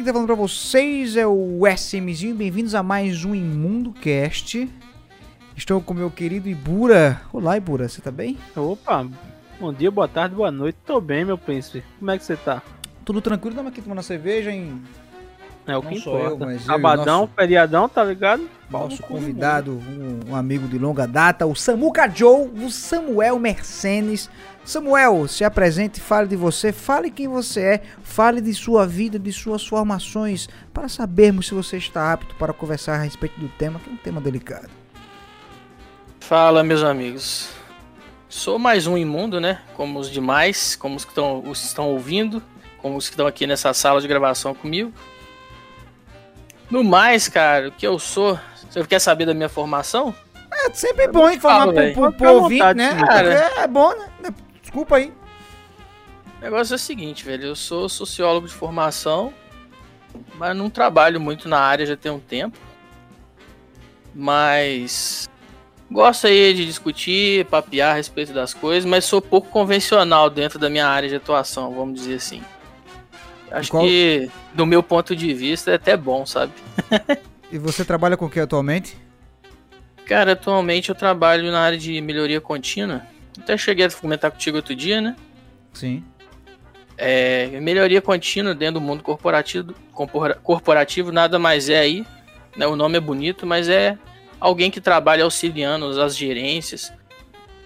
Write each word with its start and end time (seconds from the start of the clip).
que 0.00 0.06
tá 0.06 0.12
falando 0.12 0.26
pra 0.26 0.34
vocês 0.34 1.16
é 1.16 1.26
o 1.26 1.60
SMzinho. 1.76 2.34
Bem-vindos 2.34 2.74
a 2.74 2.82
mais 2.82 3.24
um 3.24 3.34
Imundo 3.34 3.92
Cast. 3.92 4.68
Estou 5.56 5.80
com 5.80 5.92
meu 5.94 6.10
querido 6.10 6.48
Ibura. 6.48 7.20
Olá, 7.32 7.56
Ibura, 7.56 7.88
você 7.88 8.00
tá 8.00 8.10
bem? 8.10 8.38
Opa, 8.56 9.06
bom 9.60 9.72
dia, 9.72 9.90
boa 9.90 10.08
tarde, 10.08 10.34
boa 10.34 10.50
noite. 10.50 10.78
Tô 10.86 11.00
bem, 11.00 11.24
meu 11.24 11.36
príncipe. 11.36 11.82
Como 11.98 12.10
é 12.10 12.18
que 12.18 12.24
você 12.24 12.36
tá? 12.36 12.62
Tudo 13.04 13.20
tranquilo? 13.20 13.50
Estamos 13.52 13.72
aqui 13.72 13.82
tomando 13.82 14.02
cerveja 14.02 14.50
em 14.50 14.80
É 15.66 15.76
o 15.76 15.82
Não 15.82 15.90
que 15.90 16.00
sou 16.00 16.18
eu, 16.18 16.24
importa. 16.34 16.46
mas 16.46 16.54
eu 16.60 16.66
Sabadão, 16.66 17.20
nosso- 17.22 17.32
feriadão, 17.36 17.88
tá 17.88 18.02
ligado? 18.02 18.48
Nosso 18.70 19.02
convidado, 19.02 19.72
um, 19.72 20.30
um 20.30 20.36
amigo 20.36 20.66
de 20.66 20.78
longa 20.78 21.06
data, 21.06 21.46
o 21.46 21.54
Samuca 21.54 22.08
Joe, 22.08 22.48
o 22.48 22.70
Samuel 22.70 23.38
Mercedes. 23.38 24.30
Samuel, 24.64 25.26
se 25.26 25.42
apresente, 25.42 26.00
fale 26.00 26.28
de 26.28 26.36
você, 26.36 26.72
fale 26.72 27.10
quem 27.10 27.26
você 27.26 27.60
é, 27.60 27.82
fale 28.02 28.40
de 28.40 28.54
sua 28.54 28.86
vida, 28.86 29.18
de 29.18 29.32
suas 29.32 29.66
formações, 29.66 30.48
para 30.72 30.88
sabermos 30.88 31.48
se 31.48 31.54
você 31.54 31.76
está 31.76 32.12
apto 32.12 32.34
para 32.36 32.52
conversar 32.52 32.94
a 32.94 33.02
respeito 33.02 33.40
do 33.40 33.48
tema, 33.48 33.80
que 33.80 33.90
é 33.90 33.92
um 33.92 33.96
tema 33.96 34.20
delicado. 34.20 34.70
Fala, 36.20 36.62
meus 36.62 36.82
amigos. 36.82 37.50
Sou 38.28 38.58
mais 38.60 38.86
um 38.86 38.96
imundo, 38.96 39.40
né? 39.40 39.60
Como 39.74 39.98
os 39.98 40.08
demais, 40.08 40.76
como 40.76 40.94
os 40.94 41.04
que 41.04 41.10
estão, 41.10 41.40
os 41.40 41.60
que 41.60 41.66
estão 41.66 41.88
ouvindo, 41.88 42.40
como 42.78 42.96
os 42.96 43.08
que 43.08 43.14
estão 43.14 43.26
aqui 43.26 43.46
nessa 43.46 43.74
sala 43.74 44.00
de 44.00 44.06
gravação 44.06 44.54
comigo. 44.54 44.92
No 46.70 46.84
mais, 46.84 47.28
cara, 47.28 47.68
o 47.68 47.72
que 47.72 47.84
eu 47.84 47.98
sou. 47.98 48.38
Você 48.70 48.86
quer 48.86 49.00
saber 49.00 49.26
da 49.26 49.34
minha 49.34 49.48
formação? 49.48 50.14
É 50.52 50.70
sempre 50.72 51.08
bom 51.08 51.28
informar 51.28 51.74
falo, 51.74 51.92
pro, 51.92 51.92
pro, 51.92 52.12
pro 52.12 52.32
ouvinte, 52.34 52.74
né? 52.74 52.90
Samuca. 52.90 53.12
Porque 53.14 53.60
é 53.60 53.66
bom, 53.66 53.94
né? 54.22 54.34
Desculpa 54.70 54.96
aí. 54.98 55.12
O 56.38 56.44
negócio 56.44 56.74
é 56.74 56.76
o 56.76 56.78
seguinte, 56.78 57.24
velho. 57.24 57.46
Eu 57.46 57.56
sou 57.56 57.88
sociólogo 57.88 58.46
de 58.46 58.54
formação, 58.54 59.34
mas 60.36 60.56
não 60.56 60.70
trabalho 60.70 61.20
muito 61.20 61.48
na 61.48 61.58
área 61.58 61.84
já 61.84 61.96
tem 61.96 62.12
um 62.12 62.20
tempo. 62.20 62.56
Mas 64.14 65.28
gosto 65.90 66.28
aí 66.28 66.54
de 66.54 66.64
discutir, 66.64 67.44
papear 67.46 67.90
a 67.90 67.94
respeito 67.94 68.32
das 68.32 68.54
coisas, 68.54 68.88
mas 68.88 69.04
sou 69.04 69.20
pouco 69.20 69.48
convencional 69.48 70.30
dentro 70.30 70.56
da 70.56 70.70
minha 70.70 70.86
área 70.86 71.08
de 71.08 71.16
atuação, 71.16 71.74
vamos 71.74 72.00
dizer 72.00 72.14
assim. 72.14 72.42
Acho 73.50 73.72
Qual- 73.72 73.82
que, 73.82 74.30
do 74.54 74.64
meu 74.64 74.84
ponto 74.84 75.16
de 75.16 75.34
vista, 75.34 75.72
é 75.72 75.74
até 75.74 75.96
bom, 75.96 76.24
sabe? 76.24 76.52
E 77.50 77.58
você 77.58 77.84
trabalha 77.84 78.16
com 78.16 78.26
o 78.26 78.30
que 78.30 78.38
atualmente? 78.38 78.96
Cara, 80.06 80.32
atualmente 80.32 80.88
eu 80.90 80.94
trabalho 80.94 81.50
na 81.50 81.60
área 81.60 81.76
de 81.78 82.00
melhoria 82.00 82.40
contínua. 82.40 83.02
Até 83.38 83.56
cheguei 83.56 83.86
a 83.86 83.90
comentar 83.90 84.30
contigo 84.30 84.56
outro 84.56 84.74
dia, 84.74 85.00
né? 85.00 85.16
Sim. 85.72 86.02
É, 86.96 87.58
melhoria 87.60 88.00
contínua 88.02 88.54
dentro 88.54 88.74
do 88.74 88.80
mundo 88.80 89.02
corporativo, 89.02 89.72
corpora- 89.92 90.34
corporativo 90.34 91.10
nada 91.10 91.38
mais 91.38 91.68
é 91.70 91.78
aí, 91.78 92.06
né, 92.56 92.66
o 92.66 92.76
nome 92.76 92.98
é 92.98 93.00
bonito, 93.00 93.46
mas 93.46 93.68
é 93.70 93.96
alguém 94.38 94.70
que 94.70 94.80
trabalha 94.82 95.24
auxiliando 95.24 95.98
as 96.00 96.14
gerências 96.14 96.92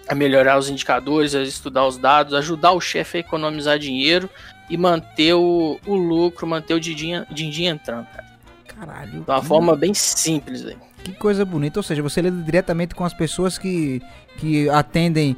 a 0.09 0.15
melhorar 0.15 0.57
os 0.59 0.69
indicadores, 0.69 1.35
a 1.35 1.42
estudar 1.42 1.85
os 1.87 1.97
dados, 1.98 2.33
ajudar 2.35 2.73
o 2.73 2.81
chefe 2.81 3.17
a 3.17 3.20
economizar 3.20 3.77
dinheiro 3.79 4.31
e 4.70 4.77
manter 4.77 5.35
o, 5.35 5.81
o 5.85 5.95
lucro, 5.97 6.47
manter 6.47 6.75
o 6.75 6.81
din-din 6.81 7.25
din 7.33 7.65
entrando, 7.67 8.07
cara. 8.07 8.25
Caralho. 8.69 9.11
De 9.11 9.19
uma 9.31 9.41
que- 9.41 9.47
forma 9.47 9.75
bem 9.75 9.95
simples, 9.95 10.62
velho. 10.62 10.79
Que 11.03 11.12
coisa 11.12 11.45
bonita, 11.45 11.79
ou 11.79 11.83
seja, 11.83 12.03
você 12.03 12.20
lida 12.23 12.41
diretamente 12.42 12.95
com 12.95 13.05
as 13.05 13.12
pessoas 13.12 13.59
que, 13.59 14.01
que 14.39 14.69
atendem, 14.70 15.37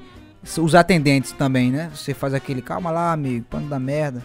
os 0.58 0.75
atendentes 0.75 1.33
também, 1.33 1.70
né? 1.70 1.90
Você 1.95 2.14
faz 2.14 2.33
aquele, 2.34 2.62
calma 2.62 2.90
lá, 2.90 3.12
amigo, 3.12 3.45
pano 3.51 3.68
da 3.68 3.79
merda. 3.79 4.23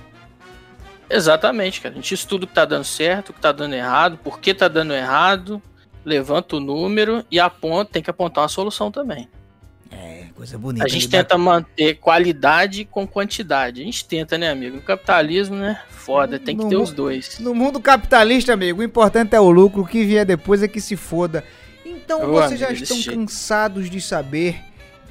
Exatamente, 1.09 1.81
cara. 1.81 1.93
A 1.93 1.95
gente 1.97 2.13
estuda 2.13 2.45
o 2.45 2.47
que 2.47 2.53
tá 2.53 2.63
dando 2.65 2.85
certo, 2.85 3.29
o 3.29 3.33
que 3.33 3.41
tá 3.41 3.51
dando 3.51 3.75
errado, 3.75 4.17
por 4.23 4.39
que 4.39 4.53
tá 4.53 4.67
dando 4.67 4.93
errado, 4.93 5.61
levanta 6.05 6.55
o 6.55 6.59
número 6.59 7.25
e 7.29 7.39
aponta, 7.39 7.91
tem 7.93 8.01
que 8.01 8.09
apontar 8.09 8.43
uma 8.43 8.49
solução 8.49 8.89
também. 8.91 9.27
É, 9.91 10.27
coisa 10.33 10.57
bonita. 10.57 10.85
A 10.85 10.87
gente 10.87 11.09
tenta 11.09 11.37
manter 11.37 11.95
qualidade 11.95 12.85
com 12.85 13.05
quantidade. 13.05 13.81
A 13.81 13.83
gente 13.83 14.05
tenta, 14.05 14.37
né, 14.37 14.49
amigo? 14.49 14.77
No 14.77 14.81
capitalismo, 14.81 15.57
né? 15.57 15.81
Foda, 15.89 16.39
tem 16.39 16.55
que 16.55 16.63
No 16.63 16.69
ter 16.69 16.77
os 16.77 16.93
dois. 16.93 17.39
No 17.39 17.53
mundo 17.53 17.79
capitalista, 17.81 18.53
amigo, 18.53 18.79
o 18.79 18.83
importante 18.83 19.35
é 19.35 19.39
o 19.39 19.51
lucro, 19.51 19.81
o 19.81 19.85
que 19.85 20.05
vier 20.05 20.25
depois 20.25 20.63
é 20.63 20.67
que 20.67 20.79
se 20.79 20.95
foda. 20.95 21.43
Então, 21.85 22.23
Ô, 22.23 22.27
vocês 22.31 22.57
já 22.57 22.67
amigo, 22.67 22.81
estão 22.83 22.95
desse 22.95 23.09
jeito. 23.09 23.19
cansados 23.19 23.89
de 23.89 23.99
saber 23.99 24.61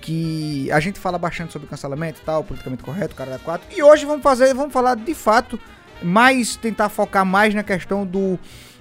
que 0.01 0.71
a 0.73 0.81
gente 0.81 0.99
fala 0.99 1.19
bastante 1.19 1.53
sobre 1.53 1.69
cancelamento 1.69 2.21
e 2.21 2.25
tal, 2.25 2.43
politicamente 2.43 2.83
correto, 2.83 3.15
cara 3.15 3.33
da 3.33 3.39
4. 3.39 3.67
E 3.77 3.83
hoje 3.83 4.05
vamos 4.05 4.23
fazer, 4.23 4.55
vamos 4.55 4.73
falar 4.73 4.97
de 4.97 5.15
fato, 5.15 5.61
mais 6.03 6.57
tentar 6.57 6.89
focar 6.89 7.25
mais 7.25 7.55
na 7.55 7.63
questão 7.63 8.07
do 8.07 8.39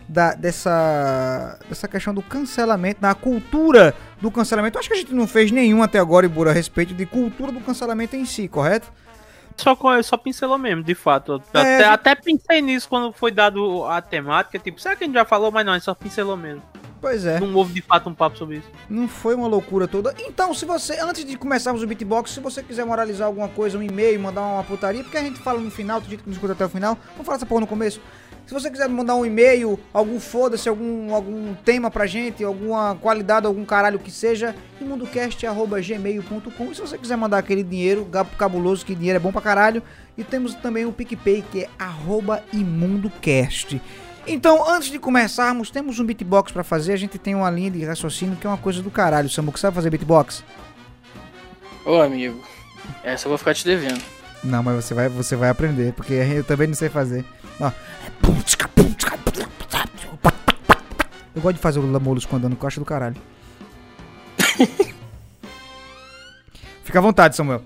da, 0.08 0.34
dessa 0.34 1.60
dessa 1.70 1.88
questão 1.88 2.14
do 2.14 2.22
cancelamento, 2.24 3.00
na 3.02 3.14
cultura 3.14 3.94
do 4.20 4.32
cancelamento. 4.32 4.80
Acho 4.80 4.90
que 4.90 4.96
a 4.96 4.98
gente 4.98 5.14
não 5.14 5.28
fez 5.28 5.52
nenhum 5.52 5.84
até 5.84 6.00
agora, 6.00 6.26
Ibura, 6.26 6.50
a 6.50 6.54
respeito 6.54 6.94
de 6.94 7.06
cultura 7.06 7.52
do 7.52 7.60
cancelamento 7.60 8.16
em 8.16 8.26
si, 8.26 8.48
correto? 8.48 8.92
Só, 9.60 9.78
só 10.04 10.18
pincelou 10.18 10.58
mesmo, 10.58 10.84
de 10.84 10.96
fato. 10.96 11.42
É, 11.54 11.60
até, 11.60 11.78
gente- 11.78 11.84
até 11.84 12.16
pensei 12.16 12.62
nisso 12.62 12.88
quando 12.90 13.12
foi 13.14 13.32
dado 13.32 13.86
a 13.86 14.02
temática. 14.02 14.58
Tipo, 14.60 14.80
será 14.82 14.96
que 14.96 15.04
a 15.04 15.08
gente 15.08 15.14
já 15.16 15.26
falou? 15.26 15.52
Mas 15.52 15.66
não, 15.66 15.74
a 15.74 15.76
gente 15.78 15.86
só 15.86 15.94
pincelou 15.94 16.36
mesmo. 16.38 16.62
Pois 17.02 17.26
é. 17.26 17.40
Não 17.40 17.54
houve 17.56 17.74
de 17.74 17.82
fato 17.82 18.10
um 18.10 18.14
papo 18.14 18.38
sobre 18.38 18.58
isso. 18.58 18.68
Não 18.90 19.08
foi 19.08 19.34
uma 19.34 19.48
loucura 19.48 19.88
toda. 19.88 20.14
Então, 20.20 20.54
se 20.54 20.66
você, 20.66 21.00
antes 21.00 21.24
de 21.24 21.38
começarmos 21.38 21.82
o 21.82 21.88
beatbox, 21.88 22.32
se 22.32 22.40
você 22.42 22.62
quiser 22.62 22.86
moralizar 22.86 23.28
alguma 23.28 23.48
coisa, 23.48 23.78
um 23.78 23.82
e-mail, 23.84 24.20
mandar 24.20 24.42
uma 24.42 24.64
putaria, 24.66 25.02
porque 25.02 25.18
a 25.18 25.22
gente 25.24 25.40
fala 25.40 25.60
no 25.60 25.72
final, 25.72 26.02
tem 26.02 26.10
gente 26.10 26.24
que 26.24 26.30
não 26.30 26.34
escuta 26.34 26.52
até 26.54 26.66
o 26.66 26.70
final, 26.70 26.98
vamos 27.12 27.26
falar 27.26 27.38
essa 27.38 27.46
porra 27.46 27.62
no 27.62 27.68
começo. 27.68 28.02
Se 28.50 28.54
você 28.56 28.72
quiser 28.72 28.90
mandar 28.90 29.14
um 29.14 29.24
e-mail, 29.24 29.80
algum 29.94 30.20
foda-se, 30.20 30.68
algum, 30.68 31.14
algum 31.14 31.54
tema 31.54 31.92
pra 31.92 32.08
gente, 32.08 32.44
alguma 32.44 32.96
qualidade, 33.00 33.46
algum 33.46 33.64
caralho 33.64 34.00
que 34.00 34.10
seja, 34.10 34.56
imundocast.gmail.com. 34.82 36.72
E 36.72 36.74
se 36.74 36.82
você 36.82 36.98
quiser 36.98 37.16
mandar 37.16 37.38
aquele 37.38 37.62
dinheiro 37.62 38.04
gabo- 38.06 38.36
cabuloso, 38.40 38.84
que 38.84 38.96
dinheiro 38.96 39.18
é 39.18 39.20
bom 39.20 39.32
pra 39.32 39.40
caralho, 39.40 39.84
e 40.18 40.24
temos 40.24 40.56
também 40.56 40.84
o 40.84 40.92
PicPay, 40.92 41.44
que 41.52 41.66
é 41.66 41.70
arroba 41.78 42.44
imundocast. 42.52 43.80
Então, 44.26 44.68
antes 44.68 44.90
de 44.90 44.98
começarmos, 44.98 45.70
temos 45.70 46.00
um 46.00 46.04
beatbox 46.06 46.52
pra 46.52 46.64
fazer. 46.64 46.94
A 46.94 46.98
gente 46.98 47.20
tem 47.20 47.36
uma 47.36 47.52
linha 47.52 47.70
de 47.70 47.86
raciocínio 47.86 48.36
que 48.36 48.48
é 48.48 48.50
uma 48.50 48.58
coisa 48.58 48.82
do 48.82 48.90
caralho. 48.90 49.30
Samuca, 49.30 49.60
sabe 49.60 49.76
fazer 49.76 49.92
beatbox? 49.92 50.44
Ô, 51.86 52.02
amigo, 52.02 52.44
essa 53.04 53.28
eu 53.28 53.30
vou 53.30 53.38
ficar 53.38 53.54
te 53.54 53.64
devendo. 53.64 54.02
Não, 54.44 54.64
mas 54.64 54.84
você 54.86 54.96
vai, 54.96 55.08
você 55.08 55.36
vai 55.36 55.50
aprender, 55.50 55.94
porque 55.94 56.14
eu 56.14 56.44
também 56.44 56.66
não 56.66 56.74
sei 56.74 56.90
fazer. 56.90 57.24
Ó. 57.60 57.72
Eu 61.36 61.42
gosto 61.42 61.56
de 61.56 61.62
fazer 61.62 61.80
o 61.80 61.84
Lula 61.84 62.00
Molusco 62.00 62.36
andando, 62.36 62.58
eu 62.60 62.68
acho 62.68 62.80
do 62.80 62.86
caralho. 62.86 63.16
Fica 66.84 67.00
à 67.00 67.02
vontade, 67.02 67.36
Samuel. 67.36 67.62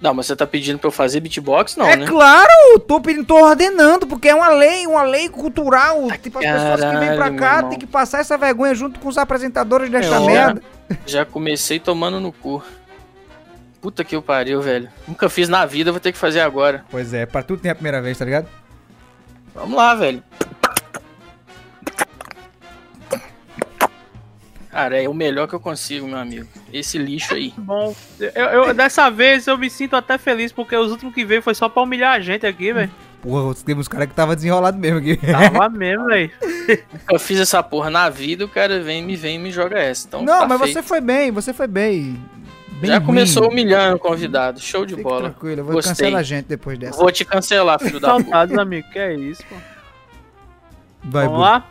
Não, 0.00 0.12
mas 0.12 0.26
você 0.26 0.34
tá 0.34 0.44
pedindo 0.46 0.80
pra 0.80 0.88
eu 0.88 0.92
fazer 0.92 1.20
beatbox? 1.20 1.76
Não, 1.76 1.86
é 1.86 1.94
né? 1.94 2.06
claro, 2.06 2.50
eu 2.72 2.80
tô 2.80 3.00
pedindo, 3.00 3.24
tô 3.24 3.36
ordenando, 3.36 4.04
porque 4.04 4.28
é 4.28 4.34
uma 4.34 4.48
lei, 4.48 4.84
uma 4.84 5.04
lei 5.04 5.28
cultural. 5.28 6.08
tipo, 6.20 6.38
as 6.38 6.44
pessoas 6.44 6.80
que 6.80 6.98
vêm 6.98 7.14
pra 7.16 7.30
caralho, 7.30 7.38
cá 7.38 7.62
têm 7.62 7.78
que 7.78 7.86
passar 7.86 8.18
essa 8.18 8.36
vergonha 8.36 8.74
junto 8.74 8.98
com 8.98 9.08
os 9.08 9.16
apresentadores 9.16 9.88
desta 9.88 10.16
É, 10.16 10.20
merda. 10.20 10.62
Já 11.06 11.24
comecei 11.24 11.78
tomando 11.78 12.18
no 12.18 12.32
cu. 12.32 12.60
Puta 13.82 14.04
que 14.04 14.14
eu 14.16 14.22
pariu, 14.22 14.62
velho. 14.62 14.88
Nunca 15.08 15.28
fiz 15.28 15.48
na 15.48 15.66
vida, 15.66 15.90
vou 15.90 16.00
ter 16.00 16.12
que 16.12 16.18
fazer 16.18 16.40
agora. 16.40 16.84
Pois 16.88 17.12
é, 17.12 17.26
pra 17.26 17.42
tudo 17.42 17.60
tem 17.60 17.70
a 17.70 17.74
primeira 17.74 18.00
vez, 18.00 18.16
tá 18.16 18.24
ligado? 18.24 18.48
Vamos 19.54 19.76
lá, 19.76 19.94
velho. 19.94 20.22
Cara, 24.70 25.02
é 25.02 25.06
o 25.08 25.12
melhor 25.12 25.46
que 25.46 25.54
eu 25.54 25.60
consigo, 25.60 26.06
meu 26.06 26.16
amigo. 26.16 26.48
Esse 26.72 26.96
lixo 26.96 27.34
aí. 27.34 27.52
Bom, 27.58 27.94
eu, 28.18 28.30
eu- 28.30 28.72
dessa 28.74 29.10
vez 29.10 29.46
eu 29.46 29.58
me 29.58 29.68
sinto 29.68 29.94
até 29.96 30.16
feliz, 30.16 30.50
porque 30.50 30.74
os 30.74 30.90
últimos 30.90 31.14
que 31.14 31.24
veio 31.26 31.42
foi 31.42 31.54
só 31.54 31.68
pra 31.68 31.82
humilhar 31.82 32.14
a 32.14 32.20
gente 32.20 32.46
aqui, 32.46 32.72
velho. 32.72 32.90
Porra, 33.20 33.54
teve 33.54 33.78
uns 33.78 33.86
caras 33.88 34.08
que 34.08 34.14
tava 34.14 34.34
desenrolado 34.34 34.78
mesmo 34.78 34.98
aqui. 34.98 35.16
Tava 35.18 35.68
mesmo, 35.68 36.06
velho. 36.06 36.30
Eu 37.12 37.18
fiz 37.18 37.38
essa 37.38 37.62
porra 37.62 37.90
na 37.90 38.08
vida, 38.08 38.44
o 38.44 38.48
cara 38.48 38.80
vem, 38.80 39.02
me 39.04 39.14
vem 39.14 39.36
e 39.36 39.38
me 39.38 39.50
joga 39.50 39.78
essa. 39.78 40.06
Então, 40.08 40.22
Não, 40.24 40.40
tá 40.40 40.48
mas 40.48 40.60
feito. 40.62 40.72
você 40.74 40.82
foi 40.82 41.00
bem, 41.00 41.30
você 41.30 41.52
foi 41.52 41.66
bem. 41.66 42.18
Bem 42.82 42.90
Já 42.90 42.96
ruim. 42.98 43.06
começou 43.06 43.48
humilhando 43.48 43.96
o 43.96 43.98
convidado. 43.98 44.60
Show 44.60 44.84
de 44.84 44.94
Fique 44.94 45.02
bola. 45.02 45.30
tranquilo, 45.30 45.60
eu 45.60 45.64
vou 45.64 45.74
Gostei. 45.74 45.92
cancelar 45.94 46.20
a 46.20 46.22
gente 46.22 46.46
depois 46.46 46.78
dessa. 46.78 46.98
Vou 46.98 47.10
te 47.10 47.24
cancelar, 47.24 47.78
filho 47.80 47.98
da 48.00 48.10
puta. 48.14 48.22
Saudades, 48.24 48.58
amigo. 48.58 48.88
Que 48.90 48.98
é 48.98 49.14
isso, 49.14 49.42
pô. 49.48 49.54
Vai, 51.04 51.24
Vamos 51.24 51.38
Bu. 51.38 51.44
lá? 51.44 51.66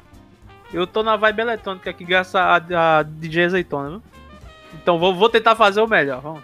Eu 0.73 0.87
tô 0.87 1.03
na 1.03 1.15
vibe 1.17 1.41
eletrônica 1.41 1.89
aqui, 1.89 2.03
graças 2.05 2.33
a, 2.35 2.55
a 2.99 3.03
DJ 3.03 3.45
Azeitona, 3.45 3.89
viu? 3.89 4.01
Então 4.81 4.97
vou, 4.97 5.13
vou 5.13 5.29
tentar 5.29 5.55
fazer 5.55 5.81
o 5.81 5.87
melhor, 5.87 6.21
vamos. 6.21 6.41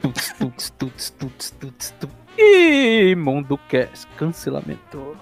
Tuts, 0.00 0.32
tuts, 0.38 0.70
tuts, 0.70 1.10
tuts, 1.10 1.50
tuts, 1.60 1.90
tuts. 2.00 2.16
Ih, 2.38 3.14
Mundo 3.14 3.58
Cast, 3.68 4.06
cancelamento. 4.16 5.14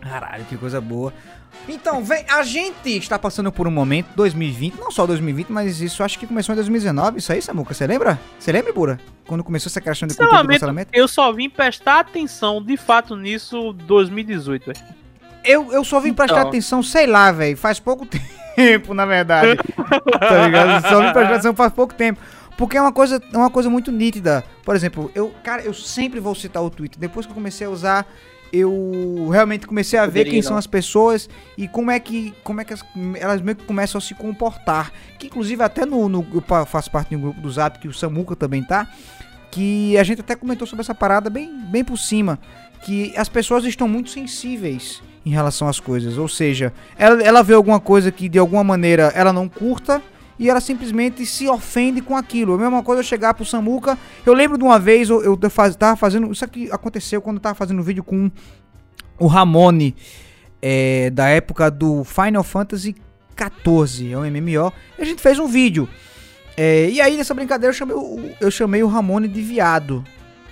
Caralho, 0.00 0.44
que 0.44 0.56
coisa 0.58 0.80
boa. 0.80 1.12
Então, 1.68 2.04
vem, 2.04 2.24
a 2.28 2.42
gente 2.44 2.96
está 2.98 3.18
passando 3.18 3.50
por 3.50 3.66
um 3.66 3.70
momento, 3.70 4.08
2020, 4.14 4.76
não 4.78 4.90
só 4.90 5.04
2020, 5.06 5.48
mas 5.50 5.80
isso 5.80 6.02
acho 6.04 6.18
que 6.18 6.26
começou 6.26 6.52
em 6.52 6.56
2019, 6.56 7.18
isso 7.18 7.32
aí, 7.32 7.42
Samuca, 7.42 7.74
você 7.74 7.86
lembra? 7.86 8.18
Você 8.38 8.52
lembra, 8.52 8.72
Bura? 8.72 9.00
Quando 9.26 9.42
começou 9.42 9.68
essa 9.68 9.80
questão 9.80 10.06
de 10.06 10.14
cultura 10.14 10.42
do 10.42 10.48
Cancelamento, 10.48 10.60
cancelamento? 10.60 10.90
eu 10.92 11.08
só 11.08 11.32
vim 11.32 11.50
prestar 11.50 12.00
atenção 12.00 12.62
de 12.62 12.76
fato 12.76 13.16
nisso 13.16 13.72
2018, 13.72 14.66
velho. 14.66 14.78
Eu, 15.44 15.72
eu 15.72 15.84
só 15.84 15.98
vim 15.98 16.12
prestar 16.12 16.38
Então. 16.38 16.48
atenção, 16.48 16.82
sei 16.82 17.06
lá, 17.06 17.32
velho, 17.32 17.56
faz 17.56 17.80
pouco 17.80 18.06
tempo, 18.54 18.94
na 18.94 19.04
verdade. 19.06 19.56
tá 20.20 20.44
ligado? 20.46 20.82
Só 20.88 21.00
vim 21.02 21.12
prestar 21.12 21.32
atenção 21.32 21.54
faz 21.54 21.72
pouco 21.72 21.94
tempo. 21.94 22.20
Porque 22.56 22.76
é 22.76 22.80
uma 22.80 22.92
coisa, 22.92 23.20
é 23.32 23.36
uma 23.36 23.50
coisa 23.50 23.68
muito 23.68 23.92
nítida. 23.92 24.42
Por 24.64 24.74
exemplo, 24.74 25.10
eu, 25.14 25.34
cara, 25.44 25.62
eu 25.62 25.74
sempre 25.74 26.20
vou 26.20 26.34
citar 26.34 26.62
o 26.62 26.70
Twitter. 26.70 26.98
Depois 26.98 27.26
que 27.26 27.32
eu 27.32 27.34
comecei 27.34 27.66
a 27.66 27.70
usar, 27.70 28.06
eu 28.52 29.28
realmente 29.30 29.66
comecei 29.66 29.98
a 29.98 30.06
ver 30.06 30.24
quem 30.24 30.40
são 30.42 30.56
as 30.56 30.66
pessoas 30.66 31.28
e 31.58 31.66
como 31.68 31.90
é 31.90 31.98
que, 32.00 32.32
como 32.44 32.60
é 32.60 32.64
que 32.64 32.72
as- 32.72 32.84
elas 33.18 33.40
meio 33.40 33.56
que 33.56 33.64
começam 33.64 33.98
a 33.98 34.02
se 34.02 34.14
comportar. 34.14 34.92
Que 35.18 35.26
inclusive 35.26 35.62
até 35.62 35.84
no, 35.84 36.08
no 36.08 36.26
eu 36.32 36.42
faço 36.66 36.90
parte 36.90 37.10
de 37.10 37.16
um 37.16 37.20
grupo 37.20 37.40
do 37.40 37.50
Zap 37.50 37.78
que 37.78 37.88
o 37.88 37.92
Samuca 37.92 38.34
também 38.36 38.62
tá, 38.62 38.88
que 39.50 39.96
a 39.98 40.02
gente 40.04 40.20
até 40.20 40.34
comentou 40.36 40.66
sobre 40.66 40.82
essa 40.82 40.94
parada 40.94 41.30
bem, 41.30 41.50
bem 41.70 41.82
por 41.84 41.96
cima, 41.98 42.38
que 42.82 43.12
as 43.16 43.28
pessoas 43.28 43.64
estão 43.64 43.88
muito 43.88 44.10
sensíveis 44.10 45.02
em 45.24 45.30
relação 45.30 45.66
às 45.66 45.80
coisas. 45.80 46.18
Ou 46.18 46.28
seja, 46.28 46.72
ela, 46.98 47.22
ela 47.22 47.42
vê 47.42 47.54
alguma 47.54 47.80
coisa 47.80 48.12
que 48.12 48.28
de 48.28 48.38
alguma 48.38 48.62
maneira 48.62 49.12
ela 49.14 49.32
não 49.32 49.48
curta 49.48 50.02
e 50.38 50.50
ela 50.50 50.60
simplesmente 50.60 51.24
se 51.24 51.48
ofende 51.48 52.00
com 52.00 52.16
aquilo. 52.16 52.54
A 52.54 52.58
mesma 52.58 52.82
coisa 52.82 53.00
eu 53.00 53.04
chegar 53.04 53.34
pro 53.34 53.44
Samuca. 53.44 53.98
Eu 54.24 54.34
lembro 54.34 54.58
de 54.58 54.64
uma 54.64 54.78
vez, 54.78 55.08
eu, 55.08 55.22
eu 55.22 55.50
faz- 55.50 55.76
tava 55.76 55.96
fazendo. 55.96 56.30
Isso 56.30 56.44
aqui 56.44 56.68
aconteceu 56.70 57.20
quando 57.22 57.36
eu 57.36 57.42
tava 57.42 57.54
fazendo 57.54 57.78
um 57.80 57.82
vídeo 57.82 58.04
com 58.04 58.30
o 59.18 59.26
Ramone, 59.26 59.94
é, 60.60 61.10
da 61.10 61.26
época 61.28 61.70
do 61.70 62.04
Final 62.04 62.42
Fantasy 62.42 62.94
XIV, 63.36 64.12
é 64.12 64.18
um 64.18 64.24
MMO. 64.30 64.72
E 64.98 65.02
a 65.02 65.04
gente 65.04 65.22
fez 65.22 65.38
um 65.38 65.46
vídeo. 65.46 65.88
É, 66.56 66.88
e 66.90 67.00
aí, 67.00 67.16
nessa 67.16 67.34
brincadeira, 67.34 67.70
eu 67.70 67.76
chamei, 67.76 67.94
o, 67.96 68.30
eu 68.40 68.50
chamei 68.50 68.82
o 68.82 68.86
Ramone 68.86 69.28
de 69.28 69.42
viado. 69.42 70.04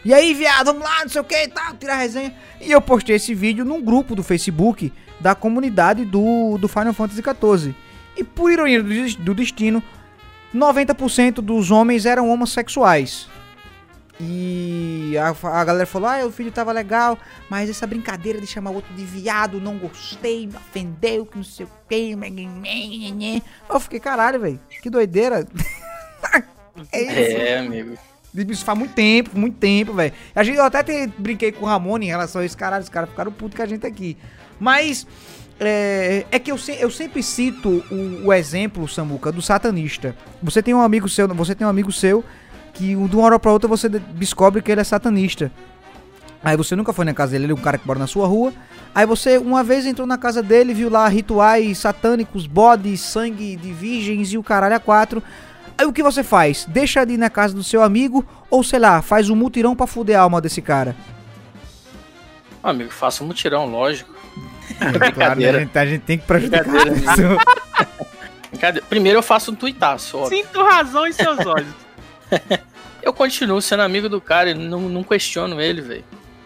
E 0.05 0.13
aí, 0.13 0.35
viado, 0.35 0.67
vamos 0.67 0.83
lá, 0.83 1.01
não 1.03 1.09
sei 1.09 1.21
o 1.21 1.25
que 1.25 1.35
e 1.45 1.49
tal, 1.49 1.75
tirar 1.75 1.95
a 1.95 1.99
resenha. 1.99 2.35
E 2.61 2.71
eu 2.71 2.81
postei 2.81 3.17
esse 3.17 3.35
vídeo 3.35 3.65
num 3.65 3.81
grupo 3.83 4.15
do 4.15 4.23
Facebook 4.23 4.93
da 5.19 5.35
comunidade 5.35 6.05
do, 6.05 6.59
do 6.59 6.69
Final 6.69 6.93
Fantasy 6.93 7.23
XIV. 7.23 7.75
E 8.17 8.23
por 8.25 8.51
ironia 8.53 8.83
do, 8.83 8.89
des- 8.89 9.15
do 9.17 9.35
destino, 9.35 9.83
90% 10.55 11.35
dos 11.37 11.71
homens 11.71 12.07
eram 12.07 12.31
homossexuais. 12.31 13.29
E 14.21 15.15
a, 15.19 15.31
a 15.61 15.65
galera 15.65 15.87
falou: 15.87 16.09
Ah, 16.09 16.25
o 16.25 16.31
vídeo 16.31 16.53
tava 16.53 16.71
legal, 16.71 17.19
mas 17.51 17.69
essa 17.69 17.85
brincadeira 17.87 18.41
de 18.41 18.47
chamar 18.47 18.71
o 18.71 18.75
outro 18.75 18.95
de 18.95 19.05
viado, 19.05 19.61
não 19.61 19.77
gostei, 19.77 20.47
me 20.47 20.55
ofendeu, 20.55 21.27
que 21.27 21.37
não 21.37 21.43
sei 21.45 21.67
o 21.67 21.71
que. 21.89 22.15
Eu 23.69 23.81
fiquei, 23.81 23.99
caralho, 23.99 24.39
velho, 24.41 24.61
que 24.81 24.89
doideira. 24.89 25.45
é 26.93 27.03
isso. 27.03 27.37
É, 27.41 27.59
amigo. 27.59 27.99
Isso 28.35 28.65
faz 28.65 28.79
muito 28.79 28.95
tempo, 28.95 29.37
muito 29.39 29.57
tempo, 29.59 29.93
velho. 29.93 30.13
A 30.35 30.43
gente, 30.45 30.59
eu 30.59 30.65
até 30.65 30.83
te- 30.83 31.07
brinquei 31.19 31.51
com 31.53 31.65
o 31.67 31.69
Ramon 31.69 31.99
em 31.99 32.07
relação 32.07 32.41
a 32.41 32.45
isso, 32.45 32.57
caralho, 32.57 32.83
os 32.85 32.89
caras 32.89 33.09
ficaram 33.11 33.31
putos 33.33 33.57
com 33.57 33.63
a 33.63 33.67
gente 33.67 33.87
aqui. 33.87 34.17
Mas 34.61 35.07
é, 35.61 36.27
é 36.31 36.39
que 36.39 36.51
eu, 36.51 36.59
se- 36.59 36.77
eu 36.81 36.91
sempre 36.91 37.23
cito 37.23 37.85
o, 37.91 38.27
o 38.27 38.33
exemplo, 38.33 38.87
Samuca, 38.89 39.31
do 39.33 39.41
satanista. 39.43 40.15
Você 40.43 40.62
tem 40.62 40.75
um 40.75 40.81
amigo 40.81 41.09
seu, 41.09 41.29
você 41.35 41.55
tem 41.55 41.67
um 41.67 41.71
amigo 41.71 41.93
seu 41.93 42.25
que 42.73 42.95
de 42.95 43.17
uma 43.17 43.25
hora 43.25 43.39
pra 43.39 43.53
outra 43.53 43.69
você 43.69 43.89
de- 43.89 43.99
descobre 44.01 44.61
que 44.62 44.71
ele 44.73 44.81
é 44.81 44.85
satanista. 44.85 45.51
Aí 46.43 46.56
você 46.56 46.77
nunca 46.77 46.93
foi 46.93 47.05
na 47.06 47.15
casa 47.15 47.33
dele, 47.33 47.45
ele 47.45 47.53
é 47.53 47.55
um 47.55 47.59
cara 47.61 47.79
que 47.79 47.87
mora 47.87 47.99
na 47.99 48.06
sua 48.06 48.27
rua. 48.27 48.53
Aí 48.95 49.06
você 49.06 49.39
uma 49.39 49.62
vez 49.65 49.87
entrou 49.87 50.06
na 50.06 50.19
casa 50.19 50.43
dele, 50.43 50.75
viu 50.75 50.91
lá 50.91 51.09
rituais 51.09 51.79
satânicos, 51.79 52.47
bodes, 52.47 53.01
sangue 53.01 53.56
de 53.56 53.73
virgens 53.73 54.33
e 54.33 54.37
o 54.39 54.43
caralho 54.43 54.75
a 54.77 54.81
quatro. 54.81 55.23
Aí 55.79 55.87
o 55.87 55.93
que 55.93 56.03
você 56.03 56.23
faz? 56.23 56.67
Deixa 56.69 57.05
de 57.05 57.15
ir 57.15 57.17
na 57.19 57.31
casa 57.31 57.55
do 57.55 57.65
seu 57.65 57.83
amigo 57.83 58.25
ou 58.51 58.62
sei 58.62 58.79
lá, 58.79 59.01
faz 59.03 59.31
um 59.31 59.35
mutirão 59.37 59.75
pra 59.75 59.87
fuder 59.87 60.19
a 60.19 60.23
alma 60.23 60.41
desse 60.41 60.61
cara? 60.61 60.95
Amigo, 62.62 62.91
faça 62.91 63.25
um 63.25 63.27
mutirão, 63.27 63.67
lógico. 63.67 64.14
Claro, 64.79 64.99
Brincadeira. 64.99 65.59
a, 65.59 65.61
gente, 65.61 65.79
a 65.79 65.87
gente 65.87 66.03
tem 66.03 66.19
que 66.19 66.27
prejudicar 66.27 66.65
a. 66.67 67.41
Primeiro 68.89 69.19
eu 69.19 69.23
faço 69.23 69.53
um 69.53 69.55
tuitaço, 69.55 70.19
ó. 70.19 70.29
Sinto 70.29 70.63
razão 70.63 71.07
em 71.07 71.13
seus 71.13 71.39
olhos. 71.45 71.75
Eu 73.03 73.13
continuo 73.13 73.61
sendo 73.61 73.83
amigo 73.83 74.09
do 74.09 74.19
cara 74.19 74.51
e 74.51 74.55
não, 74.55 74.81
não 74.89 75.05
questiono 75.05 75.61
ele, 75.61 75.83
velho. 75.83 76.05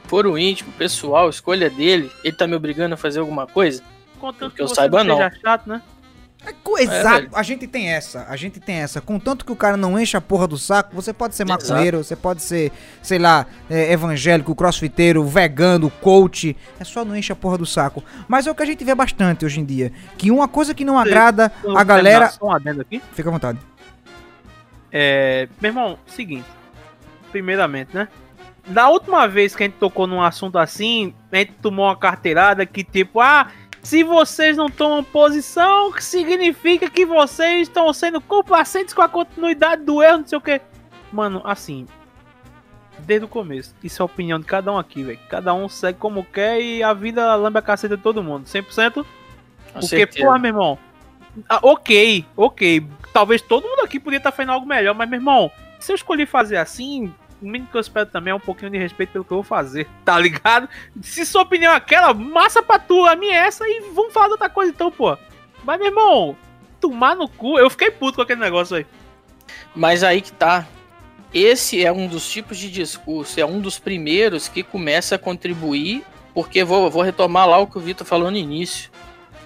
Foro 0.08 0.36
íntimo, 0.36 0.72
pessoal, 0.72 1.30
escolha 1.30 1.70
dele. 1.70 2.10
Ele 2.24 2.36
tá 2.36 2.48
me 2.48 2.56
obrigando 2.56 2.94
a 2.94 2.96
fazer 2.96 3.20
alguma 3.20 3.46
coisa? 3.46 3.80
Contanto 4.18 4.50
Que 4.50 4.56
que 4.56 4.62
eu 4.62 4.68
você 4.68 4.74
saiba, 4.74 5.04
não 5.04 5.18
seja 5.18 5.32
chato, 5.40 5.68
né? 5.68 5.80
É 6.48 6.52
co- 6.64 6.78
Exato, 6.78 7.28
a 7.34 7.42
gente 7.42 7.66
tem 7.66 7.90
essa, 7.90 8.24
a 8.28 8.36
gente 8.36 8.58
tem 8.58 8.76
essa. 8.76 9.00
Contanto 9.00 9.44
que 9.44 9.52
o 9.52 9.56
cara 9.56 9.76
não 9.76 9.98
enche 10.00 10.16
a 10.16 10.20
porra 10.20 10.46
do 10.48 10.56
saco, 10.56 10.94
você 10.94 11.12
pode 11.12 11.34
ser 11.34 11.44
maconheiro, 11.44 11.98
você 12.02 12.16
pode 12.16 12.42
ser, 12.42 12.72
sei 13.02 13.18
lá, 13.18 13.44
é, 13.68 13.92
evangélico, 13.92 14.54
crossfiteiro, 14.54 15.22
vegano, 15.24 15.90
coach. 15.90 16.56
É 16.80 16.84
só 16.84 17.04
não 17.04 17.14
enche 17.14 17.32
a 17.32 17.36
porra 17.36 17.58
do 17.58 17.66
saco. 17.66 18.02
Mas 18.26 18.46
é 18.46 18.50
o 18.50 18.54
que 18.54 18.62
a 18.62 18.66
gente 18.66 18.82
vê 18.84 18.94
bastante 18.94 19.44
hoje 19.44 19.60
em 19.60 19.64
dia. 19.64 19.92
Que 20.16 20.30
uma 20.30 20.48
coisa 20.48 20.72
que 20.74 20.84
não 20.84 20.98
agrada 20.98 21.52
a 21.76 21.84
galera. 21.84 22.28
Só 22.30 22.46
um 22.46 22.52
adendo 22.52 22.80
aqui. 22.80 23.02
Fica 23.12 23.28
à 23.28 23.32
vontade. 23.32 23.58
É, 24.90 25.48
meu 25.60 25.70
irmão, 25.70 25.98
seguinte. 26.06 26.46
Primeiramente, 27.30 27.94
né? 27.94 28.08
Da 28.66 28.88
última 28.88 29.26
vez 29.26 29.54
que 29.54 29.62
a 29.62 29.66
gente 29.66 29.76
tocou 29.78 30.06
num 30.06 30.22
assunto 30.22 30.58
assim, 30.58 31.14
a 31.32 31.36
gente 31.36 31.52
tomou 31.60 31.86
uma 31.86 31.96
carteirada 31.96 32.64
que 32.66 32.82
tipo, 32.84 33.20
ah, 33.20 33.48
se 33.82 34.02
vocês 34.02 34.56
não 34.56 34.68
tomam 34.68 35.02
posição, 35.02 35.92
que 35.92 36.04
significa 36.04 36.90
que 36.90 37.06
vocês 37.06 37.68
estão 37.68 37.92
sendo 37.92 38.20
complacentes 38.20 38.92
com 38.92 39.02
a 39.02 39.08
continuidade 39.08 39.82
do 39.82 40.02
erro, 40.02 40.18
não 40.18 40.26
sei 40.26 40.38
o 40.38 40.40
que. 40.40 40.60
Mano, 41.12 41.40
assim, 41.44 41.86
desde 43.00 43.24
o 43.24 43.28
começo, 43.28 43.74
isso 43.82 44.00
é 44.00 44.02
a 44.02 44.06
opinião 44.06 44.38
de 44.38 44.46
cada 44.46 44.72
um 44.72 44.78
aqui, 44.78 45.02
velho. 45.02 45.18
Cada 45.28 45.54
um 45.54 45.68
segue 45.68 45.98
como 45.98 46.24
quer 46.24 46.60
e 46.60 46.82
a 46.82 46.92
vida 46.92 47.34
lambe 47.36 47.58
a 47.58 47.62
caceta 47.62 47.96
de 47.96 48.02
todo 48.02 48.22
mundo, 48.22 48.44
100%. 48.44 48.92
Com 48.94 49.04
Porque, 49.72 49.86
certeza. 49.86 50.24
porra, 50.26 50.38
meu 50.38 50.48
irmão. 50.50 50.78
ah, 51.48 51.60
ok, 51.62 52.26
ok. 52.36 52.86
Talvez 53.12 53.40
todo 53.40 53.66
mundo 53.66 53.80
aqui 53.80 53.98
podia 54.00 54.18
estar 54.18 54.32
fazendo 54.32 54.52
algo 54.52 54.66
melhor, 54.66 54.94
mas, 54.94 55.08
meu 55.08 55.18
irmão, 55.18 55.50
se 55.78 55.92
eu 55.92 55.96
escolhi 55.96 56.26
fazer 56.26 56.56
assim, 56.56 57.14
o 57.40 57.46
mínimo 57.46 57.70
que 57.70 57.76
eu 57.76 57.80
espero 57.80 58.06
também 58.06 58.32
é 58.32 58.34
um 58.34 58.40
pouquinho 58.40 58.70
de 58.70 58.78
respeito 58.78 59.10
pelo 59.10 59.24
que 59.24 59.32
eu 59.32 59.38
vou 59.38 59.44
fazer, 59.44 59.88
tá 60.04 60.18
ligado? 60.18 60.68
Se 61.02 61.24
sua 61.24 61.42
opinião 61.42 61.72
é 61.72 61.76
aquela, 61.76 62.12
massa 62.12 62.62
pra 62.62 62.78
tu, 62.78 63.06
a 63.06 63.16
minha 63.16 63.34
é 63.34 63.46
essa 63.46 63.64
e 63.66 63.90
vamos 63.94 64.12
falar 64.12 64.26
de 64.26 64.32
outra 64.32 64.48
coisa 64.48 64.70
então, 64.70 64.90
pô. 64.90 65.16
Mas, 65.64 65.78
meu 65.78 65.88
irmão, 65.88 66.36
tomar 66.80 67.16
no 67.16 67.28
cu, 67.28 67.58
eu 67.58 67.70
fiquei 67.70 67.90
puto 67.90 68.16
com 68.16 68.22
aquele 68.22 68.40
negócio 68.40 68.76
aí. 68.76 68.86
Mas 69.74 70.02
aí 70.02 70.20
que 70.20 70.32
tá. 70.32 70.66
Esse 71.32 71.84
é 71.84 71.92
um 71.92 72.06
dos 72.06 72.28
tipos 72.30 72.56
de 72.56 72.70
discurso, 72.70 73.38
é 73.38 73.44
um 73.44 73.60
dos 73.60 73.78
primeiros 73.78 74.48
que 74.48 74.62
começa 74.62 75.16
a 75.16 75.18
contribuir, 75.18 76.02
porque 76.32 76.64
vou, 76.64 76.90
vou 76.90 77.02
retomar 77.02 77.46
lá 77.46 77.58
o 77.58 77.66
que 77.66 77.76
o 77.76 77.80
Vitor 77.80 78.06
falou 78.06 78.30
no 78.30 78.36
início. 78.36 78.90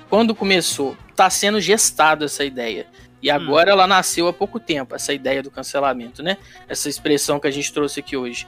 Quando 0.08 0.34
começou, 0.34 0.96
tá 1.16 1.28
sendo 1.28 1.60
gestada 1.60 2.26
essa 2.26 2.44
ideia. 2.44 2.86
E 3.22 3.30
agora 3.30 3.70
ela 3.70 3.86
nasceu 3.86 4.26
há 4.26 4.32
pouco 4.32 4.58
tempo, 4.58 4.94
essa 4.96 5.12
ideia 5.12 5.42
do 5.42 5.50
cancelamento, 5.50 6.22
né? 6.22 6.36
Essa 6.68 6.88
expressão 6.88 7.38
que 7.38 7.46
a 7.46 7.50
gente 7.52 7.72
trouxe 7.72 8.00
aqui 8.00 8.16
hoje. 8.16 8.46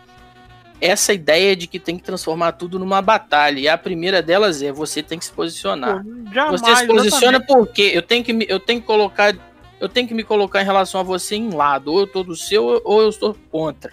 Essa 0.80 1.12
ideia 1.14 1.54
de 1.54 1.68
que 1.68 1.78
tem 1.78 1.96
que 1.96 2.02
transformar 2.02 2.52
tudo 2.52 2.78
numa 2.78 3.00
batalha. 3.00 3.60
E 3.60 3.68
a 3.68 3.78
primeira 3.78 4.20
delas 4.20 4.60
é 4.62 4.72
você 4.72 5.02
tem 5.02 5.18
que 5.18 5.24
se 5.24 5.32
posicionar. 5.32 6.02
Pô, 6.02 6.10
jamais, 6.32 6.60
Você 6.60 6.76
se 6.76 6.86
posiciona 6.86 7.38
exatamente. 7.38 7.46
porque 7.46 7.82
eu 7.94 8.02
tenho 8.02 8.24
que 8.24 8.32
me, 8.32 8.44
eu 8.48 8.58
tenho 8.58 8.80
que 8.80 8.86
colocar 8.86 9.34
eu 9.80 9.88
tenho 9.88 10.08
que 10.08 10.14
me 10.14 10.24
colocar 10.24 10.62
em 10.62 10.64
relação 10.64 11.00
a 11.00 11.04
você 11.04 11.36
em 11.36 11.50
lado, 11.50 11.92
ou 11.92 12.00
eu 12.00 12.06
tô 12.06 12.22
do 12.22 12.34
seu 12.34 12.80
ou 12.84 13.00
eu 13.02 13.08
estou 13.08 13.36
contra. 13.50 13.92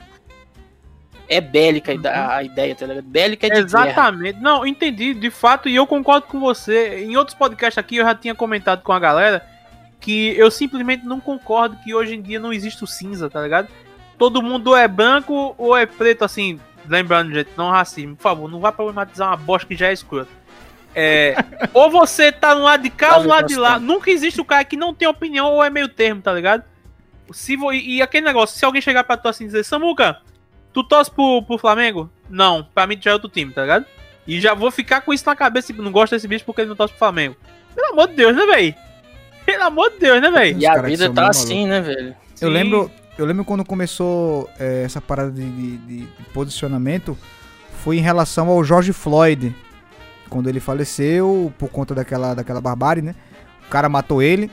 É 1.28 1.40
bélica 1.40 1.92
a 1.92 1.96
ide- 1.96 2.08
a 2.08 2.44
ideia, 2.44 2.76
tá 2.76 2.86
ligado? 2.86 3.06
Bélica 3.06 3.48
é 3.48 3.50
de 3.50 3.56
guerra. 3.64 3.86
Exatamente. 3.90 4.40
Não, 4.40 4.66
entendi, 4.66 5.14
de 5.14 5.30
fato, 5.30 5.70
e 5.70 5.76
eu 5.76 5.88
concordo 5.88 6.28
com 6.28 6.40
você. 6.40 7.04
Em 7.06 7.16
outros 7.16 7.38
podcasts 7.38 7.78
aqui 7.78 7.98
eu 7.98 8.06
já 8.06 8.14
tinha 8.16 8.36
comentado 8.36 8.82
com 8.84 8.92
a 8.92 9.00
galera 9.00 9.46
que 10.01 10.36
eu 10.38 10.51
simplesmente 10.51 11.05
não 11.05 11.20
concordo 11.22 11.77
que 11.84 11.93
hoje 11.96 12.15
em 12.15 12.22
dia 12.22 12.39
não 12.39 12.51
existe 12.51 12.84
o 12.84 12.88
cinza, 12.88 13.29
tá 13.29 13.41
ligado? 13.41 13.70
Todo 14.17 14.41
mundo 14.41 14.75
é 14.75 14.88
branco 14.88 15.55
ou 15.58 15.77
é 15.77 15.86
preto, 15.86 16.24
assim. 16.25 16.60
Lembrando, 16.88 17.31
gente, 17.34 17.51
não 17.55 17.70
racismo, 17.70 18.15
por 18.15 18.24
favor, 18.24 18.50
não 18.51 18.60
vá 18.60 18.72
problematizar 18.72 19.29
uma 19.29 19.38
bosta 19.38 19.67
que 19.67 19.75
já 19.75 19.88
é 19.88 19.93
escrota. 19.93 20.29
É, 20.93 21.36
ou 21.74 21.89
você 21.89 22.31
tá 22.31 22.53
no 22.55 22.63
lado 22.63 22.84
de 22.84 22.89
cá 22.89 23.17
ou 23.17 23.24
no 23.24 23.29
lado 23.29 23.48
de 23.48 23.55
lá. 23.55 23.79
Nunca 23.79 24.10
existe 24.12 24.41
o 24.41 24.46
cara 24.46 24.65
que 24.65 24.75
não 24.75 24.93
tem 24.93 25.08
opinião 25.08 25.48
ou 25.53 25.63
é 25.63 25.70
meio 25.70 25.88
termo, 25.88 26.22
tá 26.22 26.34
ligado? 26.34 26.63
Se 27.31 27.55
vo- 27.55 27.72
e 27.72 28.01
aquele 28.01 28.25
negócio, 28.25 28.58
se 28.58 28.65
alguém 28.65 28.81
chegar 28.81 29.03
pra 29.03 29.15
tu 29.15 29.27
assim 29.29 29.43
e 29.46 29.48
dizer, 29.48 29.63
Samuca, 29.63 30.17
tu 30.74 30.84
torce 30.84 31.10
pro, 31.10 31.41
pro 31.43 31.58
Flamengo? 31.58 32.10
Não, 32.29 32.63
pra 32.74 32.86
mim 32.88 32.98
já 33.00 33.12
é 33.12 33.13
outro 33.13 33.29
time, 33.29 33.53
tá 33.53 33.62
ligado? 33.62 33.86
E 34.27 34.41
já 34.41 34.53
vou 34.53 34.70
ficar 34.72 35.01
com 35.01 35.13
isso 35.13 35.25
na 35.25 35.36
cabeça, 35.36 35.67
tipo, 35.67 35.81
não 35.81 35.91
gosto 35.91 36.12
desse 36.13 36.27
bicho 36.27 36.43
porque 36.43 36.62
ele 36.62 36.70
não 36.70 36.75
torce 36.75 36.91
pro 36.93 37.00
Flamengo. 37.00 37.38
Pelo 37.74 37.93
amor 37.93 38.08
de 38.10 38.15
Deus, 38.15 38.36
né, 38.36 38.46
véi? 38.48 38.75
Pelo 39.46 39.64
amor 39.64 39.90
de 39.92 40.00
Deus, 40.00 40.22
né, 40.22 40.30
véi? 40.32 40.56
E 40.58 40.66
a 40.66 40.82
vida 40.82 41.06
tá 41.10 41.22
meio 41.22 41.30
assim, 41.30 41.68
né, 41.68 41.82
velho? 41.82 42.16
Eu 42.40 42.48
Sim. 42.48 42.54
lembro, 42.54 42.92
eu 43.18 43.26
lembro 43.26 43.44
quando 43.46 43.66
começou 43.66 44.50
é, 44.60 44.84
essa 44.84 45.00
parada 45.02 45.32
de, 45.32 45.44
de- 45.46 45.78
de 45.78 46.08
posicionamento, 46.34 47.18
foi 47.84 47.98
em 47.98 48.02
relação 48.02 48.48
ao 48.50 48.64
George 48.64 48.94
Floyd. 48.94 49.54
quando 50.30 50.48
ele 50.48 50.60
faleceu, 50.62 51.52
por 51.58 51.70
conta 51.70 51.94
daquela, 51.94 52.34
daquela 52.34 52.62
barbárie, 52.62 53.02
né? 53.02 53.14
O 53.68 53.70
cara 53.70 53.90
matou 53.90 54.22
ele. 54.22 54.50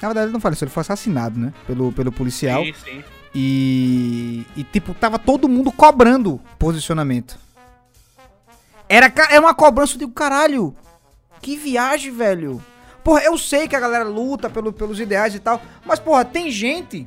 Na 0.00 0.08
verdade, 0.08 0.26
ele 0.26 0.32
não 0.32 0.40
faleceu, 0.40 0.66
ele 0.66 0.72
foi 0.72 0.80
assassinado, 0.82 1.38
né? 1.38 1.52
Pelo, 1.66 1.90
pelo 1.92 2.12
policial. 2.12 2.64
Sim, 2.64 2.72
sim. 2.84 3.04
E, 3.34 4.44
e, 4.56 4.62
tipo, 4.64 4.94
tava 4.94 5.18
todo 5.18 5.48
mundo 5.48 5.70
cobrando 5.72 6.40
posicionamento. 6.58 7.38
Era, 8.88 9.08
ca- 9.10 9.28
é 9.30 9.38
uma 9.38 9.54
cobrança, 9.54 9.94
eu 9.94 9.98
digo, 10.00 10.12
caralho, 10.12 10.74
que 11.40 11.56
viagem, 11.56 12.12
velho. 12.12 12.62
Porra, 13.02 13.22
eu 13.22 13.36
sei 13.38 13.66
que 13.66 13.74
a 13.76 13.80
galera 13.80 14.04
luta 14.04 14.50
pelo, 14.50 14.72
pelos 14.72 15.00
ideais 15.00 15.34
e 15.34 15.38
tal, 15.38 15.60
mas, 15.84 15.98
porra, 15.98 16.24
tem 16.24 16.50
gente. 16.50 17.06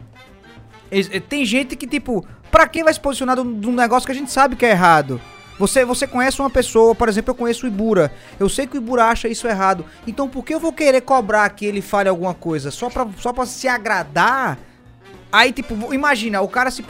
eh, 0.91 1.19
Tem 1.19 1.45
gente 1.45 1.75
que, 1.75 1.85
tipo, 1.87 2.25
pra 2.51 2.67
quem 2.67 2.83
vai 2.83 2.93
se 2.93 2.99
posicionar 2.99 3.35
de 3.35 3.41
um 3.41 3.59
de 3.59 3.67
um 3.67 3.73
negócio 3.73 4.05
que 4.05 4.11
a 4.11 4.15
gente 4.15 4.31
sabe 4.31 4.55
que 4.55 4.65
é 4.65 4.71
errado? 4.71 5.21
Você, 5.59 5.85
você 5.85 6.07
conhece 6.07 6.39
uma 6.41 6.49
pessoa, 6.49 6.95
por 6.95 7.07
exemplo, 7.07 7.29
eu 7.31 7.35
conheço 7.35 7.65
o 7.65 7.69
Ibura. 7.69 8.11
Eu 8.39 8.49
sei 8.49 8.65
que 8.65 8.75
o 8.75 8.79
Ibura 8.79 9.05
acha 9.05 9.27
isso 9.27 9.47
errado. 9.47 9.85
Então 10.07 10.27
por 10.27 10.43
que 10.43 10.53
eu 10.53 10.59
vou 10.59 10.73
querer 10.73 11.01
cobrar 11.01 11.47
que 11.51 11.63
ele 11.63 11.79
fale 11.79 12.09
alguma 12.09 12.33
coisa? 12.33 12.71
Só 12.71 12.89
pra, 12.89 13.07
só 13.19 13.31
pra 13.31 13.45
se 13.45 13.67
agradar? 13.67 14.57
Aí, 15.31 15.51
tipo, 15.51 15.93
imagina, 15.93 16.41
o 16.41 16.47
cara 16.47 16.71
se, 16.71 16.83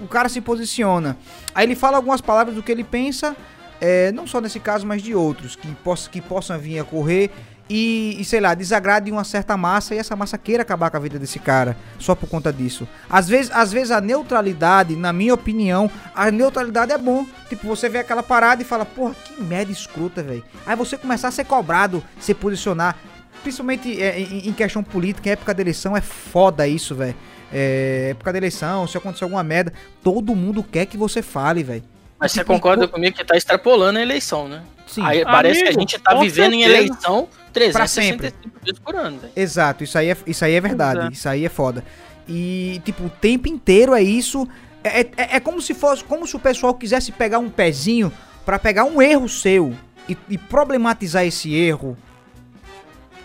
o 0.00 0.06
cara 0.08 0.28
se 0.28 0.40
posiciona. 0.40 1.16
Aí 1.52 1.66
ele 1.66 1.74
fala 1.74 1.96
algumas 1.96 2.20
palavras 2.20 2.54
do 2.54 2.62
que 2.62 2.70
ele 2.70 2.84
pensa, 2.84 3.36
é, 3.80 4.12
não 4.12 4.26
só 4.26 4.40
nesse 4.40 4.60
caso, 4.60 4.86
mas 4.86 5.02
de 5.02 5.14
outros, 5.14 5.56
que, 5.56 5.68
possa, 5.76 6.08
que 6.08 6.20
possam 6.20 6.58
vir 6.58 6.78
a 6.78 6.84
correr 6.84 7.30
e, 7.68 8.16
e, 8.20 8.24
sei 8.24 8.40
lá, 8.40 8.54
desagrade 8.54 9.10
uma 9.10 9.24
certa 9.24 9.56
massa 9.56 9.94
e 9.94 9.98
essa 9.98 10.14
massa 10.14 10.38
queira 10.38 10.62
acabar 10.62 10.90
com 10.90 10.96
a 10.96 11.00
vida 11.00 11.18
desse 11.18 11.38
cara, 11.38 11.76
só 11.98 12.14
por 12.14 12.28
conta 12.28 12.52
disso. 12.52 12.86
Às 13.10 13.28
vezes, 13.28 13.50
às 13.52 13.72
vezes 13.72 13.90
a 13.90 14.00
neutralidade, 14.00 14.94
na 14.94 15.12
minha 15.12 15.34
opinião, 15.34 15.90
a 16.14 16.30
neutralidade 16.30 16.92
é 16.92 16.98
bom. 16.98 17.26
Tipo, 17.48 17.66
você 17.66 17.88
vê 17.88 17.98
aquela 17.98 18.22
parada 18.22 18.62
e 18.62 18.64
fala, 18.64 18.84
porra, 18.84 19.14
que 19.24 19.42
merda 19.42 19.72
escrota, 19.72 20.22
velho. 20.22 20.44
Aí 20.64 20.76
você 20.76 20.96
começar 20.96 21.28
a 21.28 21.32
ser 21.32 21.44
cobrado, 21.44 22.02
se 22.20 22.32
posicionar, 22.34 22.96
principalmente 23.42 24.00
é, 24.00 24.18
em, 24.20 24.48
em 24.48 24.52
questão 24.52 24.82
política, 24.82 25.28
em 25.28 25.32
época 25.32 25.52
da 25.54 25.60
eleição, 25.62 25.96
é 25.96 26.00
foda 26.00 26.68
isso, 26.68 26.94
velho. 26.94 27.14
É, 27.52 28.08
época 28.10 28.32
da 28.32 28.38
eleição, 28.38 28.86
se 28.86 28.96
acontecer 28.96 29.24
alguma 29.24 29.42
merda, 29.42 29.72
todo 30.02 30.34
mundo 30.34 30.62
quer 30.62 30.86
que 30.86 30.96
você 30.96 31.22
fale, 31.22 31.62
velho. 31.62 31.84
Mas 32.18 32.32
você 32.32 32.40
Tipo, 32.40 32.52
concorda 32.54 32.86
co- 32.86 32.94
comigo 32.94 33.16
que 33.16 33.24
tá 33.24 33.36
extrapolando 33.36 33.98
a 33.98 34.02
eleição, 34.02 34.48
né? 34.48 34.62
Sim, 34.86 35.02
Aí 35.04 35.24
parece 35.24 35.60
que 35.60 35.66
a 35.66 35.70
Amigo, 35.70 35.80
gente 35.80 35.98
tá 35.98 36.14
vivendo 36.14 36.54
em 36.54 36.62
certeza. 36.62 36.78
eleição 36.78 37.22
Pra 37.26 37.32
sempre. 37.32 37.45
365 37.56 38.60
dias 38.62 38.78
por 38.78 38.94
ano, 38.94 39.18
velho. 39.18 39.32
exato, 39.34 39.82
isso 39.82 39.96
aí 39.96 40.10
é, 40.10 40.16
isso 40.26 40.44
aí 40.44 40.52
é 40.52 40.60
verdade, 40.60 41.06
é. 41.06 41.08
isso 41.10 41.26
aí 41.26 41.46
é 41.46 41.48
foda. 41.48 41.82
E, 42.28 42.82
tipo, 42.84 43.04
o 43.04 43.10
tempo 43.10 43.48
inteiro 43.48 43.94
é 43.94 44.02
isso. 44.02 44.46
É, 44.84 45.00
é, 45.00 45.36
é 45.36 45.40
como 45.40 45.60
se 45.62 45.72
fosse, 45.72 46.04
como 46.04 46.26
se 46.26 46.36
o 46.36 46.38
pessoal 46.38 46.74
quisesse 46.74 47.12
pegar 47.12 47.38
um 47.38 47.48
pezinho 47.48 48.12
pra 48.44 48.58
pegar 48.58 48.84
um 48.84 49.00
erro 49.00 49.28
seu 49.28 49.74
e, 50.08 50.16
e 50.28 50.36
problematizar 50.36 51.24
esse 51.24 51.54
erro 51.54 51.96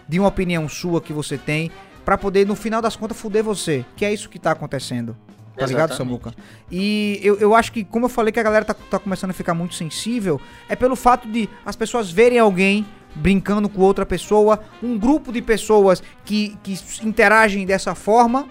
de 0.07 0.19
uma 0.19 0.29
opinião 0.29 0.67
sua 0.69 1.01
que 1.01 1.11
você 1.11 1.37
tem 1.37 1.71
pra 2.05 2.17
poder, 2.17 2.45
no 2.47 2.55
final 2.55 2.81
das 2.81 2.95
contas, 2.95 3.17
fuder 3.17 3.43
você. 3.43 3.85
Que 3.95 4.05
é 4.05 4.13
isso 4.13 4.29
que 4.29 4.39
tá 4.39 4.51
acontecendo. 4.51 5.15
Tá 5.55 5.65
ligado, 5.65 5.91
Exatamente. 5.91 5.97
Samuca? 5.97 6.33
E 6.71 7.19
eu, 7.21 7.37
eu 7.37 7.53
acho 7.53 7.71
que, 7.71 7.83
como 7.83 8.05
eu 8.05 8.09
falei 8.09 8.31
que 8.31 8.39
a 8.39 8.43
galera 8.43 8.65
tá, 8.65 8.73
tá 8.73 8.97
começando 8.97 9.31
a 9.31 9.33
ficar 9.33 9.53
muito 9.53 9.75
sensível, 9.75 10.39
é 10.69 10.75
pelo 10.75 10.95
fato 10.95 11.27
de 11.27 11.49
as 11.65 11.75
pessoas 11.75 12.09
verem 12.09 12.39
alguém 12.39 12.85
brincando 13.15 13.67
com 13.67 13.81
outra 13.81 14.05
pessoa, 14.05 14.63
um 14.81 14.97
grupo 14.97 15.31
de 15.31 15.41
pessoas 15.41 16.01
que, 16.23 16.57
que 16.63 16.79
interagem 17.03 17.65
dessa 17.65 17.93
forma 17.93 18.47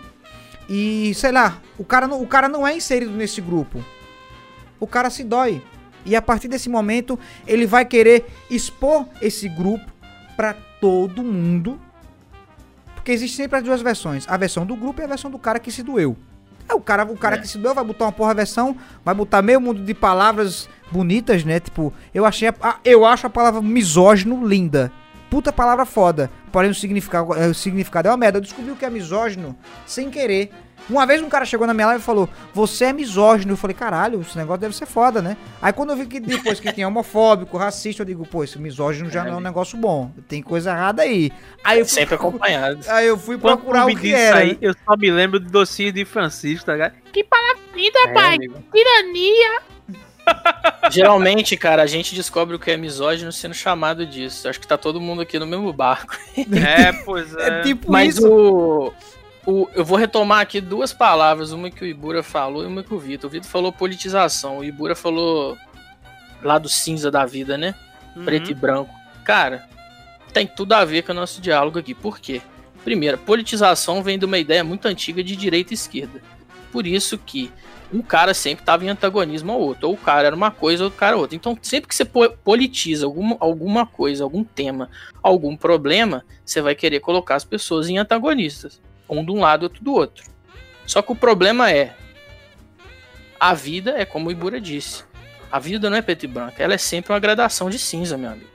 e, 0.69 1.13
sei 1.15 1.33
lá, 1.33 1.61
o 1.77 1.85
cara, 1.85 2.07
não, 2.07 2.23
o 2.23 2.27
cara 2.27 2.49
não 2.49 2.65
é 2.65 2.77
inserido 2.77 3.11
nesse 3.11 3.41
grupo. 3.41 3.85
O 4.79 4.87
cara 4.87 5.11
se 5.11 5.25
dói. 5.25 5.61
E 6.07 6.15
a 6.15 6.23
partir 6.23 6.47
desse 6.47 6.69
momento, 6.69 7.19
ele 7.45 7.67
vai 7.67 7.85
querer 7.85 8.25
expor 8.49 9.07
esse 9.21 9.49
grupo 9.49 9.93
pra 10.37 10.55
todo 10.81 11.25
mundo. 11.25 11.81
Porque 12.95 13.11
existe 13.11 13.37
sempre 13.37 13.59
as 13.59 13.65
duas 13.65 13.83
versões. 13.83 14.25
A 14.29 14.37
versão 14.37 14.65
do 14.65 14.77
grupo 14.77 15.01
e 15.01 15.05
a 15.05 15.09
versão 15.09 15.29
do 15.29 15.39
cara 15.39 15.59
que 15.59 15.73
se 15.73 15.83
doeu. 15.83 16.17
É, 16.71 16.75
o 16.75 16.81
cara, 16.81 17.05
o 17.05 17.17
cara 17.17 17.37
É. 17.37 17.39
que 17.39 17.49
se 17.49 17.59
doeu 17.59 17.75
vai 17.75 17.85
botar 17.85 18.05
uma 18.05 18.13
porra 18.13 18.33
versão, 18.33 18.77
vai 19.05 19.15
botar 19.15 19.43
meio 19.43 19.61
mundo 19.61 19.83
de 19.83 19.93
palavras 19.93 20.69
bonitas, 20.91 21.45
né? 21.45 21.59
Tipo, 21.59 21.93
eu 22.15 22.25
achei 22.25 22.49
a, 22.49 22.55
ah, 22.63 22.77
eu 22.85 23.05
acho 23.05 23.27
a 23.27 23.31
palavra 23.31 23.61
misógino 23.61 24.47
linda. 24.47 24.93
Puta 25.29 25.53
palavra 25.53 25.85
foda. 25.85 26.31
Porém, 26.51 26.71
o 26.71 26.75
significado, 26.75 27.31
o 27.31 27.55
significado 27.55 28.09
é 28.09 28.11
uma 28.11 28.17
merda. 28.17 28.39
Eu 28.39 28.43
descobri 28.43 28.73
o 28.73 28.77
que 28.77 28.85
é 28.85 28.91
misógino 28.91 29.57
sem 29.87 30.11
querer. 30.11 30.53
Uma 30.91 31.07
vez 31.07 31.23
um 31.23 31.29
cara 31.29 31.45
chegou 31.45 31.67
na 31.67 31.73
minha 31.73 31.87
live 31.87 32.03
e 32.03 32.05
falou: 32.05 32.29
Você 32.53 32.87
é 32.87 32.93
misógino. 32.93 33.53
Eu 33.53 33.57
falei: 33.57 33.75
Caralho, 33.75 34.21
esse 34.21 34.37
negócio 34.37 34.61
deve 34.61 34.75
ser 34.77 34.87
foda, 34.87 35.23
né? 35.23 35.37
Aí 35.63 35.73
quando 35.73 35.91
eu 35.91 35.97
vi 35.97 36.07
que 36.07 36.19
depois 36.21 36.59
que 36.61 36.73
tinha 36.73 36.89
homofóbico, 36.89 37.57
racista, 37.57 38.03
eu 38.03 38.07
digo: 38.07 38.27
Pô, 38.27 38.43
esse 38.45 38.59
misógino 38.59 39.09
já 39.09 39.23
não 39.25 39.35
é 39.35 39.37
um 39.37 39.41
negócio 39.41 39.79
bom. 39.79 40.11
Tem 40.29 40.43
coisa 40.43 40.71
errada 40.73 41.03
aí. 41.03 41.31
Aí 41.65 41.79
eu 41.79 41.87
fui, 41.87 41.95
Sempre 41.95 42.15
acompanhado. 42.17 42.81
aí 42.89 43.07
eu 43.07 43.17
fui 43.17 43.39
Quando 43.39 43.59
procurar 43.59 43.87
me 43.87 43.93
o 43.95 43.97
que 43.97 44.03
disse 44.03 44.15
era. 44.15 44.39
aí, 44.39 44.59
eu 44.61 44.75
só 44.85 44.97
me 44.97 45.11
lembro 45.11 45.39
do 45.41 45.49
docinho 45.51 45.93
de 45.93 46.05
Francisco, 46.05 46.67
tá 46.67 46.73
ligado? 46.73 46.95
Que 47.13 47.23
palavra 47.25 47.61
linda, 47.75 47.99
É, 48.07 48.13
pai! 48.13 48.35
amigo. 48.37 48.55
Tirania! 48.73 49.61
Geralmente, 50.91 51.57
cara, 51.57 51.83
a 51.83 51.87
gente 51.87 52.15
descobre 52.15 52.55
o 52.55 52.59
que 52.59 52.71
é 52.71 52.77
misógino 52.77 53.33
sendo 53.33 53.55
chamado 53.55 54.07
disso. 54.07 54.49
Acho 54.49 54.61
que 54.61 54.67
tá 54.67 54.77
todo 54.77 55.01
mundo 55.01 55.23
aqui 55.23 55.39
no 55.39 55.47
mesmo 55.47 55.73
barco. 55.73 56.17
É, 56.37 56.93
pois 57.05 57.35
é. 57.37 57.61
É 57.61 57.63
tipo 57.63 57.91
Mas 57.91 58.17
isso. 58.17 58.29
o, 58.29 58.93
o. 59.47 59.69
Eu 59.75 59.85
vou 59.85 59.97
retomar 59.99 60.41
aqui 60.41 60.61
duas 60.61 60.93
palavras, 60.93 61.53
uma 61.53 61.71
que 61.71 61.85
o 61.85 61.87
Ibura 61.87 62.23
falou 62.23 62.63
e 62.63 62.67
uma 62.67 62.83
que 62.83 62.95
o 62.95 62.99
Vitor. 62.99 63.29
O 63.29 63.33
Vitor 63.33 63.49
falou 63.49 63.73
politização, 63.73 64.59
o 64.59 64.65
Ibura 64.65 64.95
falou 64.95 65.57
lado 66.43 66.69
cinza 66.69 67.11
da 67.11 67.27
vida, 67.27 67.59
né? 67.59 67.75
Uhum. 68.17 68.25
Preto 68.25 68.51
e 68.51 68.55
branco. 68.55 68.95
Cara, 69.25 69.69
tem 70.33 70.47
tudo 70.47 70.73
a 70.73 70.85
ver 70.85 71.03
com 71.03 71.13
o 71.13 71.15
nosso 71.15 71.41
diálogo 71.41 71.79
aqui. 71.79 71.95
Por 71.95 72.19
quê? 72.19 72.41
Primeiro, 72.85 73.19
politização 73.19 74.03
vem 74.03 74.19
de 74.19 74.25
uma 74.25 74.39
ideia 74.39 74.65
muito 74.65 74.87
antiga 74.87 75.23
de 75.23 75.37
direita 75.37 75.73
e 75.73 75.75
esquerda. 75.75 76.23
Por 76.73 76.87
isso 76.87 77.19
que 77.19 77.53
um 77.93 78.01
cara 78.01 78.33
sempre 78.33 78.63
estava 78.63 78.85
em 78.85 78.89
antagonismo 78.89 79.53
ao 79.53 79.61
outro. 79.61 79.89
Ou 79.89 79.95
o 79.95 79.99
cara 79.99 80.29
era 80.29 80.37
uma 80.37 80.51
coisa, 80.51 80.85
ou 80.85 80.89
o 80.89 80.93
cara 80.93 81.17
outra. 81.17 81.37
Então, 81.37 81.59
sempre 81.61 81.89
que 81.89 81.95
você 81.95 82.05
po- 82.05 82.31
politiza 82.45 83.05
alguma, 83.05 83.37
alguma 83.39 83.85
coisa, 83.85 84.25
algum 84.25 84.43
tema, 84.43 84.89
algum 85.23 85.57
problema, 85.57 86.25
você 86.45 86.63
vai 86.63 86.75
querer 86.75 87.01
colocar 87.01 87.35
as 87.35 87.45
pessoas 87.45 87.89
em 87.89 87.99
antagonistas. 87.99 88.81
Um 89.11 89.25
de 89.25 89.33
um 89.33 89.41
lado, 89.41 89.65
outro 89.65 89.83
do 89.83 89.93
outro. 89.93 90.25
Só 90.87 91.03
que 91.03 91.13
o 91.13 91.17
problema 91.17 91.71
é. 91.71 91.95
A 93.39 93.55
vida 93.55 93.95
é 93.97 94.05
como 94.05 94.29
o 94.29 94.33
Ibura 94.33 94.61
disse. 94.61 95.05
A 95.51 95.59
vida 95.59 95.91
não 95.91 95.97
é 95.97 96.03
preto 96.03 96.25
e 96.25 96.29
branco, 96.29 96.55
ela 96.59 96.75
é 96.75 96.79
sempre 96.79 97.13
uma 97.13 97.19
gradação 97.19 97.69
de 97.69 97.79
cinza, 97.79 98.17
meu 98.17 98.31
amigo. 98.31 98.49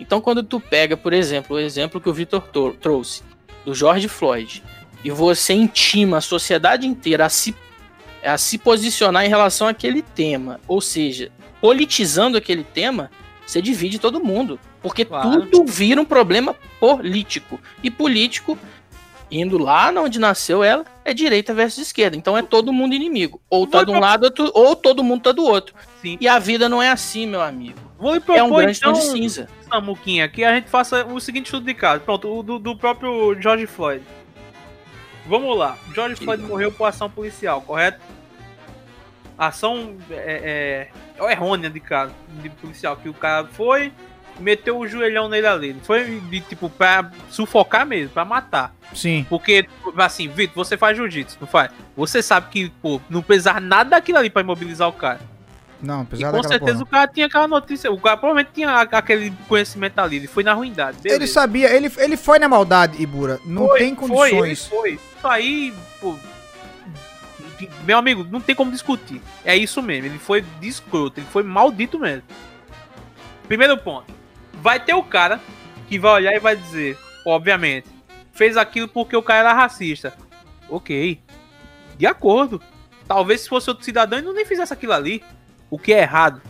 Então, 0.00 0.20
quando 0.20 0.42
tu 0.42 0.58
pega, 0.58 0.96
por 0.96 1.12
exemplo, 1.12 1.56
o 1.56 1.60
exemplo 1.60 2.00
que 2.00 2.08
o 2.08 2.12
Vitor 2.12 2.42
to- 2.48 2.76
trouxe, 2.80 3.22
do 3.64 3.72
George 3.74 4.08
Floyd, 4.08 4.62
e 5.04 5.10
você 5.10 5.52
intima 5.52 6.16
a 6.18 6.20
sociedade 6.20 6.86
inteira 6.86 7.26
a 7.26 7.28
se, 7.28 7.54
a 8.24 8.36
se 8.36 8.58
posicionar 8.58 9.24
em 9.24 9.28
relação 9.28 9.68
àquele 9.68 10.02
tema, 10.02 10.58
ou 10.66 10.80
seja, 10.80 11.30
politizando 11.60 12.36
aquele 12.36 12.64
tema, 12.64 13.08
você 13.46 13.62
divide 13.62 14.00
todo 14.00 14.22
mundo. 14.24 14.58
Porque 14.80 15.04
Claro. 15.04 15.46
tudo 15.46 15.70
vira 15.70 16.00
um 16.00 16.04
problema 16.04 16.56
político. 16.80 17.60
E 17.84 17.88
político, 17.90 18.58
indo 19.32 19.56
lá 19.56 19.90
onde 19.96 20.20
nasceu 20.20 20.62
ela, 20.62 20.84
é 21.04 21.14
direita 21.14 21.54
versus 21.54 21.86
esquerda. 21.86 22.16
Então 22.16 22.36
é 22.36 22.42
todo 22.42 22.72
mundo 22.72 22.94
inimigo. 22.94 23.40
Ou 23.48 23.66
tá 23.66 23.82
de 23.82 23.90
um 23.90 23.98
lado, 23.98 24.32
ou 24.52 24.76
todo 24.76 25.02
mundo 25.02 25.22
tá 25.22 25.32
do 25.32 25.44
outro. 25.44 25.74
Sim. 26.00 26.18
E 26.20 26.28
a 26.28 26.38
vida 26.38 26.68
não 26.68 26.82
é 26.82 26.90
assim, 26.90 27.26
meu 27.26 27.40
amigo. 27.40 27.78
Vou 27.98 28.14
lhe 28.14 28.18
É 28.18 28.42
um 28.42 28.48
propor, 28.48 28.62
grande 28.62 28.80
tom 28.80 28.90
então, 28.90 29.00
de 29.00 29.06
cinza. 29.06 29.48
Samuquinha, 29.68 30.28
que 30.28 30.44
a 30.44 30.54
gente 30.54 30.68
faça 30.68 31.06
o 31.06 31.18
seguinte 31.18 31.46
estudo 31.46 31.64
de 31.64 31.72
caso. 31.72 32.02
Pronto, 32.02 32.38
o 32.38 32.42
do, 32.42 32.58
do 32.58 32.76
próprio 32.76 33.40
George 33.40 33.66
Floyd. 33.66 34.04
Vamos 35.26 35.56
lá. 35.56 35.78
George 35.94 36.16
Que 36.16 36.24
Floyd 36.24 36.42
bom. 36.42 36.48
morreu 36.48 36.70
por 36.72 36.84
ação 36.84 37.08
policial, 37.08 37.62
correto? 37.62 38.00
Ação 39.38 39.96
é, 40.10 40.90
é, 41.18 41.24
é 41.24 41.32
errônea 41.32 41.70
de 41.70 41.80
caso, 41.80 42.12
de 42.42 42.50
policial, 42.50 42.96
que 42.96 43.08
o 43.08 43.14
cara 43.14 43.46
foi, 43.46 43.92
meteu 44.40 44.78
o 44.78 44.86
joelhão 44.86 45.28
nele 45.28 45.46
ali. 45.46 45.72
Não 45.74 45.80
Foi 45.80 46.20
de 46.20 46.40
tipo 46.40 46.68
pra 46.70 47.10
sufocar 47.30 47.86
mesmo, 47.86 48.10
pra 48.10 48.24
matar. 48.24 48.74
Sim. 48.94 49.26
Porque, 49.28 49.66
assim, 49.96 50.28
Vitor, 50.28 50.64
você 50.64 50.76
faz 50.76 50.96
jiu-jitsu, 50.96 51.38
não 51.40 51.46
faz? 51.48 51.70
Você 51.96 52.22
sabe 52.22 52.48
que, 52.50 52.70
pô, 52.82 53.00
não 53.08 53.22
precisava 53.22 53.60
nada 53.60 53.90
daquilo 53.90 54.18
ali 54.18 54.30
pra 54.30 54.42
imobilizar 54.42 54.88
o 54.88 54.92
cara. 54.92 55.20
Não, 55.80 56.00
E 56.00 56.02
apesar 56.02 56.26
com 56.30 56.32
daquela 56.36 56.48
certeza 56.48 56.72
porra. 56.78 56.84
o 56.84 56.86
cara 56.86 57.08
tinha 57.08 57.26
aquela 57.26 57.48
notícia. 57.48 57.90
O 57.90 57.98
cara 58.00 58.16
provavelmente 58.16 58.50
tinha 58.54 58.80
aquele 58.82 59.32
conhecimento 59.48 59.98
ali. 59.98 60.16
Ele 60.16 60.26
foi 60.28 60.44
na 60.44 60.52
ruindade. 60.54 60.98
Ele 61.04 61.14
beleza. 61.14 61.32
sabia, 61.32 61.74
ele, 61.74 61.90
ele 61.96 62.16
foi 62.16 62.38
na 62.38 62.48
maldade, 62.48 63.02
Ibura. 63.02 63.40
Não 63.44 63.66
Foi, 63.66 63.78
tem 63.80 63.96
Foi, 63.96 64.28
ele 64.30 64.38
condições. 64.38 64.66
foi. 64.68 64.90
Isso 64.92 65.26
aí, 65.26 65.74
pô. 66.00 66.14
Meu 67.84 67.98
amigo, 67.98 68.26
não 68.30 68.40
tem 68.40 68.54
como 68.54 68.70
discutir. 68.70 69.20
É 69.44 69.56
isso 69.56 69.82
mesmo. 69.82 70.06
Ele 70.06 70.18
foi 70.18 70.42
de 70.60 70.68
escroto. 70.68 71.18
Ele 71.20 71.26
foi 71.32 71.42
maldito 71.42 71.98
mesmo. 71.98 72.22
Primeiro 73.48 73.76
ponto. 73.78 74.12
Vai 74.62 74.78
ter 74.78 74.94
o 74.94 75.02
cara 75.02 75.40
que 75.88 75.98
vai 75.98 76.12
olhar 76.12 76.32
e 76.34 76.38
vai 76.38 76.54
dizer, 76.54 76.96
obviamente, 77.26 77.88
fez 78.32 78.56
aquilo 78.56 78.86
porque 78.86 79.16
o 79.16 79.22
cara 79.22 79.40
era 79.40 79.52
racista. 79.52 80.14
Ok. 80.70 81.20
De 81.98 82.06
acordo. 82.06 82.62
Talvez 83.08 83.40
se 83.40 83.48
fosse 83.48 83.68
outro 83.68 83.84
cidadão 83.84 84.20
ele 84.20 84.26
não 84.28 84.32
nem 84.32 84.46
fizesse 84.46 84.72
aquilo 84.72 84.92
ali. 84.92 85.20
O 85.68 85.76
que 85.76 85.92
é 85.92 86.02
errado. 86.02 86.40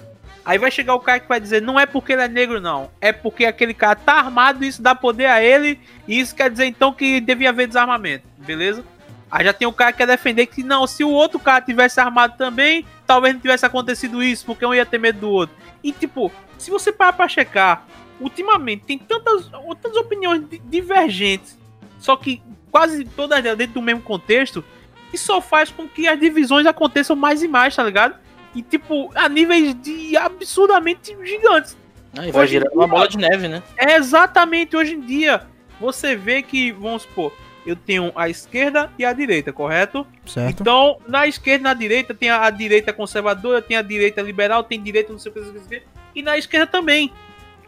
Aí 0.45 0.59
vai 0.59 0.71
chegar 0.71 0.95
o 0.95 1.01
cara 1.01 1.21
que 1.21 1.29
vai 1.29 1.41
dizer, 1.41 1.63
não 1.63 1.81
é 1.81 1.87
porque 1.87 2.13
ele 2.13 2.21
é 2.21 2.29
negro, 2.29 2.61
não. 2.61 2.91
É 3.01 3.13
porque 3.13 3.47
aquele 3.47 3.73
cara 3.73 3.97
tá 3.97 4.15
armado, 4.15 4.63
isso 4.63 4.83
dá 4.83 4.95
poder 4.95 5.27
a 5.27 5.43
ele, 5.43 5.81
e 6.07 6.21
isso 6.21 6.35
quer 6.35 6.51
dizer 6.51 6.67
então 6.67 6.93
que 6.93 7.21
devia 7.21 7.49
haver 7.49 7.69
desarmamento, 7.69 8.27
beleza? 8.39 8.85
Aí 9.31 9.45
já 9.45 9.53
tem 9.53 9.69
o 9.69 9.73
cara 9.73 9.93
que 9.93 9.99
quer 9.99 10.07
defender 10.07 10.47
que 10.47 10.65
não, 10.65 10.87
se 10.87 11.05
o 11.05 11.11
outro 11.11 11.39
cara 11.39 11.61
tivesse 11.61 12.01
armado 12.01 12.37
também, 12.37 12.85
talvez 13.07 13.33
não 13.33 13.41
tivesse 13.41 13.65
acontecido 13.65 14.21
isso, 14.21 14.45
porque 14.45 14.67
um 14.67 14.75
ia 14.75 14.85
ter 14.85 14.99
medo 14.99 15.21
do 15.21 15.31
outro. 15.31 15.55
E 15.83 15.93
tipo, 15.93 16.33
se 16.59 16.71
você 16.71 16.93
parar 16.93 17.13
pra 17.13 17.29
checar, 17.29 17.87
ultimamente 18.23 18.85
tem 18.85 18.99
tantas 18.99 19.53
outras 19.53 19.97
opiniões 19.97 20.45
divergentes, 20.65 21.59
só 21.99 22.17
que 22.17 22.43
quase 22.71 23.05
todas 23.05 23.43
dentro 23.43 23.75
do 23.75 23.83
mesmo 23.83 24.03
contexto, 24.03 24.65
e 25.13 25.19
só 25.19 25.41
faz 25.41 25.71
com 25.71 25.87
que 25.87 26.09
as 26.09 26.19
divisões 26.19 26.67
aconteçam 26.67 27.15
mais 27.15 27.43
e 27.43 27.49
mais, 27.49 27.77
tá 27.77 27.85
ligado? 27.85 28.17
E 28.55 28.63
tipo, 28.63 29.11
a 29.15 29.29
níveis 29.29 29.75
de 29.75 30.17
absurdamente 30.17 31.17
gigantes. 31.23 31.77
Ah, 32.17 32.27
e 32.27 32.33
vai 32.33 32.47
girando 32.47 32.75
uma 32.75 32.87
bola 32.87 33.09
de 33.09 33.19
neve, 33.19 33.49
né? 33.49 33.63
É 33.77 33.97
exatamente 33.97 34.77
hoje 34.77 34.95
em 34.95 35.01
dia. 35.01 35.47
Você 35.81 36.15
vê 36.15 36.43
que, 36.43 36.71
vamos 36.73 37.03
supor, 37.03 37.33
eu 37.67 37.77
tenho 37.77 38.13
a 38.15 38.29
esquerda 38.29 38.91
e 38.99 39.05
a 39.05 39.13
direita, 39.13 39.53
correto? 39.53 40.07
Certo. 40.27 40.61
Então, 40.61 40.99
na 41.07 41.27
esquerda 41.27 41.61
e 41.61 41.65
na 41.65 41.75
direita, 41.75 42.15
tem 42.15 42.31
a, 42.31 42.45
a 42.45 42.51
direita 42.51 42.93
conservadora, 42.93 43.63
tem 43.63 43.77
a 43.77 43.83
direita 43.83 44.21
liberal, 44.21 44.63
tem 44.65 44.83
direita, 44.83 45.13
não 45.13 45.19
sei 45.19 45.31
o 45.31 45.35
que, 45.35 45.41
não 45.41 45.53
sei 45.53 45.79
o 45.79 45.81
que, 45.81 45.83
e 46.15 46.23
na 46.23 46.37
esquerda 46.37 46.67
também. 46.67 47.13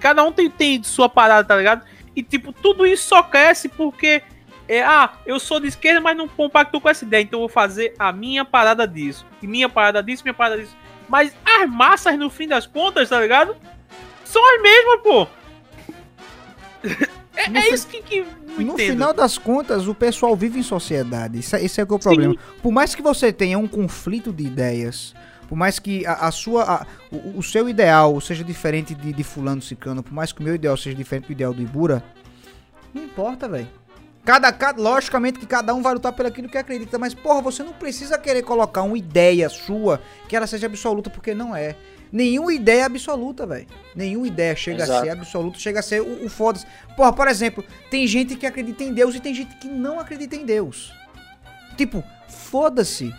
Cada 0.05 0.23
um 0.23 0.31
tem, 0.31 0.51
tem 0.51 0.83
sua 0.83 1.09
parada, 1.09 1.49
tá 1.49 1.57
ligado? 1.57 1.83
E, 2.15 2.23
tipo, 2.23 2.53
tudo 2.53 2.87
isso 2.87 3.09
só 3.09 3.23
cresce 3.23 3.71
porque, 3.71 4.23
é, 4.69 4.83
ah, 4.83 5.15
eu 5.25 5.41
sou 5.41 5.59
de 5.59 5.69
esquerda, 5.69 5.99
mas 5.99 6.15
não 6.15 6.29
compacto 6.29 6.79
com 6.79 6.91
essa 6.91 7.07
ideia, 7.07 7.23
então 7.23 7.39
eu 7.39 7.45
vou 7.45 7.49
fazer 7.49 7.95
a 7.99 8.13
minha 8.13 8.45
parada 8.45 8.87
disso. 8.87 9.25
E 9.43 9.47
minha 9.47 9.67
parada 9.67 10.03
disso, 10.03 10.23
minha 10.23 10.35
parada 10.35 10.61
disso. 10.61 10.77
Mas 11.09 11.35
as 11.43 11.71
massas, 11.71 12.19
no 12.19 12.29
fim 12.29 12.47
das 12.47 12.67
contas, 12.67 13.09
tá 13.09 13.19
ligado? 13.19 13.57
São 14.27 14.43
as 14.55 14.61
mesmas, 14.61 15.01
pô. 15.03 15.27
É, 17.37 17.59
é 17.59 17.75
isso 17.75 17.89
que, 17.89 18.01
que 18.01 18.25
não 18.57 18.65
No 18.65 18.79
final 18.79 19.13
das 19.13 19.37
contas, 19.37 19.89
o 19.89 19.95
pessoal 19.95 20.37
vive 20.37 20.61
em 20.61 20.63
sociedade. 20.63 21.41
Isso, 21.41 21.57
é- 21.57 21.65
esse 21.65 21.81
é 21.81 21.85
que 21.85 21.93
é 21.93 21.97
o 21.97 21.99
problema. 21.99 22.37
Por 22.63 22.71
mais 22.71 22.95
que 22.95 23.03
você 23.03 23.33
tenha 23.33 23.59
um 23.59 23.67
conflito 23.67 24.33
de 24.33 24.45
ideias, 24.45 25.13
por 25.49 25.57
mais 25.57 25.79
que 25.79 26.07
a, 26.07 26.15
a 26.27 26.31
sua, 26.31 26.63
a- 26.65 26.87
o, 27.11 27.39
o 27.39 27.43
seu 27.43 27.69
ideal 27.69 28.21
seja 28.21 28.43
diferente 28.45 28.95
de, 28.95 29.13
de 29.13 29.25
fulano 29.25 29.61
cicano, 29.63 30.03
por 30.03 30.13
mais 30.13 30.33
que 30.33 30.41
o 30.41 30.43
meu 30.43 30.55
ideal 30.55 30.77
seja 30.77 30.97
diferente 30.97 31.27
do 31.27 31.33
ideal 31.33 31.53
do 31.55 31.63
Ibura, 31.63 32.03
não 32.93 33.03
importa, 33.05 33.49
velho. 33.49 33.69
Cada, 34.25 34.51
cada, 34.53 34.81
logicamente 34.81 35.39
que 35.39 35.45
cada 35.47 35.75
um 35.75 35.83
vai 35.83 35.93
lutar 35.93 36.13
pelo 36.13 36.29
aquilo 36.29 36.49
que 36.49 36.57
acredita, 36.57 36.99
mas 36.99 37.13
porra, 37.13 37.43
você 37.43 37.63
não 37.63 37.75
precisa 37.75 38.17
querer 38.19 38.43
colocar 38.43 38.83
uma 38.83 38.97
ideia 38.97 39.49
sua 39.51 40.01
que 40.29 40.35
ela 40.35 40.47
seja 40.47 40.67
absoluta, 40.67 41.11
porque 41.11 41.35
não 41.35 41.55
é. 41.55 41.77
Nenhuma 42.11 42.55
ideia 42.55 42.83
é 42.83 42.85
absoluta, 42.85 43.45
velho. 43.47 43.67
Nenhuma 43.95 44.27
ideia 44.27 44.55
chega 44.57 44.85
a 44.85 44.87
Exato. 44.87 45.05
ser 45.05 45.11
absoluta, 45.11 45.59
chega 45.59 45.81
a 45.81 45.83
ser 45.83 46.01
o, 46.01 46.25
o 46.25 46.29
foda-se. 46.31 46.65
Porra, 46.97 47.13
por 47.13 47.27
exemplo, 47.29 47.63
tem 47.91 48.07
gente 48.07 48.37
que 48.37 48.47
acredita 48.47 48.83
em 48.85 48.95
Deus 48.95 49.15
e 49.15 49.21
tem 49.21 49.35
gente 49.35 49.57
que 49.57 49.67
não 49.69 49.99
acredita 50.01 50.37
em 50.37 50.47
Deus. 50.47 50.93
Tipo, 51.77 52.03
foda-se. 52.29 53.13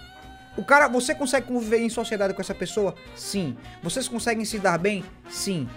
O 0.57 0.63
cara, 0.63 0.88
você 0.88 1.13
consegue 1.13 1.47
conviver 1.47 1.79
em 1.79 1.89
sociedade 1.89 2.33
com 2.33 2.41
essa 2.41 2.55
pessoa? 2.55 2.95
Sim. 3.15 3.57
Vocês 3.83 4.07
conseguem 4.07 4.45
se 4.45 4.57
dar 4.59 4.77
bem? 4.77 5.03
Sim. 5.29 5.67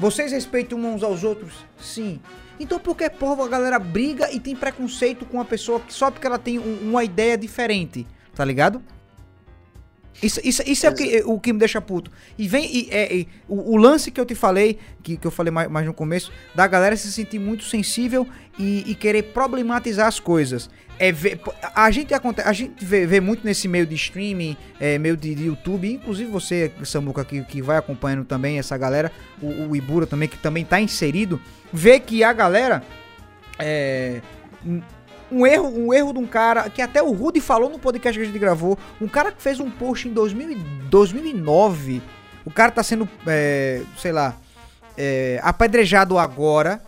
Vocês 0.00 0.32
respeitam 0.32 0.78
uns 0.78 1.02
aos 1.02 1.24
outros? 1.24 1.52
Sim. 1.80 2.20
Então 2.60 2.78
por 2.78 2.96
que, 2.96 3.08
porra, 3.10 3.44
a 3.44 3.48
galera 3.48 3.78
briga 3.78 4.32
e 4.32 4.40
tem 4.40 4.56
preconceito 4.56 5.24
com 5.26 5.36
uma 5.36 5.44
pessoa 5.44 5.80
só 5.88 6.10
porque 6.10 6.26
ela 6.26 6.38
tem 6.38 6.58
um- 6.58 6.88
uma 6.90 7.04
ideia 7.04 7.36
diferente? 7.36 8.06
Tá 8.34 8.44
ligado? 8.44 8.82
Isso, 10.20 10.40
isso, 10.42 10.62
isso 10.66 10.84
é 10.84 10.90
o 10.90 10.94
que, 10.94 11.22
o 11.24 11.38
que 11.38 11.52
me 11.52 11.60
deixa 11.60 11.80
puto. 11.80 12.10
E 12.36 12.48
vem. 12.48 12.64
E, 12.76 12.88
é, 12.90 13.14
e 13.18 13.28
o, 13.48 13.74
o 13.74 13.76
lance 13.76 14.10
que 14.10 14.20
eu 14.20 14.26
te 14.26 14.34
falei, 14.34 14.76
que, 15.00 15.16
que 15.16 15.24
eu 15.24 15.30
falei 15.30 15.52
mais, 15.52 15.70
mais 15.70 15.86
no 15.86 15.94
começo, 15.94 16.32
da 16.56 16.66
galera 16.66 16.96
se 16.96 17.12
sentir 17.12 17.38
muito 17.38 17.62
sensível 17.64 18.26
e, 18.58 18.90
e 18.90 18.94
querer 18.96 19.22
problematizar 19.32 20.08
as 20.08 20.18
coisas. 20.18 20.68
É 21.00 21.12
ver, 21.12 21.40
a 21.74 21.90
gente, 21.92 22.12
a 22.12 22.52
gente 22.52 22.84
vê, 22.84 23.06
vê 23.06 23.20
muito 23.20 23.44
nesse 23.44 23.68
meio 23.68 23.86
de 23.86 23.94
streaming, 23.94 24.56
é, 24.80 24.98
meio 24.98 25.16
de, 25.16 25.32
de 25.34 25.44
YouTube, 25.46 25.92
inclusive 25.92 26.28
você, 26.30 26.72
Samuca, 26.84 27.24
que, 27.24 27.42
que 27.44 27.62
vai 27.62 27.76
acompanhando 27.78 28.24
também 28.24 28.58
essa 28.58 28.76
galera, 28.76 29.12
o, 29.40 29.68
o 29.68 29.76
Ibura 29.76 30.06
também, 30.06 30.28
que 30.28 30.36
também 30.38 30.64
tá 30.64 30.80
inserido, 30.80 31.40
vê 31.72 32.00
que 32.00 32.24
a 32.24 32.32
galera. 32.32 32.82
É, 33.60 34.20
um- 35.30 35.46
erro, 35.46 35.68
um 35.68 35.92
erro 35.94 36.12
de 36.12 36.18
um 36.18 36.26
cara 36.26 36.68
que 36.70 36.80
até 36.82 37.02
o 37.02 37.12
Rudy 37.12 37.40
falou 37.40 37.68
no 37.68 37.78
podcast 37.78 38.18
que 38.18 38.24
a 38.24 38.26
gente 38.26 38.38
gravou. 38.38 38.78
Um 39.00 39.06
cara 39.08 39.30
que 39.30 39.42
fez 39.42 39.60
um 39.60 39.70
post 39.70 40.08
em 40.08 40.12
2000, 40.12 40.50
e- 40.52 40.54
2009. 40.90 42.02
O 42.44 42.50
cara 42.50 42.72
tá 42.72 42.82
sendo, 42.82 43.08
é, 43.26 43.82
sei 43.98 44.10
lá, 44.10 44.36
é, 44.96 45.38
apedrejado 45.42 46.18
agora. 46.18 46.80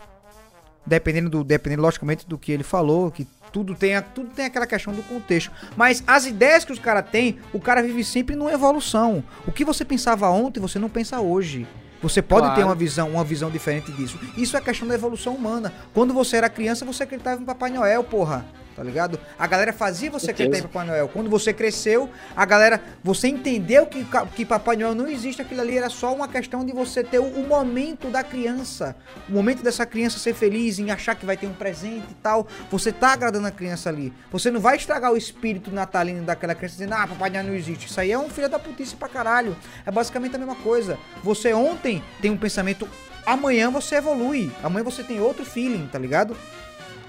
Dependendo 0.87 1.29
do, 1.29 1.45
dependendo 1.45 1.83
logicamente 1.83 2.27
do 2.27 2.39
que 2.39 2.51
ele 2.51 2.63
falou, 2.65 3.11
que 3.11 3.27
tudo 3.53 3.75
tem, 3.75 3.95
a- 3.97 4.03
tudo 4.03 4.31
tem 4.31 4.47
aquela 4.47 4.67
questão 4.67 4.93
do 4.93 5.03
contexto. 5.03 5.51
Mas 5.77 6.03
as 6.07 6.27
ideias 6.27 6.65
que 6.65 6.73
os 6.73 6.79
caras 6.79 7.05
têm, 7.11 7.39
o 7.53 7.61
cara 7.61 7.83
vive 7.83 8.03
sempre 8.05 8.35
numa 8.37 8.53
evolução. 8.53 9.23
O 9.47 9.53
que 9.53 9.65
você 9.65 9.85
pensava 9.85 10.29
ontem, 10.31 10.61
você 10.61 10.79
não 10.79 10.89
pensa 10.89 11.21
hoje. 11.21 11.67
Você 12.03 12.23
pode 12.23 12.43
Claro. 12.47 12.57
ter 12.57 12.65
uma 12.65 12.75
visão, 12.75 13.11
uma 13.11 13.25
visão 13.25 13.51
diferente 13.51 13.93
disso. 13.93 14.19
Isso 14.37 14.57
é 14.57 14.61
questão 14.61 14.89
da 14.89 14.95
evolução 14.95 15.35
humana. 15.35 15.71
Quando 15.93 16.15
você 16.15 16.37
era 16.39 16.49
criança, 16.49 16.85
você 16.85 17.03
acreditava 17.03 17.43
em 17.43 17.45
Papai 17.45 17.71
Noel, 17.71 18.03
porra. 18.03 18.45
Tá 18.77 18.83
ligado? 18.83 19.19
A 19.39 19.47
galera 19.47 19.73
fazia 19.73 20.11
você 20.11 20.31
acreditar 20.31 20.59
em 20.59 20.63
Papai 20.63 20.87
Noel. 20.87 21.09
Quando 21.09 21.29
você 21.29 21.53
cresceu, 21.53 22.09
a 22.37 22.45
galera. 22.45 22.81
Você 23.03 23.29
entendeu 23.29 23.87
que, 23.87 24.07
que 24.35 24.45
Papai 24.45 24.77
Noel 24.77 24.95
não 24.95 25.09
existe, 25.09 25.43
aquilo 25.43 25.61
ali 25.61 25.77
era 25.77 25.91
só 25.91 26.15
uma 26.15 26.29
questão 26.29 26.65
de 26.65 26.73
você 26.73 27.03
ter 27.03 27.19
o, 27.19 27.25
o 27.25 27.47
momento 27.47 28.09
da 28.09 28.23
criança. 28.23 28.97
O 29.29 29.33
momento 29.33 29.63
dessa 29.63 29.85
criança 29.85 30.19
ser 30.19 30.35
feliz, 30.35 30.79
em 30.79 30.91
achar 30.91 31.15
que 31.15 31.27
vai 31.27 31.37
ter 31.37 31.47
um 31.47 31.53
presente 31.53 32.07
e 32.11 32.15
tal. 32.23 32.47
Você 32.71 32.93
tá 32.93 33.13
agradando 33.13 33.47
a 33.47 33.51
criança 33.51 33.89
ali. 33.89 34.13
Você 34.31 34.51
não 34.51 34.61
vai 34.61 34.77
estragar 34.77 35.13
o 35.13 35.17
espírito 35.17 35.71
natalino 35.71 36.23
daquela 36.23 36.55
criança 36.55 36.77
dizendo, 36.77 36.95
ah, 36.95 37.07
Papai 37.07 37.31
Noel 37.31 37.45
não 37.45 37.55
existe. 37.55 37.87
Isso 37.87 38.01
aí 38.01 38.13
é 38.13 38.19
um 38.19 38.31
filho 38.31 38.49
da 38.49 38.59
putice 38.59 38.95
pra 38.95 39.09
caralho. 39.09 39.57
É 39.85 39.91
basicamente 39.91 40.37
a 40.37 40.39
mesma 40.39 40.57
coisa. 40.57 40.99
Você 41.23 41.53
ontem 41.53 42.03
tem 42.21 42.31
um 42.31 42.37
pensamento. 42.37 42.89
Amanhã 43.27 43.71
você 43.71 43.97
evolui. 43.97 44.51
Amanhã 44.63 44.85
você 44.85 45.03
tem 45.03 45.21
outro 45.21 45.45
feeling, 45.45 45.87
tá 45.87 45.99
ligado? 45.99 46.37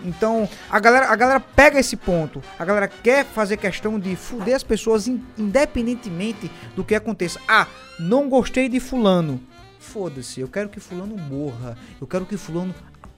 Então, 0.04 0.48
a 0.70 0.80
galera, 0.80 1.08
a 1.10 1.16
galera 1.16 1.40
pega 1.40 1.80
esse 1.80 1.96
ponto. 1.96 2.42
A 2.58 2.66
galera 2.66 2.88
quer 2.88 3.26
fazer 3.26 3.58
questão 3.58 4.00
de 4.00 4.16
fuder 4.16 4.56
as 4.56 4.64
pessoas 4.64 5.08
in- 5.08 5.24
independentemente 5.38 6.50
do 6.76 6.84
que 6.84 6.96
aconteça. 6.96 7.40
Ah, 7.48 7.68
não 8.00 8.30
gostei 8.30 8.68
de 8.68 8.80
fulano. 8.80 9.42
Foda-se, 9.80 10.40
eu 10.40 10.48
quero 10.48 10.70
que 10.70 10.80
fulano 10.80 11.18
morra. 11.18 11.78
Eu 12.00 12.08
quero 12.08 12.26
que 12.26 12.38
fulano 12.38 12.74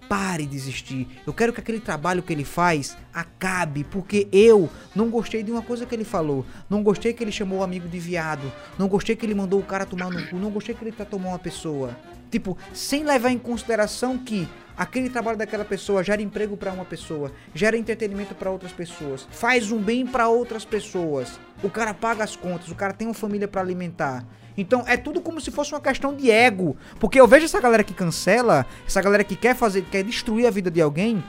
pare 0.07 0.45
de 0.45 0.55
existir. 0.55 1.07
Eu 1.25 1.33
quero 1.33 1.51
que 1.53 1.59
aquele 1.59 1.79
trabalho 1.79 2.21
que 2.21 2.31
ele 2.31 2.43
faz 2.43 2.95
acabe, 3.13 3.83
porque 3.85 4.27
eu 4.31 4.69
não 4.95 5.09
gostei 5.09 5.41
de 5.43 5.51
uma 5.51 5.61
coisa 5.61 5.85
que 5.85 5.95
ele 5.95 6.03
falou. 6.03 6.45
Não 6.69 6.83
gostei 6.83 7.13
que 7.13 7.23
ele 7.23 7.31
chamou 7.31 7.59
o 7.59 7.63
amigo 7.63 7.87
de 7.87 7.99
viado. 7.99 8.51
Não 8.77 8.87
gostei 8.87 9.15
que 9.15 9.25
ele 9.25 9.33
mandou 9.35 9.59
o 9.59 9.63
cara 9.63 9.85
tomar 9.85 10.09
no 10.11 10.25
cu. 10.27 10.35
Não 10.35 10.51
gostei 10.51 10.75
que 10.75 10.83
ele 10.83 10.91
tratou 10.91 11.19
mal 11.19 11.31
uma 11.31 11.39
pessoa. 11.39 11.95
Tipo, 12.29 12.57
sem 12.73 13.03
levar 13.03 13.29
em 13.29 13.37
consideração 13.37 14.17
que 14.17 14.47
aquele 14.77 15.09
trabalho 15.09 15.37
daquela 15.37 15.65
pessoa 15.65 16.03
gera 16.03 16.21
emprego 16.21 16.57
pra 16.57 16.71
uma 16.71 16.85
pessoa, 16.85 17.31
gera 17.53 17.77
entretenimento 17.77 18.35
pra 18.35 18.51
outras 18.51 18.71
pessoas, 18.71 19.27
faz 19.31 19.71
um 19.71 19.79
bem 19.79 20.05
pra 20.05 20.27
outras 20.27 20.65
pessoas. 20.65 21.39
O 21.61 21.69
cara 21.69 21.93
paga 21.93 22.23
as 22.23 22.35
contas, 22.35 22.69
o 22.69 22.75
cara 22.75 22.93
tem 22.93 23.07
uma 23.07 23.13
família 23.13 23.47
pra 23.47 23.61
alimentar. 23.61 24.25
Então 24.57 24.83
é 24.87 24.97
tudo 24.97 25.21
como 25.21 25.41
se 25.41 25.51
fosse 25.51 25.73
uma 25.73 25.81
questão 25.81 26.15
de 26.15 26.29
ego, 26.29 26.77
porque 26.99 27.19
eu 27.19 27.27
vejo 27.27 27.45
essa 27.45 27.59
galera 27.59 27.83
que 27.83 27.93
cancela, 27.93 28.65
essa 28.85 29.01
galera 29.01 29.23
que 29.23 29.35
quer 29.35 29.55
fazer, 29.55 29.83
quer 29.83 30.03
destruir 30.03 30.45
a 30.45 30.51
vida 30.51 30.69
de 30.69 30.81
alguém, 30.81 31.23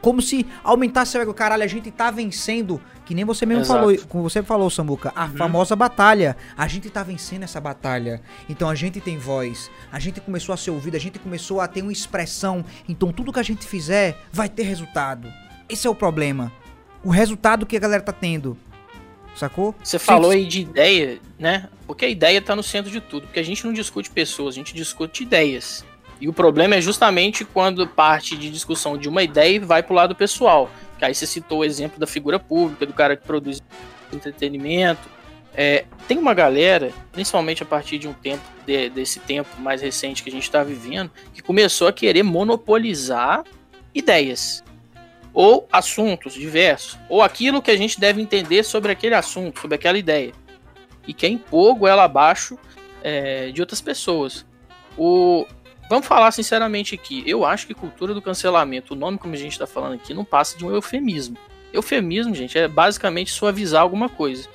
como 0.00 0.22
se 0.22 0.46
aumentasse 0.62 1.16
o 1.16 1.20
ego, 1.20 1.34
caralho, 1.34 1.62
a 1.62 1.66
gente 1.66 1.90
tá 1.90 2.10
vencendo, 2.10 2.80
que 3.04 3.14
nem 3.14 3.24
você 3.24 3.44
mesmo 3.44 3.62
Exato. 3.62 3.80
falou, 3.80 3.98
como 4.08 4.22
você 4.22 4.42
falou, 4.42 4.70
Samuca, 4.70 5.12
a 5.14 5.28
famosa 5.28 5.74
batalha. 5.74 6.36
A 6.56 6.68
gente 6.68 6.88
tá 6.88 7.02
vencendo 7.02 7.42
essa 7.42 7.60
batalha. 7.60 8.22
Então 8.48 8.68
a 8.68 8.74
gente 8.74 9.00
tem 9.00 9.18
voz, 9.18 9.70
a 9.90 9.98
gente 9.98 10.20
começou 10.20 10.52
a 10.52 10.56
ser 10.56 10.70
ouvido, 10.70 10.96
a 10.96 11.00
gente 11.00 11.18
começou 11.18 11.60
a 11.60 11.66
ter 11.66 11.82
uma 11.82 11.92
expressão. 11.92 12.64
Então 12.88 13.12
tudo 13.12 13.32
que 13.32 13.40
a 13.40 13.42
gente 13.42 13.66
fizer 13.66 14.16
vai 14.32 14.48
ter 14.48 14.62
resultado. 14.62 15.32
Esse 15.68 15.86
é 15.86 15.90
o 15.90 15.94
problema. 15.94 16.52
O 17.04 17.10
resultado 17.10 17.66
que 17.66 17.76
a 17.76 17.80
galera 17.80 18.02
tá 18.02 18.12
tendo. 18.12 18.56
Sacou? 19.34 19.74
Você 19.84 19.98
falou 20.00 20.32
aí 20.32 20.44
de 20.44 20.62
ideia, 20.62 21.20
né? 21.38 21.68
Porque 21.86 22.04
a 22.04 22.08
ideia 22.08 22.42
tá 22.42 22.56
no 22.56 22.62
centro 22.62 22.90
de 22.90 23.00
tudo. 23.00 23.26
Porque 23.26 23.38
a 23.38 23.42
gente 23.42 23.64
não 23.64 23.72
discute 23.72 24.10
pessoas, 24.10 24.54
a 24.54 24.58
gente 24.58 24.74
discute 24.74 25.22
ideias. 25.22 25.84
E 26.20 26.28
o 26.28 26.32
problema 26.32 26.74
é 26.74 26.80
justamente 26.80 27.44
quando 27.44 27.86
parte 27.86 28.36
de 28.36 28.50
discussão 28.50 28.96
de 28.98 29.08
uma 29.08 29.22
ideia 29.22 29.56
e 29.56 29.58
vai 29.58 29.82
pro 29.82 29.94
lado 29.94 30.14
pessoal. 30.14 30.70
Que 30.98 31.04
aí 31.04 31.14
você 31.14 31.26
citou 31.26 31.60
o 31.60 31.64
exemplo 31.64 31.98
da 31.98 32.06
figura 32.06 32.38
pública, 32.38 32.84
do 32.84 32.92
cara 32.92 33.16
que 33.16 33.24
produz 33.24 33.62
entretenimento. 34.12 35.08
É, 35.54 35.84
tem 36.06 36.18
uma 36.18 36.34
galera, 36.34 36.92
principalmente 37.12 37.62
a 37.62 37.66
partir 37.66 37.98
de 37.98 38.08
um 38.08 38.12
tempo, 38.12 38.42
de- 38.66 38.90
desse 38.90 39.20
tempo 39.20 39.48
mais 39.60 39.82
recente 39.82 40.22
que 40.22 40.28
a 40.28 40.32
gente 40.32 40.44
está 40.44 40.62
vivendo, 40.62 41.10
que 41.32 41.42
começou 41.42 41.88
a 41.88 41.92
querer 41.92 42.22
monopolizar 42.22 43.44
ideias 43.94 44.62
ou 45.32 45.68
assuntos 45.72 46.34
diversos, 46.34 46.98
ou 47.08 47.22
aquilo 47.22 47.62
que 47.62 47.70
a 47.70 47.76
gente 47.76 48.00
deve 48.00 48.20
entender 48.20 48.64
sobre 48.64 48.90
aquele 48.90 49.14
assunto, 49.14 49.60
sobre 49.60 49.76
aquela 49.76 49.98
ideia, 49.98 50.32
e 51.06 51.14
quer 51.14 51.28
impor 51.28 51.74
goela 51.74 52.04
abaixo 52.04 52.58
é, 53.02 53.50
de 53.50 53.60
outras 53.60 53.80
pessoas. 53.80 54.44
O, 54.96 55.46
vamos 55.88 56.06
falar 56.06 56.30
sinceramente 56.32 56.94
aqui. 56.94 57.22
Eu 57.26 57.44
acho 57.44 57.66
que 57.66 57.74
cultura 57.74 58.14
do 58.14 58.22
cancelamento, 58.22 58.94
o 58.94 58.96
nome 58.96 59.18
como 59.18 59.34
a 59.34 59.36
gente 59.36 59.52
está 59.52 59.66
falando 59.66 59.94
aqui, 59.94 60.12
não 60.14 60.24
passa 60.24 60.56
de 60.56 60.64
um 60.64 60.70
eufemismo. 60.74 61.36
Eufemismo, 61.72 62.34
gente, 62.34 62.58
é 62.58 62.66
basicamente 62.66 63.30
suavizar 63.30 63.82
alguma 63.82 64.08
coisa. 64.08 64.48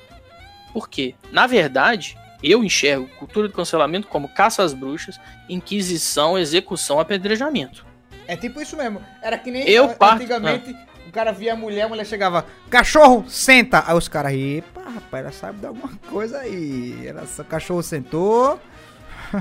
Por 0.72 0.88
quê? 0.88 1.14
Na 1.30 1.46
verdade, 1.46 2.18
eu 2.42 2.64
enxergo 2.64 3.06
cultura 3.18 3.46
do 3.48 3.54
cancelamento 3.54 4.08
como 4.08 4.28
caça 4.28 4.62
às 4.62 4.74
bruxas, 4.74 5.18
inquisição, 5.48 6.38
execução, 6.38 6.98
apedrejamento. 7.00 7.86
É 8.26 8.36
tipo 8.36 8.60
isso 8.60 8.76
mesmo. 8.76 9.00
Era 9.22 9.38
que 9.38 9.50
nem 9.50 9.68
Eu 9.68 9.88
parto- 9.90 10.16
antigamente 10.22 10.74
o 11.06 11.12
cara 11.12 11.30
via 11.30 11.52
a 11.52 11.56
mulher, 11.56 11.82
a 11.82 11.88
mulher 11.88 12.04
chegava, 12.06 12.44
cachorro, 12.68 13.24
senta. 13.28 13.84
Aí 13.86 13.94
os 13.96 14.08
caras, 14.08 14.32
epa, 14.32 14.80
rapaz, 14.82 15.22
ela 15.24 15.32
sabe 15.32 15.60
de 15.60 15.66
alguma 15.66 15.90
coisa 16.10 16.38
aí. 16.38 17.06
Ela, 17.06 17.22
o 17.38 17.44
cachorro 17.44 17.82
sentou. 17.82 18.58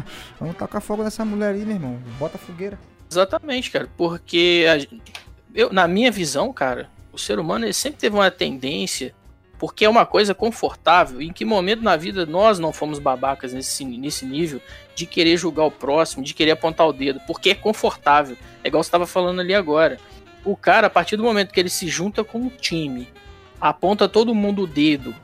Vamos 0.40 0.56
tacar 0.58 0.82
fogo 0.82 1.04
nessa 1.04 1.24
mulher 1.24 1.54
aí, 1.54 1.66
meu 1.66 1.76
irmão. 1.76 2.00
Bota 2.20 2.38
fogueira. 2.38 2.80
Exatamente, 3.10 3.70
cara, 3.70 3.88
porque 3.96 4.66
a 4.68 5.14
eu, 5.54 5.72
na 5.72 5.88
minha 5.88 6.12
visão, 6.12 6.52
cara, 6.52 6.90
o 7.12 7.18
ser 7.18 7.38
humano 7.38 7.66
ele 7.66 7.74
sempre 7.74 8.00
teve 8.00 8.16
uma 8.16 8.32
tendência, 8.32 9.14
porque 9.60 9.86
é 9.86 9.90
uma 9.90 10.06
coisa 10.06 10.34
confortável. 10.34 11.22
Em 11.22 11.32
que 11.32 11.46
momento 11.46 11.84
na 11.84 11.96
vida 11.96 12.26
nós 12.26 12.58
não 12.58 12.74
fomos 12.74 12.98
babacas 12.98 13.54
nesse, 13.54 13.86
nesse 13.86 14.26
nível 14.26 14.60
de 14.96 15.06
querer 15.06 15.38
julgar 15.38 15.66
o 15.66 15.72
próximo, 15.72 16.24
de 16.24 16.34
querer 16.34 16.52
apontar 16.52 16.88
o 16.88 16.94
dedo, 16.94 17.22
porque 17.28 17.52
é 17.52 17.56
confortável. 17.56 18.36
É 18.64 18.68
igual 18.68 18.82
você 18.82 18.88
estava 18.88 19.06
falando 19.06 19.42
ali 19.42 19.54
agora. 19.54 20.00
O 20.44 20.58
cara, 20.58 20.88
a 20.88 20.90
partir 20.90 21.16
do 21.16 21.24
momento 21.24 21.54
que 21.54 21.60
ele 21.60 21.70
se 21.70 21.88
junta 21.88 22.24
com 22.24 22.40
um 22.40 22.50
time, 22.50 23.08
aponta 23.62 24.10
todo 24.10 24.34
mundo 24.34 24.64
o 24.64 24.68
dedo 24.68 25.16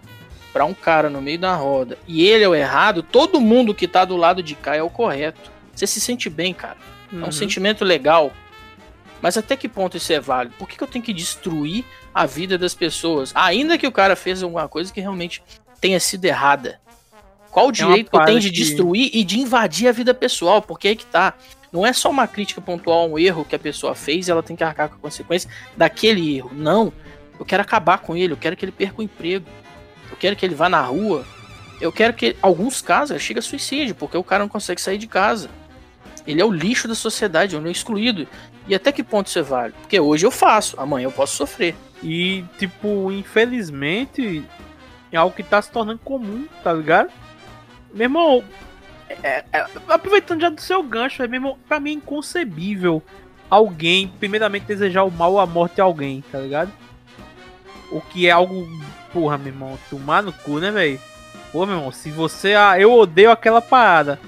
pra 0.51 0.65
um 0.65 0.73
cara 0.73 1.09
no 1.09 1.21
meio 1.21 1.39
da 1.39 1.53
roda 1.55 1.97
e 2.07 2.25
ele 2.25 2.43
é 2.43 2.49
o 2.49 2.55
errado, 2.55 3.03
todo 3.03 3.39
mundo 3.39 3.73
que 3.73 3.88
tá 3.88 4.03
do 4.05 4.17
lado 4.17 4.41
de 4.41 4.55
cá 4.55 4.75
é 4.75 4.83
o 4.83 4.89
correto. 4.89 5.51
Você 5.75 5.85
se 5.88 6.01
sente 6.01 6.29
bem, 6.29 6.53
cara. 6.53 6.77
É 7.12 7.15
um 7.15 7.23
Uhum. 7.25 7.31
sentimento 7.31 7.83
legal. 7.85 8.31
Mas 9.21 9.38
até 9.38 9.55
que 9.55 9.67
ponto 9.67 9.97
isso 9.97 10.12
é 10.13 10.19
válido? 10.19 10.55
Por 10.57 10.67
que, 10.67 10.77
que 10.77 10.83
eu 10.83 10.88
tenho 10.88 11.03
que 11.03 11.13
destruir 11.13 11.83
a 12.13 12.25
vida 12.25 12.57
das 12.57 12.73
pessoas? 12.73 13.31
Ainda 13.35 13.77
que 13.77 13.88
o 13.88 13.91
cara 13.91 14.15
fez 14.15 14.41
alguma 14.43 14.67
coisa 14.67 14.93
que 14.93 15.01
realmente 15.01 15.41
tenha 15.81 15.99
sido 15.99 16.25
errada. 16.25 16.79
Qual 17.51 17.67
o 17.67 17.71
direito 17.71 18.12
que 18.12 18.17
eu 18.17 18.25
tenho 18.25 18.39
de 18.39 18.49
destruir 18.51 19.09
e 19.13 19.23
de 19.23 19.39
invadir 19.39 19.88
a 19.88 19.91
vida 19.91 20.13
pessoal? 20.13 20.62
Porque 20.62 20.88
aí 20.89 20.95
que 20.95 21.05
tá. 21.05 21.33
Não 21.71 21.85
é 21.85 21.93
só 21.93 22.09
uma 22.09 22.27
crítica 22.27 22.62
pontual 22.62 23.03
a 23.03 23.05
um 23.07 23.19
erro 23.19 23.45
que 23.45 23.55
a 23.55 23.59
pessoa 23.59 23.93
fez 23.93 24.27
e 24.27 24.31
ela 24.31 24.41
tem 24.41 24.55
que 24.55 24.63
arcar 24.63 24.89
com 24.89 24.95
a 24.95 24.99
consequência 24.99 25.49
daquele 25.75 26.35
erro. 26.38 26.51
Não. 26.53 26.91
Eu 27.39 27.45
quero 27.45 27.62
acabar 27.62 27.99
com 27.99 28.15
ele, 28.15 28.33
eu 28.33 28.38
quero 28.38 28.55
que 28.55 28.65
ele 28.65 28.71
perca 28.71 28.99
o 28.99 29.03
emprego. 29.03 29.45
Eu 30.10 30.17
quero 30.17 30.36
que 30.36 30.45
ele 30.45 30.56
vá 30.56 30.69
na 30.69 30.82
rua. 30.82 31.26
Eu 31.80 31.91
quero 31.91 32.13
que, 32.13 32.36
alguns 32.41 32.82
casos, 32.82 33.22
chegue 33.22 33.39
a 33.39 33.41
suicídio, 33.41 33.95
porque 33.95 34.17
o 34.17 34.24
cara 34.24 34.43
não 34.43 34.50
consegue 34.50 34.82
sair 34.82 34.98
de 34.98 35.08
casa. 35.08 35.50
Ele 36.28 36.41
é 36.41 36.45
o 36.45 36.52
lixo 36.52 36.88
da 36.88 36.95
sociedade, 36.95 37.56
ele 37.56 37.69
é 37.69 37.72
excluído. 37.72 38.28
E 38.67 38.76
até 38.76 38.91
que 38.91 39.04
ponto 39.04 39.28
isso 39.28 39.39
é 39.39 39.41
válido? 39.41 39.78
Porque 39.82 40.00
hoje 40.00 40.26
eu 40.26 40.32
faço, 40.32 40.80
amanhã 40.80 41.06
eu 41.06 41.12
posso 41.12 41.36
sofrer. 41.36 41.76
E, 42.04 42.43
tipo, 42.58 43.12
infelizmente, 43.12 44.43
é 45.12 45.17
algo 45.17 45.36
que 45.36 45.41
tá 45.43 45.62
se 45.62 45.72
tornando 45.72 46.00
comum, 46.00 46.45
tá 46.63 46.72
ligado? 46.74 47.10
Meu 47.93 48.06
irmão, 48.06 48.43
é- 49.24 49.43
é- 49.52 49.65
aproveitando 49.88 50.41
já 50.41 50.50
do 50.50 50.62
seu 50.62 50.84
gancho, 50.84 51.24
é, 51.24 51.28
meu 51.28 51.38
irmão, 51.38 51.58
pra 51.67 51.80
mim 51.80 51.91
é 51.91 51.93
inconcebível 51.93 53.02
alguém, 53.50 54.08
primeiramente, 54.19 54.65
desejar 54.65 55.04
o 55.04 55.12
mal 55.12 55.34
ou 55.34 55.39
a 55.39 55.45
morte 55.48 55.82
a 55.82 55.84
alguém, 55.84 56.24
tá 56.32 56.39
ligado? 56.39 56.72
O 57.91 58.00
que 58.02 58.28
é 58.28 58.32
algo, 58.32 58.67
porra, 59.13 59.38
meu 59.38 59.48
irmão, 59.48 59.78
tomar 59.89 60.22
no 60.24 60.32
cu, 60.34 60.60
né, 60.60 60.72
velho? 60.72 61.00
Pô, 61.52 61.65
meu 61.65 61.76
irmão, 61.78 61.91
se 61.91 62.12
você. 62.12 62.54
Ah, 62.54 62.80
eu 62.80 62.93
odeio 62.93 63.32
aquela 63.32 63.62
parada. 63.62 64.19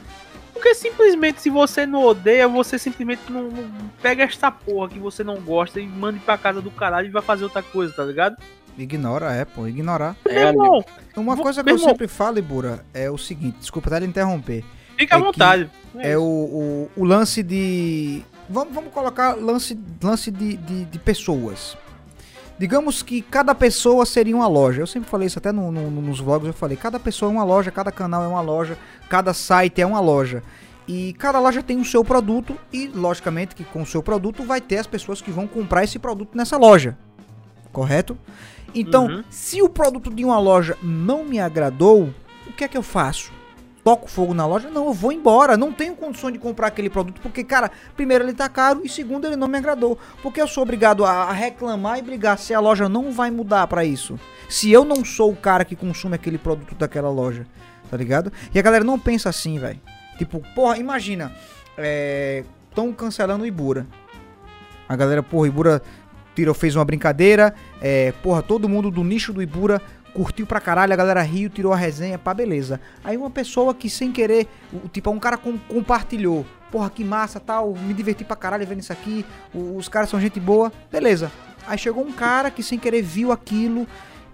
Porque 0.53 0.75
simplesmente, 0.75 1.41
se 1.41 1.49
você 1.49 1.85
não 1.87 2.03
odeia, 2.03 2.47
você 2.47 2.77
simplesmente 2.77 3.21
não, 3.29 3.43
não 3.43 3.69
pega 4.01 4.23
esta 4.23 4.51
porra 4.51 4.89
que 4.89 4.99
você 4.99 5.23
não 5.23 5.37
gosta 5.37 5.79
e 5.79 5.87
manda 5.87 6.19
pra 6.23 6.37
casa 6.37 6.61
do 6.61 6.69
caralho 6.69 7.07
e 7.07 7.11
vai 7.11 7.21
fazer 7.21 7.43
outra 7.43 7.63
coisa, 7.63 7.91
tá 7.93 8.03
ligado? 8.03 8.37
Ignora, 8.77 9.33
é, 9.33 9.43
pô, 9.43 9.67
ignorar. 9.67 10.15
É, 10.25 10.43
irmão, 10.49 10.83
Uma 11.15 11.35
coisa 11.35 11.63
que 11.63 11.69
eu 11.69 11.75
irmão- 11.75 11.89
sempre 11.89 12.07
falo, 12.07 12.37
Ibura, 12.39 12.85
é 12.93 13.09
o 13.09 13.17
seguinte, 13.17 13.57
desculpa 13.59 13.89
até 13.89 13.99
lhe 13.99 14.05
interromper. 14.05 14.63
fica 14.97 15.15
à 15.15 15.17
É 15.17 15.19
que 15.19 15.25
vontade. 15.25 15.69
É 15.97 16.17
o, 16.17 16.21
o, 16.21 16.91
o 16.95 17.03
lance 17.05 17.41
de. 17.43 18.23
Vamos, 18.49 18.73
vamos 18.73 18.93
colocar 18.93 19.33
lance, 19.35 19.77
lance 20.01 20.29
de, 20.31 20.57
de, 20.57 20.85
de 20.85 20.99
pessoas. 20.99 21.75
Digamos 22.61 23.01
que 23.01 23.23
cada 23.23 23.55
pessoa 23.55 24.05
seria 24.05 24.35
uma 24.35 24.47
loja. 24.47 24.83
Eu 24.83 24.85
sempre 24.85 25.09
falei 25.09 25.25
isso 25.25 25.39
até 25.39 25.51
no- 25.51 25.71
no- 25.71 25.89
nos 25.89 26.19
vlogs, 26.19 26.45
eu 26.45 26.53
falei, 26.53 26.77
cada 26.77 26.99
pessoa 26.99 27.31
é 27.31 27.33
uma 27.33 27.43
loja, 27.43 27.71
cada 27.71 27.91
canal 27.91 28.23
é 28.23 28.27
uma 28.27 28.39
loja, 28.39 28.77
cada 29.09 29.33
site 29.33 29.81
é 29.81 29.85
uma 29.85 29.99
loja. 29.99 30.43
E 30.87 31.13
cada 31.13 31.39
loja 31.39 31.63
tem 31.63 31.79
o 31.79 31.83
seu 31.85 32.03
produto 32.03 32.55
e, 32.71 32.85
logicamente, 32.87 33.55
que 33.55 33.63
com 33.63 33.81
o 33.81 33.85
seu 33.85 34.03
produto 34.03 34.43
vai 34.43 34.61
ter 34.61 34.77
as 34.77 34.85
pessoas 34.85 35.23
que 35.23 35.31
vão 35.31 35.47
comprar 35.47 35.83
esse 35.85 35.97
produto 35.97 36.37
nessa 36.37 36.55
loja. 36.55 36.95
Correto? 37.71 38.15
Então, 38.75 39.07
Uhum. 39.07 39.23
se 39.31 39.59
o 39.63 39.67
produto 39.67 40.13
de 40.13 40.23
uma 40.23 40.37
loja 40.37 40.77
não 40.83 41.25
me 41.25 41.39
agradou, 41.39 42.13
o 42.45 42.53
que 42.55 42.63
é 42.63 42.67
que 42.67 42.77
eu 42.77 42.83
faço? 42.83 43.31
Toco 43.83 44.07
fogo 44.07 44.33
na 44.33 44.45
loja? 44.45 44.69
Não, 44.69 44.85
eu 44.87 44.93
vou 44.93 45.11
embora. 45.11 45.57
Não 45.57 45.71
tenho 45.71 45.95
condições 45.95 46.33
de 46.33 46.39
comprar 46.39 46.67
aquele 46.67 46.89
produto 46.89 47.19
porque, 47.21 47.43
cara, 47.43 47.71
primeiro 47.95 48.23
ele 48.23 48.33
tá 48.33 48.47
caro 48.47 48.81
e 48.83 48.89
segundo 48.89 49.25
ele 49.25 49.35
não 49.35 49.47
me 49.47 49.57
agradou. 49.57 49.97
Porque 50.21 50.39
eu 50.39 50.47
sou 50.47 50.63
obrigado 50.63 51.03
a 51.03 51.31
reclamar 51.31 51.97
e 51.97 52.01
brigar 52.01 52.37
se 52.37 52.53
a 52.53 52.59
loja 52.59 52.87
não 52.87 53.11
vai 53.11 53.31
mudar 53.31 53.65
pra 53.67 53.83
isso. 53.83 54.19
Se 54.47 54.71
eu 54.71 54.85
não 54.85 55.03
sou 55.03 55.31
o 55.31 55.35
cara 55.35 55.65
que 55.65 55.75
consome 55.75 56.15
aquele 56.15 56.37
produto 56.37 56.75
daquela 56.75 57.09
loja, 57.09 57.47
tá 57.89 57.97
ligado? 57.97 58.31
E 58.53 58.59
a 58.59 58.61
galera 58.61 58.83
não 58.83 58.99
pensa 58.99 59.29
assim, 59.29 59.57
velho. 59.57 59.79
Tipo, 60.17 60.41
porra, 60.53 60.77
imagina, 60.77 61.31
é. 61.77 62.43
Tão 62.73 62.93
cancelando 62.93 63.43
o 63.43 63.47
Ibura. 63.47 63.85
A 64.87 64.95
galera, 64.95 65.21
porra, 65.21 65.47
Ibura 65.47 65.81
tirou, 66.33 66.53
fez 66.53 66.75
uma 66.75 66.85
brincadeira. 66.85 67.53
É, 67.81 68.13
porra, 68.23 68.41
todo 68.41 68.69
mundo 68.69 68.89
do 68.89 69.03
nicho 69.03 69.33
do 69.33 69.41
Ibura 69.41 69.81
curtiu 70.13 70.45
pra 70.45 70.59
caralho, 70.59 70.93
a 70.93 70.95
galera 70.95 71.21
riu, 71.21 71.49
tirou 71.49 71.71
a 71.73 71.75
resenha, 71.75 72.17
pá, 72.19 72.33
beleza. 72.33 72.79
Aí 73.03 73.15
uma 73.17 73.29
pessoa 73.29 73.73
que 73.73 73.89
sem 73.89 74.11
querer, 74.11 74.47
tipo, 74.91 75.09
um 75.09 75.19
cara 75.19 75.37
com- 75.37 75.57
compartilhou. 75.57 76.45
Porra, 76.71 76.89
que 76.89 77.03
massa, 77.03 77.39
tal, 77.39 77.73
me 77.73 77.93
diverti 77.93 78.23
pra 78.23 78.35
caralho 78.35 78.65
vendo 78.65 78.79
isso 78.79 78.93
aqui. 78.93 79.25
Os 79.53 79.89
caras 79.89 80.09
são 80.09 80.19
gente 80.21 80.39
boa, 80.39 80.71
beleza. 80.91 81.31
Aí 81.67 81.77
chegou 81.77 82.03
um 82.05 82.11
cara 82.13 82.49
que 82.49 82.63
sem 82.63 82.79
querer 82.79 83.01
viu 83.01 83.31
aquilo 83.31 83.85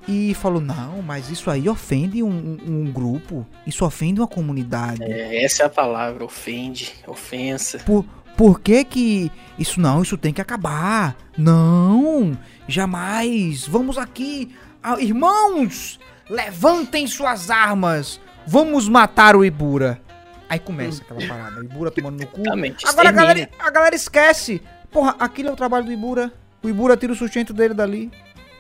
e 0.08 0.34
falou: 0.36 0.62
Não, 0.62 1.02
mas 1.02 1.30
isso 1.32 1.50
aí 1.50 1.68
ofende 1.68 2.22
um, 2.22 2.30
um- 2.30 2.60
um 2.86 2.92
grupo, 2.92 3.46
isso 3.66 3.84
ofende 3.84 4.22
uma 4.22 4.28
comunidade. 4.28 5.04
É, 5.04 5.44
essa 5.44 5.64
é 5.64 5.66
a 5.66 5.70
palavra, 5.70 6.24
ofende, 6.24 6.94
ofensa. 7.08 7.80
Por, 7.80 8.06
por 8.38 8.60
que 8.60 8.84
que 8.86 9.32
isso 9.58 9.82
não, 9.82 10.04
isso 10.04 10.16
tem 10.16 10.32
que 10.32 10.40
acabar? 10.40 11.18
Não, 11.36 12.38
jamais. 12.68 13.68
Vamos 13.68 13.98
aqui, 13.98 14.54
irmãos, 15.00 16.00
levantem 16.30 17.08
suas 17.08 17.50
armas. 17.50 18.20
Vamos 18.46 18.88
matar 18.88 19.36
o 19.36 19.44
Ibura. 19.44 20.02
Aí 20.50 20.60
começa 20.60 21.02
aquela 21.02 21.28
parada, 21.28 21.60
o 21.60 21.64
Ibura 21.64 21.92
tomando 21.92 22.22
no 22.22 22.28
cu. 22.28 22.42
Agora 22.86 23.10
a 23.10 23.12
galera, 23.12 23.50
a 23.60 23.70
galera 23.70 23.96
esquece. 23.96 24.62
Porra, 24.90 25.16
aquilo 25.20 25.50
é 25.50 25.52
o 25.52 25.56
trabalho 25.56 25.86
do 25.86 25.92
Ibura. 25.92 26.32
O 26.64 26.70
Ibura 26.70 26.96
tira 26.96 27.12
o 27.12 27.16
sustento 27.16 27.54
dele 27.54 27.74
dali. 27.74 28.12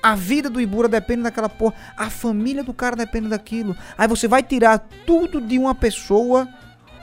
A 0.03 0.15
vida 0.15 0.49
do 0.49 0.59
Ibura 0.59 0.87
depende 0.87 1.23
daquela 1.23 1.49
porra. 1.49 1.73
A 1.95 2.09
família 2.09 2.63
do 2.63 2.73
cara 2.73 2.95
depende 2.95 3.29
daquilo. 3.29 3.75
Aí 3.97 4.07
você 4.07 4.27
vai 4.27 4.43
tirar 4.43 4.79
tudo 5.05 5.39
de 5.39 5.57
uma 5.57 5.73
pessoa 5.73 6.47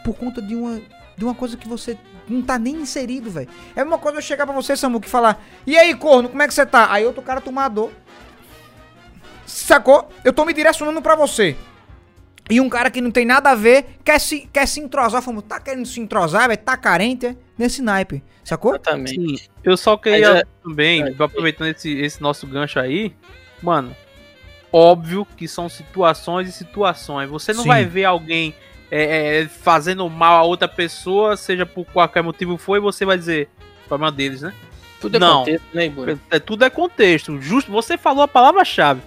por 0.04 0.14
conta 0.16 0.40
de 0.42 0.54
uma, 0.54 0.80
de 1.16 1.24
uma 1.24 1.34
coisa 1.34 1.56
que 1.56 1.66
você 1.66 1.98
não 2.28 2.42
tá 2.42 2.58
nem 2.58 2.76
inserido, 2.76 3.30
velho. 3.30 3.48
É 3.74 3.82
uma 3.82 3.98
coisa 3.98 4.18
eu 4.18 4.22
chegar 4.22 4.46
pra 4.46 4.54
você, 4.54 4.76
Samu, 4.76 5.00
que 5.00 5.08
falar: 5.08 5.42
E 5.66 5.76
aí, 5.76 5.94
corno, 5.94 6.28
como 6.28 6.42
é 6.42 6.46
que 6.46 6.54
você 6.54 6.64
tá? 6.64 6.92
Aí 6.92 7.04
outro 7.04 7.22
cara 7.22 7.40
tomador. 7.40 7.90
Sacou? 9.54 10.08
Eu 10.24 10.32
tô 10.32 10.44
me 10.44 10.52
direcionando 10.52 11.00
pra 11.00 11.14
você. 11.14 11.56
E 12.50 12.60
um 12.60 12.68
cara 12.68 12.90
que 12.90 13.00
não 13.00 13.10
tem 13.10 13.24
nada 13.24 13.50
a 13.50 13.54
ver 13.54 13.98
quer 14.04 14.18
se, 14.18 14.48
quer 14.52 14.66
se 14.66 14.80
entrosar. 14.80 15.22
Falamos, 15.22 15.44
tá 15.44 15.60
querendo 15.60 15.86
se 15.86 16.00
entrosar, 16.00 16.48
velho? 16.48 16.60
Tá 16.60 16.76
carente, 16.76 17.26
é? 17.26 17.36
Nesse 17.56 17.80
naipe. 17.80 18.22
Sacou? 18.42 18.72
Exatamente. 18.72 19.14
Sim, 19.14 19.48
eu 19.62 19.76
só 19.76 19.96
queria 19.96 20.38
é- 20.38 20.44
também, 20.62 21.02
é, 21.02 21.14
aproveitando 21.18 21.68
esse, 21.68 21.90
esse 21.98 22.20
nosso 22.20 22.46
gancho 22.48 22.80
aí, 22.80 23.14
mano, 23.62 23.96
óbvio 24.72 25.24
que 25.36 25.46
são 25.46 25.68
situações 25.68 26.48
e 26.48 26.52
situações. 26.52 27.30
Você 27.30 27.52
não 27.52 27.62
Sim. 27.62 27.68
vai 27.68 27.84
ver 27.84 28.04
alguém 28.04 28.52
é, 28.90 29.42
é, 29.42 29.46
fazendo 29.46 30.10
mal 30.10 30.36
a 30.36 30.42
outra 30.42 30.66
pessoa, 30.68 31.36
seja 31.36 31.64
por 31.64 31.86
qualquer 31.86 32.22
motivo 32.22 32.58
for, 32.58 32.76
e 32.76 32.80
você 32.80 33.04
vai 33.04 33.16
dizer, 33.16 33.48
problema 33.88 34.10
deles, 34.10 34.42
né? 34.42 34.52
Tudo 35.00 35.16
é 35.16 35.20
Não. 35.20 35.38
contexto, 35.38 35.64
né, 35.72 35.86
Ibura? 35.86 36.18
É, 36.30 36.38
tudo 36.38 36.64
é 36.64 36.70
contexto. 36.70 37.40
Justo, 37.40 37.70
você 37.70 37.96
falou 37.96 38.22
a 38.22 38.28
palavra-chave. 38.28 39.00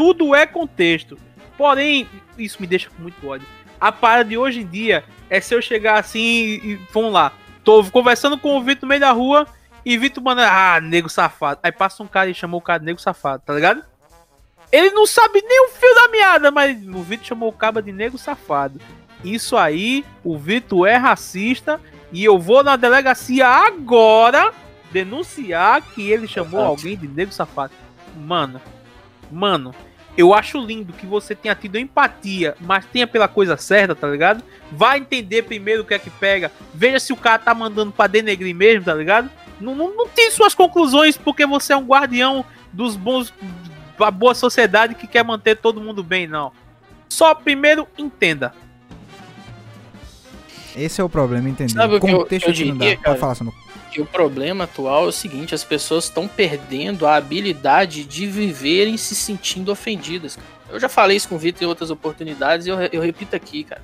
Tudo 0.00 0.34
é 0.34 0.46
contexto. 0.46 1.18
Porém, 1.58 2.08
isso 2.38 2.56
me 2.58 2.66
deixa 2.66 2.88
com 2.88 3.02
muito 3.02 3.28
ódio. 3.28 3.46
A 3.78 3.92
parada 3.92 4.24
de 4.30 4.38
hoje 4.38 4.60
em 4.60 4.66
dia 4.66 5.04
é 5.28 5.42
se 5.42 5.54
eu 5.54 5.60
chegar 5.60 5.98
assim 6.00 6.18
e, 6.18 6.54
e- 6.72 6.80
vamos 6.90 7.12
lá. 7.12 7.34
Tô 7.62 7.84
conversando 7.84 8.38
com 8.38 8.56
o 8.56 8.62
Vitor 8.62 8.84
no 8.84 8.88
meio 8.88 9.00
da 9.02 9.10
rua 9.12 9.46
e 9.84 9.98
Vitor 9.98 10.24
manda, 10.24 10.48
ah, 10.50 10.80
nego 10.80 11.10
safado. 11.10 11.60
Aí 11.62 11.70
passa 11.70 12.02
um 12.02 12.06
cara 12.06 12.30
e 12.30 12.34
chamou 12.34 12.60
o 12.60 12.62
cara 12.62 12.78
de 12.78 12.86
nego 12.86 12.98
safado, 12.98 13.42
tá 13.44 13.52
ligado? 13.52 13.84
Ele 14.72 14.88
não 14.88 15.06
sabe 15.06 15.42
nem 15.42 15.66
o 15.66 15.68
fio 15.68 15.94
da 15.94 16.08
meada, 16.08 16.50
mas 16.50 16.82
o 16.88 17.02
Vitor 17.02 17.26
chamou 17.26 17.50
o 17.50 17.52
caba 17.52 17.82
de 17.82 17.92
nego 17.92 18.16
safado. 18.16 18.80
isso 19.22 19.54
aí, 19.54 20.02
o 20.24 20.38
Vitor 20.38 20.88
é 20.88 20.96
racista 20.96 21.78
e 22.10 22.24
eu 22.24 22.38
vou 22.38 22.64
na 22.64 22.74
delegacia 22.76 23.46
agora 23.46 24.50
denunciar 24.90 25.82
que 25.82 26.10
ele 26.10 26.26
chamou 26.26 26.62
alguém 26.62 26.96
de 26.96 27.06
negro 27.06 27.34
safado. 27.34 27.74
Mano, 28.16 28.62
mano, 29.30 29.74
eu 30.16 30.34
acho 30.34 30.58
lindo 30.58 30.92
que 30.92 31.06
você 31.06 31.34
tenha 31.34 31.54
tido 31.54 31.78
empatia, 31.78 32.54
mas 32.60 32.84
tenha 32.86 33.06
pela 33.06 33.28
coisa 33.28 33.56
certa, 33.56 33.94
tá 33.94 34.06
ligado? 34.08 34.42
Vai 34.70 34.98
entender 34.98 35.42
primeiro 35.42 35.82
o 35.82 35.84
que 35.84 35.94
é 35.94 35.98
que 35.98 36.10
pega. 36.10 36.50
Veja 36.74 36.98
se 37.00 37.12
o 37.12 37.16
cara 37.16 37.38
tá 37.38 37.54
mandando 37.54 37.92
pra 37.92 38.06
denegrir 38.06 38.54
mesmo, 38.54 38.84
tá 38.84 38.94
ligado? 38.94 39.30
Não, 39.60 39.74
não, 39.74 39.94
não 39.94 40.08
tem 40.08 40.30
suas 40.30 40.54
conclusões 40.54 41.16
porque 41.16 41.46
você 41.46 41.72
é 41.72 41.76
um 41.76 41.84
guardião 41.86 42.44
dos 42.72 42.96
bons. 42.96 43.32
da 43.98 44.10
boa 44.10 44.34
sociedade 44.34 44.94
que 44.94 45.06
quer 45.06 45.22
manter 45.22 45.56
todo 45.58 45.80
mundo 45.80 46.02
bem, 46.02 46.26
não. 46.26 46.52
Só 47.08 47.34
primeiro 47.34 47.86
entenda. 47.98 48.54
Esse 50.76 51.00
é 51.00 51.04
o 51.04 51.08
problema, 51.08 51.48
entendeu? 51.48 51.74
Sabe 51.76 51.96
o 51.96 52.00
que 52.00 52.10
eu- 52.10 52.18
Contexto 52.20 52.48
eu 52.48 52.54
que 52.54 52.64
não 52.66 52.76
dá. 52.78 52.84
diria, 52.86 53.02
Pode 53.02 53.18
falar, 53.18 53.34
Samuco. 53.34 53.58
Que 53.90 54.00
o 54.00 54.06
problema 54.06 54.64
atual 54.64 55.04
é 55.04 55.08
o 55.08 55.12
seguinte: 55.12 55.54
as 55.54 55.64
pessoas 55.64 56.04
estão 56.04 56.26
perdendo 56.26 57.06
a 57.06 57.16
habilidade 57.16 58.04
de 58.04 58.26
viverem 58.26 58.96
se 58.96 59.14
sentindo 59.14 59.70
ofendidas. 59.70 60.38
Eu 60.70 60.78
já 60.78 60.88
falei 60.88 61.16
isso 61.16 61.28
com 61.28 61.34
o 61.34 61.38
Vitor 61.38 61.62
em 61.62 61.66
outras 61.66 61.90
oportunidades 61.90 62.66
e 62.66 62.70
eu, 62.70 62.80
eu 62.92 63.02
repito 63.02 63.34
aqui, 63.34 63.64
cara. 63.64 63.82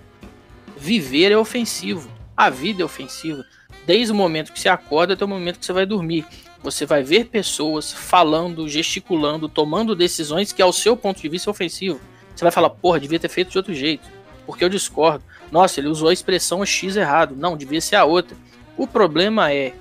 Viver 0.76 1.32
é 1.32 1.36
ofensivo. 1.36 2.08
A 2.36 2.48
vida 2.48 2.82
é 2.82 2.84
ofensiva. 2.84 3.44
Desde 3.84 4.12
o 4.12 4.14
momento 4.14 4.52
que 4.52 4.60
você 4.60 4.68
acorda 4.68 5.14
até 5.14 5.24
o 5.24 5.28
momento 5.28 5.58
que 5.58 5.66
você 5.66 5.72
vai 5.72 5.86
dormir. 5.86 6.24
Você 6.62 6.84
vai 6.84 7.02
ver 7.02 7.26
pessoas 7.26 7.92
falando, 7.92 8.68
gesticulando, 8.68 9.48
tomando 9.48 9.94
decisões 9.94 10.52
que, 10.52 10.62
ao 10.62 10.72
seu 10.72 10.96
ponto 10.96 11.20
de 11.20 11.28
vista, 11.28 11.48
é 11.48 11.52
ofensivo. 11.52 12.00
Você 12.34 12.44
vai 12.44 12.52
falar, 12.52 12.70
porra, 12.70 13.00
devia 13.00 13.18
ter 13.18 13.28
feito 13.28 13.50
de 13.50 13.58
outro 13.58 13.72
jeito. 13.72 14.06
Porque 14.44 14.64
eu 14.64 14.68
discordo. 14.68 15.24
Nossa, 15.50 15.80
ele 15.80 15.88
usou 15.88 16.08
a 16.08 16.12
expressão 16.12 16.64
X 16.64 16.96
errado. 16.96 17.34
Não, 17.36 17.56
devia 17.56 17.80
ser 17.80 17.96
a 17.96 18.04
outra. 18.04 18.36
O 18.76 18.86
problema 18.86 19.52
é 19.52 19.72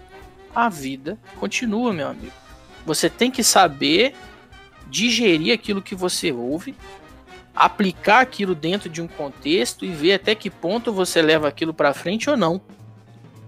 a 0.55 0.69
vida 0.69 1.19
continua, 1.39 1.91
meu 1.91 2.07
amigo. 2.07 2.33
Você 2.85 3.09
tem 3.09 3.29
que 3.29 3.43
saber 3.43 4.15
digerir 4.87 5.53
aquilo 5.53 5.81
que 5.81 5.95
você 5.95 6.31
ouve, 6.31 6.75
aplicar 7.55 8.21
aquilo 8.21 8.53
dentro 8.53 8.89
de 8.89 9.01
um 9.01 9.07
contexto 9.07 9.83
e 9.85 9.89
ver 9.89 10.13
até 10.13 10.35
que 10.35 10.49
ponto 10.49 10.93
você 10.93 11.21
leva 11.21 11.47
aquilo 11.47 11.73
para 11.73 11.93
frente 11.93 12.29
ou 12.29 12.37
não. 12.37 12.61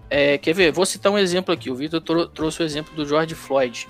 É, 0.09 0.37
quer 0.37 0.53
ver? 0.53 0.71
Vou 0.71 0.85
citar 0.85 1.11
um 1.11 1.17
exemplo 1.17 1.53
aqui. 1.53 1.69
O 1.69 1.75
Vitor 1.75 2.01
trou- 2.01 2.27
trouxe 2.27 2.61
o 2.61 2.65
exemplo 2.65 2.95
do 2.95 3.05
George 3.05 3.35
Floyd. 3.35 3.87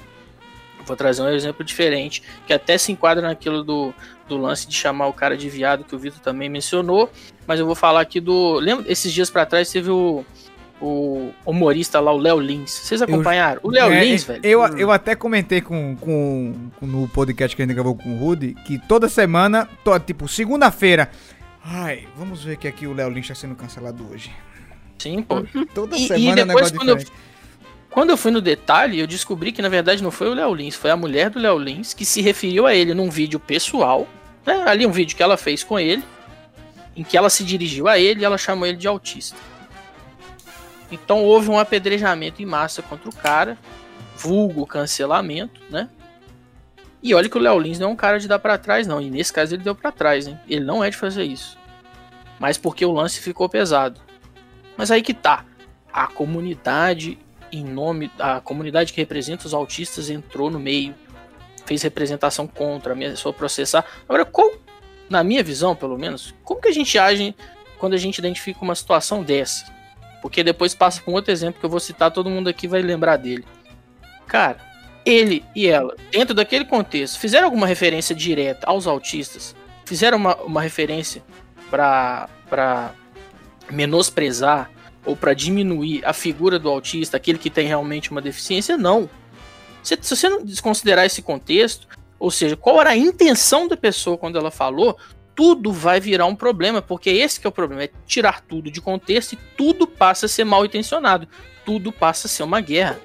Vou 0.86 0.96
trazer 0.96 1.22
um 1.22 1.30
exemplo 1.30 1.64
diferente, 1.66 2.24
que 2.46 2.54
até 2.54 2.78
se 2.78 2.92
enquadra 2.92 3.28
naquilo 3.28 3.62
do, 3.64 3.94
do 4.28 4.38
lance 4.38 4.68
de 4.68 4.74
chamar 4.74 5.08
o 5.08 5.14
cara 5.14 5.36
de 5.36 5.50
viado, 5.50 5.84
que 5.84 5.94
o 5.96 6.00
Vitor 6.00 6.20
também 6.22 6.50
mencionou. 6.50 7.10
Mas 7.46 7.60
eu 7.60 7.66
vou 7.66 7.76
falar 7.76 8.02
aqui 8.02 8.20
do. 8.20 8.54
Lembra? 8.54 8.90
Esses 8.92 9.12
dias 9.12 9.30
para 9.30 9.46
trás 9.46 9.70
teve 9.70 9.92
o, 9.92 10.26
o 10.82 11.32
humorista 11.46 12.00
lá, 12.00 12.12
o 12.12 12.18
Léo 12.18 12.40
Lins. 12.40 12.72
Vocês 12.72 13.02
acompanharam? 13.02 13.60
o 13.64 13.70
Léo 13.72 13.92
É, 13.92 14.04
Lins, 14.06 14.24
velho. 14.24 14.42
Eu, 14.44 14.62
eu 14.78 14.92
até 14.92 15.16
comentei 15.16 15.60
com, 15.62 15.96
com, 15.98 16.54
com- 16.80 16.86
no 16.86 17.08
podcast 17.08 17.56
que 17.56 17.62
a 17.62 17.66
gente 17.66 17.74
gravou 17.74 17.96
com 17.96 18.16
o 18.16 18.18
Rudy 18.20 18.56
que 18.66 18.78
toda 18.88 19.10
semana, 19.10 19.68
to- 19.84 20.00
tipo, 20.00 20.28
segunda-feira. 20.28 21.10
Ai, 21.64 22.08
vamos 22.16 22.44
ver 22.44 22.58
que 22.58 22.68
aqui 22.68 22.86
o 22.88 22.94
Léo 22.94 23.10
Lynch 23.10 23.28
tá 23.28 23.36
sendo 23.36 23.56
cancelado 23.56 24.06
hoje. 24.12 24.32
Sim, 25.00 25.22
pô. 25.22 25.44
Toda 25.74 25.96
E- 25.98 26.04
e 26.06 26.08
semana 26.08 26.42
é 26.42 26.44
um 26.44 26.48
depois 26.48 26.72
negócio 26.72 26.76
quando 26.78 26.90
eu-. 26.90 27.28
Quando 27.90 28.10
eu 28.12 28.18
fui 28.18 28.30
no 28.32 28.42
detalhe, 28.42 29.00
eu 29.00 29.08
descobri 29.08 29.52
que 29.52 29.62
na 29.62 29.70
verdade 29.70 30.04
não 30.04 30.12
foi 30.12 30.30
o 30.30 30.34
Léo 30.36 30.54
Lins, 30.54 30.76
foi 30.76 30.92
a 30.92 30.98
mulher 30.98 31.30
do 31.32 31.40
Léo 31.40 31.58
Lins 31.58 31.94
que 31.96 32.06
se 32.06 32.22
referiu 32.22 32.68
a 32.68 32.76
ele 32.76 32.94
num 32.94 33.10
vídeo 33.10 33.40
pessoal, 33.40 34.08
né? 34.46 34.64
Ali 34.68 34.86
um 34.86 34.92
vídeo 34.92 35.16
que 35.18 35.24
ela 35.24 35.36
fez 35.38 35.64
com 35.64 35.80
ele, 35.80 36.04
em 36.96 37.04
que 37.04 37.18
ela 37.18 37.30
se 37.30 37.44
dirigiu 37.44 37.88
a 37.88 37.98
ele 37.98 38.22
e 38.22 38.26
ela 38.26 38.38
chamou 38.38 38.68
ele 38.68 38.78
de 38.78 38.88
autista. 38.88 39.36
Então 40.92 41.24
houve 41.24 41.50
um 41.50 41.60
apedrejamento 41.60 42.42
em 42.42 42.46
massa 42.46 42.82
contra 42.82 43.10
o 43.10 43.16
cara, 43.16 43.58
vulgo 44.16 44.66
cancelamento, 44.66 45.62
né? 45.70 45.90
E 47.02 47.14
olha 47.14 47.30
que 47.30 47.38
o 47.38 47.42
Léo 47.42 47.60
Lins 47.60 47.80
não 47.80 47.90
é 47.90 47.92
um 47.94 47.96
cara 47.96 48.20
de 48.20 48.28
dar 48.28 48.40
pra 48.40 48.58
trás, 48.58 48.88
não. 48.88 49.00
E 49.00 49.10
nesse 49.10 49.32
caso 49.32 49.56
ele 49.56 49.64
deu 49.64 49.76
pra 49.76 49.92
trás, 49.92 50.28
hein? 50.28 50.40
Ele 50.48 50.66
não 50.66 50.84
é 50.84 50.90
de 50.90 50.98
fazer 50.98 51.24
isso. 51.24 51.58
Mas 52.40 52.58
porque 52.58 52.86
o 52.86 52.92
lance 52.92 53.20
ficou 53.20 53.48
pesado. 53.48 54.02
Mas 54.76 54.92
aí 54.92 55.02
que 55.02 55.14
tá. 55.14 55.46
A 55.92 56.08
comunidade 56.08 57.18
em 57.52 57.64
nome 57.64 58.12
a 58.20 58.42
comunidade 58.42 58.94
que 58.94 59.02
representa 59.02 59.48
os 59.48 59.54
autistas 59.54 60.10
entrou 60.10 60.50
no 60.50 60.60
meio, 60.60 60.94
fez 61.66 61.82
representação 61.82 62.48
contra, 62.48 62.94
ameaçou 62.94 63.34
processar. 63.34 63.86
Agora, 64.08 64.26
qual, 64.26 64.52
na 65.10 65.24
minha 65.24 65.44
visão, 65.44 65.76
pelo 65.76 65.98
menos, 65.98 66.34
como 66.44 66.62
que 66.62 66.70
a 66.70 66.74
gente 66.74 66.98
age 66.98 67.36
quando 67.78 67.94
a 67.94 67.98
gente 67.98 68.18
identifica 68.18 68.60
uma 68.62 68.76
situação 68.76 69.24
dessa? 69.24 69.66
Porque 70.22 70.44
depois 70.44 70.74
passa 70.74 71.02
para 71.02 71.12
um 71.12 71.16
outro 71.16 71.32
exemplo 71.32 71.60
que 71.60 71.66
eu 71.66 71.70
vou 71.70 71.80
citar, 71.80 72.12
todo 72.12 72.30
mundo 72.30 72.50
aqui 72.50 72.68
vai 72.68 72.82
lembrar 72.82 73.18
dele. 73.18 73.46
Cara, 74.26 74.58
ele 75.06 75.46
e 75.56 75.68
ela, 75.68 75.96
dentro 76.12 76.34
daquele 76.34 76.66
contexto, 76.66 77.20
fizeram 77.20 77.46
alguma 77.46 77.66
referência 77.66 78.14
direta 78.14 78.68
aos 78.68 78.88
autistas? 78.88 79.56
Fizeram 79.86 80.18
uma, 80.18 80.36
uma 80.38 80.62
referência 80.62 81.24
para 81.70 82.28
menosprezar 83.72 84.70
ou 85.06 85.16
para 85.16 85.34
diminuir 85.34 86.06
a 86.06 86.12
figura 86.12 86.60
do 86.60 86.68
autista, 86.68 87.16
aquele 87.16 87.38
que 87.38 87.50
tem 87.50 87.68
realmente 87.68 88.12
uma 88.12 88.22
deficiência? 88.22 88.78
Não. 88.78 89.10
Se, 89.82 89.98
se 90.02 90.16
você 90.16 90.28
não 90.28 90.44
desconsiderar 90.44 91.06
esse 91.06 91.22
contexto, 91.22 91.88
ou 92.20 92.30
seja, 92.30 92.58
qual 92.58 92.82
era 92.82 92.90
a 92.90 92.98
intenção 92.98 93.68
da 93.68 93.78
pessoa 93.78 94.18
quando 94.18 94.38
ela 94.38 94.52
falou, 94.52 94.98
tudo 95.38 95.72
vai 95.72 96.00
virar 96.02 96.26
um 96.26 96.36
problema, 96.36 96.82
porque 96.82 97.10
esse 97.12 97.40
que 97.40 97.46
é 97.46 97.50
o 97.50 97.54
problema, 97.54 97.84
é 97.84 97.90
tirar 98.08 98.42
tudo 98.42 98.70
de 98.72 98.82
contexto 98.82 99.34
e 99.34 99.40
tudo 99.56 99.86
passa 99.88 100.26
a 100.26 100.30
ser 100.30 100.44
mal 100.44 100.66
intencionado. 100.66 101.28
Tudo 101.64 101.92
passa 101.92 102.26
a 102.26 102.30
ser 102.30 102.42
uma 102.44 102.60
guerra. 102.60 103.00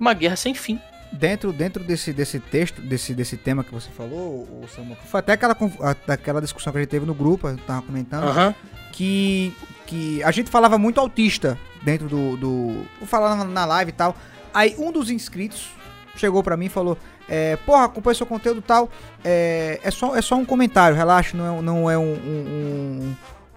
Uma 0.00 0.14
guerra 0.14 0.34
sem 0.34 0.54
fim. 0.54 0.80
Dentro, 1.12 1.52
dentro 1.52 1.84
desse, 1.84 2.10
desse 2.12 2.40
texto, 2.40 2.80
desse, 2.80 3.12
desse 3.14 3.36
tema 3.36 3.62
que 3.62 3.70
você 3.70 3.90
falou, 3.90 4.42
o 4.62 4.64
Samuco, 4.74 5.02
foi 5.06 5.20
até 5.20 5.32
aquela, 5.34 5.54
a- 5.80 6.12
aquela 6.14 6.40
discussão 6.40 6.72
que 6.72 6.78
a 6.78 6.80
gente 6.82 6.90
teve 6.90 7.04
no 7.06 7.14
grupo, 7.14 7.46
eu 7.46 7.56
tava 7.58 7.82
comentando, 7.82 8.24
Aham. 8.24 8.54
que, 8.90 9.52
que 9.86 10.22
a 10.24 10.30
gente 10.32 10.50
falava 10.50 10.78
muito 10.78 10.98
autista 10.98 11.56
dentro 11.82 12.08
do. 12.08 12.36
do 12.38 12.86
falar 13.06 13.44
na, 13.44 13.64
live 13.66 13.90
e 13.90 13.92
tal. 13.94 14.16
Aí 14.54 14.74
um 14.78 14.90
dos 14.90 15.10
inscritos 15.10 15.68
chegou 16.16 16.42
pra 16.42 16.56
mim 16.56 16.66
e 16.66 16.70
falou: 16.70 16.96
é, 17.28 17.56
Porra, 17.56 17.84
acompanha 17.84 18.14
seu 18.14 18.26
conteúdo 18.26 18.60
tal. 18.62 18.88
É, 19.24 19.80
é, 19.82 19.90
só, 19.90 20.14
é 20.16 20.22
só 20.22 20.34
um 20.36 20.44
comentário, 20.44 20.96
relaxa, 20.96 21.36
não 21.36 21.58
é, 21.58 21.62
não 21.62 21.90
é 21.90 21.96
um, 21.98 22.02
um, 22.12 22.16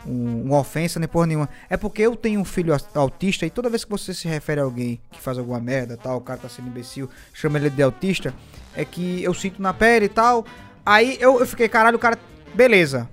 um, 0.07 0.11
um- 0.11 0.41
uma 0.45 0.59
ofensa 0.59 0.99
nem 0.99 1.07
porra 1.09 1.27
nenhuma. 1.27 1.49
É 1.69 1.75
porque 1.75 2.01
eu 2.01 2.15
tenho 2.15 2.39
um 2.39 2.45
filho 2.45 2.73
au- 2.73 3.01
autista 3.01 3.45
e 3.45 3.49
toda 3.49 3.69
vez 3.69 3.83
que 3.83 3.91
você 3.91 4.13
se 4.13 4.27
refere 4.27 4.61
a 4.61 4.63
alguém 4.63 4.99
que 5.11 5.19
faz 5.21 5.37
alguma 5.37 5.59
merda 5.59 5.97
tal, 5.97 6.17
o 6.17 6.21
cara 6.21 6.39
tá 6.39 6.47
sendo 6.49 6.67
imbecil, 6.69 7.09
chama 7.33 7.57
ele 7.57 7.69
de 7.69 7.81
autista, 7.83 8.33
é 8.75 8.85
que 8.85 9.21
eu 9.23 9.33
sinto 9.33 9.61
na 9.61 9.73
pele 9.73 10.05
e 10.05 10.09
tal. 10.09 10.45
Aí 10.85 11.17
eu, 11.19 11.39
eu 11.39 11.45
fiquei, 11.47 11.67
caralho, 11.67 11.97
o 11.97 11.99
cara. 11.99 12.17
Beleza. 12.53 13.09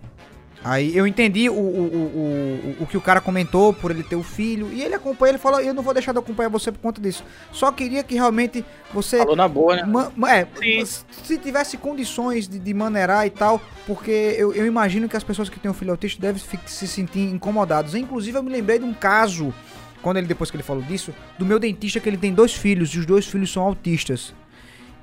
Aí 0.64 0.96
eu 0.96 1.06
entendi 1.06 1.50
o, 1.50 1.52
o, 1.52 1.58
o, 1.58 2.76
o, 2.80 2.86
que 2.86 2.96
o 2.96 3.00
cara 3.00 3.20
comentou 3.20 3.74
por 3.74 3.90
ele 3.90 4.02
ter 4.02 4.16
o 4.16 4.22
filho. 4.22 4.72
E 4.72 4.82
ele 4.82 4.94
acompanha, 4.94 5.32
ele 5.32 5.38
falou, 5.38 5.60
eu 5.60 5.74
não 5.74 5.82
vou 5.82 5.92
deixar 5.92 6.12
de 6.12 6.18
acompanhar 6.18 6.48
você 6.48 6.72
por 6.72 6.78
conta 6.78 7.02
disso. 7.02 7.22
Só 7.52 7.70
queria 7.70 8.02
que 8.02 8.14
realmente 8.14 8.64
você. 8.92 9.18
Falou 9.18 9.36
na 9.36 9.46
boa, 9.46 9.76
né? 9.76 9.86
é, 10.26 10.46
se 10.86 11.36
tivesse 11.36 11.76
condições 11.76 12.48
de, 12.48 12.58
de 12.58 12.72
maneirar 12.72 13.26
e 13.26 13.30
tal, 13.30 13.60
porque 13.86 14.34
eu, 14.38 14.54
eu 14.54 14.64
imagino 14.64 15.06
que 15.06 15.16
as 15.18 15.22
pessoas 15.22 15.50
que 15.50 15.60
têm 15.60 15.70
um 15.70 15.74
filho 15.74 15.90
autista 15.90 16.18
devem 16.22 16.42
se 16.64 16.88
sentir 16.88 17.20
incomodados. 17.20 17.94
Inclusive, 17.94 18.38
eu 18.38 18.42
me 18.42 18.50
lembrei 18.50 18.78
de 18.78 18.86
um 18.86 18.94
caso, 18.94 19.52
quando 20.00 20.16
ele 20.16 20.26
depois 20.26 20.50
que 20.50 20.56
ele 20.56 20.64
falou 20.64 20.82
disso, 20.82 21.12
do 21.38 21.44
meu 21.44 21.58
dentista 21.58 22.00
que 22.00 22.08
ele 22.08 22.16
tem 22.16 22.32
dois 22.32 22.54
filhos 22.54 22.88
e 22.94 23.00
os 23.00 23.04
dois 23.04 23.26
filhos 23.26 23.52
são 23.52 23.62
autistas. 23.62 24.32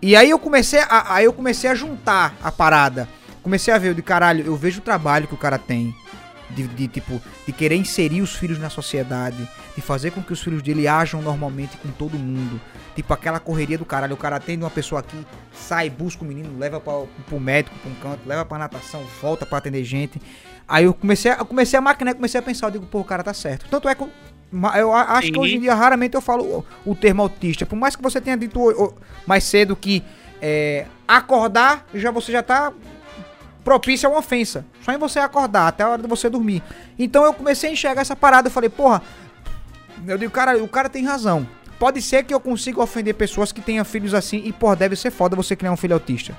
E 0.01 0.15
aí 0.15 0.31
eu 0.31 0.39
comecei 0.39 0.79
a, 0.79 1.13
aí 1.13 1.25
eu 1.25 1.33
comecei 1.33 1.69
a 1.69 1.75
juntar 1.75 2.35
a 2.41 2.51
parada. 2.51 3.07
Comecei 3.43 3.73
a 3.73 3.77
ver, 3.77 3.89
eu 3.89 3.93
de 3.93 4.01
caralho, 4.01 4.45
eu 4.45 4.55
vejo 4.55 4.79
o 4.79 4.83
trabalho 4.83 5.27
que 5.27 5.33
o 5.33 5.37
cara 5.37 5.57
tem. 5.57 5.95
De, 6.49 6.67
de, 6.67 6.85
tipo, 6.89 7.21
de 7.45 7.53
querer 7.53 7.77
inserir 7.77 8.21
os 8.21 8.35
filhos 8.35 8.59
na 8.59 8.69
sociedade, 8.69 9.47
de 9.73 9.81
fazer 9.81 10.11
com 10.11 10.21
que 10.21 10.33
os 10.33 10.41
filhos 10.41 10.61
dele 10.61 10.85
ajam 10.85 11.21
normalmente 11.21 11.77
com 11.77 11.87
todo 11.91 12.19
mundo. 12.19 12.59
Tipo, 12.93 13.13
aquela 13.13 13.39
correria 13.39 13.77
do 13.77 13.85
caralho, 13.85 14.15
o 14.15 14.17
cara 14.17 14.35
atende 14.35 14.61
uma 14.61 14.69
pessoa 14.69 14.99
aqui, 14.99 15.15
sai, 15.53 15.89
busca 15.89 16.25
o 16.25 16.27
menino, 16.27 16.59
leva 16.59 16.77
pra, 16.81 16.91
pro 17.25 17.39
médico, 17.39 17.73
pra 17.79 17.89
um 17.89 17.95
canto, 17.95 18.27
leva 18.27 18.43
pra 18.43 18.57
natação, 18.57 19.01
volta 19.21 19.45
pra 19.45 19.59
atender 19.59 19.81
gente. 19.85 20.21
Aí 20.67 20.83
eu 20.83 20.93
comecei, 20.93 21.31
a- 21.31 21.37
eu 21.37 21.45
comecei 21.45 21.79
a 21.79 21.81
maquinar, 21.81 22.15
comecei 22.15 22.37
a 22.37 22.43
pensar, 22.43 22.67
eu 22.67 22.71
digo, 22.71 22.85
pô, 22.85 22.99
o 22.99 23.05
cara 23.05 23.23
tá 23.23 23.33
certo. 23.33 23.65
Tanto 23.71 23.87
é 23.87 23.95
que 23.95 24.01
eu, 24.03 24.09
eu 24.75 24.93
acho 24.93 25.27
que 25.29 25.33
Sim. 25.35 25.39
hoje 25.39 25.55
em 25.55 25.61
dia 25.61 25.73
raramente 25.73 26.15
eu 26.15 26.21
falo 26.21 26.43
o, 26.85 26.91
o 26.91 26.93
termo 26.95 27.21
autista. 27.21 27.65
Por 27.65 27.77
mais 27.77 27.95
que 27.95 28.03
você 28.03 28.19
tenha 28.19 28.35
dito 28.35 28.59
o- 28.59 28.87
o- 28.87 28.93
mais 29.25 29.45
cedo 29.45 29.73
que 29.73 30.03
é, 30.41 30.85
acordar, 31.07 31.85
já 31.93 32.11
você 32.11 32.29
já 32.33 32.43
tá 32.43 32.73
propício 33.63 34.07
a 34.07 34.11
uma 34.11 34.19
ofensa. 34.19 34.65
Só 34.81 34.91
em 34.91 34.97
você 34.97 35.19
acordar, 35.19 35.67
até 35.67 35.83
a 35.83 35.89
hora 35.89 36.01
de 36.01 36.07
você 36.07 36.29
dormir. 36.29 36.63
Então 36.97 37.23
eu 37.23 37.33
comecei 37.33 37.69
a 37.69 37.73
enxergar 37.73 38.01
essa 38.01 38.15
parada. 38.15 38.47
Eu 38.47 38.51
falei, 38.51 38.69
porra, 38.69 39.01
eu 40.07 40.17
digo, 40.17 40.31
cara, 40.31 40.61
o 40.63 40.67
cara 40.67 40.89
tem 40.89 41.03
razão. 41.05 41.47
Pode 41.79 42.01
ser 42.01 42.23
que 42.23 42.33
eu 42.33 42.39
consiga 42.39 42.81
ofender 42.81 43.15
pessoas 43.15 43.51
que 43.51 43.61
tenham 43.61 43.83
filhos 43.83 44.13
assim 44.13 44.41
e, 44.45 44.53
porra, 44.53 44.75
deve 44.75 44.95
ser 44.95 45.11
foda 45.11 45.35
você 45.35 45.55
criar 45.55 45.71
um 45.71 45.77
filho 45.77 45.95
autista. 45.95 46.35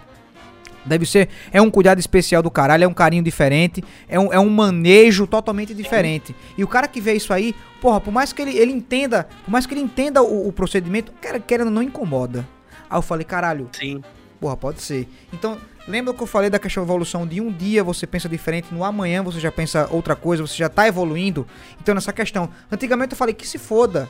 Deve 0.85 1.06
ser. 1.06 1.28
É 1.52 1.62
um 1.62 1.70
cuidado 1.70 1.98
especial 1.98 2.42
do 2.42 2.50
caralho, 2.50 2.85
é 2.85 2.88
um 2.88 2.94
carinho 2.94 3.22
diferente, 3.22 3.82
é 4.08 4.18
um, 4.18 4.32
é 4.32 4.38
um 4.38 4.48
manejo 4.48 5.26
totalmente 5.26 5.74
diferente. 5.74 6.35
E 6.56 6.64
o 6.64 6.68
cara 6.68 6.88
que 6.88 7.00
vê 7.00 7.14
isso 7.14 7.32
aí, 7.32 7.54
porra, 7.80 8.00
por 8.00 8.12
mais 8.12 8.32
que 8.32 8.42
ele, 8.42 8.56
ele 8.56 8.72
entenda, 8.72 9.28
por 9.44 9.50
mais 9.50 9.66
que 9.66 9.74
ele 9.74 9.80
entenda 9.80 10.22
o, 10.22 10.48
o 10.48 10.52
procedimento, 10.52 11.12
cara, 11.20 11.38
querendo 11.38 11.70
não 11.70 11.82
incomoda. 11.82 12.46
Aí 12.90 12.98
eu 12.98 13.02
falei, 13.02 13.24
caralho, 13.24 13.68
Sim. 13.72 14.02
porra, 14.40 14.56
pode 14.56 14.82
ser. 14.82 15.08
Então, 15.32 15.56
lembra 15.87 16.14
que 16.14 16.23
eu 16.23 16.27
falei 16.27 16.51
da 16.51 16.59
questão 16.59 16.85
da 16.85 16.87
evolução 16.87 17.27
de 17.27 17.40
um 17.40 17.53
dia 17.53 17.83
você 17.83 18.07
pensa 18.07 18.29
diferente, 18.29 18.73
no 18.73 18.85
amanhã 18.85 19.23
você 19.23 19.40
já 19.40 19.51
pensa 19.51 19.88
outra 19.90 20.14
coisa, 20.14 20.47
você 20.47 20.57
já 20.57 20.68
tá 20.68 20.87
evoluindo. 20.87 21.47
Então, 21.81 21.95
nessa 21.95 22.12
questão, 22.12 22.49
antigamente 22.71 23.12
eu 23.12 23.16
falei 23.16 23.35
que 23.35 23.47
se 23.47 23.59
foda. 23.59 24.09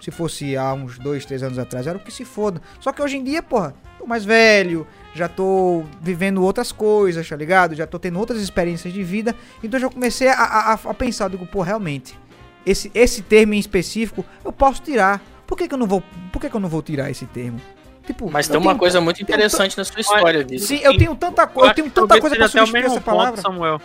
Se 0.00 0.10
fosse 0.10 0.54
há 0.54 0.74
uns 0.74 0.98
dois, 0.98 1.24
três 1.24 1.42
anos 1.42 1.58
atrás, 1.58 1.86
era 1.86 1.96
o 1.96 2.00
que 2.00 2.12
se 2.12 2.26
foda. 2.26 2.60
Só 2.78 2.92
que 2.92 3.00
hoje 3.00 3.16
em 3.16 3.24
dia, 3.24 3.42
porra, 3.42 3.74
tô 3.98 4.06
mais 4.06 4.22
velho, 4.22 4.86
já 5.14 5.28
tô 5.28 5.82
vivendo 5.98 6.42
outras 6.42 6.70
coisas, 6.72 7.26
tá 7.26 7.34
ligado? 7.34 7.74
Já 7.74 7.86
tô 7.86 7.98
tendo 7.98 8.18
outras 8.18 8.42
experiências 8.42 8.92
de 8.92 9.02
vida. 9.02 9.34
Então 9.62 9.80
já 9.80 9.88
comecei 9.88 10.28
a, 10.28 10.34
a, 10.34 10.72
a 10.74 10.94
pensar, 10.94 11.30
digo, 11.30 11.46
pô, 11.46 11.62
realmente, 11.62 12.18
esse, 12.66 12.90
esse 12.94 13.22
termo 13.22 13.54
em 13.54 13.58
específico 13.58 14.24
eu 14.44 14.52
posso 14.52 14.82
tirar. 14.82 15.22
Por 15.46 15.56
que, 15.56 15.68
que 15.68 15.74
eu 15.74 15.78
não 15.78 15.86
vou. 15.86 16.02
Por 16.30 16.38
que, 16.38 16.50
que 16.50 16.56
eu 16.56 16.60
não 16.60 16.68
vou 16.68 16.82
tirar 16.82 17.10
esse 17.10 17.24
termo? 17.26 17.58
Tipo, 18.06 18.30
Mas 18.30 18.46
eu 18.48 18.52
tem 18.52 18.60
uma 18.60 18.70
tenho- 18.72 18.78
coisa 18.78 19.00
muito 19.00 19.20
eu 19.20 19.22
interessante 19.22 19.78
na 19.78 19.84
sua 19.84 20.00
história, 20.00 20.44
Vitor. 20.44 20.66
Sim, 20.66 20.80
eu 20.82 20.96
tenho 20.96 21.14
tanta, 21.16 21.46
co- 21.46 21.64
eu 21.64 21.72
tenho 21.74 21.90
tanta 21.90 22.20
coisa 22.20 22.36
pra 22.36 22.48
substituir 22.48 22.72
mesmo 22.82 22.96
essa 22.96 23.00
palavra. 23.00 23.32
ponto, 23.32 23.40
Samuel. 23.42 23.80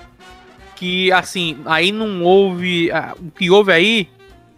Que 0.76 1.12
assim, 1.12 1.58
aí 1.66 1.92
não 1.92 2.24
houve. 2.24 2.92
ah, 2.92 3.14
O 3.20 3.32
que 3.32 3.50
houve 3.50 3.72
aí 3.72 4.10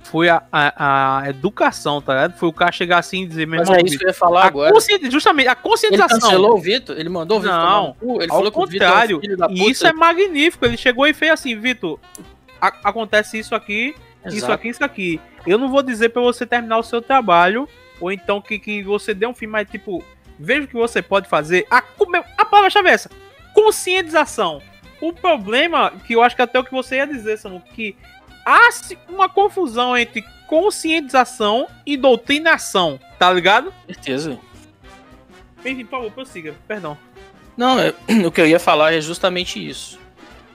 foi 0.03 0.29
a, 0.29 0.41
a, 0.51 1.19
a 1.21 1.29
educação, 1.29 2.01
tá 2.01 2.13
ligado? 2.13 2.37
Foi 2.37 2.49
o 2.49 2.53
cara 2.53 2.71
chegar 2.71 2.97
assim 2.97 3.23
e 3.23 3.27
dizer, 3.27 3.45
meu 3.47 3.59
Mas 3.59 3.69
irmão, 3.69 3.81
é 3.81 3.87
isso 3.87 3.97
que 3.99 4.03
eu 4.03 4.07
ia 4.09 4.13
falar 4.13 4.43
a 4.43 4.47
agora. 4.47 4.73
justamente, 5.11 5.47
a 5.47 5.51
Ele 5.51 5.59
conscientização. 5.61 6.19
cancelou 6.19 6.55
o 6.55 6.59
Vitor? 6.59 6.97
Ele 6.99 7.09
mandou 7.09 7.37
o 7.37 7.41
Vitor 7.41 7.55
Não, 7.55 7.93
cu? 7.93 8.15
Ele 8.21 8.31
Ao 8.31 8.37
falou 8.37 8.51
que 8.51 8.59
o 8.59 8.65
Vitor 8.67 8.87
é 8.87 8.89
um 8.89 8.91
contrário, 8.93 9.19
filho 9.21 9.37
da 9.37 9.47
puta. 9.47 9.61
isso 9.61 9.85
é 9.87 9.93
magnífico. 9.93 10.65
Ele 10.65 10.75
chegou 10.77 11.05
e 11.07 11.13
fez 11.13 11.31
assim, 11.31 11.55
Vitor, 11.55 11.99
acontece 12.59 13.37
isso 13.39 13.55
aqui, 13.55 13.95
isso 14.25 14.37
Exato. 14.37 14.53
aqui, 14.53 14.69
isso 14.69 14.83
aqui. 14.83 15.19
Eu 15.45 15.57
não 15.57 15.69
vou 15.69 15.81
dizer 15.81 16.09
pra 16.09 16.21
você 16.21 16.45
terminar 16.45 16.77
o 16.77 16.83
seu 16.83 17.01
trabalho, 17.01 17.67
ou 18.01 18.11
então 18.11 18.41
que, 18.41 18.59
que 18.59 18.83
você 18.83 19.13
dê 19.13 19.25
um 19.25 19.33
fim, 19.33 19.47
mas 19.47 19.69
tipo, 19.69 20.03
veja 20.37 20.63
o 20.63 20.67
que 20.67 20.73
você 20.73 21.01
pode 21.01 21.29
fazer. 21.29 21.65
A, 21.69 21.83
a 22.37 22.45
palavra-chave 22.45 22.89
é 22.89 22.93
essa: 22.93 23.09
conscientização. 23.53 24.61
O 24.99 25.13
problema, 25.13 25.91
que 26.05 26.13
eu 26.13 26.21
acho 26.21 26.35
que 26.35 26.41
até 26.41 26.59
o 26.59 26.63
que 26.63 26.71
você 26.71 26.97
ia 26.97 27.07
dizer, 27.07 27.37
Samu, 27.37 27.61
que 27.73 27.95
há 28.45 28.69
uma 29.07 29.29
confusão 29.29 29.95
entre 29.97 30.23
conscientização 30.47 31.67
e 31.85 31.95
doutrinação, 31.95 32.99
tá 33.17 33.31
ligado? 33.31 33.73
Certeza. 33.85 34.37
Enfim, 35.65 35.85
por 35.85 35.91
favor, 35.91 36.11
prossiga, 36.11 36.55
perdão. 36.67 36.97
Não, 37.55 37.79
é- 37.79 37.93
o 38.25 38.31
que 38.31 38.41
eu 38.41 38.47
ia 38.47 38.59
falar 38.59 38.93
é 38.93 39.01
justamente 39.01 39.65
isso. 39.65 40.00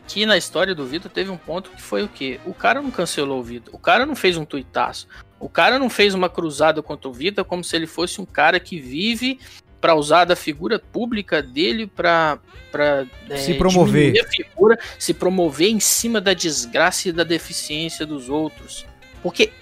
Que 0.07 0.25
na 0.25 0.37
história 0.37 0.75
do 0.75 0.87
Vitor 0.87 1.11
teve 1.11 1.31
um 1.31 1.37
ponto 1.37 1.71
que 1.71 1.83
foi 1.83 2.05
o 2.05 2.09
quê? 2.09 2.39
O 2.47 2.55
cara 2.55 2.81
não 2.81 2.91
cancelou 2.91 3.41
o 3.41 3.43
Vitor. 3.43 3.75
O 3.75 3.79
cara 3.79 4.07
não 4.07 4.15
fez 4.15 4.37
um 4.37 4.45
tuitaço. 4.45 5.09
O 5.39 5.49
cara 5.49 5.79
não 5.79 5.91
fez 5.91 6.15
uma 6.15 6.29
cruzada 6.29 6.83
contra 6.83 7.09
o 7.09 7.13
Vitor 7.13 7.45
como 7.45 7.65
se 7.65 7.75
ele 7.77 7.87
fosse 7.87 8.21
um 8.21 8.25
cara 8.25 8.59
que 8.61 8.79
vive 8.79 9.39
pra 9.81 9.95
usar 9.95 10.25
da 10.25 10.35
figura 10.35 10.79
pública 10.79 11.43
dele 11.43 11.87
pra, 11.87 12.39
pra 12.73 13.05
é, 13.29 13.37
Se 13.37 13.55
promover. 13.55 14.21
a 14.21 14.29
figura, 14.29 14.79
se 14.99 15.13
promover 15.13 15.69
em 15.69 15.81
cima 15.81 16.21
da 16.21 16.33
desgraça 16.33 17.09
e 17.09 17.13
da 17.13 17.25
deficiência 17.25 18.07
dos 18.07 18.29
outros. 18.29 18.87
Porque 19.23 19.53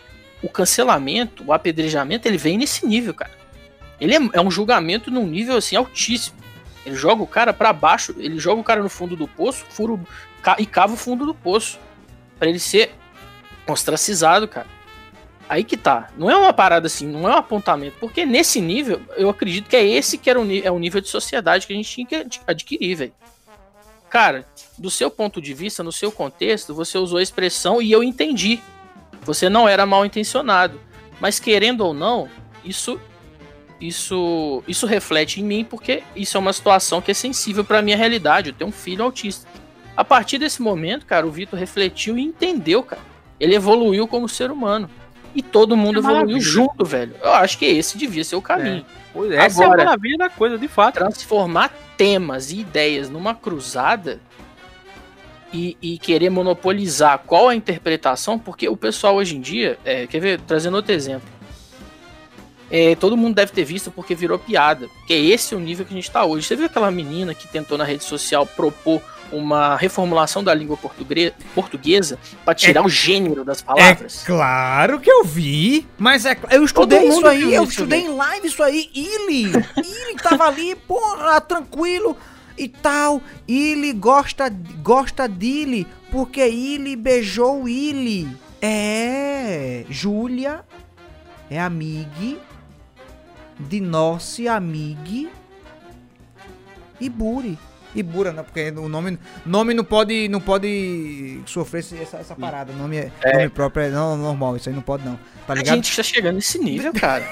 o 0.42 0.48
cancelamento, 0.48 1.42
o 1.44 1.52
apedrejamento, 1.52 2.28
ele 2.28 2.38
vem 2.38 2.58
nesse 2.58 2.86
nível, 2.86 3.14
cara. 3.14 3.32
Ele 4.00 4.14
é, 4.14 4.18
é 4.34 4.40
um 4.40 4.50
julgamento 4.50 5.10
num 5.10 5.26
nível 5.26 5.56
assim 5.56 5.76
altíssimo. 5.76 6.36
Ele 6.84 6.94
joga 6.96 7.22
o 7.22 7.26
cara 7.26 7.52
pra 7.52 7.72
baixo, 7.72 8.14
ele 8.18 8.38
joga 8.38 8.60
o 8.60 8.64
cara 8.64 8.82
no 8.82 8.88
fundo 8.90 9.16
do 9.16 9.26
poço, 9.26 9.64
fura 9.70 9.92
o- 9.94 10.00
ca- 10.42 10.56
e 10.58 10.66
cava 10.66 10.94
o 10.94 10.96
fundo 10.96 11.24
do 11.26 11.34
poço 11.34 11.78
Pra 12.38 12.48
ele 12.48 12.58
ser 12.58 12.92
ostracizado, 13.66 14.46
cara. 14.48 14.66
Aí 15.48 15.62
que 15.62 15.76
tá. 15.76 16.10
Não 16.16 16.30
é 16.30 16.36
uma 16.36 16.52
parada 16.52 16.86
assim, 16.86 17.06
não 17.06 17.28
é 17.28 17.32
um 17.34 17.38
apontamento, 17.38 17.96
porque 18.00 18.24
nesse 18.26 18.60
nível, 18.60 19.00
eu 19.16 19.28
acredito 19.28 19.68
que 19.68 19.76
é 19.76 19.84
esse 19.86 20.16
que 20.18 20.28
era 20.30 20.40
o, 20.40 20.44
é 20.64 20.70
o 20.70 20.78
nível 20.78 21.00
de 21.00 21.08
sociedade 21.08 21.66
que 21.66 21.72
a 21.72 21.76
gente 21.76 21.88
tinha 21.90 22.06
que 22.06 22.14
ad- 22.16 22.40
adquirir, 22.46 22.94
velho. 22.96 23.12
Cara, 24.10 24.46
do 24.78 24.90
seu 24.90 25.10
ponto 25.10 25.40
de 25.40 25.52
vista, 25.54 25.82
no 25.82 25.92
seu 25.92 26.10
contexto, 26.10 26.74
você 26.74 26.96
usou 26.98 27.18
a 27.18 27.22
expressão 27.22 27.80
e 27.82 27.90
eu 27.92 28.02
entendi. 28.02 28.60
Você 29.22 29.48
não 29.48 29.68
era 29.68 29.84
mal 29.86 30.04
intencionado, 30.04 30.80
mas 31.20 31.38
querendo 31.38 31.82
ou 31.82 31.92
não, 31.94 32.28
isso 32.64 33.00
isso 33.88 34.62
isso 34.66 34.86
reflete 34.86 35.40
em 35.40 35.44
mim 35.44 35.64
porque 35.64 36.02
isso 36.16 36.36
é 36.36 36.40
uma 36.40 36.52
situação 36.52 37.00
que 37.02 37.10
é 37.10 37.14
sensível 37.14 37.64
pra 37.64 37.82
minha 37.82 37.96
realidade. 37.96 38.50
Eu 38.50 38.54
tenho 38.54 38.68
um 38.68 38.72
filho 38.72 39.04
autista. 39.04 39.46
A 39.96 40.04
partir 40.04 40.38
desse 40.38 40.60
momento, 40.62 41.06
cara, 41.06 41.26
o 41.26 41.30
Vitor 41.30 41.58
refletiu 41.58 42.16
e 42.18 42.22
entendeu, 42.22 42.82
cara. 42.82 43.02
Ele 43.38 43.54
evoluiu 43.54 44.06
como 44.08 44.28
ser 44.28 44.50
humano. 44.50 44.88
E 45.34 45.42
todo 45.42 45.76
mundo 45.76 45.96
É 45.96 45.98
evoluiu 45.98 46.20
maravilha. 46.26 46.40
junto, 46.40 46.84
velho. 46.84 47.14
Eu 47.20 47.32
acho 47.34 47.58
que 47.58 47.64
esse 47.64 47.98
devia 47.98 48.24
ser 48.24 48.36
o 48.36 48.42
caminho. 48.42 48.84
Pois 49.12 49.30
é, 49.32 49.36
essa 49.36 49.64
Agora- 49.64 49.82
é 49.82 49.84
a 49.84 49.86
maravilha 49.86 50.18
da 50.18 50.28
coisa, 50.30 50.56
de 50.56 50.68
fato. 50.68 50.94
Transformar 50.94 51.72
temas 51.96 52.50
e 52.52 52.60
ideias 52.60 53.10
numa 53.10 53.34
cruzada 53.34 54.20
e, 55.52 55.76
e 55.82 55.98
querer 55.98 56.30
monopolizar 56.30 57.18
qual 57.26 57.48
a 57.48 57.54
interpretação, 57.54 58.38
porque 58.38 58.68
o 58.68 58.76
pessoal 58.76 59.16
hoje 59.16 59.36
em 59.36 59.40
dia, 59.40 59.78
é, 59.84 60.06
quer 60.06 60.20
ver, 60.20 60.40
trazendo 60.40 60.74
outro 60.76 60.92
exemplo. 60.92 61.28
É, 62.76 62.96
todo 62.96 63.16
mundo 63.16 63.36
deve 63.36 63.52
ter 63.52 63.62
visto 63.62 63.88
porque 63.92 64.16
virou 64.16 64.36
piada. 64.36 64.88
Que 65.06 65.14
é 65.14 65.16
esse 65.16 65.54
o 65.54 65.60
nível 65.60 65.86
que 65.86 65.94
a 65.94 65.96
gente 65.96 66.10
tá 66.10 66.24
hoje. 66.24 66.44
Você 66.44 66.56
viu 66.56 66.66
aquela 66.66 66.90
menina 66.90 67.32
que 67.32 67.46
tentou 67.46 67.78
na 67.78 67.84
rede 67.84 68.02
social 68.02 68.44
propor 68.44 69.00
uma 69.30 69.76
reformulação 69.76 70.42
da 70.42 70.52
língua 70.52 70.76
portuguesa 71.54 72.18
para 72.44 72.52
tirar 72.52 72.84
o 72.84 72.88
gênero 72.88 73.44
das 73.44 73.62
palavras? 73.62 74.24
É 74.24 74.26
claro 74.26 74.98
que 74.98 75.08
eu 75.08 75.22
vi, 75.22 75.86
mas 75.96 76.26
é, 76.26 76.36
eu 76.50 76.64
estudei 76.64 77.06
isso 77.06 77.24
aí, 77.24 77.54
eu 77.54 77.62
isso, 77.62 77.70
estudei 77.70 78.00
em 78.00 78.08
live 78.08 78.46
isso 78.48 78.62
aí, 78.62 78.90
Ili, 78.92 79.44
Ili 79.44 80.16
tava 80.20 80.44
ali, 80.44 80.74
porra, 80.74 81.40
tranquilo 81.40 82.16
e 82.58 82.68
tal, 82.68 83.22
Ili 83.46 83.92
gosta, 83.92 84.48
gosta 84.82 85.28
dele, 85.28 85.86
porque 86.10 86.46
Ili 86.46 86.96
beijou 86.96 87.68
Ili, 87.68 88.28
é, 88.60 89.84
Júlia 89.88 90.64
é 91.50 91.60
amiga 91.60 92.53
de 93.58 93.80
nossa 93.80 94.52
amiga 94.52 95.30
Iburi. 97.00 97.58
Ibura, 97.94 98.32
não, 98.32 98.42
porque 98.42 98.70
o 98.70 98.88
nome, 98.88 99.16
nome 99.46 99.72
não 99.72 99.84
pode 99.84 100.28
não 100.28 100.40
pode 100.40 101.40
sofrer 101.46 101.78
essa, 102.00 102.16
essa 102.16 102.34
parada. 102.34 102.72
O 102.72 102.76
nome, 102.76 102.96
é, 102.98 103.12
É. 103.22 103.32
nome 103.36 103.48
próprio 103.50 103.84
é 103.84 103.90
não, 103.90 104.16
normal, 104.16 104.56
isso 104.56 104.68
aí 104.68 104.74
não 104.74 104.82
pode 104.82 105.04
não. 105.04 105.16
Tá 105.46 105.52
a 105.52 105.54
ligado? 105.54 105.74
gente 105.76 105.94
tá 105.94 106.02
chegando 106.02 106.34
nesse 106.36 106.58
nível, 106.58 106.92
cara. 106.98 107.24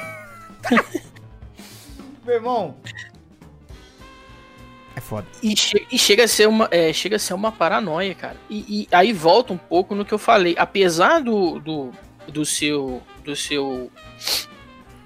Meu 2.24 2.34
irmão. 2.36 2.76
É 4.94 5.00
foda. 5.00 5.26
E, 5.42 5.56
che- 5.56 5.86
e 5.90 5.98
chega, 5.98 6.24
a 6.24 6.28
ser 6.28 6.46
uma, 6.46 6.68
é, 6.70 6.92
chega 6.92 7.16
a 7.16 7.18
ser 7.18 7.34
uma 7.34 7.50
paranoia, 7.50 8.14
cara. 8.14 8.36
E, 8.48 8.86
e 8.92 8.94
aí 8.94 9.12
volta 9.12 9.52
um 9.52 9.58
pouco 9.58 9.94
no 9.96 10.04
que 10.04 10.12
eu 10.14 10.18
falei. 10.18 10.54
Apesar 10.56 11.20
do, 11.20 11.58
do, 11.58 11.90
do 12.28 12.44
seu. 12.44 13.02
Do 13.24 13.34
seu. 13.34 13.90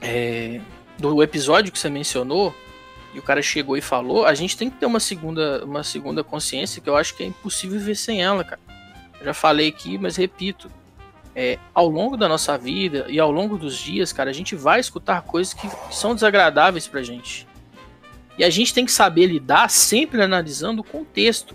é, 0.03 0.61
do 0.99 1.23
episódio 1.23 1.73
que 1.73 1.79
você 1.79 1.91
mencionou, 1.91 2.55
e 3.17 3.19
o 3.19 3.23
cara 3.23 3.41
chegou 3.41 3.79
e 3.79 3.81
falou, 3.81 4.27
a 4.27 4.35
gente 4.35 4.57
tem 4.59 4.69
que 4.69 4.77
ter 4.77 4.85
uma 4.85 5.01
segunda, 5.01 5.65
uma 5.65 5.83
segunda 5.83 6.23
consciência 6.23 6.83
que 6.83 6.89
eu 6.89 6.97
acho 6.97 7.17
que 7.17 7.23
é 7.23 7.27
impossível 7.27 7.79
viver 7.79 7.95
sem 7.95 8.23
ela, 8.23 8.45
cara. 8.45 8.61
Eu 9.19 9.25
já 9.25 9.33
falei 9.33 9.69
aqui, 9.69 9.97
mas 9.97 10.17
repito. 10.17 10.71
É, 11.35 11.59
ao 11.75 11.87
longo 11.89 12.17
da 12.17 12.29
nossa 12.29 12.57
vida 12.57 13.05
e 13.09 13.21
ao 13.21 13.31
longo 13.31 13.59
dos 13.59 13.77
dias, 13.77 14.11
cara, 14.11 14.31
a 14.31 14.33
gente 14.33 14.55
vai 14.55 14.81
escutar 14.81 15.23
coisas 15.23 15.53
que 15.53 15.69
são 15.91 16.15
desagradáveis 16.15 16.87
pra 16.87 17.03
gente. 17.03 17.47
E 18.39 18.45
a 18.45 18.51
gente 18.51 18.73
tem 18.73 18.85
que 18.85 18.93
saber 18.93 19.27
lidar 19.27 19.71
sempre 19.71 20.21
analisando 20.23 20.81
o 20.81 20.85
contexto. 20.85 21.55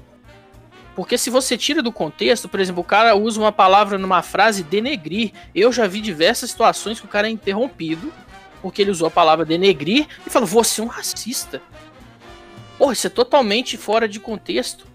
Porque 0.96 1.18
se 1.18 1.30
você 1.30 1.58
tira 1.58 1.82
do 1.82 1.92
contexto, 1.92 2.50
por 2.50 2.60
exemplo, 2.60 2.82
o 2.82 2.86
cara 2.86 3.16
usa 3.16 3.40
uma 3.40 3.52
palavra 3.52 3.98
numa 3.98 4.22
frase 4.22 4.64
denegrir. 4.64 5.32
Eu 5.54 5.72
já 5.72 5.88
vi 5.88 6.02
diversas 6.02 6.50
situações 6.50 7.00
que 7.00 7.06
o 7.06 7.10
cara 7.10 7.28
é 7.28 7.32
interrompido 7.32 8.12
porque 8.62 8.82
ele 8.82 8.92
usou 8.92 9.08
a 9.08 9.12
palavra 9.12 9.46
denegrir 9.46 10.08
e 10.26 10.30
falou: 10.30 10.48
Você 10.48 10.82
é 10.82 10.84
um 10.84 10.88
racista. 10.88 11.62
Porra, 12.78 12.94
isso 12.94 13.08
é 13.08 13.10
totalmente 13.10 13.78
fora 13.78 14.08
de 14.08 14.20
contexto. 14.20 14.86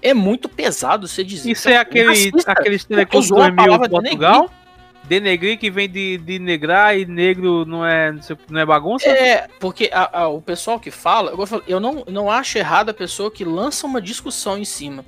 É 0.00 0.12
muito 0.12 0.48
pesado 0.48 1.08
você 1.08 1.24
dizer. 1.24 1.50
Isso 1.50 1.68
é 1.68 1.78
um 1.78 1.80
aquele, 1.80 2.08
racista. 2.08 2.52
aqueles 2.52 2.84
teleclubes 2.84 3.30
usou 3.30 3.42
a 3.42 3.48
2000 3.48 3.64
palavra 3.64 3.88
Portugal? 3.88 4.50
Denegrir 5.04 5.58
que 5.58 5.70
vem 5.70 5.88
de, 5.88 6.16
de 6.16 6.38
negrar 6.38 6.96
e 6.98 7.04
negro 7.04 7.66
não 7.66 7.84
é, 7.84 8.10
não 8.48 8.60
é 8.60 8.64
bagunça? 8.64 9.06
É, 9.08 9.48
porque 9.60 9.90
a- 9.92 10.20
a- 10.22 10.28
o 10.28 10.40
pessoal 10.40 10.80
que 10.80 10.90
fala, 10.90 11.30
eu, 11.32 11.46
falo, 11.46 11.62
eu 11.68 11.78
não, 11.78 12.04
não 12.08 12.30
acho 12.30 12.56
errado 12.56 12.88
a 12.88 12.94
pessoa 12.94 13.30
que 13.30 13.44
lança 13.44 13.86
uma 13.86 14.00
discussão 14.00 14.56
em 14.56 14.64
cima. 14.64 15.04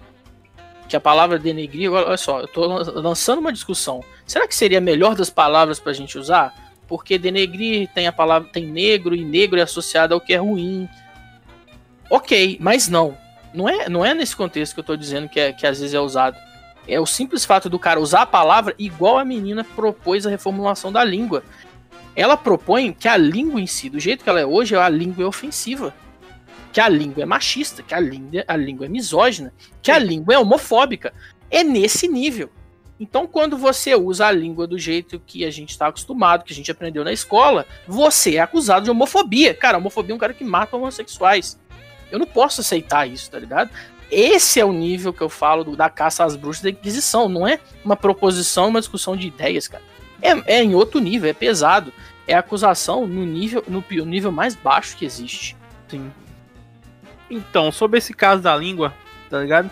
Que 0.86 0.96
a 0.96 1.00
palavra 1.00 1.38
denegrir, 1.38 1.90
olha 1.90 2.16
só, 2.18 2.40
eu 2.40 2.46
tô 2.48 2.66
lan- 2.66 2.92
lançando 2.96 3.38
uma 3.38 3.50
discussão. 3.52 4.04
Será 4.26 4.46
que 4.46 4.54
seria 4.54 4.78
a 4.78 4.82
melhor 4.82 5.14
das 5.14 5.30
palavras 5.30 5.80
pra 5.80 5.94
gente 5.94 6.18
usar? 6.18 6.54
Porque 6.86 7.18
denegrir 7.18 7.88
tem 7.94 8.06
a 8.06 8.12
palavra, 8.12 8.48
tem 8.52 8.66
negro 8.66 9.14
e 9.14 9.24
negro 9.24 9.58
é 9.58 9.62
associado 9.62 10.14
ao 10.14 10.20
que 10.20 10.32
é 10.32 10.36
ruim. 10.36 10.88
Ok, 12.10 12.56
mas 12.60 12.88
não. 12.88 13.16
Não 13.52 13.68
é, 13.68 13.88
não 13.88 14.04
é 14.04 14.14
nesse 14.14 14.36
contexto 14.36 14.74
que 14.74 14.80
eu 14.80 14.84
tô 14.84 14.96
dizendo 14.96 15.28
que, 15.28 15.40
é, 15.40 15.52
que 15.52 15.66
às 15.66 15.80
vezes 15.80 15.94
é 15.94 16.00
usado. 16.00 16.36
É 16.86 17.00
o 17.00 17.06
simples 17.06 17.44
fato 17.44 17.68
do 17.68 17.78
cara 17.78 17.98
usar 17.98 18.22
a 18.22 18.26
palavra 18.26 18.74
igual 18.78 19.18
a 19.18 19.24
menina 19.24 19.64
propôs 19.64 20.26
a 20.26 20.30
reformulação 20.30 20.92
da 20.92 21.02
língua. 21.02 21.42
Ela 22.14 22.36
propõe 22.36 22.92
que 22.92 23.08
a 23.08 23.16
língua 23.16 23.60
em 23.60 23.66
si, 23.66 23.90
do 23.90 23.98
jeito 23.98 24.22
que 24.22 24.30
ela 24.30 24.40
é 24.40 24.46
hoje, 24.46 24.76
a 24.76 24.88
língua 24.88 25.24
é 25.24 25.26
ofensiva. 25.26 25.92
Que 26.72 26.80
a 26.80 26.88
língua 26.88 27.22
é 27.22 27.26
machista, 27.26 27.82
que 27.82 27.94
a 27.94 28.00
língua, 28.00 28.44
a 28.46 28.56
língua 28.56 28.86
é 28.86 28.88
misógina, 28.88 29.52
que 29.82 29.90
a 29.90 29.98
língua 29.98 30.34
é 30.34 30.38
homofóbica. 30.38 31.12
É 31.50 31.64
nesse 31.64 32.06
nível. 32.06 32.50
Então, 32.98 33.26
quando 33.26 33.58
você 33.58 33.94
usa 33.94 34.26
a 34.26 34.32
língua 34.32 34.66
do 34.66 34.78
jeito 34.78 35.20
que 35.20 35.44
a 35.44 35.50
gente 35.50 35.70
está 35.70 35.88
acostumado, 35.88 36.44
que 36.44 36.52
a 36.52 36.56
gente 36.56 36.70
aprendeu 36.70 37.04
na 37.04 37.12
escola, 37.12 37.66
você 37.86 38.36
é 38.36 38.40
acusado 38.40 38.84
de 38.84 38.90
homofobia. 38.90 39.52
Cara, 39.52 39.76
homofobia 39.76 40.12
é 40.12 40.16
um 40.16 40.18
cara 40.18 40.32
que 40.32 40.44
mata 40.44 40.76
homossexuais. 40.76 41.58
Eu 42.10 42.18
não 42.18 42.26
posso 42.26 42.62
aceitar 42.62 43.06
isso, 43.06 43.30
tá 43.30 43.38
ligado? 43.38 43.70
Esse 44.10 44.60
é 44.60 44.64
o 44.64 44.72
nível 44.72 45.12
que 45.12 45.20
eu 45.20 45.28
falo 45.28 45.64
do, 45.64 45.76
da 45.76 45.90
caça 45.90 46.24
às 46.24 46.36
bruxas 46.36 46.62
da 46.62 46.70
Inquisição. 46.70 47.28
Não 47.28 47.46
é 47.46 47.58
uma 47.84 47.96
proposição, 47.96 48.68
uma 48.68 48.80
discussão 48.80 49.16
de 49.16 49.26
ideias, 49.26 49.68
cara. 49.68 49.82
É, 50.22 50.56
é 50.56 50.62
em 50.62 50.74
outro 50.74 51.00
nível, 51.00 51.28
é 51.28 51.34
pesado. 51.34 51.92
É 52.26 52.34
acusação 52.34 53.06
no 53.06 53.24
nível, 53.24 53.62
no 53.68 53.84
nível 54.04 54.32
mais 54.32 54.54
baixo 54.54 54.96
que 54.96 55.04
existe. 55.04 55.56
Sim. 55.88 56.10
Então, 57.28 57.70
sobre 57.70 57.98
esse 57.98 58.14
caso 58.14 58.42
da 58.42 58.56
língua, 58.56 58.94
tá 59.28 59.40
ligado? 59.40 59.70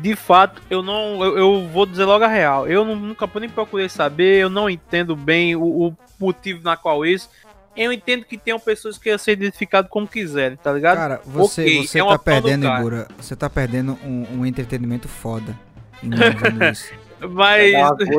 De 0.00 0.16
fato, 0.16 0.60
eu 0.68 0.82
não. 0.82 1.24
Eu, 1.24 1.38
eu, 1.38 1.68
vou 1.68 1.86
dizer 1.86 2.04
logo 2.04 2.24
a 2.24 2.28
real. 2.28 2.66
Eu 2.66 2.84
não, 2.84 2.96
nunca 2.96 3.28
nem 3.38 3.48
procurei 3.48 3.88
saber, 3.88 4.42
eu 4.42 4.50
não 4.50 4.68
entendo 4.68 5.14
bem 5.14 5.54
o, 5.54 5.62
o, 5.62 5.96
motivo 6.18 6.62
na 6.64 6.76
qual 6.76 7.06
isso. 7.06 7.28
Eu 7.76 7.92
entendo 7.92 8.24
que 8.24 8.38
tem 8.38 8.56
pessoas 8.58 8.96
que 8.96 9.04
querem 9.04 9.18
ser 9.18 9.32
identificadas 9.32 9.90
como 9.90 10.06
quiserem, 10.06 10.56
tá 10.56 10.72
ligado? 10.72 10.96
Cara, 10.96 11.20
você, 11.24 11.62
okay, 11.62 11.86
você 11.86 12.00
é 12.00 12.04
tá 12.04 12.18
perdendo, 12.18 12.66
Ibura. 12.66 13.08
Você 13.16 13.36
tá 13.36 13.50
perdendo 13.50 13.98
um, 14.04 14.40
um 14.40 14.46
entretenimento 14.46 15.08
foda. 15.08 15.58
Mas. 17.30 17.72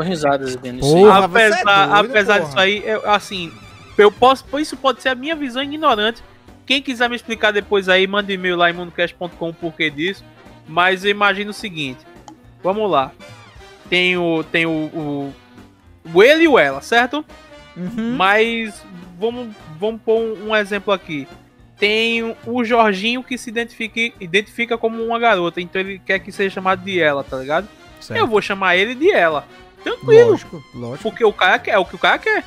risadas 0.03 0.55
vendo 0.55 0.80
isso 0.80 0.91
porra, 0.91 1.26
apesar, 1.26 1.59
é 1.59 1.63
doido, 1.63 2.09
apesar 2.09 2.39
disso 2.39 2.59
aí, 2.59 2.84
eu, 2.86 3.09
assim, 3.09 3.51
eu 3.97 4.11
posso. 4.11 4.45
Isso 4.59 4.76
pode 4.76 5.01
ser 5.01 5.09
a 5.09 5.15
minha 5.15 5.36
visão 5.36 5.61
ignorante. 5.61 6.23
Quem 6.65 6.82
quiser 6.82 7.09
me 7.09 7.15
explicar 7.15 7.51
depois 7.51 7.88
aí, 7.88 8.07
manda 8.07 8.34
e-mail 8.34 8.55
lá 8.55 8.69
em 8.69 8.73
mundocast.com 8.73 9.49
o 9.49 9.53
porquê 9.53 9.89
disso. 9.89 10.23
Mas 10.68 11.03
eu 11.03 11.11
imagino 11.11 11.51
o 11.51 11.53
seguinte. 11.53 11.99
Vamos 12.63 12.89
lá. 12.89 13.11
Tem 13.89 14.18
o. 14.18 14.43
Tem 14.43 14.66
o. 14.66 14.72
O, 14.72 15.34
o 16.13 16.24
ele 16.24 16.43
e 16.43 16.47
o 16.47 16.57
ela, 16.57 16.82
certo? 16.82 17.24
Uhum. 17.76 18.16
Mas 18.16 18.82
vamos, 19.20 19.55
vamos 19.80 20.01
pôr 20.01 20.20
um, 20.20 20.55
exemplo 20.55 20.93
aqui. 20.93 21.28
Tem 21.78 22.36
o 22.45 22.63
Jorginho 22.63 23.24
que 23.24 23.38
se 23.38 23.49
identifica, 23.49 23.99
identifica 24.20 24.78
como 24.78 25.03
uma 25.03 25.20
garota, 25.20 25.59
então 25.59 25.82
ele 25.82 25.99
quer 25.99 26.20
que 26.20 26.32
seja 26.32 26.55
chamado 26.55 26.84
de 26.84 26.99
ela, 26.99 27.24
tá 27.24 27.38
ligado? 27.38 27.68
Certo. 27.99 28.18
Eu 28.18 28.28
vou 28.28 28.41
chamar 28.41 28.78
ele 28.78 28.95
de 28.95 29.11
ela. 29.11 29.45
Tranquilo. 29.84 30.32
Lógico, 30.32 30.63
lógico. 30.74 31.03
Porque 31.03 31.26
o 31.26 31.34
cara 31.34 31.59
quer, 31.59 31.72
é 31.72 31.78
o 31.78 31.86
que 31.86 31.95
o 31.95 31.99
cara 31.99 32.18
quer. 32.18 32.45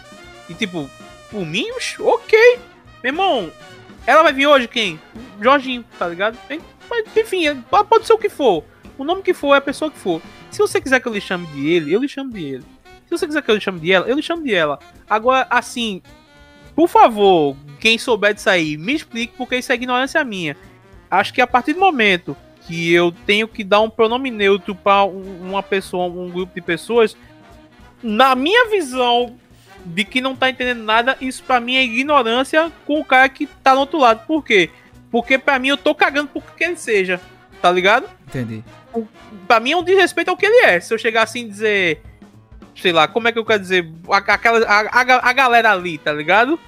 E 0.49 0.55
tipo, 0.55 0.89
por 1.31 1.45
mim, 1.45 1.67
ok. 2.01 2.59
Meu 3.03 3.13
irmão, 3.13 3.53
ela 4.07 4.23
vai 4.23 4.33
vir 4.33 4.47
hoje 4.47 4.67
quem? 4.67 4.99
Jorginho, 5.41 5.85
tá 5.99 6.09
ligado? 6.09 6.39
Mas, 6.89 7.05
enfim, 7.17 7.47
é, 7.47 7.55
pode 7.55 8.07
ser 8.07 8.13
o 8.13 8.19
que 8.19 8.29
for. 8.29 8.65
O 8.97 9.05
nome 9.05 9.23
que 9.23 9.35
for 9.35 9.55
é 9.55 9.59
a 9.59 9.61
pessoa 9.61 9.91
que 9.91 9.99
for. 9.99 10.21
Se 10.51 10.59
você 10.59 10.81
quiser 10.81 11.01
que 11.01 11.09
eu 11.09 11.13
lhe 11.13 11.21
chame 11.21 11.47
de 11.49 11.69
ele, 11.69 11.93
eu 11.93 12.01
lhe 12.01 12.09
chamo 12.09 12.33
de 12.33 12.45
ele. 12.45 12.65
Se 13.07 13.11
você 13.11 13.27
quiser 13.27 13.43
que 13.43 13.51
eu 13.51 13.55
lhe 13.55 13.61
chame 13.61 13.81
de 13.81 13.93
ela, 13.93 14.07
eu 14.07 14.17
lhe 14.17 14.23
chamo 14.23 14.43
de 14.43 14.55
ela. 14.55 14.79
Agora, 15.09 15.47
assim, 15.49 16.03
por 16.75 16.89
favor, 16.89 17.57
quem 17.81 17.99
souber 17.99 18.35
disso 18.35 18.51
aí, 18.51 18.77
me 18.77 18.95
explique, 18.95 19.35
porque 19.37 19.57
isso 19.57 19.73
é 19.73 19.75
ignorância 19.75 20.23
minha. 20.25 20.57
Acho 21.11 21.33
que 21.33 21.41
a 21.41 21.47
partir 21.47 21.73
do 21.73 21.81
momento 21.81 22.37
que 22.67 22.93
eu 22.93 23.13
tenho 23.25 23.49
que 23.49 23.65
dar 23.65 23.81
um 23.81 23.89
pronome 23.89 24.31
neutro 24.31 24.75
para 24.75 25.05
uma 25.05 25.63
pessoa, 25.63 26.07
um 26.07 26.31
grupo 26.31 26.55
de 26.55 26.61
pessoas, 26.61 27.17
na 28.03 28.35
minha 28.35 28.69
visão 28.69 29.35
de 29.85 30.05
que 30.05 30.21
não 30.21 30.37
tá 30.37 30.51
entendendo 30.51 30.83
nada, 30.83 31.17
isso 31.21 31.43
para 31.43 31.61
mim 31.61 31.77
é 31.77 31.83
ignorância 31.83 32.71
com 32.87 33.01
o 33.01 33.05
cara 33.05 33.29
que 33.29 33.47
tá 33.47 33.75
do 33.75 33.81
outro 33.81 33.99
lado. 33.99 34.27
Por 34.27 34.45
quê? 34.45 34.71
Porque 35.11 35.39
pra 35.39 35.59
mim 35.59 35.69
eu 35.69 35.77
tô 35.77 35.95
cagando 35.95 36.29
por 36.29 36.43
que 36.55 36.65
ele 36.65 36.77
seja. 36.77 37.21
Tá 37.61 37.71
ligado? 37.71 38.09
Entendi. 38.27 38.63
Pra 39.47 39.61
mim 39.61 39.73
é 39.73 39.77
um 39.77 39.83
desrespeito 39.83 40.31
ao 40.31 40.37
que 40.37 40.47
ele 40.47 40.67
é. 40.67 40.81
Se 40.81 40.93
eu 40.93 40.99
chegar 40.99 41.23
assim 41.23 41.41
e 41.41 41.49
dizer. 41.49 42.03
Sei 42.77 42.93
lá, 42.93 43.09
como 43.09 43.27
é 43.27 43.33
que 43.33 43.39
eu 43.39 43.45
quero 43.45 43.61
dizer? 43.61 43.91
Aquela, 44.09 44.65
a, 44.65 44.81
a, 44.81 45.31
a 45.31 45.33
galera 45.33 45.73
ali, 45.73 45.99
tá 45.99 46.13
ligado? 46.13 46.59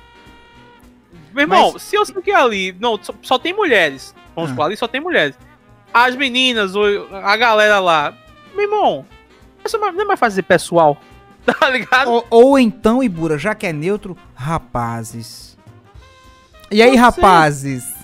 Meu 1.32 1.42
irmão, 1.42 1.72
Mas... 1.72 1.82
se 1.82 1.96
eu 1.96 2.04
sei 2.04 2.20
que 2.20 2.32
ali. 2.32 2.76
Não, 2.80 2.98
só, 3.00 3.14
só 3.22 3.38
tem 3.38 3.52
mulheres. 3.52 4.14
Vamos 4.34 4.50
ah. 4.50 4.54
falar 4.54 4.66
ali, 4.68 4.76
só 4.76 4.88
tem 4.88 5.00
mulheres. 5.00 5.38
As 5.92 6.16
meninas, 6.16 6.72
a 7.22 7.36
galera 7.36 7.78
lá. 7.78 8.14
Meu 8.54 8.64
irmão, 8.64 9.06
isso 9.64 9.78
não 9.78 9.88
é 9.88 10.04
mais 10.04 10.20
fazer 10.20 10.42
pessoal. 10.42 11.00
Tá 11.58 11.70
ligado? 11.70 12.10
Ou, 12.10 12.26
ou 12.28 12.58
então, 12.58 13.02
Ibura, 13.02 13.38
já 13.38 13.54
que 13.54 13.66
é 13.66 13.72
neutro, 13.72 14.14
rapazes. 14.34 15.56
E 16.70 16.82
aí, 16.82 16.94
rapazes? 16.94 17.99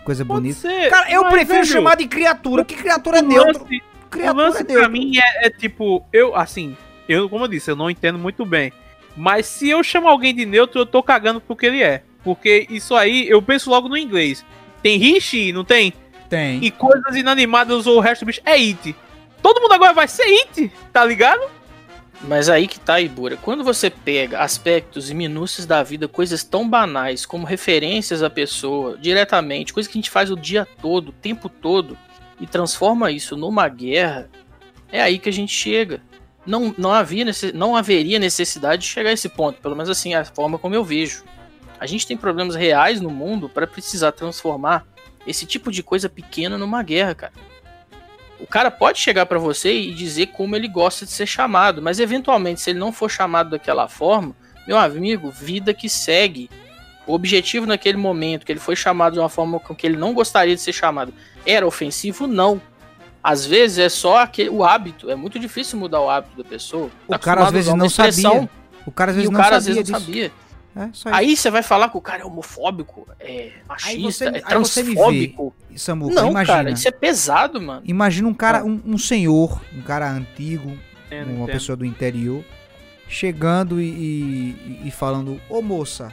Coisa 0.00 0.24
Pode 0.24 0.40
bonita. 0.40 0.60
Ser, 0.60 0.90
Cara, 0.90 1.10
eu 1.10 1.24
prefiro 1.26 1.60
velho, 1.60 1.66
chamar 1.66 1.96
de 1.96 2.06
criatura, 2.06 2.64
que 2.64 2.74
criatura 2.74 3.18
é 3.18 3.22
neutro. 3.22 3.62
Lance, 3.62 3.82
criatura 4.10 4.32
o 4.32 4.46
lance 4.46 4.60
é 4.60 4.64
neutro. 4.64 4.80
pra 4.80 4.88
mim 4.88 5.12
é, 5.16 5.46
é, 5.46 5.50
tipo, 5.50 6.04
eu, 6.12 6.34
assim, 6.34 6.76
eu, 7.08 7.28
como 7.28 7.44
eu 7.44 7.48
disse, 7.48 7.70
eu 7.70 7.76
não 7.76 7.90
entendo 7.90 8.18
muito 8.18 8.44
bem. 8.44 8.72
Mas 9.16 9.46
se 9.46 9.68
eu 9.68 9.82
chamo 9.82 10.08
alguém 10.08 10.34
de 10.34 10.46
neutro, 10.46 10.80
eu 10.80 10.86
tô 10.86 11.02
cagando 11.02 11.40
porque 11.40 11.66
ele 11.66 11.82
é. 11.82 12.02
Porque 12.22 12.66
isso 12.70 12.94
aí, 12.94 13.28
eu 13.28 13.40
penso 13.40 13.70
logo 13.70 13.88
no 13.88 13.96
inglês. 13.96 14.44
Tem 14.82 14.98
Rishi, 14.98 15.52
não 15.52 15.64
tem? 15.64 15.92
Tem. 16.28 16.62
E 16.62 16.70
coisas 16.70 17.16
inanimadas 17.16 17.86
ou 17.86 17.96
o 17.96 18.00
resto 18.00 18.24
do 18.24 18.26
bicho 18.26 18.40
é 18.44 18.52
It. 18.52 18.94
Todo 19.42 19.60
mundo 19.60 19.72
agora 19.72 19.92
vai 19.92 20.06
ser 20.06 20.22
It, 20.22 20.70
tá 20.92 21.04
ligado? 21.04 21.40
Mas 22.22 22.48
aí 22.50 22.68
que 22.68 22.78
tá, 22.78 23.00
Ibura. 23.00 23.36
Quando 23.36 23.64
você 23.64 23.88
pega 23.88 24.40
aspectos 24.40 25.10
e 25.10 25.14
minúcias 25.14 25.66
da 25.66 25.82
vida, 25.82 26.06
coisas 26.06 26.44
tão 26.44 26.68
banais 26.68 27.24
como 27.24 27.46
referências 27.46 28.22
à 28.22 28.28
pessoa, 28.28 28.98
diretamente, 28.98 29.72
coisas 29.72 29.90
que 29.90 29.98
a 29.98 30.00
gente 30.00 30.10
faz 30.10 30.30
o 30.30 30.36
dia 30.36 30.66
todo, 30.82 31.08
o 31.08 31.12
tempo 31.12 31.48
todo, 31.48 31.96
e 32.38 32.46
transforma 32.46 33.10
isso 33.10 33.36
numa 33.36 33.68
guerra, 33.68 34.28
é 34.92 35.00
aí 35.00 35.18
que 35.18 35.28
a 35.28 35.32
gente 35.32 35.52
chega. 35.52 36.02
Não, 36.44 36.74
não, 36.76 36.92
havia, 36.92 37.24
não 37.54 37.76
haveria 37.76 38.18
necessidade 38.18 38.82
de 38.82 38.88
chegar 38.88 39.10
a 39.10 39.14
esse 39.14 39.28
ponto, 39.28 39.60
pelo 39.60 39.76
menos 39.76 39.90
assim, 39.90 40.14
a 40.14 40.24
forma 40.24 40.58
como 40.58 40.74
eu 40.74 40.84
vejo. 40.84 41.24
A 41.78 41.86
gente 41.86 42.06
tem 42.06 42.16
problemas 42.16 42.54
reais 42.54 43.00
no 43.00 43.10
mundo 43.10 43.48
para 43.48 43.66
precisar 43.66 44.12
transformar 44.12 44.86
esse 45.26 45.46
tipo 45.46 45.70
de 45.72 45.82
coisa 45.82 46.08
pequena 46.08 46.58
numa 46.58 46.82
guerra, 46.82 47.14
cara. 47.14 47.32
O 48.40 48.46
cara 48.46 48.70
pode 48.70 48.98
chegar 48.98 49.26
para 49.26 49.38
você 49.38 49.72
e 49.72 49.92
dizer 49.92 50.28
como 50.28 50.56
ele 50.56 50.66
gosta 50.66 51.04
de 51.04 51.12
ser 51.12 51.26
chamado, 51.26 51.82
mas 51.82 52.00
eventualmente, 52.00 52.60
se 52.60 52.70
ele 52.70 52.78
não 52.78 52.92
for 52.92 53.10
chamado 53.10 53.50
daquela 53.50 53.86
forma, 53.86 54.34
meu 54.66 54.78
amigo, 54.78 55.30
vida 55.30 55.74
que 55.74 55.88
segue. 55.88 56.50
O 57.06 57.12
objetivo 57.12 57.66
naquele 57.66 57.98
momento, 57.98 58.46
que 58.46 58.52
ele 58.52 58.60
foi 58.60 58.76
chamado 58.76 59.14
de 59.14 59.18
uma 59.18 59.28
forma 59.28 59.58
com 59.58 59.74
que 59.74 59.86
ele 59.86 59.96
não 59.96 60.14
gostaria 60.14 60.54
de 60.54 60.60
ser 60.60 60.72
chamado, 60.72 61.12
era 61.44 61.66
ofensivo? 61.66 62.26
Não. 62.26 62.60
Às 63.22 63.44
vezes 63.44 63.78
é 63.78 63.88
só 63.88 64.18
aquele, 64.18 64.48
o 64.48 64.64
hábito. 64.64 65.10
É 65.10 65.14
muito 65.14 65.38
difícil 65.38 65.78
mudar 65.78 66.00
o 66.00 66.08
hábito 66.08 66.42
da 66.42 66.48
pessoa. 66.48 66.90
Tá 67.08 67.16
o 67.16 67.18
cara 67.18 67.44
às 67.44 67.52
vezes 67.52 67.74
não 67.74 67.88
sabia. 67.88 68.48
O 68.86 68.90
cara 68.90 69.10
às 69.10 69.16
vezes, 69.16 69.30
não, 69.30 69.40
cara, 69.40 69.56
sabia 69.56 69.58
às 69.58 69.66
vezes 69.66 69.90
não 69.90 70.00
sabia. 70.00 70.32
É, 70.76 70.88
aí 71.06 71.36
você 71.36 71.50
vai 71.50 71.64
falar 71.64 71.88
que 71.88 71.96
o 71.96 72.00
cara 72.00 72.22
é 72.22 72.24
homofóbico, 72.24 73.06
é 73.18 73.50
machista, 73.68 74.00
você, 74.00 74.26
é 74.26 74.40
transfóbico. 74.40 75.52
Vê, 75.68 75.76
Samuca, 75.76 76.14
não, 76.14 76.30
imagina, 76.30 76.56
cara, 76.56 76.70
isso 76.70 76.86
é 76.86 76.92
pesado, 76.92 77.60
mano. 77.60 77.82
Imagina 77.84 78.28
um 78.28 78.34
cara, 78.34 78.64
um, 78.64 78.80
um 78.86 78.96
senhor, 78.96 79.60
um 79.74 79.82
cara 79.82 80.08
antigo, 80.08 80.78
entendo, 81.06 81.30
uma 81.30 81.42
entendo. 81.42 81.52
pessoa 81.52 81.74
do 81.74 81.84
interior, 81.84 82.44
chegando 83.08 83.80
e, 83.80 83.84
e, 83.84 84.82
e 84.84 84.90
falando, 84.92 85.40
ô 85.48 85.60
moça. 85.60 86.12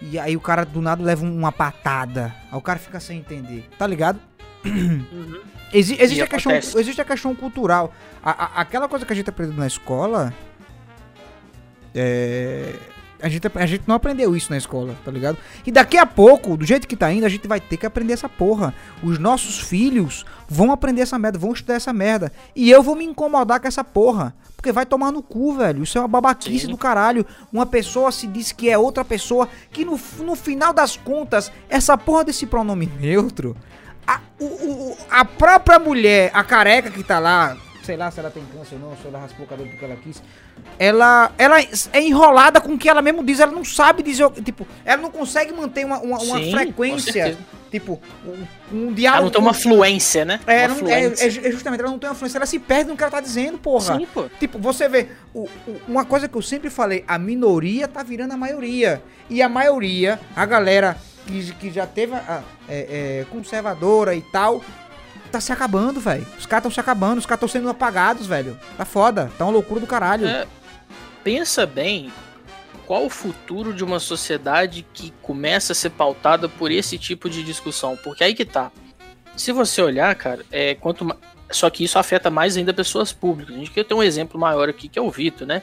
E 0.00 0.18
aí 0.18 0.36
o 0.36 0.40
cara 0.40 0.64
do 0.64 0.82
nada 0.82 1.02
leva 1.02 1.24
uma 1.24 1.52
patada. 1.52 2.34
Aí 2.50 2.58
o 2.58 2.60
cara 2.60 2.80
fica 2.80 2.98
sem 2.98 3.18
entender. 3.18 3.64
Tá 3.78 3.86
ligado? 3.86 4.20
Uhum. 4.64 5.40
Exi 5.72 5.96
existe, 6.00 6.22
a 6.22 6.26
questão, 6.26 6.52
existe 6.52 7.00
a 7.00 7.04
questão 7.04 7.34
cultural. 7.34 7.94
A, 8.22 8.30
a, 8.30 8.60
aquela 8.60 8.88
coisa 8.88 9.06
que 9.06 9.12
a 9.12 9.16
gente 9.16 9.30
aprendeu 9.30 9.56
na 9.56 9.66
escola. 9.66 10.34
É 11.94 12.74
a 13.20 13.28
gente, 13.28 13.50
a 13.54 13.66
gente 13.66 13.84
não 13.86 13.94
aprendeu 13.94 14.36
isso 14.36 14.50
na 14.50 14.58
escola, 14.58 14.94
tá 15.04 15.10
ligado? 15.10 15.38
E 15.64 15.72
daqui 15.72 15.96
a 15.96 16.04
pouco, 16.04 16.56
do 16.56 16.66
jeito 16.66 16.86
que 16.86 16.96
tá 16.96 17.10
indo, 17.10 17.24
a 17.24 17.28
gente 17.28 17.48
vai 17.48 17.60
ter 17.60 17.76
que 17.76 17.86
aprender 17.86 18.12
essa 18.12 18.28
porra. 18.28 18.74
Os 19.02 19.18
nossos 19.18 19.58
filhos 19.58 20.24
vão 20.48 20.70
aprender 20.70 21.02
essa 21.02 21.18
merda, 21.18 21.38
vão 21.38 21.52
estudar 21.52 21.74
essa 21.74 21.92
merda. 21.92 22.30
E 22.54 22.70
eu 22.70 22.82
vou 22.82 22.94
me 22.94 23.04
incomodar 23.04 23.60
com 23.60 23.68
essa 23.68 23.82
porra. 23.82 24.34
Porque 24.56 24.72
vai 24.72 24.84
tomar 24.84 25.12
no 25.12 25.22
cu, 25.22 25.54
velho. 25.54 25.82
Isso 25.82 25.96
é 25.96 26.00
uma 26.00 26.08
babaquice 26.08 26.66
Sim. 26.66 26.72
do 26.72 26.76
caralho. 26.76 27.24
Uma 27.52 27.66
pessoa 27.66 28.10
se 28.10 28.26
diz 28.26 28.52
que 28.52 28.68
é 28.68 28.76
outra 28.76 29.04
pessoa. 29.04 29.48
Que 29.70 29.84
no, 29.84 29.98
no 30.18 30.34
final 30.34 30.72
das 30.72 30.96
contas, 30.96 31.52
essa 31.68 31.96
porra 31.96 32.24
desse 32.24 32.46
pronome 32.46 32.90
neutro. 33.00 33.56
A, 34.06 34.20
o, 34.38 34.44
o, 34.44 34.96
a 35.10 35.24
própria 35.24 35.78
mulher, 35.78 36.30
a 36.32 36.44
careca 36.44 36.90
que 36.90 37.02
tá 37.02 37.18
lá, 37.18 37.56
sei 37.86 37.96
lá 37.96 38.10
se 38.10 38.18
ela 38.18 38.30
tem 38.30 38.42
câncer 38.52 38.74
ou 38.74 38.80
não, 38.90 38.96
se 38.96 39.06
ela 39.06 39.20
raspou 39.20 39.46
o 39.46 39.48
cabelo 39.48 39.68
porque 39.70 39.84
ela 39.84 39.96
quis. 39.96 40.20
Ela, 40.78 41.30
ela 41.38 41.60
é 41.60 42.00
enrolada 42.02 42.60
com 42.60 42.74
o 42.74 42.78
que 42.78 42.88
ela 42.88 43.00
mesmo 43.00 43.24
diz, 43.24 43.38
ela 43.40 43.52
não 43.52 43.64
sabe 43.64 44.02
dizer, 44.02 44.28
tipo, 44.44 44.66
ela 44.84 45.00
não 45.00 45.10
consegue 45.10 45.52
manter 45.52 45.86
uma, 45.86 45.98
uma, 46.00 46.18
uma 46.18 46.38
Sim, 46.38 46.50
frequência, 46.50 47.38
tipo, 47.70 48.00
um, 48.26 48.76
um 48.76 48.86
Ela 48.86 48.92
diálogo. 48.94 49.24
não 49.24 49.30
tem 49.30 49.40
uma 49.40 49.54
fluência, 49.54 50.24
né? 50.24 50.40
é, 50.46 50.66
uma 50.66 50.68
não- 50.68 50.88
é, 50.88 51.02
fluência. 51.02 51.24
é 51.24 51.48
é 51.48 51.52
justamente, 51.52 51.80
ela 51.80 51.90
não 51.90 51.98
tem 51.98 52.08
uma 52.10 52.16
fluência, 52.16 52.38
ela 52.38 52.46
se 52.46 52.58
perde 52.58 52.90
no 52.90 52.96
que 52.96 53.02
ela 53.04 53.10
tá 53.12 53.20
dizendo, 53.20 53.56
porra. 53.58 53.96
Sim, 53.96 54.06
pô. 54.12 54.24
Tipo, 54.40 54.58
você 54.58 54.88
vê, 54.88 55.08
o- 55.32 55.48
o- 55.66 55.80
uma 55.86 56.04
coisa 56.04 56.28
que 56.28 56.36
eu 56.36 56.42
sempre 56.42 56.68
falei, 56.68 57.04
a 57.06 57.18
minoria 57.18 57.86
tá 57.86 58.02
virando 58.02 58.32
a 58.32 58.36
maioria. 58.36 59.00
E 59.30 59.40
a 59.42 59.48
maioria, 59.48 60.18
a 60.34 60.44
galera 60.44 60.96
que, 61.26 61.52
que 61.54 61.70
já 61.70 61.86
teve 61.86 62.14
a, 62.14 62.42
é, 62.68 63.20
é, 63.20 63.26
conservadora 63.30 64.14
e 64.14 64.20
tal, 64.22 64.60
tá 65.36 65.40
se 65.40 65.52
acabando, 65.52 66.00
velho. 66.00 66.26
Os 66.38 66.46
caras 66.46 66.62
tão 66.62 66.70
se 66.70 66.80
acabando, 66.80 67.18
os 67.18 67.26
caras 67.26 67.40
tão 67.40 67.48
sendo 67.48 67.68
apagados, 67.68 68.26
velho. 68.26 68.58
Tá 68.76 68.84
foda, 68.84 69.30
tá 69.38 69.44
uma 69.44 69.52
loucura 69.52 69.80
do 69.80 69.86
caralho. 69.86 70.26
É, 70.26 70.46
pensa 71.24 71.66
bem 71.66 72.12
qual 72.86 73.04
o 73.06 73.10
futuro 73.10 73.72
de 73.74 73.82
uma 73.84 73.98
sociedade 74.00 74.86
que 74.92 75.12
começa 75.22 75.72
a 75.72 75.74
ser 75.76 75.90
pautada 75.90 76.48
por 76.48 76.70
esse 76.70 76.96
tipo 76.98 77.28
de 77.28 77.42
discussão. 77.42 77.96
Porque 77.96 78.22
aí 78.24 78.34
que 78.34 78.44
tá. 78.44 78.70
Se 79.36 79.52
você 79.52 79.82
olhar, 79.82 80.14
cara, 80.14 80.44
é 80.50 80.74
quanto 80.74 81.04
ma- 81.04 81.16
só 81.50 81.68
que 81.68 81.84
isso 81.84 81.98
afeta 81.98 82.30
mais 82.30 82.56
ainda 82.56 82.72
pessoas 82.72 83.12
públicas. 83.12 83.54
A 83.54 83.58
gente 83.58 83.70
quer 83.70 83.84
ter 83.84 83.94
um 83.94 84.02
exemplo 84.02 84.40
maior 84.40 84.68
aqui, 84.68 84.88
que 84.88 84.98
é 84.98 85.02
o 85.02 85.10
Vitor, 85.10 85.46
né? 85.46 85.62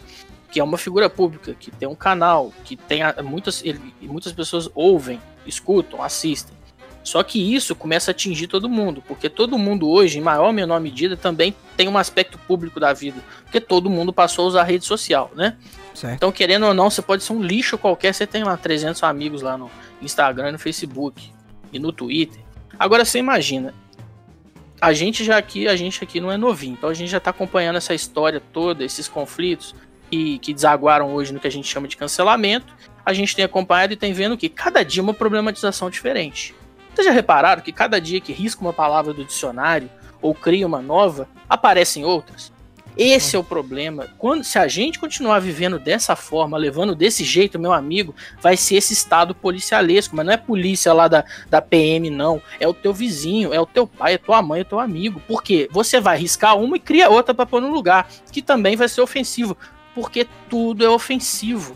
Que 0.51 0.59
é 0.59 0.63
uma 0.63 0.77
figura 0.77 1.09
pública, 1.09 1.55
que 1.59 1.71
tem 1.71 1.87
um 1.87 1.95
canal, 1.95 2.53
que 2.63 2.75
tem 2.75 3.01
a- 3.01 3.15
muitas, 3.23 3.63
ele- 3.65 3.93
muitas 4.01 4.31
pessoas 4.33 4.69
ouvem, 4.75 5.19
escutam, 5.45 6.03
assistem. 6.03 6.55
Só 7.03 7.21
que 7.21 7.53
isso 7.53 7.75
começa 7.75 8.11
a 8.11 8.13
atingir 8.13 8.47
todo 8.47 8.69
mundo, 8.69 9.03
porque 9.05 9.29
todo 9.29 9.57
mundo 9.57 9.89
hoje, 9.89 10.19
em 10.19 10.21
maior 10.21 10.47
ou 10.47 10.53
menor 10.53 10.79
medida, 10.79 11.17
também 11.17 11.53
tem 11.75 11.89
um 11.89 11.97
aspecto 11.97 12.37
público 12.37 12.79
da 12.79 12.93
vida, 12.93 13.21
porque 13.43 13.59
todo 13.59 13.89
mundo 13.89 14.13
passou 14.13 14.45
a 14.45 14.47
usar 14.47 14.63
rede 14.63 14.85
social, 14.85 15.29
né? 15.35 15.57
Certo. 15.93 16.15
Então, 16.15 16.31
querendo 16.31 16.65
ou 16.65 16.73
não, 16.73 16.89
você 16.89 17.01
pode 17.01 17.23
ser 17.23 17.33
um 17.33 17.43
lixo 17.43 17.77
qualquer, 17.77 18.13
você 18.13 18.25
tem 18.25 18.43
lá 18.43 18.55
300 18.55 19.03
amigos 19.03 19.41
lá 19.41 19.57
no 19.57 19.69
Instagram, 20.01 20.53
no 20.53 20.59
Facebook 20.59 21.29
e 21.71 21.77
no 21.77 21.91
Twitter. 21.91 22.41
Agora 22.79 23.03
você 23.03 23.19
imagina, 23.19 23.73
a 24.79 24.93
gente 24.93 25.23
já 25.23 25.37
aqui, 25.37 25.67
a 25.67 25.75
gente 25.75 26.03
aqui 26.03 26.19
não 26.19 26.31
é 26.31 26.37
novinho, 26.37 26.73
então 26.73 26.89
a 26.89 26.93
gente 26.93 27.09
já 27.09 27.19
tá 27.19 27.29
acompanhando 27.29 27.75
essa 27.75 27.93
história 27.93 28.41
toda, 28.51 28.83
esses 28.83 29.07
conflitos 29.07 29.75
que, 30.09 30.39
que 30.39 30.53
desaguaram 30.53 31.13
hoje 31.13 31.33
no 31.33 31.39
que 31.39 31.47
a 31.47 31.51
gente 31.51 31.67
chama 31.67 31.87
de 31.87 31.97
cancelamento. 31.97 32.73
A 33.05 33.13
gente 33.13 33.35
tem 33.35 33.43
acompanhado 33.43 33.93
e 33.93 33.95
tem 33.97 34.13
vendo 34.13 34.37
que 34.37 34.47
cada 34.47 34.83
dia 34.83 35.03
uma 35.03 35.13
problematização 35.13 35.89
diferente. 35.89 36.55
Vocês 36.93 37.07
já 37.07 37.11
repararam 37.11 37.61
que 37.61 37.71
cada 37.71 37.99
dia 37.99 38.21
que 38.21 38.31
risca 38.31 38.61
uma 38.61 38.73
palavra 38.73 39.13
do 39.13 39.25
dicionário 39.25 39.89
ou 40.21 40.33
cria 40.33 40.67
uma 40.67 40.81
nova, 40.81 41.27
aparecem 41.49 42.05
outras? 42.05 42.53
Esse 42.95 43.35
é 43.35 43.39
o 43.39 43.43
problema. 43.43 44.07
Quando, 44.19 44.43
se 44.43 44.59
a 44.59 44.67
gente 44.67 44.99
continuar 44.99 45.39
vivendo 45.39 45.79
dessa 45.79 46.15
forma, 46.15 46.57
levando 46.57 46.93
desse 46.93 47.23
jeito, 47.23 47.57
meu 47.57 47.73
amigo, 47.73 48.13
vai 48.39 48.55
ser 48.55 48.75
esse 48.75 48.93
estado 48.93 49.33
policialesco. 49.33 50.15
Mas 50.15 50.25
não 50.25 50.33
é 50.33 50.37
polícia 50.37 50.93
lá 50.93 51.07
da, 51.07 51.25
da 51.49 51.61
PM, 51.61 52.09
não. 52.11 52.41
É 52.59 52.67
o 52.67 52.73
teu 52.73 52.93
vizinho, 52.93 53.53
é 53.53 53.59
o 53.59 53.65
teu 53.65 53.87
pai, 53.87 54.13
é 54.13 54.17
tua 54.17 54.41
mãe, 54.41 54.61
é 54.61 54.63
teu 54.63 54.79
amigo. 54.79 55.19
Por 55.27 55.41
quê? 55.41 55.67
Você 55.71 55.99
vai 55.99 56.17
riscar 56.17 56.57
uma 56.57 56.77
e 56.77 56.79
cria 56.79 57.09
outra 57.09 57.33
para 57.33 57.45
pôr 57.45 57.61
no 57.61 57.71
lugar, 57.71 58.07
que 58.31 58.41
também 58.41 58.75
vai 58.75 58.87
ser 58.87 59.01
ofensivo. 59.01 59.57
Porque 59.95 60.27
tudo 60.47 60.85
é 60.85 60.89
ofensivo. 60.89 61.75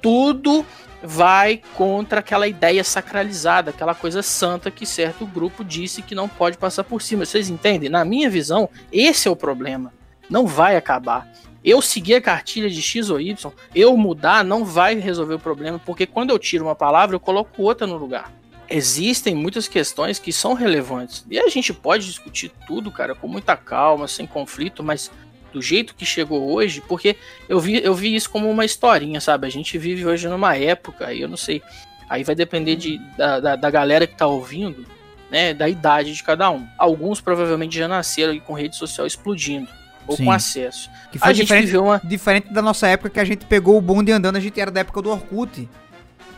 Tudo 0.00 0.64
vai 1.06 1.62
contra 1.74 2.20
aquela 2.20 2.48
ideia 2.48 2.82
sacralizada, 2.82 3.70
aquela 3.70 3.94
coisa 3.94 4.22
santa 4.22 4.70
que 4.70 4.84
certo 4.84 5.24
grupo 5.24 5.64
disse 5.64 6.02
que 6.02 6.14
não 6.14 6.28
pode 6.28 6.58
passar 6.58 6.84
por 6.84 7.00
cima. 7.00 7.24
Vocês 7.24 7.48
entendem? 7.48 7.88
Na 7.88 8.04
minha 8.04 8.28
visão, 8.28 8.68
esse 8.92 9.28
é 9.28 9.30
o 9.30 9.36
problema. 9.36 9.92
Não 10.28 10.46
vai 10.46 10.76
acabar. 10.76 11.30
Eu 11.64 11.80
seguir 11.80 12.14
a 12.14 12.20
cartilha 12.20 12.68
de 12.68 12.80
X 12.82 13.10
ou 13.10 13.20
Y, 13.20 13.52
eu 13.74 13.96
mudar 13.96 14.44
não 14.44 14.64
vai 14.64 14.94
resolver 14.96 15.34
o 15.34 15.38
problema, 15.38 15.80
porque 15.84 16.06
quando 16.06 16.30
eu 16.30 16.38
tiro 16.38 16.64
uma 16.64 16.76
palavra, 16.76 17.16
eu 17.16 17.20
coloco 17.20 17.62
outra 17.62 17.86
no 17.86 17.96
lugar. 17.96 18.32
Existem 18.68 19.34
muitas 19.34 19.68
questões 19.68 20.18
que 20.18 20.32
são 20.32 20.54
relevantes. 20.54 21.24
E 21.30 21.38
a 21.38 21.48
gente 21.48 21.72
pode 21.72 22.04
discutir 22.06 22.50
tudo, 22.66 22.90
cara, 22.90 23.14
com 23.14 23.28
muita 23.28 23.56
calma, 23.56 24.08
sem 24.08 24.26
conflito, 24.26 24.82
mas 24.82 25.10
do 25.56 25.62
jeito 25.62 25.94
que 25.94 26.04
chegou 26.04 26.52
hoje, 26.52 26.82
porque 26.86 27.16
eu 27.48 27.58
vi, 27.58 27.80
eu 27.82 27.94
vi 27.94 28.14
isso 28.14 28.28
como 28.28 28.50
uma 28.50 28.64
historinha, 28.64 29.20
sabe? 29.22 29.46
A 29.46 29.50
gente 29.50 29.78
vive 29.78 30.04
hoje 30.04 30.28
numa 30.28 30.54
época, 30.54 31.06
aí 31.06 31.22
eu 31.22 31.28
não 31.28 31.36
sei. 31.36 31.62
Aí 32.10 32.22
vai 32.22 32.34
depender 32.34 32.76
de, 32.76 32.98
da, 33.16 33.40
da, 33.40 33.56
da 33.56 33.70
galera 33.70 34.06
que 34.06 34.14
tá 34.14 34.26
ouvindo, 34.26 34.84
né? 35.30 35.54
Da 35.54 35.66
idade 35.68 36.12
de 36.14 36.22
cada 36.22 36.50
um. 36.50 36.66
Alguns 36.78 37.20
provavelmente 37.22 37.76
já 37.76 37.88
nasceram 37.88 38.38
com 38.40 38.52
rede 38.52 38.76
social 38.76 39.06
explodindo, 39.06 39.66
ou 40.06 40.14
Sim. 40.16 40.26
com 40.26 40.30
acesso. 40.30 40.90
Que 41.10 41.16
A 41.16 41.20
foi 41.22 41.34
gente 41.34 41.44
diferente, 41.46 41.64
viveu 41.66 41.84
uma. 41.84 42.00
diferente 42.04 42.52
da 42.52 42.60
nossa 42.60 42.86
época 42.86 43.08
que 43.08 43.18
a 43.20 43.24
gente 43.24 43.46
pegou 43.46 43.78
o 43.78 43.80
bonde 43.80 44.12
andando, 44.12 44.36
a 44.36 44.40
gente 44.40 44.60
era 44.60 44.70
da 44.70 44.80
época 44.80 45.00
do 45.00 45.10
Orkut. 45.10 45.66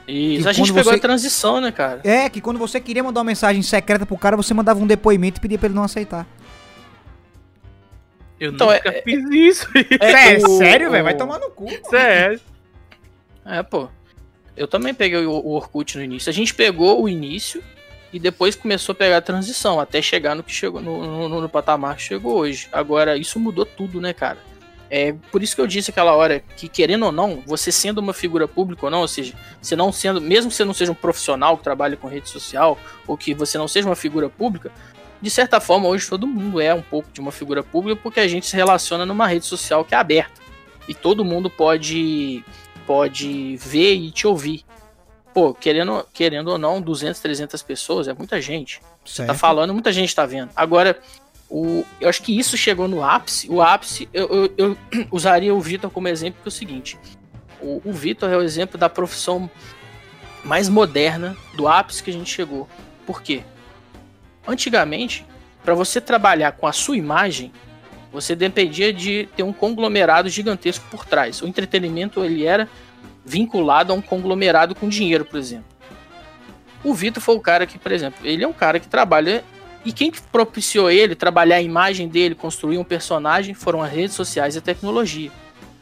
Isso, 0.06 0.48
a 0.48 0.52
gente 0.52 0.72
pegou 0.72 0.90
você- 0.92 0.96
a 0.96 1.00
transição, 1.00 1.60
né, 1.60 1.70
cara? 1.70 2.00
É, 2.02 2.30
que 2.30 2.40
quando 2.40 2.58
você 2.58 2.80
queria 2.80 3.02
mandar 3.02 3.20
uma 3.20 3.24
mensagem 3.24 3.60
secreta 3.62 4.06
pro 4.06 4.16
cara, 4.16 4.36
você 4.36 4.54
mandava 4.54 4.80
um 4.80 4.86
depoimento 4.86 5.38
e 5.38 5.40
pedia 5.40 5.58
pra 5.58 5.66
ele 5.66 5.74
não 5.74 5.82
aceitar. 5.84 6.24
Eu 8.40 8.52
Então, 8.52 8.68
nunca 8.72 8.88
é- 8.88 9.02
fiz 9.02 9.24
isso. 9.30 9.66
É, 10.00 10.36
o- 10.36 10.58
sério, 10.58 10.90
velho? 10.90 11.04
Vai 11.04 11.16
tomar 11.16 11.38
no 11.38 11.50
cu. 11.50 11.68
Sério. 11.90 12.40
É, 13.44 13.62
pô. 13.62 13.88
Eu 14.56 14.66
também 14.66 14.92
peguei 14.92 15.24
o, 15.24 15.30
o 15.32 15.52
Orkut 15.52 15.96
no 15.96 16.02
início. 16.04 16.28
A 16.30 16.32
gente 16.32 16.54
pegou 16.54 17.02
o 17.02 17.08
início 17.08 17.62
e 18.12 18.18
depois 18.18 18.56
começou 18.56 18.92
a 18.92 18.96
pegar 18.96 19.18
a 19.18 19.20
transição, 19.22 19.78
até 19.78 20.02
chegar 20.02 20.34
no 20.34 20.42
que 20.42 20.52
chegou 20.52 20.80
no, 20.80 21.28
no, 21.28 21.40
no 21.40 21.48
patamar 21.48 21.96
que 21.96 22.02
chegou 22.02 22.36
hoje. 22.36 22.68
Agora, 22.72 23.16
isso 23.16 23.38
mudou 23.38 23.64
tudo, 23.64 24.00
né, 24.00 24.12
cara? 24.12 24.38
É 24.90 25.14
por 25.30 25.42
isso 25.42 25.54
que 25.54 25.60
eu 25.60 25.66
disse 25.66 25.90
aquela 25.90 26.14
hora 26.14 26.42
que, 26.56 26.66
querendo 26.66 27.04
ou 27.06 27.12
não, 27.12 27.42
você 27.46 27.70
sendo 27.70 27.98
uma 27.98 28.14
figura 28.14 28.48
pública 28.48 28.86
ou 28.86 28.90
não, 28.90 29.00
ou 29.02 29.08
seja, 29.08 29.34
você 29.60 29.76
não 29.76 29.92
sendo, 29.92 30.18
mesmo 30.20 30.50
que 30.50 30.56
você 30.56 30.64
não 30.64 30.72
seja 30.72 30.90
um 30.90 30.94
profissional 30.94 31.58
que 31.58 31.62
trabalha 31.62 31.94
com 31.96 32.08
rede 32.08 32.28
social, 32.30 32.78
ou 33.06 33.14
que 33.16 33.34
você 33.34 33.58
não 33.58 33.68
seja 33.68 33.86
uma 33.86 33.94
figura 33.94 34.30
pública, 34.30 34.72
de 35.20 35.30
certa 35.30 35.60
forma, 35.60 35.88
hoje 35.88 36.08
todo 36.08 36.26
mundo 36.26 36.60
é 36.60 36.72
um 36.72 36.82
pouco 36.82 37.10
de 37.12 37.20
uma 37.20 37.32
figura 37.32 37.62
pública 37.62 38.00
porque 38.02 38.20
a 38.20 38.28
gente 38.28 38.46
se 38.46 38.54
relaciona 38.54 39.04
numa 39.04 39.26
rede 39.26 39.46
social 39.46 39.84
que 39.84 39.94
é 39.94 39.98
aberta. 39.98 40.40
E 40.88 40.94
todo 40.94 41.24
mundo 41.24 41.50
pode 41.50 42.44
pode 42.86 43.56
ver 43.56 43.94
e 43.94 44.10
te 44.10 44.26
ouvir. 44.26 44.64
Pô, 45.34 45.52
querendo, 45.52 46.06
querendo 46.14 46.48
ou 46.48 46.58
não, 46.58 46.80
200, 46.80 47.20
300 47.20 47.62
pessoas 47.62 48.08
é 48.08 48.14
muita 48.14 48.40
gente. 48.40 48.80
Tá 48.80 48.86
Certo. 49.04 49.34
falando, 49.34 49.74
muita 49.74 49.92
gente 49.92 50.14
tá 50.14 50.24
vendo. 50.24 50.50
Agora, 50.56 50.98
o, 51.50 51.84
eu 52.00 52.08
acho 52.08 52.22
que 52.22 52.36
isso 52.36 52.56
chegou 52.56 52.88
no 52.88 53.04
ápice. 53.04 53.48
O 53.50 53.60
ápice, 53.60 54.08
eu, 54.12 54.28
eu, 54.28 54.52
eu 54.56 54.78
usaria 55.12 55.54
o 55.54 55.60
Vitor 55.60 55.90
como 55.90 56.08
exemplo, 56.08 56.40
que 56.42 56.48
é 56.48 56.50
o 56.50 56.52
seguinte: 56.52 56.98
o, 57.60 57.82
o 57.84 57.92
Vitor 57.92 58.30
é 58.30 58.36
o 58.36 58.42
exemplo 58.42 58.78
da 58.78 58.88
profissão 58.88 59.50
mais 60.42 60.68
moderna 60.68 61.36
do 61.54 61.68
ápice 61.68 62.02
que 62.02 62.10
a 62.10 62.12
gente 62.12 62.30
chegou. 62.30 62.66
Por 63.06 63.22
quê? 63.22 63.42
Antigamente, 64.48 65.26
para 65.62 65.74
você 65.74 66.00
trabalhar 66.00 66.52
com 66.52 66.66
a 66.66 66.72
sua 66.72 66.96
imagem, 66.96 67.52
você 68.10 68.34
dependia 68.34 68.90
de 68.90 69.28
ter 69.36 69.42
um 69.42 69.52
conglomerado 69.52 70.30
gigantesco 70.30 70.86
por 70.90 71.04
trás. 71.04 71.42
O 71.42 71.46
entretenimento 71.46 72.24
ele 72.24 72.46
era 72.46 72.66
vinculado 73.22 73.92
a 73.92 73.94
um 73.94 74.00
conglomerado 74.00 74.74
com 74.74 74.88
dinheiro, 74.88 75.26
por 75.26 75.38
exemplo. 75.38 75.66
O 76.82 76.94
Vitor 76.94 77.22
foi 77.22 77.36
o 77.36 77.40
cara 77.40 77.66
que, 77.66 77.78
por 77.78 77.92
exemplo, 77.92 78.26
ele 78.26 78.42
é 78.42 78.48
um 78.48 78.52
cara 78.52 78.80
que 78.80 78.88
trabalha 78.88 79.44
e 79.84 79.92
quem 79.92 80.10
que 80.10 80.22
propiciou 80.22 80.90
ele 80.90 81.14
trabalhar 81.14 81.56
a 81.56 81.62
imagem 81.62 82.08
dele, 82.08 82.34
construir 82.34 82.78
um 82.78 82.84
personagem, 82.84 83.52
foram 83.52 83.82
as 83.82 83.92
redes 83.92 84.16
sociais 84.16 84.54
e 84.54 84.58
a 84.58 84.62
tecnologia. 84.62 85.30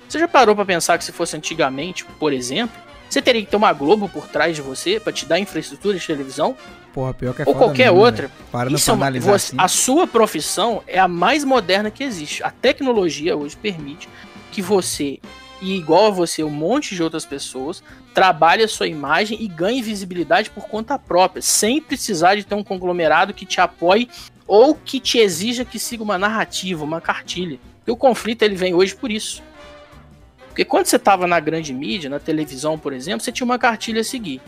Você 0.08 0.18
já 0.18 0.26
parou 0.26 0.56
para 0.56 0.64
pensar 0.64 0.98
que 0.98 1.04
se 1.04 1.12
fosse 1.12 1.36
antigamente, 1.36 2.04
por 2.04 2.32
exemplo, 2.32 2.76
você 3.08 3.22
teria 3.22 3.42
que 3.42 3.50
ter 3.50 3.56
uma 3.56 3.72
Globo 3.72 4.08
por 4.08 4.26
trás 4.26 4.56
de 4.56 4.62
você 4.62 4.98
para 4.98 5.12
te 5.12 5.24
dar 5.24 5.38
infraestrutura 5.38 5.96
de 5.96 6.04
televisão 6.04 6.56
Porra, 6.96 7.12
pior 7.12 7.34
que 7.34 7.42
é 7.42 7.44
ou 7.46 7.54
qualquer 7.54 7.90
mesmo, 7.92 7.98
outra? 7.98 8.30
Parando 8.50 8.74
Isso 8.76 8.86
pra 8.86 8.94
é 8.94 8.96
analisar 8.96 9.26
você- 9.32 9.48
assim. 9.48 9.56
A 9.58 9.68
sua 9.68 10.06
profissão 10.06 10.82
é 10.86 10.98
a 10.98 11.06
mais 11.06 11.44
moderna 11.44 11.90
que 11.90 12.02
existe. 12.02 12.42
A 12.42 12.50
tecnologia 12.50 13.36
hoje 13.36 13.54
permite 13.54 14.08
que 14.50 14.62
você, 14.62 15.18
e 15.60 15.76
igual 15.76 16.06
a 16.06 16.10
você, 16.10 16.42
um 16.42 16.48
monte 16.48 16.94
de 16.94 17.02
outras 17.02 17.26
pessoas, 17.26 17.82
trabalhe 18.14 18.62
a 18.62 18.68
sua 18.68 18.88
imagem 18.88 19.36
e 19.42 19.46
ganhe 19.46 19.82
visibilidade 19.82 20.48
por 20.48 20.68
conta 20.68 20.98
própria, 20.98 21.42
sem 21.42 21.82
precisar 21.82 22.34
de 22.34 22.44
ter 22.44 22.54
um 22.54 22.64
conglomerado 22.64 23.34
que 23.34 23.44
te 23.44 23.60
apoie 23.60 24.08
ou 24.46 24.74
que 24.74 24.98
te 24.98 25.18
exija 25.18 25.66
que 25.66 25.78
siga 25.78 26.02
uma 26.02 26.16
narrativa, 26.16 26.82
uma 26.82 26.98
cartilha. 27.02 27.58
E 27.86 27.90
o 27.90 27.96
conflito 27.96 28.40
ele 28.40 28.56
vem 28.56 28.72
hoje 28.72 28.94
por 28.96 29.10
isso. 29.10 29.42
Porque 30.48 30.64
quando 30.64 30.86
você 30.86 30.96
estava 30.96 31.26
na 31.26 31.38
grande 31.40 31.74
mídia, 31.74 32.08
na 32.08 32.18
televisão, 32.18 32.78
por 32.78 32.94
exemplo, 32.94 33.20
você 33.20 33.30
tinha 33.30 33.44
uma 33.44 33.58
cartilha 33.58 34.00
a 34.00 34.04
seguir. 34.04 34.40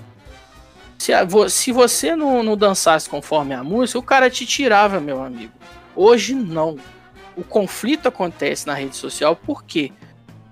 Se, 0.99 1.13
a- 1.13 1.27
se 1.49 1.71
você 1.73 2.15
não, 2.17 2.43
não 2.43 2.57
dançasse 2.57 3.09
conforme 3.09 3.55
a 3.55 3.63
música, 3.63 3.99
o 3.99 4.03
cara 4.03 4.29
te 4.29 4.45
tirava, 4.45 5.01
meu 5.01 5.23
amigo. 5.23 5.53
Hoje 5.95 6.35
não. 6.35 6.77
O 7.37 7.45
conflito 7.45 8.09
acontece 8.09 8.67
na 8.67 8.75
rede 8.75 8.97
social 8.97 9.37
por 9.37 9.63
quê? 9.65 9.93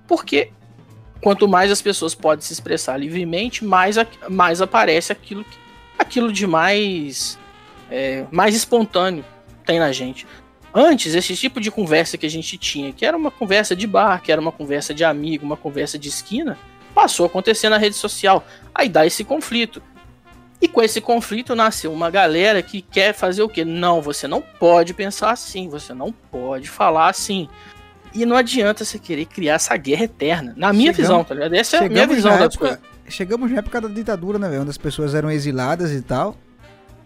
Porque 0.06 0.50
quanto 1.20 1.48
mais 1.48 1.70
as 1.70 1.82
pessoas 1.82 2.14
podem 2.14 2.44
se 2.44 2.52
expressar 2.52 2.96
livremente, 2.96 3.64
mais, 3.64 3.96
mais 4.30 4.62
aparece 4.62 5.10
aquilo, 5.12 5.44
aquilo 5.98 6.32
de 6.32 6.46
mais, 6.46 7.36
é, 7.90 8.24
mais 8.30 8.54
espontâneo 8.54 9.24
tem 9.64 9.80
na 9.80 9.90
gente. 9.90 10.26
Antes, 10.72 11.14
esse 11.14 11.34
tipo 11.34 11.60
de 11.60 11.70
conversa 11.72 12.16
que 12.16 12.26
a 12.26 12.30
gente 12.30 12.56
tinha, 12.56 12.92
que 12.92 13.04
era 13.04 13.16
uma 13.16 13.30
conversa 13.32 13.74
de 13.74 13.86
bar, 13.86 14.22
que 14.22 14.30
era 14.30 14.40
uma 14.40 14.52
conversa 14.52 14.94
de 14.94 15.02
amigo, 15.02 15.44
uma 15.44 15.56
conversa 15.56 15.98
de 15.98 16.08
esquina, 16.08 16.56
passou 16.94 17.24
a 17.24 17.26
acontecer 17.28 17.68
na 17.68 17.78
rede 17.78 17.96
social. 17.96 18.46
Aí 18.72 18.88
dá 18.88 19.04
esse 19.04 19.24
conflito. 19.24 19.82
E 20.60 20.66
com 20.68 20.82
esse 20.82 21.00
conflito 21.00 21.54
nasceu 21.54 21.92
uma 21.92 22.10
galera 22.10 22.62
que 22.62 22.80
quer 22.80 23.12
fazer 23.12 23.42
o 23.42 23.48
quê? 23.48 23.64
Não, 23.64 24.00
você 24.00 24.26
não 24.26 24.40
pode 24.40 24.94
pensar 24.94 25.30
assim, 25.30 25.68
você 25.68 25.92
não 25.92 26.10
pode 26.12 26.68
falar 26.68 27.08
assim. 27.10 27.48
E 28.14 28.24
não 28.24 28.36
adianta 28.36 28.84
você 28.84 28.98
querer 28.98 29.26
criar 29.26 29.54
essa 29.54 29.76
guerra 29.76 30.04
eterna. 30.04 30.54
Na 30.56 30.72
minha 30.72 30.92
Chegamos- 30.94 30.96
visão, 31.10 31.24
tá 31.24 31.34
ligado? 31.34 31.54
Essa 31.54 31.76
é 31.76 31.86
a 31.86 31.88
minha 31.90 32.06
visão 32.06 32.30
da 32.38 32.44
época- 32.44 32.58
coisa. 32.58 32.80
Chegamos 33.08 33.50
na 33.52 33.58
época 33.58 33.80
da 33.82 33.88
ditadura, 33.88 34.38
né, 34.38 34.48
velho? 34.48 34.62
Onde 34.62 34.70
as 34.70 34.78
pessoas 34.78 35.14
eram 35.14 35.30
exiladas 35.30 35.92
e 35.92 36.00
tal. 36.00 36.36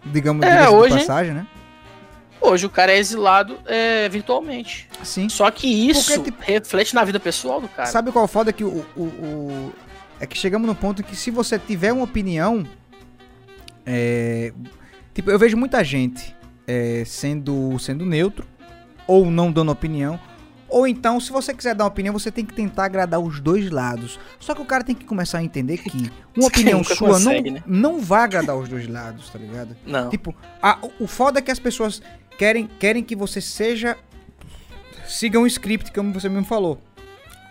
Digamos, 0.05 0.43
É, 0.45 0.49
diga-se 0.51 0.69
de 0.69 0.75
hoje- 0.75 0.97
passagem, 0.99 1.33
né? 1.33 1.45
Hoje 2.39 2.65
o 2.65 2.69
cara 2.69 2.91
é 2.93 2.97
exilado 2.97 3.59
é, 3.67 4.09
virtualmente. 4.09 4.87
Sim. 5.03 5.29
Só 5.29 5.51
que 5.51 5.67
isso 5.67 6.13
Porque, 6.15 6.31
tipo, 6.31 6.41
reflete 6.41 6.95
na 6.95 7.03
vida 7.03 7.19
pessoal 7.19 7.61
do 7.61 7.67
cara. 7.67 7.87
Sabe 7.87 8.11
qual 8.11 8.25
é 8.25 8.27
foda? 8.27 8.51
Que 8.51 8.63
o, 8.63 8.83
o, 8.95 9.01
o- 9.03 9.73
É 10.19 10.25
que 10.25 10.37
chegamos 10.37 10.65
no 10.67 10.73
ponto 10.73 11.03
que 11.03 11.15
se 11.15 11.29
você 11.29 11.59
tiver 11.59 11.91
uma 11.91 12.03
opinião. 12.05 12.65
É... 13.85 14.53
Tipo, 15.13 15.29
eu 15.31 15.37
vejo 15.39 15.57
muita 15.57 15.83
gente 15.83 16.35
é, 16.67 17.03
sendo, 17.05 17.77
sendo 17.79 18.05
neutro, 18.05 18.45
ou 19.07 19.29
não 19.29 19.51
dando 19.51 19.71
opinião. 19.71 20.19
Ou 20.69 20.87
então, 20.87 21.19
se 21.19 21.31
você 21.33 21.53
quiser 21.53 21.75
dar 21.75 21.83
uma 21.83 21.89
opinião, 21.89 22.13
você 22.13 22.31
tem 22.31 22.45
que 22.45 22.53
tentar 22.53 22.85
agradar 22.85 23.19
os 23.19 23.41
dois 23.41 23.69
lados. 23.69 24.17
Só 24.39 24.55
que 24.55 24.61
o 24.61 24.65
cara 24.65 24.85
tem 24.85 24.95
que 24.95 25.03
começar 25.03 25.39
a 25.39 25.43
entender 25.43 25.77
que 25.79 26.09
uma 26.37 26.47
opinião 26.47 26.81
sua 26.81 27.09
consegue, 27.09 27.49
não, 27.49 27.55
né? 27.57 27.63
não 27.67 27.99
vai 27.99 28.23
agradar 28.23 28.55
os 28.55 28.69
dois 28.69 28.87
lados, 28.87 29.29
tá 29.29 29.37
ligado? 29.37 29.75
Não. 29.85 30.09
Tipo, 30.09 30.33
a- 30.61 30.77
o- 30.81 31.03
o 31.03 31.07
foda 31.07 31.39
é 31.39 31.41
que 31.41 31.51
as 31.51 31.59
pessoas 31.59 32.01
querem, 32.37 32.69
querem 32.79 33.03
que 33.03 33.17
você 33.17 33.41
seja. 33.41 33.97
Siga 35.05 35.37
um 35.37 35.45
script, 35.45 35.91
como 35.91 36.13
você 36.13 36.29
mesmo 36.29 36.45
falou. 36.45 36.81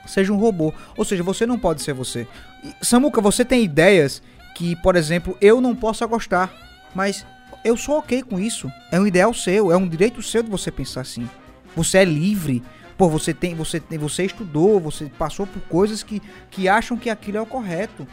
Seja 0.07 0.33
um 0.33 0.37
robô. 0.39 0.73
Ou 0.97 1.05
seja, 1.05 1.23
você 1.23 1.45
não 1.45 1.59
pode 1.59 1.83
ser 1.83 1.93
você. 1.93 2.27
E, 2.65 2.75
Samuca, 2.85 3.21
você 3.21 3.45
tem 3.45 3.63
ideias 3.63 4.23
que, 4.55 4.77
por 4.77 4.97
exemplo, 4.97 5.37
eu 5.41 5.61
não 5.61 5.75
possa 5.75 6.07
gostar. 6.07 6.53
Mas 6.95 7.25
eu 7.65 7.77
sou 7.77 7.99
ok 7.99 8.23
com 8.23 8.39
isso. 8.39 8.71
É 8.91 8.99
um 8.99 9.07
ideal 9.07 9.33
seu, 9.33 9.71
é 9.71 9.77
um 9.77 9.89
direito 9.89 10.23
seu 10.23 10.43
de 10.43 10.51
você 10.51 10.71
pensar 10.71 11.03
assim. 11.03 11.29
Você 11.77 11.99
é 11.99 12.05
livre. 12.05 12.63
Pô, 12.99 13.09
você 13.09 13.33
tem, 13.33 13.55
você 13.55 13.81
tem, 13.81 13.99
você 13.99 14.25
estudou, 14.25 14.79
você 14.79 15.07
passou 15.19 15.47
por 15.47 15.63
coisas 15.63 16.03
que, 16.03 16.21
que 16.51 16.69
acham 16.69 16.97
que 16.97 17.09
aquilo 17.09 17.39
é 17.39 17.41
o 17.41 17.47
correto. 17.47 18.07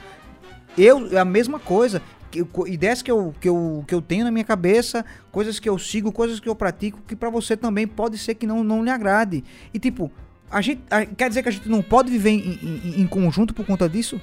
Eu, 0.78 1.14
é 1.16 1.20
a 1.20 1.26
mesma 1.26 1.60
coisa. 1.60 2.02
Eu- 2.34 2.48
ideias 2.68 3.02
que 3.02 3.10
eu, 3.12 3.34
que, 3.42 3.50
eu, 3.50 3.84
que 3.88 3.96
eu 3.96 4.02
tenho 4.02 4.24
na 4.24 4.32
minha 4.32 4.46
cabeça, 4.46 5.04
coisas 5.32 5.60
que 5.60 5.68
eu 5.68 5.78
sigo, 5.80 6.12
coisas 6.12 6.40
que 6.40 6.48
eu 6.48 6.56
pratico, 6.56 7.02
que 7.08 7.16
pra 7.16 7.30
você 7.30 7.58
também 7.58 7.88
pode 7.88 8.18
ser 8.18 8.36
que 8.36 8.46
não, 8.46 8.64
não 8.64 8.84
lhe 8.84 8.90
agrade. 8.90 9.44
E 9.74 9.80
tipo, 9.80 10.12
a 10.52 10.62
gente. 10.62 10.82
a- 10.92 11.06
quer 11.06 11.30
dizer 11.30 11.42
que 11.44 11.50
a 11.50 11.52
gente 11.52 11.68
não 11.68 11.82
pode 11.82 12.12
viver 12.12 12.30
em, 12.30 12.60
em- 12.62 13.02
em 13.02 13.08
conjunto 13.08 13.54
por 13.54 13.66
conta 13.66 13.90
disso? 13.90 14.22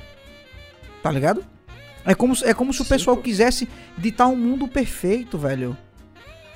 Tá 1.03 1.11
ligado? 1.11 1.45
É 2.05 2.15
como, 2.15 2.35
se- 2.37 2.45
é 2.45 2.53
como 2.55 2.73
se 2.73 2.81
o 2.81 2.85
Sim, 2.85 2.91
pessoal 2.91 3.17
pô. 3.17 3.23
quisesse 3.23 3.69
ditar 3.97 4.27
um 4.29 4.37
mundo 4.37 4.69
perfeito, 4.69 5.39
velho. 5.39 5.77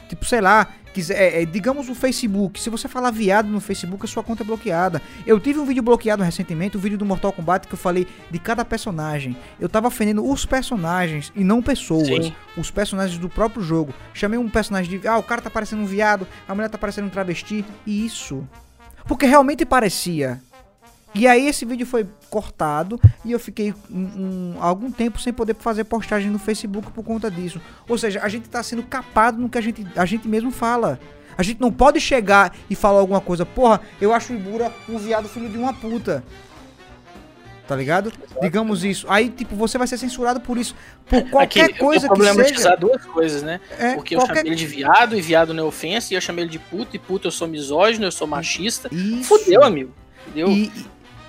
Tipo, 0.08 0.24
sei 0.24 0.40
lá, 0.40 0.66
quiser, 0.94 1.16
é, 1.20 1.42
é, 1.42 1.44
digamos 1.44 1.88
o 1.90 1.94
Facebook. 1.94 2.58
Se 2.58 2.70
você 2.70 2.88
falar 2.88 3.10
viado 3.10 3.46
no 3.48 3.60
Facebook, 3.60 4.04
a 4.04 4.08
sua 4.08 4.22
conta 4.22 4.42
é 4.42 4.46
bloqueada. 4.46 5.02
Eu 5.26 5.38
tive 5.38 5.58
um 5.58 5.66
vídeo 5.66 5.82
bloqueado 5.82 6.22
recentemente, 6.22 6.76
o 6.78 6.80
vídeo 6.80 6.96
do 6.96 7.04
Mortal 7.04 7.30
Kombat, 7.32 7.68
que 7.68 7.74
eu 7.74 7.78
falei 7.78 8.06
de 8.30 8.38
cada 8.38 8.64
personagem. 8.64 9.36
Eu 9.60 9.68
tava 9.68 9.86
ofendendo 9.88 10.24
os 10.26 10.46
personagens 10.46 11.30
e 11.36 11.44
não 11.44 11.60
pessoas. 11.62 12.06
Sim. 12.26 12.34
Os 12.56 12.70
personagens 12.70 13.18
do 13.18 13.28
próprio 13.28 13.62
jogo. 13.62 13.92
Chamei 14.14 14.38
um 14.38 14.48
personagem 14.48 14.98
de. 14.98 15.06
Ah, 15.06 15.18
o 15.18 15.22
cara 15.22 15.42
tá 15.42 15.50
parecendo 15.50 15.82
um 15.82 15.86
viado, 15.86 16.26
a 16.48 16.54
mulher 16.54 16.70
tá 16.70 16.78
parecendo 16.78 17.06
um 17.06 17.10
travesti. 17.10 17.64
E 17.86 18.06
isso. 18.06 18.48
Porque 19.06 19.26
realmente 19.26 19.64
parecia. 19.66 20.40
E 21.14 21.26
aí 21.26 21.46
esse 21.48 21.64
vídeo 21.64 21.86
foi 21.86 22.06
cortado 22.30 23.00
e 23.24 23.32
eu 23.32 23.40
fiquei 23.40 23.74
um, 23.90 23.98
um- 23.98 24.54
algum 24.60 24.90
tempo 24.90 25.18
sem 25.18 25.32
poder 25.32 25.56
fazer 25.58 25.84
postagem 25.84 26.30
no 26.30 26.38
Facebook 26.38 26.92
por 26.92 27.02
conta 27.02 27.30
disso. 27.30 27.60
Ou 27.88 27.96
seja, 27.96 28.20
a 28.22 28.28
gente 28.28 28.48
tá 28.48 28.62
sendo 28.62 28.82
capado 28.82 29.40
no 29.40 29.48
que 29.48 29.58
a 29.58 29.60
gente, 29.60 29.86
a 29.96 30.04
gente 30.04 30.28
mesmo 30.28 30.50
fala. 30.50 31.00
A 31.36 31.42
gente 31.42 31.60
não 31.60 31.72
pode 31.72 32.00
chegar 32.00 32.54
e 32.68 32.74
falar 32.74 32.98
alguma 33.00 33.20
coisa, 33.20 33.46
porra, 33.46 33.80
eu 34.00 34.12
acho 34.12 34.32
o 34.32 34.36
Ibura 34.36 34.72
um 34.88 34.98
viado 34.98 35.28
filho 35.28 35.48
de 35.48 35.56
uma 35.56 35.72
puta. 35.72 36.22
Tá 37.66 37.76
ligado? 37.76 38.10
Digamos 38.40 38.82
isso. 38.82 39.06
Aí, 39.10 39.28
tipo, 39.28 39.54
você 39.54 39.76
vai 39.76 39.86
ser 39.86 39.98
censurado 39.98 40.40
por 40.40 40.56
isso. 40.56 40.74
Por 41.06 41.28
qualquer 41.28 41.66
Aqui, 41.66 41.78
coisa 41.78 42.06
o 42.06 42.08
que 42.10 42.14
problema 42.14 42.42
de 42.42 42.48
seja. 42.48 42.60
usar 42.60 42.76
duas 42.76 43.04
coisas, 43.04 43.42
né? 43.42 43.60
É, 43.78 43.94
Porque 43.94 44.14
eu 44.14 44.20
qualquer... 44.20 44.36
chamei 44.36 44.52
ele 44.52 44.56
de 44.56 44.66
viado 44.66 45.14
e 45.16 45.20
viado 45.20 45.52
não 45.52 45.64
é 45.64 45.66
ofensa, 45.66 46.12
e 46.12 46.16
eu 46.16 46.20
chamei 46.20 46.44
ele 46.44 46.50
de 46.50 46.58
puto 46.58 46.96
e 46.96 46.98
puto 46.98 47.28
eu 47.28 47.32
sou 47.32 47.46
misógino, 47.46 48.06
eu 48.06 48.12
sou 48.12 48.26
machista. 48.26 48.88
Isso. 48.90 49.24
Fudeu, 49.24 49.62
amigo. 49.62 49.92
Fudeu. 50.24 50.48
E, 50.48 50.72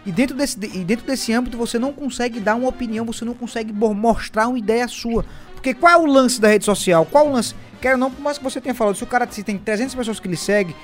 e- 0.05 0.11
dentro 0.11 0.35
desse, 0.35 0.57
e 0.61 0.83
dentro 0.83 1.05
desse 1.05 1.31
âmbito 1.33 1.57
você 1.57 1.77
não 1.79 1.93
consegue 1.93 2.39
dar 2.39 2.55
uma 2.55 2.67
opinião, 2.67 3.05
você 3.05 3.23
não 3.25 3.33
consegue 3.33 3.73
mostrar 3.73 4.47
uma 4.47 4.57
ideia 4.57 4.87
sua. 4.87 5.25
Porque 5.53 5.73
qual 5.73 5.93
é 5.93 5.97
o 5.97 6.05
lance 6.05 6.39
da 6.39 6.47
rede 6.47 6.65
social? 6.65 7.05
Qual 7.05 7.27
o 7.27 7.31
lance? 7.31 7.53
Quero 7.81 7.97
não, 7.97 8.09
por 8.11 8.21
mais 8.21 8.37
que 8.37 8.43
você 8.43 8.59
tenha 8.59 8.75
falado, 8.75 8.95
se 8.95 9.03
o 9.03 9.07
cara 9.07 9.27
se 9.29 9.43
tem 9.43 9.57
300 9.57 9.95
pessoas 9.95 10.19
que 10.19 10.27
lhe 10.27 10.37
seguem, 10.37 10.75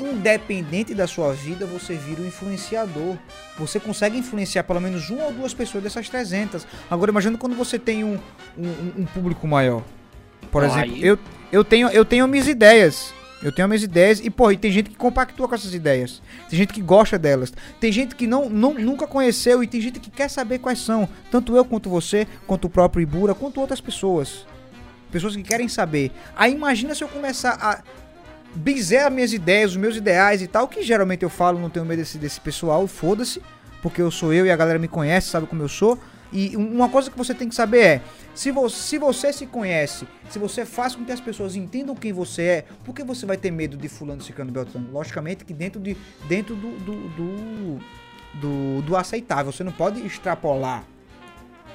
independente 0.00 0.94
da 0.94 1.06
sua 1.06 1.32
vida, 1.32 1.64
você 1.66 1.94
vira 1.94 2.20
um 2.20 2.26
influenciador. 2.26 3.16
Você 3.58 3.80
consegue 3.80 4.18
influenciar 4.18 4.64
pelo 4.64 4.80
menos 4.80 5.08
uma 5.08 5.24
ou 5.24 5.32
duas 5.32 5.54
pessoas 5.54 5.82
dessas 5.82 6.08
300. 6.08 6.66
Agora 6.90 7.10
imagina 7.10 7.38
quando 7.38 7.56
você 7.56 7.78
tem 7.78 8.04
um, 8.04 8.18
um, 8.58 9.02
um 9.02 9.04
público 9.06 9.46
maior. 9.46 9.82
Por 10.50 10.62
exemplo, 10.62 10.96
eu, 10.98 11.18
eu, 11.50 11.64
tenho, 11.64 11.88
eu 11.88 12.04
tenho 12.04 12.26
minhas 12.28 12.46
ideias. 12.46 13.12
Eu 13.42 13.52
tenho 13.52 13.68
minhas 13.68 13.82
ideias 13.82 14.20
e, 14.20 14.30
pô, 14.30 14.50
e 14.50 14.56
tem 14.56 14.72
gente 14.72 14.90
que 14.90 14.96
compactua 14.96 15.46
com 15.46 15.54
essas 15.54 15.74
ideias. 15.74 16.22
Tem 16.48 16.58
gente 16.58 16.72
que 16.72 16.80
gosta 16.80 17.18
delas. 17.18 17.52
Tem 17.78 17.92
gente 17.92 18.14
que 18.14 18.26
não, 18.26 18.48
não 18.48 18.74
nunca 18.74 19.06
conheceu 19.06 19.62
e 19.62 19.66
tem 19.66 19.80
gente 19.80 20.00
que 20.00 20.10
quer 20.10 20.30
saber 20.30 20.58
quais 20.58 20.80
são. 20.80 21.08
Tanto 21.30 21.54
eu 21.54 21.64
quanto 21.64 21.90
você, 21.90 22.26
quanto 22.46 22.66
o 22.66 22.70
próprio 22.70 23.02
Ibura, 23.02 23.34
quanto 23.34 23.60
outras 23.60 23.80
pessoas. 23.80 24.46
Pessoas 25.12 25.36
que 25.36 25.42
querem 25.42 25.68
saber. 25.68 26.10
Aí 26.34 26.52
imagina 26.52 26.94
se 26.94 27.04
eu 27.04 27.08
começar 27.08 27.58
a 27.60 27.82
dizer 28.54 28.98
as 28.98 29.12
minhas 29.12 29.32
ideias, 29.32 29.72
os 29.72 29.76
meus 29.76 29.96
ideais 29.96 30.40
e 30.40 30.46
tal, 30.46 30.66
que 30.66 30.82
geralmente 30.82 31.22
eu 31.22 31.30
falo, 31.30 31.58
não 31.58 31.68
tenho 31.68 31.84
medo 31.84 31.98
desse, 31.98 32.16
desse 32.16 32.40
pessoal, 32.40 32.86
foda-se, 32.86 33.42
porque 33.82 34.00
eu 34.00 34.10
sou 34.10 34.32
eu 34.32 34.46
e 34.46 34.50
a 34.50 34.56
galera 34.56 34.78
me 34.78 34.88
conhece, 34.88 35.28
sabe 35.28 35.46
como 35.46 35.62
eu 35.62 35.68
sou. 35.68 35.98
E 36.38 36.54
um- 36.54 36.74
uma 36.74 36.88
coisa 36.90 37.10
que 37.10 37.16
você 37.16 37.32
tem 37.32 37.48
que 37.48 37.54
saber 37.54 37.80
é, 37.82 38.00
se 38.34 38.50
você, 38.50 38.76
se 38.76 38.98
você 38.98 39.32
se 39.32 39.46
conhece, 39.46 40.06
se 40.28 40.38
você 40.38 40.66
faz 40.66 40.94
com 40.94 41.02
que 41.02 41.10
as 41.10 41.20
pessoas 41.20 41.56
entendam 41.56 41.94
quem 41.94 42.12
você 42.12 42.42
é, 42.42 42.64
por 42.84 42.94
que 42.94 43.02
você 43.02 43.24
vai 43.24 43.38
ter 43.38 43.50
medo 43.50 43.74
de 43.74 43.88
fulano, 43.88 44.20
ciclano, 44.20 44.52
beltrano? 44.52 44.86
Logicamente 44.92 45.44
que 45.46 45.54
dentro, 45.54 45.80
de, 45.80 45.96
dentro 46.28 46.54
do, 46.54 46.72
do, 46.78 46.94
do, 47.08 47.78
do, 48.34 48.82
do 48.82 48.96
aceitável, 48.96 49.50
você 49.50 49.64
não 49.64 49.72
pode 49.72 50.04
extrapolar, 50.06 50.84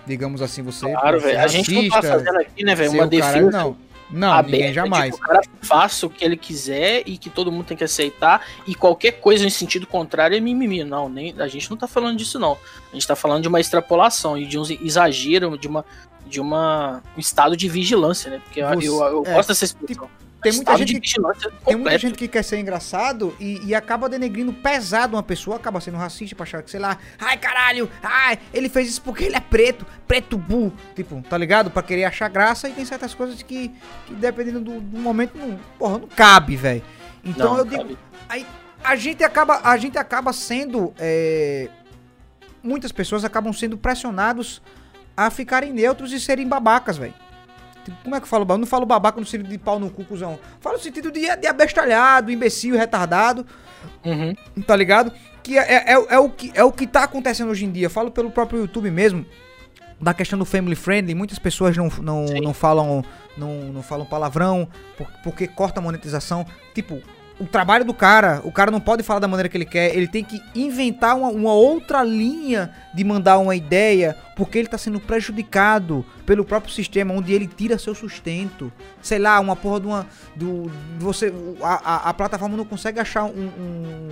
digamos 0.05 0.41
assim, 0.43 0.62
você... 0.62 0.91
Claro, 0.91 1.20
velho. 1.20 1.39
A 1.39 1.47
gente 1.47 1.74
não 1.74 1.89
tá 1.89 2.01
fazendo 2.03 2.38
aqui, 2.38 2.64
né, 2.64 2.76
velho, 2.76 2.91
uma 2.91 3.05
o 3.05 3.09
cara- 3.09 3.34
defesa 3.34 3.49
Não, 3.57 3.78
não 4.12 4.32
aberta 4.32 4.57
ninguém 4.57 4.74
jamais. 4.74 5.16
que 5.16 5.22
o 5.22 5.26
cara 5.26 5.41
faça 5.62 6.05
o 6.05 6.09
que 6.09 6.24
ele 6.24 6.36
quiser 6.38 7.03
e 7.05 7.18
que 7.18 7.30
todo 7.30 7.51
mundo 7.51 7.66
tem 7.66 7.78
que 7.78 7.84
aceitar 7.84 8.45
e 8.68 8.76
qualquer 8.76 9.14
coisa 9.14 9.45
em 9.45 9.49
sentido 9.49 9.88
contrário 9.88 10.36
é 10.36 10.39
mimimi. 10.39 10.84
Não, 10.84 11.07
nem, 11.07 11.34
a 11.39 11.47
gente 11.47 11.70
não 11.70 11.78
tá 11.78 11.88
falando 11.88 12.18
disso, 12.18 12.38
não. 12.38 12.57
A 12.91 12.93
gente 12.93 13.07
tá 13.07 13.16
falando 13.16 13.41
de 13.41 13.47
uma 13.47 13.59
extrapolação 13.59 14.38
e 14.38 14.45
de 14.45 14.57
um 14.59 14.64
exagero, 14.82 15.57
de 15.57 15.68
uma 15.68 15.86
de 16.26 16.39
uma, 16.39 17.03
um 17.18 17.20
estado 17.20 17.57
de 17.57 17.68
vigilância, 17.68 18.32
né? 18.32 18.41
Porque 18.43 18.62
eu, 18.62 18.70
Você- 18.70 18.88
eu, 18.88 19.03
eu 19.03 19.24
é, 19.26 19.34
gosto 19.34 19.49
dessa 19.49 19.66
expressão. 19.66 20.09
Tem 20.41 20.53
muita 20.53 20.77
gente 20.77 20.99
que 20.99 21.21
Tem 21.65 21.75
muita 21.75 21.97
gente 21.97 22.17
que 22.17 22.27
quer 22.27 22.43
ser 22.43 22.59
engraçado 22.59 23.35
e, 23.39 23.61
e 23.65 23.75
acaba 23.75 24.09
denegrindo 24.09 24.51
pesado 24.51 25.15
uma 25.15 25.23
pessoa, 25.23 25.57
acaba 25.57 25.79
sendo 25.79 25.97
racista 25.97 26.35
pra 26.35 26.43
achar 26.43 26.63
que, 26.63 26.71
sei 26.71 26.79
lá, 26.79 26.97
ai 27.19 27.37
caralho, 27.37 27.89
ai, 28.01 28.39
ele 28.53 28.67
fez 28.67 28.89
isso 28.89 29.01
porque 29.01 29.25
ele 29.25 29.35
é 29.35 29.39
preto, 29.39 29.85
preto 30.07 30.37
bu, 30.37 30.73
tipo, 30.95 31.21
tá 31.29 31.37
ligado? 31.37 31.69
Pra 31.69 31.83
querer 31.83 32.05
achar 32.05 32.27
graça 32.27 32.67
e 32.67 32.73
tem 32.73 32.85
certas 32.85 33.13
coisas 33.13 33.41
que, 33.43 33.71
que 34.05 34.13
dependendo 34.15 34.59
do, 34.59 34.81
do 34.81 34.99
momento, 34.99 35.37
não, 35.37 35.59
porra, 35.77 35.99
não 35.99 36.07
cabe, 36.07 36.55
velho. 36.55 36.83
Então 37.23 37.51
Não, 37.51 37.57
eu 37.59 37.65
digo, 37.65 37.97
aí 38.27 38.45
a 38.83 38.95
gente 38.95 39.23
acaba, 39.23 39.61
a 39.63 39.77
gente 39.77 39.97
acaba 39.97 40.33
sendo, 40.33 40.93
é, 40.97 41.69
muitas 42.63 42.91
pessoas 42.91 43.23
acabam 43.23 43.53
sendo 43.53 43.77
pressionados 43.77 44.61
a 45.15 45.29
ficarem 45.29 45.71
neutros 45.71 46.11
e 46.11 46.19
serem 46.19 46.47
babacas, 46.47 46.97
velho. 46.97 47.13
Como 48.03 48.15
é 48.15 48.19
que 48.19 48.25
eu 48.25 48.29
falo 48.29 48.43
babaca? 48.45 48.57
Eu 48.57 48.59
não 48.61 48.67
falo 48.67 48.86
babaca 48.86 49.19
no 49.19 49.25
sentido 49.25 49.49
de 49.49 49.57
pau 49.57 49.79
no 49.79 49.89
cu, 49.89 50.03
cuzão. 50.05 50.38
Falo 50.59 50.77
no 50.77 50.82
sentido 50.84 51.11
de, 51.11 51.21
de 51.38 51.47
abestalhado, 51.47 52.32
imbecil, 52.32 52.75
retardado, 52.77 53.45
Uhum. 54.05 54.36
tá 54.67 54.75
ligado? 54.75 55.11
Que 55.41 55.57
é, 55.57 55.93
é, 55.93 56.05
é 56.09 56.19
o 56.19 56.29
que 56.29 56.51
é 56.53 56.63
o 56.63 56.71
que 56.71 56.86
tá 56.86 57.03
acontecendo 57.03 57.49
hoje 57.49 57.65
em 57.65 57.71
dia. 57.71 57.89
Falo 57.89 58.11
pelo 58.11 58.29
próprio 58.29 58.59
YouTube 58.61 58.91
mesmo. 58.91 59.25
Da 59.99 60.13
questão 60.13 60.38
do 60.38 60.45
family 60.45 60.75
friendly, 60.75 61.13
muitas 61.15 61.38
pessoas 61.39 61.77
não, 61.77 61.88
não, 62.01 62.27
Sim. 62.27 62.41
não 62.41 62.53
falam 62.53 63.03
não, 63.38 63.53
não 63.71 63.84
falam 63.84 64.05
palavrão 64.05 64.67
por- 64.97 65.07
porque 65.23 65.47
corta 65.47 65.79
a 65.79 65.84
monetização. 65.84 66.45
Tipo, 66.73 66.99
o 67.41 67.45
trabalho 67.47 67.83
do 67.83 67.93
cara, 67.93 68.39
o 68.43 68.51
cara 68.51 68.69
não 68.69 68.79
pode 68.79 69.01
falar 69.01 69.19
da 69.19 69.27
maneira 69.27 69.49
que 69.49 69.57
ele 69.57 69.65
quer, 69.65 69.95
ele 69.95 70.07
tem 70.07 70.23
que 70.23 70.39
inventar 70.53 71.17
uma, 71.17 71.29
uma 71.29 71.53
outra 71.53 72.03
linha 72.03 72.71
de 72.93 73.03
mandar 73.03 73.39
uma 73.39 73.55
ideia, 73.55 74.15
porque 74.35 74.59
ele 74.59 74.67
tá 74.67 74.77
sendo 74.77 74.99
prejudicado 74.99 76.05
pelo 76.23 76.45
próprio 76.45 76.71
sistema, 76.71 77.15
onde 77.15 77.33
ele 77.33 77.47
tira 77.47 77.79
seu 77.79 77.95
sustento. 77.95 78.71
Sei 79.01 79.17
lá, 79.17 79.39
uma 79.39 79.55
porra 79.55 79.79
de 79.79 79.87
uma. 79.87 80.07
Do, 80.35 80.71
você, 80.99 81.33
a, 81.63 81.73
a, 81.73 82.09
a 82.09 82.13
plataforma 82.13 82.55
não 82.55 82.65
consegue 82.65 82.99
achar 82.99 83.23
um, 83.23 83.49
um 83.57 84.09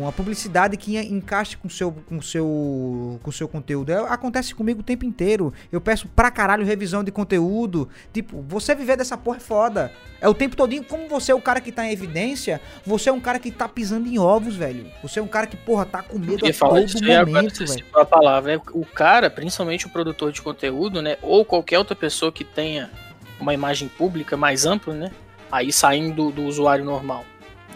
uma 0.00 0.12
publicidade 0.12 0.76
que 0.76 0.96
encaixe 0.98 1.56
com 1.56 1.68
seu, 1.68 1.92
com 1.92 2.20
seu, 2.20 3.20
com 3.22 3.32
seu 3.32 3.48
conteúdo. 3.48 3.92
É, 3.92 3.98
acontece 4.08 4.54
comigo 4.54 4.80
o 4.80 4.82
tempo 4.82 5.04
inteiro. 5.04 5.52
Eu 5.70 5.80
peço 5.80 6.08
pra 6.08 6.30
caralho 6.30 6.64
revisão 6.64 7.04
de 7.04 7.10
conteúdo. 7.10 7.88
Tipo, 8.12 8.42
você 8.42 8.74
viver 8.74 8.96
dessa 8.96 9.16
porra 9.16 9.36
é 9.36 9.40
foda. 9.40 9.92
É 10.20 10.28
o 10.28 10.34
tempo 10.34 10.56
todinho, 10.56 10.82
como 10.84 11.08
você 11.08 11.32
é 11.32 11.34
o 11.34 11.40
cara 11.40 11.60
que 11.60 11.70
tá 11.70 11.84
em 11.86 11.92
evidência, 11.92 12.60
você 12.84 13.10
é 13.10 13.12
um 13.12 13.20
cara 13.20 13.38
que 13.38 13.50
tá 13.50 13.68
pisando 13.68 14.08
em 14.08 14.18
ovos, 14.18 14.56
velho. 14.56 14.86
Você 15.02 15.18
é 15.18 15.22
um 15.22 15.26
cara 15.26 15.46
que, 15.46 15.56
porra, 15.56 15.84
tá 15.84 16.02
com 16.02 16.18
medo 16.18 16.46
a 16.46 16.52
todo 16.52 16.72
momento, 16.72 17.66
velho. 17.66 17.84
A 17.94 18.04
palavra, 18.04 18.54
é 18.54 18.60
o 18.72 18.86
cara, 18.86 19.28
principalmente 19.28 19.86
o 19.86 19.90
produtor 19.90 20.32
de 20.32 20.40
conteúdo, 20.40 21.02
né, 21.02 21.18
ou 21.20 21.44
qualquer 21.44 21.78
outra 21.78 21.94
pessoa 21.94 22.32
que 22.32 22.42
tenha 22.42 22.90
uma 23.38 23.52
imagem 23.52 23.88
pública 23.88 24.36
mais 24.36 24.64
ampla, 24.64 24.94
né, 24.94 25.10
aí 25.52 25.70
saindo 25.70 26.14
do, 26.14 26.32
do 26.32 26.42
usuário 26.44 26.84
normal 26.84 27.24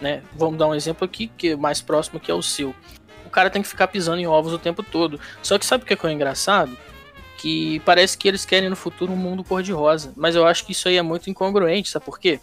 né? 0.01 0.21
Vamos 0.33 0.57
dar 0.57 0.67
um 0.67 0.75
exemplo 0.75 1.05
aqui 1.05 1.31
que 1.37 1.49
é 1.49 1.55
mais 1.55 1.81
próximo 1.81 2.19
que 2.19 2.31
é 2.31 2.33
o 2.33 2.41
seu. 2.41 2.73
O 3.25 3.29
cara 3.29 3.49
tem 3.49 3.61
que 3.61 3.67
ficar 3.67 3.87
pisando 3.87 4.19
em 4.19 4.27
ovos 4.27 4.53
o 4.53 4.59
tempo 4.59 4.81
todo. 4.81 5.19
Só 5.41 5.57
que 5.57 5.65
sabe 5.65 5.83
o 5.83 5.87
que 5.87 5.93
é, 5.93 6.09
é 6.09 6.11
engraçado? 6.11 6.75
Que 7.37 7.79
parece 7.81 8.17
que 8.17 8.27
eles 8.27 8.45
querem 8.45 8.69
no 8.69 8.75
futuro 8.75 9.13
um 9.13 9.17
mundo 9.17 9.43
cor-de-rosa. 9.43 10.13
Mas 10.15 10.35
eu 10.35 10.45
acho 10.45 10.65
que 10.65 10.71
isso 10.71 10.87
aí 10.87 10.97
é 10.97 11.01
muito 11.01 11.29
incongruente, 11.29 11.89
sabe 11.89 12.05
por 12.05 12.19
quê? 12.19 12.39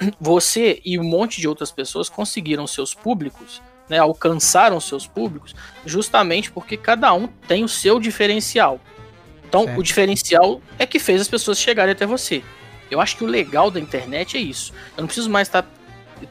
Você 0.20 0.80
e 0.84 0.98
um 0.98 1.04
monte 1.04 1.40
de 1.40 1.48
outras 1.48 1.70
pessoas 1.70 2.08
conseguiram 2.08 2.66
seus 2.66 2.94
públicos, 2.94 3.60
né, 3.88 3.98
alcançaram 3.98 4.80
seus 4.80 5.06
públicos, 5.06 5.54
justamente 5.84 6.50
porque 6.50 6.76
cada 6.76 7.12
um 7.12 7.26
tem 7.26 7.62
o 7.62 7.68
seu 7.68 8.00
diferencial. 8.00 8.80
Então, 9.46 9.64
certo. 9.64 9.78
o 9.78 9.82
diferencial 9.82 10.60
é 10.78 10.86
que 10.86 10.98
fez 10.98 11.20
as 11.20 11.28
pessoas 11.28 11.58
chegarem 11.58 11.92
até 11.92 12.06
você. 12.06 12.42
Eu 12.90 13.00
acho 13.00 13.16
que 13.16 13.24
o 13.24 13.26
legal 13.26 13.70
da 13.70 13.78
internet 13.78 14.36
é 14.36 14.40
isso. 14.40 14.72
Eu 14.96 15.02
não 15.02 15.06
preciso 15.06 15.30
mais 15.30 15.48
estar 15.48 15.64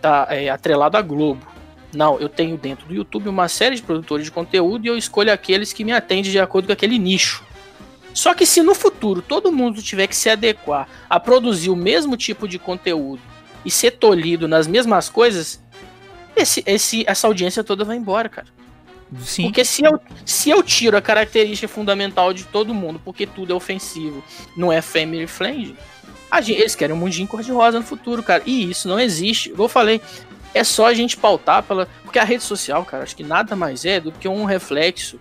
tá 0.02 0.28
é, 0.30 0.50
atrelado 0.50 0.98
à 0.98 1.02
Globo. 1.02 1.46
Não, 1.94 2.20
eu 2.20 2.28
tenho 2.28 2.58
dentro 2.58 2.88
do 2.88 2.94
YouTube 2.94 3.30
uma 3.30 3.48
série 3.48 3.76
de 3.76 3.84
produtores 3.84 4.26
de 4.26 4.32
conteúdo 4.32 4.86
e 4.86 4.90
eu 4.90 4.98
escolho 4.98 5.32
aqueles 5.32 5.72
que 5.72 5.84
me 5.84 5.92
atendem 5.92 6.32
de 6.32 6.40
acordo 6.40 6.66
com 6.66 6.74
aquele 6.74 6.98
nicho. 6.98 7.44
Só 8.14 8.34
que 8.34 8.46
se 8.46 8.62
no 8.62 8.76
futuro 8.76 9.22
todo 9.22 9.52
mundo 9.52 9.82
tiver 9.82 10.08
que 10.08 10.16
se 10.16 10.30
adequar 10.30 10.88
a 11.10 11.20
produzir 11.20 11.70
o 11.70 11.76
mesmo 11.76 12.16
tipo 12.18 12.48
de 12.48 12.60
conteúdo 12.60 13.22
e 13.66 13.72
ser 13.72 13.92
tolhido 13.92 14.48
nas 14.48 14.68
mesmas 14.68 15.10
coisas, 15.10 15.64
esse, 16.36 16.64
esse, 16.66 17.04
essa 17.08 17.28
audiência 17.28 17.64
toda 17.64 17.84
vai 17.84 17.98
embora, 17.98 18.30
cara. 18.30 18.48
Sim. 19.22 19.44
Porque 19.44 19.64
se 19.64 19.84
eu, 19.84 20.00
se 20.26 20.50
eu 20.50 20.64
tiro 20.64 20.98
a 20.98 21.02
característica 21.02 21.68
fundamental 21.68 22.34
de 22.34 22.46
todo 22.46 22.74
mundo, 22.74 23.00
porque 23.04 23.28
tudo 23.28 23.54
é 23.54 23.56
ofensivo, 23.56 24.24
não 24.58 24.72
é 24.72 24.82
family 24.82 25.28
friendly, 25.28 25.76
Gente, 26.42 26.60
eles 26.60 26.76
querem 26.76 26.96
um 26.96 27.00
mundinho 27.00 27.28
cor-de-rosa 27.28 27.80
no 27.80 27.86
futuro, 27.86 28.24
cara. 28.24 28.44
E 28.46 28.70
isso 28.70 28.88
não 28.88 29.00
existe. 29.00 29.54
Eu 29.58 29.68
falei, 29.68 30.02
é 30.54 30.64
só 30.64 30.88
a 30.88 30.94
gente 30.94 31.18
pautar 31.18 31.64
pela. 31.64 31.88
Porque 32.04 32.20
a 32.20 32.24
rede 32.24 32.44
social, 32.44 32.86
cara, 32.86 33.04
acho 33.04 33.16
que 33.16 33.24
nada 33.24 33.56
mais 33.56 33.86
é 33.86 34.00
do 34.00 34.12
que 34.12 34.28
um 34.28 34.46
reflexo 34.46 35.20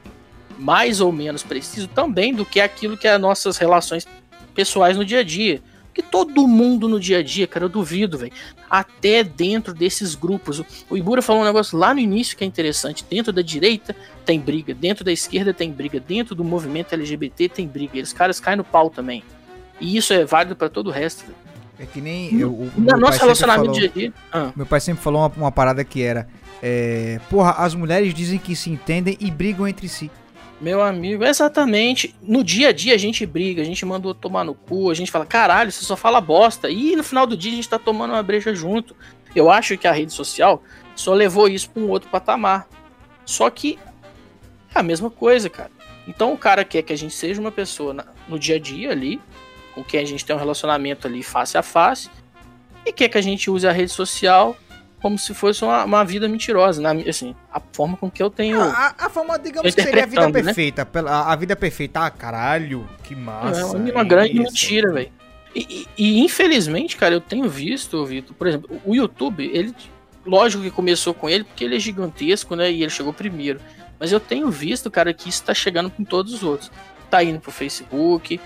mais 0.58 1.00
ou 1.00 1.10
menos 1.10 1.42
preciso 1.42 1.88
também 1.88 2.32
do 2.32 2.44
que 2.44 2.60
aquilo 2.60 2.96
que 2.96 3.08
é 3.08 3.14
as 3.14 3.20
nossas 3.20 3.56
relações 3.56 4.06
pessoais 4.54 4.96
no 4.96 5.04
dia 5.04 5.20
a 5.20 5.24
dia. 5.24 5.60
Que 5.94 6.02
todo 6.02 6.48
mundo 6.48 6.88
no 6.88 6.98
dia 6.98 7.18
a 7.18 7.22
dia, 7.22 7.46
cara, 7.46 7.66
eu 7.66 7.68
duvido, 7.68 8.16
velho. 8.16 8.32
Até 8.70 9.22
dentro 9.22 9.74
desses 9.74 10.14
grupos. 10.14 10.62
O 10.88 10.96
Ibura 10.96 11.20
falou 11.20 11.42
um 11.42 11.44
negócio 11.44 11.76
lá 11.76 11.92
no 11.92 12.00
início 12.00 12.36
que 12.36 12.44
é 12.44 12.46
interessante. 12.46 13.04
Dentro 13.08 13.30
da 13.30 13.42
direita 13.42 13.94
tem 14.24 14.40
briga, 14.40 14.72
dentro 14.72 15.04
da 15.04 15.12
esquerda 15.12 15.52
tem 15.52 15.70
briga, 15.70 16.00
dentro 16.00 16.34
do 16.34 16.42
movimento 16.42 16.94
LGBT 16.94 17.48
tem 17.50 17.66
briga. 17.66 17.98
Eles 17.98 18.12
caras 18.12 18.40
caem 18.40 18.56
no 18.56 18.64
pau 18.64 18.88
também. 18.88 19.22
E 19.82 19.96
isso 19.96 20.12
é 20.12 20.24
válido 20.24 20.54
para 20.54 20.68
todo 20.68 20.86
o 20.86 20.90
resto. 20.90 21.24
É 21.78 21.84
que 21.84 22.00
nem. 22.00 22.38
Eu, 22.38 22.50
o, 22.50 22.72
no 22.76 22.96
nosso 22.96 23.18
relacionamento 23.18 23.72
dia 23.72 23.88
a 23.88 23.92
dia. 23.92 24.12
Ah. 24.32 24.52
Meu 24.54 24.64
pai 24.64 24.80
sempre 24.80 25.02
falou 25.02 25.22
uma, 25.22 25.32
uma 25.36 25.52
parada 25.52 25.84
que 25.84 26.00
era. 26.00 26.28
É, 26.62 27.18
porra, 27.28 27.50
as 27.58 27.74
mulheres 27.74 28.14
dizem 28.14 28.38
que 28.38 28.54
se 28.54 28.70
entendem 28.70 29.16
e 29.18 29.28
brigam 29.30 29.66
entre 29.66 29.88
si. 29.88 30.08
Meu 30.60 30.80
amigo, 30.80 31.24
exatamente. 31.24 32.14
No 32.22 32.44
dia 32.44 32.68
a 32.68 32.72
dia 32.72 32.94
a 32.94 32.98
gente 32.98 33.26
briga, 33.26 33.60
a 33.60 33.64
gente 33.64 33.84
manda 33.84 34.14
tomar 34.14 34.44
no 34.44 34.54
cu, 34.54 34.88
a 34.88 34.94
gente 34.94 35.10
fala, 35.10 35.26
caralho, 35.26 35.72
você 35.72 35.84
só 35.84 35.96
fala 35.96 36.20
bosta. 36.20 36.70
E 36.70 36.94
no 36.94 37.02
final 37.02 37.26
do 37.26 37.36
dia 37.36 37.50
a 37.50 37.56
gente 37.56 37.68
tá 37.68 37.80
tomando 37.80 38.12
uma 38.12 38.22
breja 38.22 38.54
junto. 38.54 38.94
Eu 39.34 39.50
acho 39.50 39.76
que 39.76 39.88
a 39.88 39.92
rede 39.92 40.12
social 40.12 40.62
só 40.94 41.12
levou 41.12 41.48
isso 41.48 41.68
pra 41.68 41.82
um 41.82 41.88
outro 41.88 42.08
patamar. 42.08 42.68
Só 43.26 43.50
que 43.50 43.76
é 44.72 44.78
a 44.78 44.82
mesma 44.84 45.10
coisa, 45.10 45.50
cara. 45.50 45.72
Então 46.06 46.32
o 46.32 46.38
cara 46.38 46.64
quer 46.64 46.82
que 46.82 46.92
a 46.92 46.96
gente 46.96 47.14
seja 47.14 47.40
uma 47.40 47.50
pessoa 47.50 47.92
na, 47.92 48.04
no 48.28 48.38
dia 48.38 48.54
a 48.54 48.58
dia 48.60 48.92
ali, 48.92 49.20
com 49.74 49.82
quem 49.82 50.00
a 50.00 50.04
gente 50.04 50.24
tem 50.24 50.34
um 50.34 50.38
relacionamento 50.38 51.06
ali 51.06 51.22
face 51.22 51.56
a 51.56 51.62
face, 51.62 52.10
e 52.84 52.92
quer 52.92 53.08
que 53.08 53.18
a 53.18 53.22
gente 53.22 53.50
use 53.50 53.66
a 53.66 53.72
rede 53.72 53.92
social 53.92 54.56
como 55.02 55.18
se 55.18 55.34
fosse 55.34 55.64
uma, 55.64 55.84
uma 55.84 56.04
vida 56.04 56.28
mentirosa, 56.28 56.80
né? 56.80 57.04
assim, 57.08 57.34
a 57.52 57.60
forma 57.72 57.96
com 57.96 58.08
que 58.08 58.22
eu 58.22 58.30
tenho. 58.30 58.62
A, 58.62 58.94
a 58.96 59.10
forma, 59.10 59.36
digamos 59.36 59.74
que 59.74 59.82
seria 59.82 60.04
a 60.04 60.06
vida 60.06 60.28
né? 60.28 60.32
perfeita. 60.32 60.84
Né? 60.84 61.10
A, 61.10 61.32
a 61.32 61.36
vida 61.36 61.56
perfeita, 61.56 62.06
ah, 62.06 62.10
caralho, 62.10 62.88
que 63.02 63.16
massa. 63.16 63.60
É 63.60 63.64
uma, 63.64 63.90
uma 63.90 64.04
grande 64.04 64.34
isso. 64.34 64.42
mentira, 64.42 64.92
velho. 64.92 65.10
E, 65.54 65.60
e, 65.68 65.86
e, 65.98 66.20
infelizmente, 66.20 66.96
cara, 66.96 67.14
eu 67.14 67.20
tenho 67.20 67.48
visto, 67.48 68.06
Vitor, 68.06 68.34
por 68.36 68.46
exemplo, 68.46 68.80
o 68.84 68.94
YouTube, 68.94 69.44
ele. 69.52 69.74
Lógico 70.24 70.62
que 70.62 70.70
começou 70.70 71.12
com 71.12 71.28
ele, 71.28 71.42
porque 71.42 71.64
ele 71.64 71.74
é 71.74 71.80
gigantesco, 71.80 72.54
né? 72.54 72.70
E 72.70 72.82
ele 72.82 72.90
chegou 72.90 73.12
primeiro. 73.12 73.60
Mas 73.98 74.12
eu 74.12 74.20
tenho 74.20 74.48
visto, 74.52 74.88
cara, 74.88 75.12
que 75.12 75.28
isso 75.28 75.42
tá 75.42 75.52
chegando 75.52 75.90
com 75.90 76.04
todos 76.04 76.32
os 76.32 76.44
outros. 76.44 76.70
Tá 77.10 77.24
indo 77.24 77.40
pro 77.40 77.50
Facebook, 77.50 78.40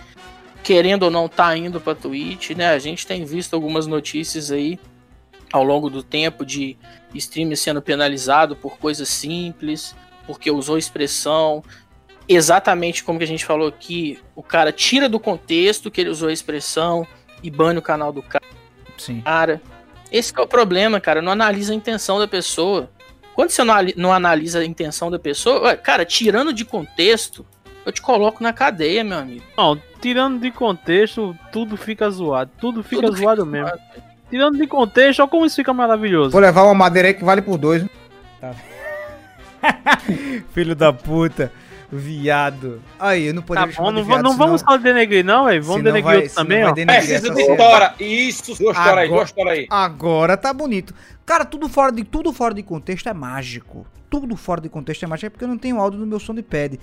querendo 0.67 1.05
ou 1.05 1.13
não 1.13 1.29
tá 1.29 1.57
indo 1.57 1.81
para 1.81 1.95
Twitch, 1.95 2.51
né? 2.51 2.71
A 2.71 2.79
gente 2.81 3.07
tem 3.07 3.25
visto 3.25 3.55
algumas 3.55 3.87
notícias 3.87 4.51
aí 4.51 4.81
ao 5.53 5.63
longo 5.63 5.89
do 5.89 6.03
tempo 6.03 6.45
de 6.45 6.77
streamer 7.15 7.57
sendo 7.57 7.81
penalizado 7.81 8.57
por 8.57 8.77
coisas 8.77 9.09
simples, 9.09 9.95
porque 10.27 10.51
usou 10.51 10.77
expressão 10.77 11.63
exatamente 12.29 13.05
como 13.05 13.17
que 13.17 13.25
a 13.25 13.29
gente 13.29 13.45
falou 13.45 13.69
aqui, 13.69 14.19
o 14.35 14.43
cara 14.43 14.73
tira 14.73 15.09
do 15.09 15.21
contexto 15.21 15.89
que 15.89 16.01
ele 16.01 16.11
usou 16.11 16.31
a 16.31 16.33
expressão 16.33 17.07
e 17.45 17.49
bane 17.49 17.79
o 17.79 17.83
canal 17.83 18.13
do 18.13 18.21
cara. 18.21 18.45
Sim. 18.99 19.21
Cara, 19.21 19.63
esse 20.11 20.33
é 20.37 20.41
o 20.41 20.49
problema, 20.49 21.01
cara, 21.01 21.23
não 21.23 21.31
analisa 21.31 21.73
a 21.73 21.77
intenção 21.77 22.19
da 22.19 22.27
pessoa. 22.27 22.91
Quando 23.37 23.51
você 23.51 23.63
não 23.95 24.13
analisa 24.13 24.59
a 24.59 24.65
intenção 24.65 25.13
da 25.13 25.19
pessoa, 25.21 25.77
cara, 25.77 26.05
tirando 26.05 26.53
de 26.53 26.65
contexto, 26.65 27.47
eu 27.87 27.93
te 27.93 28.03
coloco 28.03 28.43
na 28.43 28.53
cadeia, 28.53 29.05
meu 29.05 29.17
amigo. 29.17 29.45
Não, 29.57 29.81
tirando 30.01 30.41
de 30.41 30.51
contexto, 30.51 31.39
tudo 31.53 31.77
fica 31.77 32.11
zoado. 32.11 32.51
Tudo 32.59 32.83
fica 32.83 33.03
tudo 33.03 33.17
zoado 33.17 33.45
fica 33.45 33.53
mesmo. 33.53 33.69
Zoado. 33.69 33.83
Tirando 34.29 34.59
de 34.59 34.67
contexto, 34.67 35.21
olha 35.21 35.29
como 35.29 35.47
isso 35.47 35.55
fica 35.55 35.73
maravilhoso. 35.73 36.33
Vou 36.33 36.41
levar 36.41 36.65
uma 36.65 36.75
madeira 36.75 37.07
aí 37.07 37.15
que 37.15 37.25
vale 37.25 37.41
por 37.43 37.57
dois. 37.57 37.87
Tá. 38.41 38.55
Filho 40.53 40.75
da 40.75 40.93
puta. 40.93 41.53
Viado. 41.91 42.83
Aí, 42.99 43.27
eu 43.27 43.35
não 43.35 43.43
poderia 43.43 43.73
tá 43.73 43.81
bom, 43.81 43.93
não, 43.93 44.05
viado, 44.05 44.21
não 44.21 44.33
senão... 44.33 44.47
vamos 44.47 44.63
só 44.63 44.77
denegrir, 44.77 45.25
não, 45.25 45.45
velho. 45.45 45.63
Vamos 45.63 45.85
denegrir 45.85 46.05
vai, 46.05 46.17
outro 46.17 46.35
também, 46.35 46.65
ó. 46.65 46.75
Precisa 46.75 47.33
de 47.33 47.41
história. 47.41 47.95
Isso, 48.01 48.51
história 48.51 49.03
aí, 49.03 49.23
história 49.23 49.53
aí. 49.53 49.67
Agora 49.71 50.37
tá 50.37 50.53
bonito. 50.53 50.93
Cara, 51.25 51.45
tudo 51.45 51.69
fora, 51.69 51.93
de, 51.93 52.03
tudo 52.03 52.33
fora 52.33 52.53
de 52.53 52.65
contexto 52.65 53.09
é 53.09 53.15
mágico. 53.15 53.87
Tudo 54.11 54.37
fora 54.37 54.61
de 54.61 54.69
contexto 54.69 55.05
é 55.05 55.07
mágico, 55.07 55.27
é 55.27 55.31
porque 55.31 55.45
eu 55.45 55.49
não 55.49 55.59
tenho 55.59 55.79
áudio 55.79 56.01
no 56.01 56.07
meu 56.07 56.19
som 56.19 56.35
de 56.35 56.43
pad. 56.43 56.81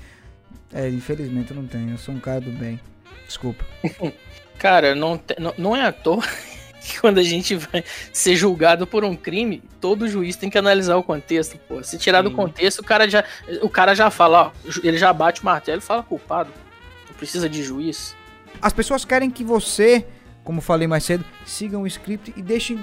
É, 0.73 0.89
infelizmente 0.89 1.51
eu 1.51 1.57
não 1.57 1.67
tenho. 1.67 1.91
Eu 1.91 1.97
sou 1.97 2.13
um 2.13 2.19
cara 2.19 2.41
do 2.41 2.51
bem. 2.51 2.79
Desculpa. 3.27 3.63
cara, 4.57 4.95
não, 4.95 5.17
te, 5.17 5.35
não, 5.39 5.53
não 5.57 5.75
é 5.75 5.85
à 5.85 5.91
toa 5.91 6.23
que 6.81 6.99
quando 6.99 7.19
a 7.19 7.23
gente 7.23 7.55
vai 7.55 7.83
ser 8.11 8.35
julgado 8.35 8.87
por 8.87 9.03
um 9.03 9.15
crime, 9.15 9.61
todo 9.79 10.07
juiz 10.07 10.35
tem 10.35 10.49
que 10.49 10.57
analisar 10.57 10.97
o 10.97 11.03
contexto, 11.03 11.57
pô. 11.67 11.83
Se 11.83 11.97
tirar 11.97 12.23
Sim. 12.23 12.29
do 12.29 12.35
contexto, 12.35 12.79
o 12.79 12.83
cara 12.83 13.07
já, 13.07 13.23
o 13.61 13.69
cara 13.69 13.93
já 13.93 14.09
fala, 14.09 14.47
ó, 14.47 14.69
ele 14.83 14.97
já 14.97 15.13
bate 15.13 15.41
o 15.41 15.45
martelo 15.45 15.77
e 15.79 15.81
fala 15.81 16.03
culpado. 16.03 16.51
Não 17.07 17.15
precisa 17.15 17.47
de 17.47 17.63
juiz. 17.63 18.15
As 18.61 18.73
pessoas 18.73 19.05
querem 19.05 19.29
que 19.29 19.43
você, 19.43 20.05
como 20.43 20.59
falei 20.59 20.87
mais 20.87 21.03
cedo, 21.03 21.23
siga 21.45 21.77
o 21.77 21.85
script 21.85 22.33
e 22.35 22.41
deixem 22.41 22.79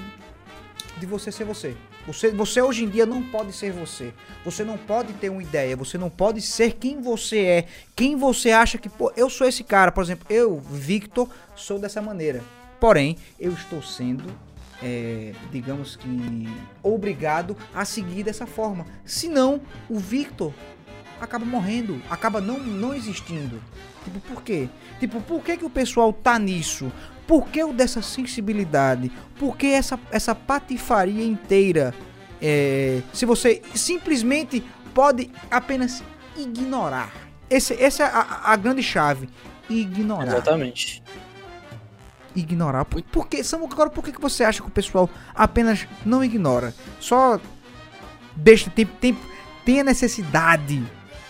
de 0.99 1.07
você 1.07 1.33
ser 1.33 1.45
você. 1.45 1.75
Você, 2.13 2.31
você 2.31 2.61
hoje 2.61 2.85
em 2.85 2.89
dia 2.89 3.07
não 3.07 3.23
pode 3.23 3.53
ser 3.53 3.73
você. 3.73 4.13
Você 4.45 4.65
não 4.65 4.77
pode 4.77 5.13
ter 5.15 5.29
uma 5.29 5.43
ideia. 5.43 5.77
Você 5.77 5.97
não 5.97 6.11
pode 6.11 6.43
ser 6.43 6.73
quem 6.73 7.01
você 7.01 7.39
é. 7.39 7.67
Quem 7.95 8.17
você 8.17 8.51
acha 8.51 8.79
que, 8.79 8.89
pô, 8.89 9.13
eu 9.17 9.31
sou 9.31 9.47
esse 9.47 9.63
cara. 9.63 9.93
Por 9.93 10.03
exemplo, 10.03 10.27
eu, 10.29 10.59
Victor, 10.59 11.29
sou 11.55 11.79
dessa 11.79 12.03
maneira. 12.03 12.43
Porém, 12.81 13.17
eu 13.39 13.53
estou 13.53 13.83
sendo, 13.83 14.25
é, 14.83 15.33
digamos 15.53 15.97
que, 15.97 16.49
obrigado 16.83 17.57
a 17.75 17.85
seguir 17.85 18.25
dessa 18.25 18.47
forma. 18.47 18.87
Senão, 19.05 19.61
o 19.89 19.99
Victor 19.99 20.53
acaba 21.21 21.45
morrendo, 21.45 22.01
acaba 22.11 22.41
não, 22.41 22.59
não 22.59 22.95
existindo. 22.95 23.63
Tipo, 24.05 24.21
por 24.21 24.43
quê? 24.43 24.69
Tipo, 24.99 25.21
por 25.21 25.43
que, 25.43 25.59
que 25.59 25.65
o 25.65 25.71
pessoal 25.71 26.13
tá 26.13 26.39
nisso? 26.39 26.91
Por 27.31 27.47
que 27.47 27.63
o 27.63 27.73
dessa 27.73 28.03
sensibilidade? 28.03 29.09
Por 29.39 29.57
que 29.57 29.69
essa, 29.69 29.97
essa 30.11 30.35
patifaria 30.35 31.25
inteira? 31.25 31.95
É, 32.43 33.03
se 33.13 33.25
você 33.25 33.63
simplesmente 33.73 34.65
pode 34.93 35.31
apenas 35.49 36.03
ignorar. 36.37 37.13
Esse, 37.49 37.81
essa 37.81 38.03
é 38.03 38.07
a, 38.07 38.41
a 38.47 38.57
grande 38.57 38.83
chave. 38.83 39.29
Ignorar. 39.69 40.27
Exatamente. 40.27 41.05
Ignorar. 42.35 42.85
Por, 42.85 43.01
por 43.01 43.29
que, 43.29 43.45
Samuel, 43.45 43.71
agora 43.71 43.91
por 43.91 44.03
que, 44.03 44.11
que 44.11 44.21
você 44.21 44.43
acha 44.43 44.61
que 44.61 44.67
o 44.67 44.73
pessoal 44.73 45.09
apenas 45.33 45.87
não 46.05 46.25
ignora? 46.25 46.75
Só 46.99 47.39
deixa. 48.35 48.69
Tem, 48.71 48.85
tem, 48.85 49.17
tem 49.65 49.79
a 49.79 49.85
necessidade 49.85 50.83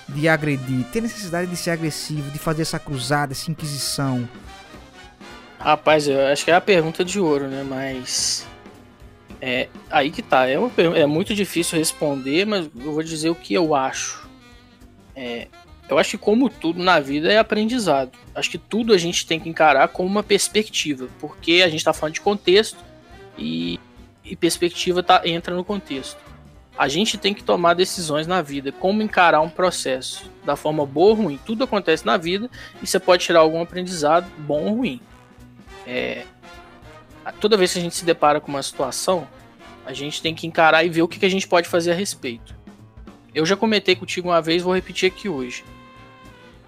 de 0.08 0.28
agredir, 0.30 0.82
tem 0.86 1.02
necessidade 1.02 1.50
de 1.50 1.56
ser 1.58 1.72
agressivo, 1.72 2.30
de 2.30 2.38
fazer 2.38 2.62
essa 2.62 2.78
cruzada, 2.78 3.32
essa 3.32 3.50
inquisição. 3.50 4.26
Rapaz, 5.60 6.08
eu 6.08 6.26
acho 6.26 6.42
que 6.42 6.50
é 6.50 6.54
a 6.54 6.60
pergunta 6.60 7.04
de 7.04 7.20
ouro, 7.20 7.46
né? 7.46 7.62
Mas. 7.62 8.48
É 9.42 9.68
aí 9.90 10.10
que 10.10 10.22
tá. 10.22 10.48
É, 10.48 10.58
uma, 10.58 10.70
é 10.96 11.04
muito 11.04 11.34
difícil 11.34 11.78
responder, 11.78 12.46
mas 12.46 12.70
eu 12.74 12.92
vou 12.92 13.02
dizer 13.02 13.28
o 13.28 13.34
que 13.34 13.52
eu 13.52 13.74
acho. 13.74 14.26
É, 15.14 15.48
eu 15.86 15.98
acho 15.98 16.12
que, 16.12 16.18
como 16.18 16.48
tudo 16.48 16.82
na 16.82 16.98
vida, 16.98 17.30
é 17.30 17.36
aprendizado. 17.36 18.12
Acho 18.34 18.50
que 18.50 18.56
tudo 18.56 18.94
a 18.94 18.98
gente 18.98 19.26
tem 19.26 19.38
que 19.38 19.50
encarar 19.50 19.88
como 19.88 20.08
uma 20.08 20.22
perspectiva, 20.22 21.08
porque 21.18 21.60
a 21.62 21.68
gente 21.68 21.80
está 21.80 21.92
falando 21.92 22.14
de 22.14 22.22
contexto 22.22 22.78
e, 23.36 23.78
e 24.24 24.34
perspectiva 24.34 25.02
tá, 25.02 25.20
entra 25.26 25.54
no 25.54 25.62
contexto. 25.62 26.18
A 26.78 26.88
gente 26.88 27.18
tem 27.18 27.34
que 27.34 27.44
tomar 27.44 27.74
decisões 27.74 28.26
na 28.26 28.40
vida, 28.40 28.72
como 28.72 29.02
encarar 29.02 29.42
um 29.42 29.50
processo, 29.50 30.30
da 30.42 30.56
forma 30.56 30.86
boa 30.86 31.10
ou 31.10 31.14
ruim. 31.14 31.38
Tudo 31.44 31.64
acontece 31.64 32.06
na 32.06 32.16
vida 32.16 32.48
e 32.82 32.86
você 32.86 32.98
pode 32.98 33.24
tirar 33.24 33.40
algum 33.40 33.60
aprendizado, 33.60 34.26
bom 34.38 34.62
ou 34.62 34.76
ruim. 34.76 35.00
É, 35.86 36.24
toda 37.40 37.56
vez 37.56 37.72
que 37.72 37.78
a 37.78 37.82
gente 37.82 37.94
se 37.94 38.04
depara 38.04 38.40
com 38.40 38.48
uma 38.48 38.62
situação, 38.62 39.26
a 39.84 39.92
gente 39.92 40.22
tem 40.22 40.34
que 40.34 40.46
encarar 40.46 40.84
e 40.84 40.88
ver 40.88 41.02
o 41.02 41.08
que, 41.08 41.18
que 41.18 41.26
a 41.26 41.30
gente 41.30 41.48
pode 41.48 41.68
fazer 41.68 41.92
a 41.92 41.94
respeito. 41.94 42.54
Eu 43.34 43.46
já 43.46 43.56
comentei 43.56 43.94
contigo 43.94 44.28
uma 44.28 44.42
vez, 44.42 44.62
vou 44.62 44.74
repetir 44.74 45.10
aqui 45.10 45.28
hoje. 45.28 45.64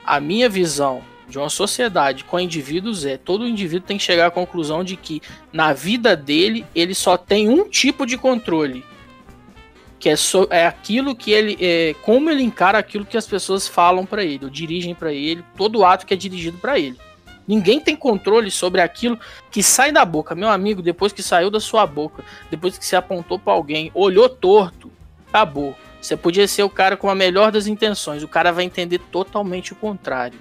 A 0.05 0.21
minha 0.21 0.49
visão 0.49 1.03
de 1.29 1.39
uma 1.39 1.49
sociedade 1.49 2.25
com 2.25 2.39
indivíduos 2.39 3.05
é 3.05 3.17
todo 3.17 3.49
indivíduo 3.49 3.87
tem 3.87 3.97
que 3.97 4.05
chegar 4.05 4.27
à 4.27 4.31
conclusão 4.31 4.85
de 4.85 4.97
que 4.97 5.23
na 5.53 5.73
vida 5.73 6.15
dele 6.15 6.67
ele 6.75 6.95
só 6.95 7.17
tem 7.17 7.49
um 7.49 7.69
tipo 7.69 8.05
de 8.05 8.19
controle 8.19 8.85
que 9.99 10.11
é, 10.11 10.17
so, 10.17 10.47
é 10.51 10.67
aquilo 10.67 11.15
que 11.15 11.31
ele 11.31 11.57
é, 11.61 11.95
como 12.03 12.29
ele 12.29 12.43
encara 12.43 12.77
aquilo 12.77 13.07
que 13.07 13.17
as 13.17 13.27
pessoas 13.27 13.67
falam 13.67 14.05
para 14.05 14.23
ele 14.23 14.45
ou 14.45 14.51
dirigem 14.51 14.95
para 14.95 15.13
ele 15.13 15.43
todo 15.57 15.85
ato 15.85 16.05
que 16.05 16.13
é 16.13 16.17
dirigido 16.17 16.59
para 16.59 16.79
ele 16.79 16.99
Ninguém 17.47 17.81
tem 17.81 17.97
controle 17.97 18.51
sobre 18.51 18.81
aquilo 18.81 19.19
que 19.51 19.63
sai 19.63 19.91
da 19.91 20.05
boca. 20.05 20.35
Meu 20.35 20.49
amigo, 20.49 20.81
depois 20.81 21.13
que 21.13 21.23
saiu 21.23 21.51
da 21.51 21.61
sua 21.61 21.87
boca, 21.87 22.25
depois 22.51 22.79
que 22.79 22.87
você 22.87 22.97
apontou 22.97 23.39
para 23.39 23.53
alguém, 23.53 23.91
olhou 23.95 24.29
torto, 24.29 24.91
acabou. 25.29 25.77
Você 26.01 26.17
podia 26.17 26.49
ser 26.49 26.63
o 26.63 26.71
cara 26.71 26.97
com 26.97 27.09
a 27.09 27.15
melhor 27.15 27.53
das 27.53 27.67
intenções, 27.67 28.23
o 28.23 28.29
cara 28.29 28.53
vai 28.53 28.65
entender 28.65 28.99
totalmente 28.99 29.73
o 29.73 29.77
contrário. 29.77 30.39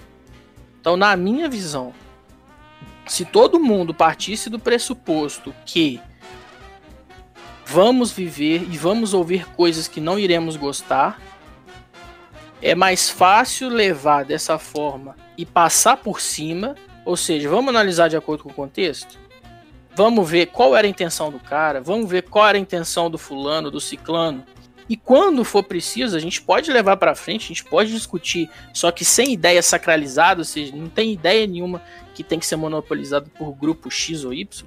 Então, 0.80 0.96
na 0.96 1.16
minha 1.16 1.48
visão, 1.48 1.92
se 3.06 3.24
todo 3.24 3.60
mundo 3.60 3.94
partisse 3.94 4.50
do 4.50 4.58
pressuposto 4.58 5.54
que 5.64 6.00
vamos 7.64 8.10
viver 8.10 8.66
e 8.70 8.76
vamos 8.76 9.14
ouvir 9.14 9.46
coisas 9.54 9.86
que 9.86 10.00
não 10.00 10.18
iremos 10.18 10.56
gostar, 10.56 11.20
é 12.60 12.74
mais 12.74 13.08
fácil 13.08 13.68
levar 13.68 14.24
dessa 14.24 14.58
forma 14.58 15.16
e 15.36 15.44
passar 15.44 15.96
por 15.96 16.20
cima 16.20 16.74
ou 17.04 17.16
seja, 17.16 17.48
vamos 17.48 17.68
analisar 17.68 18.08
de 18.08 18.16
acordo 18.16 18.44
com 18.44 18.50
o 18.50 18.54
contexto? 18.54 19.18
Vamos 19.94 20.28
ver 20.28 20.46
qual 20.46 20.74
era 20.74 20.86
a 20.86 20.90
intenção 20.90 21.30
do 21.30 21.38
cara, 21.38 21.80
vamos 21.80 22.08
ver 22.10 22.22
qual 22.22 22.48
era 22.48 22.56
a 22.56 22.60
intenção 22.60 23.10
do 23.10 23.18
fulano, 23.18 23.70
do 23.70 23.80
ciclano. 23.80 24.44
E 24.88 24.96
quando 24.96 25.44
for 25.44 25.62
preciso, 25.62 26.16
a 26.16 26.20
gente 26.20 26.40
pode 26.42 26.70
levar 26.70 26.96
para 26.96 27.14
frente, 27.14 27.44
a 27.44 27.48
gente 27.48 27.64
pode 27.64 27.92
discutir, 27.92 28.50
só 28.72 28.90
que 28.90 29.04
sem 29.04 29.32
ideia 29.32 29.62
sacralizada, 29.62 30.40
ou 30.40 30.44
seja, 30.44 30.74
não 30.74 30.88
tem 30.88 31.12
ideia 31.12 31.46
nenhuma 31.46 31.82
que 32.14 32.24
tem 32.24 32.38
que 32.38 32.46
ser 32.46 32.56
monopolizado 32.56 33.30
por 33.30 33.52
grupo 33.52 33.90
X 33.90 34.24
ou 34.24 34.34
Y. 34.34 34.66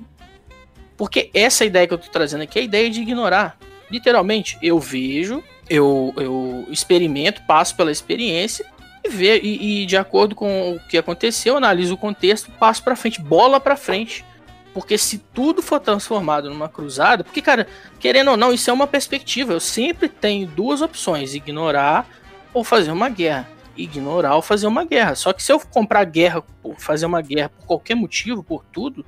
Porque 0.97 1.29
essa 1.33 1.65
ideia 1.65 1.87
que 1.87 1.93
eu 1.93 1.97
tô 1.97 2.09
trazendo 2.09 2.41
aqui 2.41 2.59
é 2.59 2.61
a 2.61 2.65
ideia 2.65 2.89
de 2.89 3.01
ignorar. 3.01 3.57
Literalmente, 3.91 4.57
eu 4.61 4.79
vejo, 4.79 5.43
eu, 5.69 6.13
eu 6.17 6.65
experimento, 6.69 7.43
passo 7.43 7.75
pela 7.75 7.91
experiência 7.91 8.65
e 9.05 9.09
ver 9.09 9.43
e, 9.43 9.83
e, 9.83 9.85
de 9.85 9.97
acordo 9.97 10.35
com 10.35 10.73
o 10.73 10.79
que 10.87 10.97
aconteceu, 10.97 11.57
analiso 11.57 11.93
o 11.93 11.97
contexto, 11.97 12.51
passo 12.51 12.83
para 12.83 12.95
frente, 12.95 13.21
bola 13.21 13.59
para 13.59 13.75
frente. 13.75 14.25
Porque 14.73 14.97
se 14.97 15.19
tudo 15.33 15.61
for 15.61 15.79
transformado 15.79 16.49
numa 16.49 16.67
cruzada, 16.67 17.23
porque 17.23 17.41
cara, 17.41 17.65
querendo 17.97 18.31
ou 18.31 18.37
não, 18.37 18.51
isso 18.51 18.69
é 18.69 18.73
uma 18.73 18.85
perspectiva. 18.85 19.53
Eu 19.53 19.59
sempre 19.59 20.09
tenho 20.09 20.47
duas 20.47 20.81
opções: 20.81 21.33
ignorar 21.33 22.05
ou 22.53 22.63
fazer 22.63 22.91
uma 22.91 23.07
guerra. 23.07 23.47
Ignorar 23.77 24.35
ou 24.35 24.41
fazer 24.41 24.67
uma 24.67 24.83
guerra. 24.83 25.15
Só 25.15 25.31
que 25.31 25.41
se 25.41 25.51
eu 25.51 25.59
comprar 25.59 26.03
guerra, 26.03 26.43
fazer 26.77 27.05
uma 27.05 27.21
guerra 27.21 27.49
por 27.49 27.65
qualquer 27.65 27.95
motivo, 27.95 28.43
por 28.43 28.65
tudo, 28.65 29.05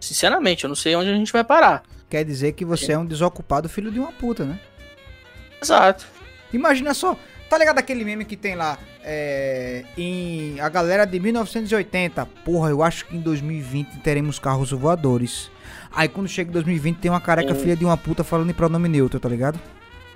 sinceramente, 0.00 0.64
eu 0.64 0.68
não 0.68 0.76
sei 0.76 0.96
onde 0.96 1.10
a 1.10 1.14
gente 1.14 1.32
vai 1.32 1.44
parar. 1.44 1.84
Quer 2.10 2.24
dizer 2.24 2.52
que 2.52 2.64
você 2.64 2.92
é, 2.92 2.94
é 2.94 2.98
um 2.98 3.06
desocupado 3.06 3.68
filho 3.68 3.92
de 3.92 3.98
uma 3.98 4.12
puta, 4.12 4.44
né? 4.44 4.58
Exato. 5.62 6.06
Imagina 6.52 6.94
só, 6.94 7.16
Tá 7.48 7.56
ligado 7.56 7.78
aquele 7.78 8.04
meme 8.04 8.24
que 8.24 8.36
tem 8.36 8.56
lá 8.56 8.76
é, 9.04 9.84
em 9.96 10.58
a 10.58 10.68
galera 10.68 11.04
de 11.04 11.20
1980? 11.20 12.26
Porra, 12.44 12.70
eu 12.70 12.82
acho 12.82 13.06
que 13.06 13.16
em 13.16 13.20
2020 13.20 13.98
teremos 14.00 14.38
carros 14.38 14.72
voadores. 14.72 15.50
Aí 15.94 16.08
quando 16.08 16.28
chega 16.28 16.50
em 16.50 16.52
2020 16.52 16.98
tem 16.98 17.10
uma 17.10 17.20
careca 17.20 17.52
hum. 17.52 17.56
filha 17.56 17.76
de 17.76 17.84
uma 17.84 17.96
puta 17.96 18.24
falando 18.24 18.50
em 18.50 18.54
pronome 18.54 18.88
neutro, 18.88 19.20
tá 19.20 19.28
ligado? 19.28 19.60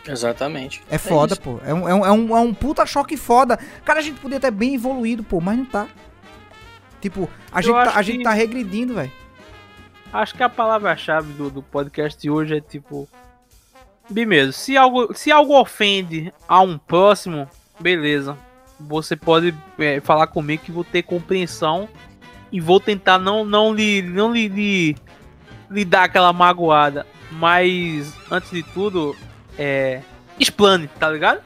Exatamente. 0.06 0.82
É 0.90 0.98
foda, 0.98 1.34
é 1.34 1.36
pô. 1.36 1.60
É 1.64 1.72
um, 1.72 1.88
é, 1.88 1.94
um, 1.94 2.06
é, 2.06 2.12
um, 2.12 2.36
é 2.36 2.40
um 2.40 2.54
puta 2.54 2.84
choque 2.84 3.16
foda. 3.16 3.58
Cara, 3.84 4.00
a 4.00 4.02
gente 4.02 4.18
podia 4.18 4.40
ter 4.40 4.50
bem 4.50 4.74
evoluído, 4.74 5.22
pô, 5.22 5.40
mas 5.40 5.56
não 5.56 5.64
tá. 5.64 5.86
Tipo, 7.00 7.30
a, 7.52 7.62
gente 7.62 7.74
tá, 7.74 7.92
a 7.94 8.02
gente 8.02 8.24
tá 8.24 8.32
regredindo, 8.32 8.94
velho. 8.94 9.12
Acho 10.12 10.34
que 10.34 10.42
a 10.42 10.48
palavra-chave 10.48 11.32
do, 11.34 11.50
do 11.50 11.62
podcast 11.62 12.20
de 12.20 12.28
hoje 12.28 12.56
é 12.56 12.60
tipo 12.60 13.08
Bem 14.10 14.26
mesmo, 14.26 14.52
se 14.52 14.76
algo, 14.76 15.14
se 15.14 15.30
algo 15.30 15.58
ofende 15.58 16.32
a 16.48 16.60
um 16.60 16.76
próximo, 16.76 17.48
beleza. 17.78 18.36
Você 18.80 19.14
pode 19.14 19.54
é, 19.78 20.00
falar 20.00 20.26
comigo 20.26 20.64
que 20.64 20.72
vou 20.72 20.82
ter 20.82 21.02
compreensão 21.02 21.88
e 22.50 22.60
vou 22.60 22.80
tentar 22.80 23.18
não, 23.18 23.44
não, 23.44 23.72
lhe, 23.72 24.02
não 24.02 24.32
lhe, 24.32 24.48
lhe, 24.48 24.96
lhe 25.70 25.84
dar 25.84 26.04
aquela 26.04 26.32
magoada. 26.32 27.06
Mas, 27.30 28.12
antes 28.30 28.50
de 28.50 28.62
tudo, 28.62 29.14
é. 29.56 30.02
Explane, 30.38 30.88
tá 30.98 31.08
ligado? 31.08 31.42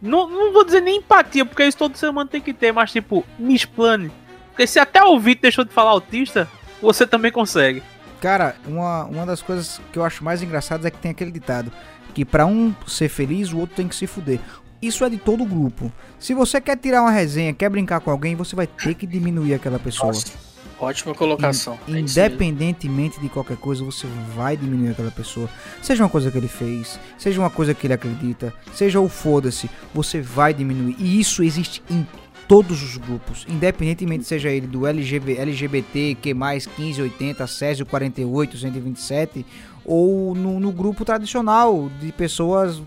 Não, 0.00 0.28
não 0.28 0.52
vou 0.52 0.64
dizer 0.64 0.80
nem 0.80 0.98
empatia, 0.98 1.46
porque 1.46 1.64
isso 1.64 1.78
todo 1.78 1.96
ser 1.96 2.08
humano 2.08 2.28
tem 2.28 2.40
que 2.40 2.52
ter, 2.52 2.72
mas 2.72 2.90
tipo, 2.90 3.24
me 3.38 3.54
explane. 3.54 4.10
Porque 4.48 4.66
se 4.66 4.80
até 4.80 5.02
o 5.02 5.18
Vitor 5.18 5.42
deixou 5.42 5.64
de 5.64 5.72
falar 5.72 5.92
autista, 5.92 6.48
você 6.82 7.06
também 7.06 7.30
consegue. 7.30 7.82
Cara, 8.20 8.56
uma, 8.66 9.04
uma 9.04 9.24
das 9.24 9.40
coisas 9.40 9.80
que 9.92 9.98
eu 9.98 10.04
acho 10.04 10.24
mais 10.24 10.42
engraçadas 10.42 10.84
é 10.84 10.90
que 10.90 10.98
tem 10.98 11.12
aquele 11.12 11.30
ditado 11.30 11.72
que 12.14 12.24
para 12.24 12.46
um 12.46 12.74
ser 12.86 13.08
feliz, 13.08 13.52
o 13.52 13.58
outro 13.58 13.76
tem 13.76 13.88
que 13.88 13.96
se 13.96 14.06
fuder. 14.06 14.40
Isso 14.80 15.04
é 15.04 15.08
de 15.08 15.16
todo 15.16 15.44
grupo. 15.44 15.92
Se 16.18 16.34
você 16.34 16.60
quer 16.60 16.76
tirar 16.76 17.02
uma 17.02 17.10
resenha, 17.10 17.54
quer 17.54 17.70
brincar 17.70 18.00
com 18.00 18.10
alguém, 18.10 18.34
você 18.34 18.56
vai 18.56 18.66
ter 18.66 18.94
que 18.94 19.06
diminuir 19.06 19.54
aquela 19.54 19.78
pessoa. 19.78 20.08
Nossa, 20.08 20.32
ótima 20.80 21.14
colocação. 21.14 21.78
In, 21.86 21.96
é 21.96 22.00
independentemente 22.00 23.20
de 23.20 23.28
qualquer 23.28 23.56
coisa, 23.56 23.84
você 23.84 24.08
vai 24.34 24.56
diminuir 24.56 24.90
aquela 24.90 25.12
pessoa. 25.12 25.48
Seja 25.80 26.02
uma 26.02 26.10
coisa 26.10 26.32
que 26.32 26.38
ele 26.38 26.48
fez, 26.48 26.98
seja 27.16 27.40
uma 27.40 27.50
coisa 27.50 27.72
que 27.74 27.86
ele 27.86 27.94
acredita, 27.94 28.52
seja 28.74 29.00
o 29.00 29.08
foda-se, 29.08 29.70
você 29.94 30.20
vai 30.20 30.52
diminuir. 30.52 30.96
E 30.98 31.20
isso 31.20 31.44
existe 31.44 31.80
em 31.88 32.04
todos 32.48 32.82
os 32.82 32.96
grupos, 32.96 33.46
independentemente 33.48 34.24
seja 34.24 34.50
ele 34.50 34.66
do 34.66 34.86
LGB, 34.86 35.38
LGBT, 35.38 36.16
que 36.20 36.34
mais 36.34 36.66
1580, 36.66 37.46
Césio 37.46 37.86
48, 37.86 38.58
127 38.58 39.46
ou 39.84 40.34
no, 40.34 40.60
no 40.60 40.72
grupo 40.72 41.04
tradicional 41.04 41.88
de 42.00 42.12
pessoas 42.12 42.82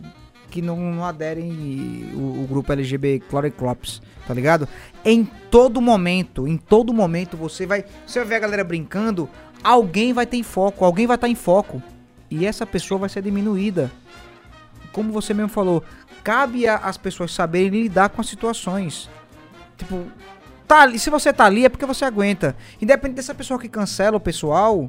que 0.50 0.62
não, 0.62 0.78
não 0.78 1.04
aderem 1.04 2.12
o, 2.14 2.44
o, 2.44 2.48
grupo 2.48 2.72
LGB 2.72 3.22
Cloriclops, 3.30 4.02
tá 4.26 4.34
ligado? 4.34 4.68
Em 5.04 5.26
todo 5.52 5.82
momento, 5.82 6.48
em 6.48 6.56
todo 6.56 6.94
momento 6.94 7.36
você 7.36 7.66
vai, 7.66 7.84
você 8.08 8.20
vai 8.20 8.28
ver 8.30 8.36
a 8.36 8.40
galera 8.40 8.64
brincando, 8.64 9.30
alguém 9.62 10.14
vai 10.14 10.26
ter 10.26 10.38
em 10.38 10.44
foco, 10.44 10.86
alguém 10.86 11.08
vai 11.08 11.16
estar 11.16 11.28
tá 11.28 11.32
em 11.32 11.36
foco 11.36 11.84
e 12.32 12.46
essa 12.46 12.66
pessoa 12.66 13.00
vai 13.00 13.10
ser 13.10 13.22
diminuída. 13.22 13.92
Como 14.94 15.12
você 15.12 15.34
mesmo 15.34 15.50
falou, 15.50 15.84
cabe 16.24 16.68
às 16.68 16.98
pessoas 16.98 17.34
saberem 17.34 17.82
lidar 17.82 18.08
com 18.08 18.22
as 18.22 18.28
situações. 18.30 19.10
Tipo, 19.76 20.06
tá 20.66 20.84
ali, 20.84 20.98
se 20.98 21.10
você 21.10 21.34
tá 21.34 21.44
ali 21.44 21.66
é 21.66 21.70
porque 21.70 21.86
você 21.86 22.06
aguenta. 22.06 22.56
Independente 22.82 23.18
dessa 23.18 23.36
pessoa 23.36 23.60
que 23.60 23.68
cancela 23.68 24.16
o 24.16 24.22
pessoal, 24.22 24.88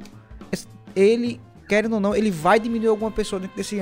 ele 0.95 1.41
querendo 1.67 1.93
ou 1.93 1.99
não, 1.99 2.15
ele 2.15 2.31
vai 2.31 2.59
diminuir 2.59 2.87
alguma 2.87 3.11
pessoa 3.11 3.39
dentro 3.39 3.57
desse, 3.57 3.81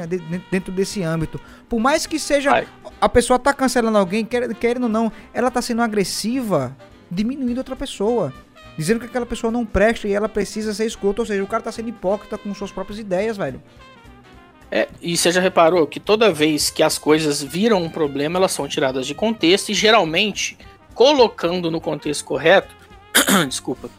dentro 0.52 0.72
desse 0.72 1.04
âmbito. 1.04 1.40
Por 1.70 1.80
mais 1.80 2.06
que 2.06 2.18
seja. 2.20 2.52
Vai. 2.52 2.68
A 3.00 3.08
pessoa 3.08 3.38
tá 3.38 3.54
cancelando 3.54 3.98
alguém, 3.98 4.26
querendo 4.26 4.84
ou 4.84 4.90
não, 4.90 5.12
ela 5.34 5.52
tá 5.52 5.62
sendo 5.62 5.82
agressiva, 5.82 6.76
diminuindo 7.10 7.58
outra 7.58 7.76
pessoa. 7.76 8.34
Dizendo 8.78 9.00
que 9.00 9.06
aquela 9.06 9.26
pessoa 9.26 9.52
não 9.52 9.66
presta 9.66 10.08
e 10.08 10.14
ela 10.14 10.28
precisa 10.28 10.74
ser 10.74 10.86
escrota. 10.86 11.22
Ou 11.22 11.26
seja, 11.26 11.44
o 11.44 11.48
cara 11.48 11.64
tá 11.64 11.72
sendo 11.72 11.90
hipócrita 11.90 12.38
com 12.38 12.54
suas 12.54 12.72
próprias 12.72 13.00
ideias, 13.00 13.38
velho. 13.38 13.62
É, 14.72 14.90
e 15.02 15.16
você 15.16 15.32
já 15.32 15.40
reparou 15.40 15.86
que 15.88 16.00
toda 16.00 16.34
vez 16.34 16.70
que 16.70 16.84
as 16.84 16.98
coisas 16.98 17.42
viram 17.42 17.82
um 17.82 17.90
problema, 17.90 18.38
elas 18.38 18.52
são 18.52 18.68
tiradas 18.68 19.06
de 19.06 19.14
contexto 19.14 19.70
e 19.70 19.74
geralmente, 19.74 20.58
colocando 20.94 21.70
no 21.70 21.80
contexto 21.80 22.26
correto, 22.26 22.76
desculpa, 23.48 23.90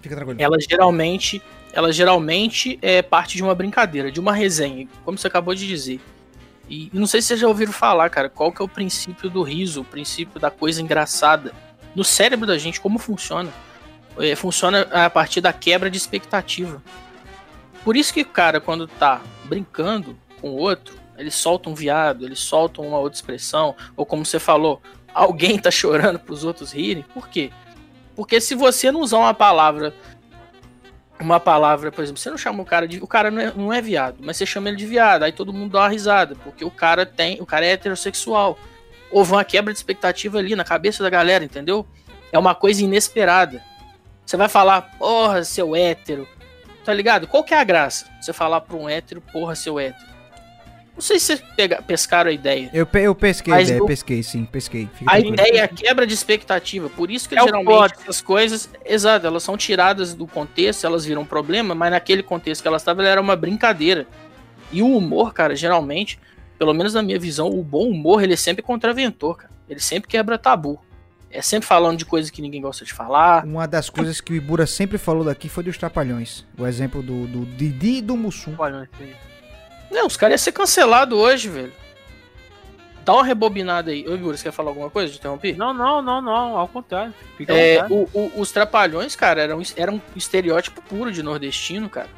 Fica 0.00 0.14
tranquilo. 0.14 0.40
ela 0.40 0.56
geralmente, 0.60 1.42
ela 1.72 1.92
geralmente 1.92 2.78
é 2.82 3.00
parte 3.00 3.36
de 3.36 3.42
uma 3.42 3.54
brincadeira, 3.54 4.12
de 4.12 4.20
uma 4.20 4.32
resenha, 4.32 4.86
como 5.04 5.16
você 5.16 5.26
acabou 5.26 5.54
de 5.54 5.66
dizer. 5.66 6.00
E, 6.68 6.90
não 6.92 7.06
sei 7.06 7.20
se 7.20 7.28
vocês 7.28 7.40
já 7.40 7.48
ouviram 7.48 7.72
falar, 7.72 8.08
cara, 8.10 8.28
qual 8.28 8.52
que 8.52 8.62
é 8.62 8.64
o 8.64 8.68
princípio 8.68 9.28
do 9.28 9.42
riso, 9.42 9.80
o 9.80 9.84
princípio 9.84 10.38
da 10.38 10.50
coisa 10.50 10.80
engraçada. 10.80 11.52
No 11.94 12.04
cérebro 12.04 12.46
da 12.46 12.56
gente, 12.56 12.80
como 12.80 12.98
funciona? 12.98 13.50
É, 14.18 14.34
funciona 14.34 14.82
a 14.90 15.10
partir 15.10 15.40
da 15.40 15.52
quebra 15.52 15.90
de 15.90 15.96
expectativa. 15.96 16.82
Por 17.84 17.96
isso 17.96 18.12
que 18.12 18.22
o 18.22 18.26
cara, 18.26 18.60
quando 18.60 18.86
tá 18.86 19.20
brincando 19.44 20.16
com 20.40 20.50
o 20.50 20.56
outro, 20.56 20.94
ele 21.16 21.30
solta 21.30 21.68
um 21.68 21.74
viado, 21.74 22.24
ele 22.24 22.36
solta 22.36 22.80
uma 22.80 22.98
outra 22.98 23.16
expressão, 23.16 23.74
ou 23.96 24.06
como 24.06 24.24
você 24.24 24.38
falou, 24.38 24.80
alguém 25.12 25.58
tá 25.58 25.68
chorando 25.72 26.18
pros 26.18 26.44
outros 26.44 26.72
rirem. 26.72 27.04
Por 27.14 27.28
quê? 27.28 27.50
Porque 28.14 28.40
se 28.40 28.54
você 28.54 28.92
não 28.92 29.00
usar 29.00 29.18
uma 29.18 29.34
palavra, 29.34 29.94
uma 31.22 31.40
palavra, 31.40 31.90
por 31.90 32.02
exemplo, 32.02 32.20
você 32.20 32.30
não 32.30 32.38
chama 32.38 32.62
o 32.62 32.66
cara 32.66 32.86
de. 32.86 32.98
O 33.02 33.06
cara 33.06 33.30
não 33.30 33.40
é, 33.40 33.52
não 33.54 33.72
é 33.72 33.80
viado, 33.80 34.16
mas 34.20 34.36
você 34.36 34.44
chama 34.44 34.68
ele 34.68 34.76
de 34.76 34.86
viado, 34.86 35.22
aí 35.22 35.32
todo 35.32 35.52
mundo 35.52 35.72
dá 35.72 35.80
uma 35.80 35.88
risada, 35.88 36.34
porque 36.42 36.64
o 36.64 36.70
cara 36.70 37.06
tem. 37.06 37.40
O 37.40 37.46
cara 37.46 37.64
é 37.64 37.72
heterossexual. 37.72 38.58
Houve 39.10 39.32
uma 39.32 39.44
quebra 39.44 39.72
de 39.72 39.78
expectativa 39.78 40.38
ali 40.38 40.56
na 40.56 40.64
cabeça 40.64 41.02
da 41.02 41.10
galera, 41.10 41.44
entendeu? 41.44 41.86
É 42.30 42.38
uma 42.38 42.54
coisa 42.54 42.82
inesperada. 42.82 43.62
Você 44.24 44.36
vai 44.36 44.48
falar, 44.48 44.82
porra, 44.98 45.44
seu 45.44 45.76
hétero. 45.76 46.26
Tá 46.84 46.92
ligado? 46.92 47.26
Qual 47.26 47.44
que 47.44 47.54
é 47.54 47.60
a 47.60 47.64
graça? 47.64 48.06
Você 48.20 48.32
falar 48.32 48.60
pra 48.62 48.76
um 48.76 48.88
hétero, 48.88 49.20
porra, 49.20 49.54
seu 49.54 49.78
hétero. 49.78 50.11
Não 50.94 51.00
sei 51.00 51.18
se 51.18 51.26
vocês 51.26 51.42
pega- 51.56 51.80
pescaram 51.80 52.28
a 52.30 52.32
ideia. 52.32 52.70
Eu, 52.72 52.84
pe- 52.86 53.00
eu 53.00 53.14
pesquei, 53.14 53.52
Mas 53.52 53.68
ideia, 53.68 53.82
o- 53.82 53.86
pesquei, 53.86 54.22
sim, 54.22 54.44
pesquei. 54.44 54.88
Fica 54.94 55.10
A 55.10 55.14
tranquilo. 55.14 55.34
ideia 55.34 55.60
é 55.60 55.62
a 55.64 55.68
quebra 55.68 56.06
de 56.06 56.12
expectativa. 56.12 56.90
Por 56.90 57.10
isso 57.10 57.28
que 57.28 57.34
É 57.38 57.42
geralmente 57.42 57.94
essas 58.02 58.20
coisas, 58.20 58.68
exato, 58.84 59.26
elas 59.26 59.42
são 59.42 59.56
tiradas 59.56 60.12
do 60.14 60.26
contexto, 60.26 60.84
elas 60.86 61.04
viram 61.04 61.24
problema, 61.24 61.74
mas 61.74 61.90
naquele 61.90 62.22
contexto 62.22 62.60
que 62.62 62.68
elas 62.68 62.82
estavam, 62.82 63.04
era 63.04 63.20
uma 63.20 63.34
brincadeira. 63.34 64.06
E 64.70 64.82
o 64.82 64.96
humor, 64.96 65.32
cara, 65.32 65.56
geralmente, 65.56 66.18
pelo 66.58 66.74
menos 66.74 66.92
na 66.94 67.02
minha 67.02 67.18
visão, 67.18 67.48
o 67.48 67.62
bom 67.62 67.88
humor, 67.88 68.22
ele 68.22 68.34
é 68.34 68.36
sempre 68.36 68.62
contraventor, 68.62 69.36
cara. 69.38 69.50
Ele 69.68 69.80
sempre 69.80 70.08
quebra 70.10 70.36
tabu. 70.38 70.78
É 71.30 71.40
sempre 71.40 71.66
falando 71.66 71.96
de 71.96 72.04
coisas 72.04 72.30
que 72.30 72.42
ninguém 72.42 72.60
gosta 72.60 72.84
de 72.84 72.92
falar. 72.92 73.42
Uma 73.46 73.66
das 73.66 73.88
coisas 73.88 74.20
que 74.20 74.34
o 74.34 74.36
Ibura 74.36 74.66
sempre 74.66 74.98
falou 74.98 75.24
daqui 75.24 75.48
foi 75.48 75.64
dos 75.64 75.78
Trapalhões. 75.78 76.44
O 76.58 76.66
exemplo 76.66 77.02
do, 77.02 77.26
do 77.26 77.46
Didi 77.46 77.96
e 77.96 78.02
do 78.02 78.14
Mussum. 78.18 78.54
Assim. 78.62 79.12
Não, 79.92 80.06
os 80.06 80.16
caras 80.16 80.40
iam 80.40 80.44
ser 80.44 80.52
cancelados 80.52 81.16
hoje, 81.18 81.48
velho. 81.48 81.72
Dá 83.04 83.12
uma 83.14 83.24
rebobinada 83.24 83.90
aí. 83.90 84.06
Ô, 84.08 84.14
Igor, 84.14 84.36
você 84.36 84.44
quer 84.44 84.52
falar 84.52 84.70
alguma 84.70 84.88
coisa? 84.88 85.12
Te 85.12 85.18
interrompi? 85.18 85.52
Não, 85.54 85.74
não, 85.74 86.00
não, 86.00 86.20
não, 86.22 86.56
ao 86.56 86.68
contrário. 86.68 87.12
Fica 87.36 87.52
É, 87.52 87.84
o- 87.90 88.08
o- 88.14 88.32
os 88.40 88.52
trapalhões, 88.52 89.16
cara, 89.16 89.42
eram, 89.42 89.60
eram 89.76 89.94
um 89.94 90.00
estereótipo 90.18 90.80
puro 90.82 91.10
de 91.10 91.22
nordestino, 91.22 91.88
cara. 91.90 92.08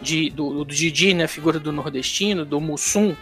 De, 0.00 0.30
do, 0.30 0.64
do 0.64 0.72
Didi, 0.74 1.14
né? 1.14 1.26
Figura 1.26 1.58
do 1.58 1.72
nordestino, 1.72 2.44
do 2.44 2.60
Mussum, 2.60 3.14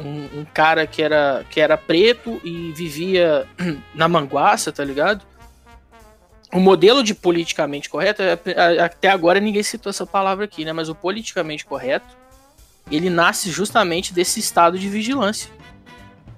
um, 0.00 0.40
um 0.40 0.44
cara 0.52 0.86
que 0.86 1.02
era, 1.02 1.44
que 1.50 1.60
era 1.60 1.76
preto 1.76 2.40
e 2.42 2.72
vivia 2.72 3.46
na 3.94 4.08
manguaça, 4.08 4.72
tá 4.72 4.82
ligado? 4.84 5.24
O 6.52 6.58
modelo 6.60 7.02
de 7.02 7.14
politicamente 7.14 7.90
correto, 7.90 8.22
é- 8.22 8.32
a- 8.56 8.86
até 8.86 9.10
agora 9.10 9.38
ninguém 9.40 9.62
citou 9.62 9.90
essa 9.90 10.06
palavra 10.06 10.46
aqui, 10.46 10.64
né? 10.64 10.72
Mas 10.72 10.88
o 10.88 10.94
politicamente 10.94 11.66
correto, 11.66 12.16
ele 12.96 13.10
nasce 13.10 13.50
justamente 13.50 14.12
desse 14.12 14.40
estado 14.40 14.78
de 14.78 14.88
vigilância. 14.88 15.50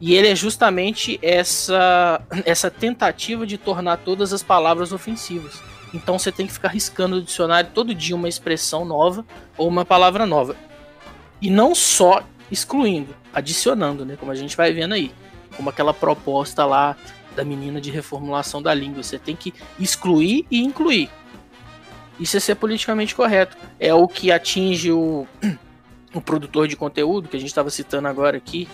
E 0.01 0.15
ele 0.15 0.29
é 0.29 0.35
justamente 0.35 1.19
essa, 1.21 2.23
essa 2.47 2.71
tentativa 2.71 3.47
de 3.47 3.59
tornar 3.59 3.99
todas 3.99 4.33
as 4.33 4.43
palavras 4.43 4.93
ofensivas. 4.93 5.61
Então 5.93 6.19
você 6.19 6.33
tem 6.33 6.47
que 6.47 6.53
ficar 6.53 6.69
riscando 6.69 7.17
no 7.17 7.23
dicionário 7.23 7.71
todo 7.75 7.95
dia 7.95 8.17
uma 8.17 8.29
expressão 8.29 8.85
nova 8.85 9.25
ou 9.59 9.69
uma 9.69 9.85
palavra 9.85 10.25
nova. 10.25 10.57
E 11.41 11.51
não 11.51 11.75
só 11.75 12.23
excluindo, 12.51 13.15
adicionando, 13.33 14.05
né? 14.05 14.17
Como 14.17 14.33
a 14.33 14.35
gente 14.35 14.57
vai 14.57 14.73
vendo 14.73 14.95
aí. 14.95 15.13
Como 15.57 15.69
aquela 15.69 15.93
proposta 15.93 16.65
lá 16.65 16.97
da 17.37 17.45
menina 17.45 17.81
de 17.81 17.91
reformulação 17.91 18.63
da 18.63 18.73
língua. 18.73 19.03
Você 19.03 19.19
tem 19.19 19.37
que 19.37 19.53
excluir 19.79 20.47
e 20.51 20.63
incluir. 20.63 21.11
Isso 22.19 22.37
é 22.37 22.41
ser 22.41 22.55
politicamente 22.55 23.15
correto. 23.15 23.57
É 23.79 23.93
o 23.93 24.07
que 24.07 24.31
atinge 24.33 24.93
o, 24.93 25.27
o 26.15 26.21
produtor 26.21 26.67
de 26.67 26.77
conteúdo, 26.77 27.29
que 27.29 27.37
a 27.37 27.41
gente 27.41 27.51
estava 27.51 27.71
citando 27.71 28.09
agora 28.09 28.37
aqui, 28.37 28.69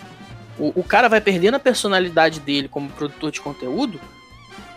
o, 0.59 0.81
o 0.81 0.85
cara 0.85 1.09
vai 1.09 1.21
perdendo 1.21 1.55
a 1.55 1.61
personalidade 1.61 2.41
dele 2.41 2.69
como 2.69 2.89
produtor 2.91 3.31
de 3.31 3.41
conteúdo 3.41 4.01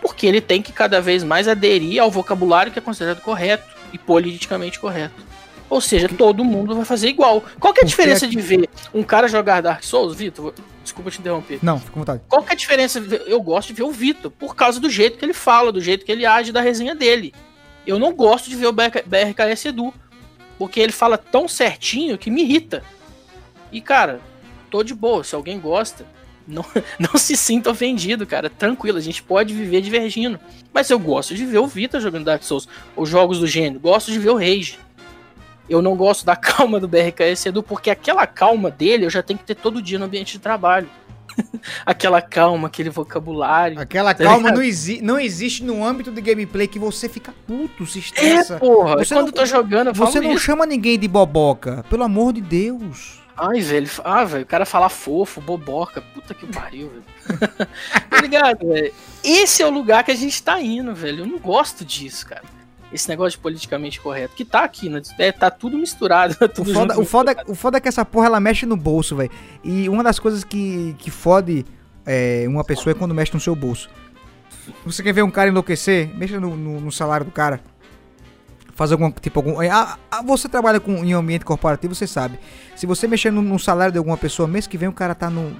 porque 0.00 0.26
ele 0.26 0.40
tem 0.40 0.62
que 0.62 0.72
cada 0.72 1.00
vez 1.00 1.22
mais 1.22 1.46
aderir 1.46 2.00
ao 2.00 2.10
vocabulário 2.10 2.72
que 2.72 2.78
é 2.78 2.82
considerado 2.82 3.20
correto 3.20 3.64
e 3.92 3.98
politicamente 3.98 4.78
correto. 4.78 5.30
Ou 5.68 5.80
seja, 5.80 6.08
todo 6.08 6.44
mundo 6.44 6.74
vai 6.74 6.84
fazer 6.84 7.08
igual. 7.08 7.44
Qual 7.60 7.72
que 7.72 7.80
é 7.80 7.84
a 7.84 7.86
diferença 7.86 8.26
de 8.26 8.40
ver 8.40 8.68
um 8.92 9.04
cara 9.04 9.28
jogar 9.28 9.60
Dark 9.60 9.84
Souls, 9.84 10.16
Vitor? 10.16 10.52
Desculpa 10.82 11.12
te 11.12 11.20
interromper. 11.20 11.60
Não, 11.62 11.78
fica 11.78 11.92
à 11.92 11.98
vontade. 11.98 12.22
Qual 12.28 12.42
que 12.42 12.50
é 12.50 12.54
a 12.54 12.56
diferença? 12.56 12.98
Eu 13.26 13.40
gosto 13.40 13.68
de 13.68 13.74
ver 13.74 13.84
o 13.84 13.92
Vitor 13.92 14.32
por 14.32 14.56
causa 14.56 14.80
do 14.80 14.90
jeito 14.90 15.16
que 15.16 15.24
ele 15.24 15.34
fala, 15.34 15.70
do 15.70 15.80
jeito 15.80 16.04
que 16.04 16.10
ele 16.10 16.26
age 16.26 16.50
da 16.50 16.60
resenha 16.60 16.94
dele. 16.94 17.32
Eu 17.86 18.00
não 18.00 18.12
gosto 18.12 18.50
de 18.50 18.56
ver 18.56 18.66
o 18.66 18.72
BRK 18.72 19.04
BRKS 19.06 19.66
Edu, 19.66 19.94
porque 20.60 20.78
ele 20.78 20.92
fala 20.92 21.16
tão 21.16 21.48
certinho 21.48 22.18
que 22.18 22.30
me 22.30 22.42
irrita. 22.42 22.84
E 23.72 23.80
cara, 23.80 24.20
tô 24.70 24.82
de 24.84 24.94
boa, 24.94 25.24
se 25.24 25.34
alguém 25.34 25.58
gosta, 25.58 26.04
não, 26.46 26.62
não 27.00 27.18
se 27.18 27.34
sinta 27.34 27.70
ofendido, 27.70 28.26
cara. 28.26 28.50
Tranquilo, 28.50 28.98
a 28.98 29.00
gente 29.00 29.22
pode 29.22 29.54
viver 29.54 29.80
divergindo. 29.80 30.38
Mas 30.70 30.90
eu 30.90 30.98
gosto 30.98 31.34
de 31.34 31.46
ver 31.46 31.60
o 31.60 31.66
Vitor 31.66 31.98
jogando 31.98 32.26
Dark 32.26 32.42
Souls, 32.42 32.68
os 32.94 33.08
jogos 33.08 33.38
do 33.38 33.46
gênero, 33.46 33.80
gosto 33.80 34.12
de 34.12 34.18
ver 34.18 34.28
o 34.28 34.36
Rage. 34.36 34.78
Eu 35.66 35.80
não 35.80 35.96
gosto 35.96 36.26
da 36.26 36.36
calma 36.36 36.78
do 36.78 36.86
BRKS 36.86 37.46
Edu, 37.46 37.62
porque 37.62 37.88
aquela 37.88 38.26
calma 38.26 38.70
dele 38.70 39.06
eu 39.06 39.10
já 39.10 39.22
tenho 39.22 39.38
que 39.38 39.46
ter 39.46 39.54
todo 39.54 39.80
dia 39.80 39.98
no 39.98 40.04
ambiente 40.04 40.32
de 40.32 40.40
trabalho. 40.40 40.90
aquela 41.86 42.20
calma, 42.22 42.68
aquele 42.68 42.90
vocabulário. 42.90 43.78
Aquela 43.80 44.14
Tá 44.14 44.24
calma 44.24 44.50
não, 44.50 44.62
exi 44.62 45.00
não 45.02 45.18
existe 45.18 45.62
no 45.64 45.84
âmbito 45.84 46.10
de 46.10 46.20
gameplay 46.20 46.66
que 46.66 46.78
você 46.78 47.08
fica 47.08 47.32
puto, 47.46 47.86
se 47.86 47.98
É, 47.98 48.02
estressa. 48.02 48.58
porra. 48.58 48.96
Você 48.98 49.14
quando 49.14 49.20
não- 49.22 49.28
eu 49.28 49.32
tô 49.32 49.46
jogando, 49.46 49.86
eu 49.88 49.94
você 49.94 50.20
não 50.20 50.32
isso. 50.32 50.44
chama 50.44 50.66
ninguém 50.66 50.98
de 50.98 51.08
boboca. 51.08 51.84
Pelo 51.88 52.04
amor 52.04 52.32
de 52.32 52.40
Deus. 52.40 53.20
Ai, 53.36 53.60
velho. 53.60 53.88
Ah, 54.04 54.24
velho. 54.24 54.42
O 54.44 54.46
cara 54.46 54.66
fala 54.66 54.88
fofo, 54.90 55.40
boboca. 55.40 56.02
Puta 56.02 56.34
que 56.34 56.46
pariu, 56.46 56.90
velho. 56.90 57.04
tá 58.10 58.20
ligado, 58.20 58.68
velho? 58.68 58.92
Esse 59.24 59.62
é 59.62 59.66
o 59.66 59.70
lugar 59.70 60.04
que 60.04 60.10
a 60.10 60.14
gente 60.16 60.42
tá 60.42 60.60
indo, 60.60 60.94
velho. 60.94 61.20
Eu 61.20 61.26
não 61.26 61.38
gosto 61.38 61.84
disso, 61.84 62.26
cara. 62.26 62.42
Esse 62.92 63.08
negócio 63.08 63.32
de 63.38 63.38
politicamente 63.42 64.00
correto. 64.00 64.34
Que 64.34 64.44
tá 64.44 64.64
aqui, 64.64 64.88
né? 64.88 65.00
É, 65.18 65.30
tá 65.30 65.50
tudo 65.50 65.78
misturado. 65.78 66.36
O 66.42 66.48
Tudo 66.48 66.72
foda, 66.72 66.94
junto, 66.94 67.02
o, 67.02 67.04
foda, 67.06 67.36
o 67.46 67.54
foda 67.54 67.78
é 67.78 67.80
que 67.80 67.88
essa 67.88 68.04
porra 68.04 68.26
ela 68.26 68.40
mexe 68.40 68.66
no 68.66 68.76
bolso, 68.76 69.14
velho. 69.16 69.30
E 69.62 69.88
uma 69.88 70.02
das 70.02 70.18
coisas 70.18 70.42
que, 70.42 70.94
que 70.98 71.10
fode 71.10 71.64
é, 72.04 72.44
uma 72.48 72.64
pessoa 72.64 72.92
é 72.92 72.94
quando 72.94 73.14
mexe 73.14 73.32
no 73.32 73.40
seu 73.40 73.54
bolso. 73.54 73.88
Você 74.84 75.02
quer 75.02 75.12
ver 75.12 75.22
um 75.22 75.30
cara 75.30 75.48
enlouquecer? 75.50 76.08
Mexa 76.16 76.40
no, 76.40 76.56
no- 76.56 76.80
no 76.80 76.92
salário 76.92 77.24
do 77.26 77.32
cara. 77.32 77.60
Faz 78.74 78.92
algum 78.92 79.10
tipo 79.10 79.38
algum. 79.38 79.60
é, 79.62 79.68
ah, 79.68 79.98
ah, 80.10 80.22
você 80.22 80.48
trabalha 80.48 80.80
com, 80.80 81.04
em 81.04 81.12
ambiente 81.12 81.44
corporativo, 81.44 81.94
você 81.94 82.06
sabe. 82.06 82.38
Se 82.74 82.86
você 82.86 83.06
mexer 83.06 83.30
no, 83.30 83.42
no 83.42 83.58
salário 83.58 83.92
de 83.92 83.98
alguma 83.98 84.16
pessoa, 84.16 84.48
mês 84.48 84.66
que 84.66 84.78
vem 84.78 84.88
o 84.88 84.92
cara 84.92 85.14
tá 85.14 85.28
no 85.28 85.54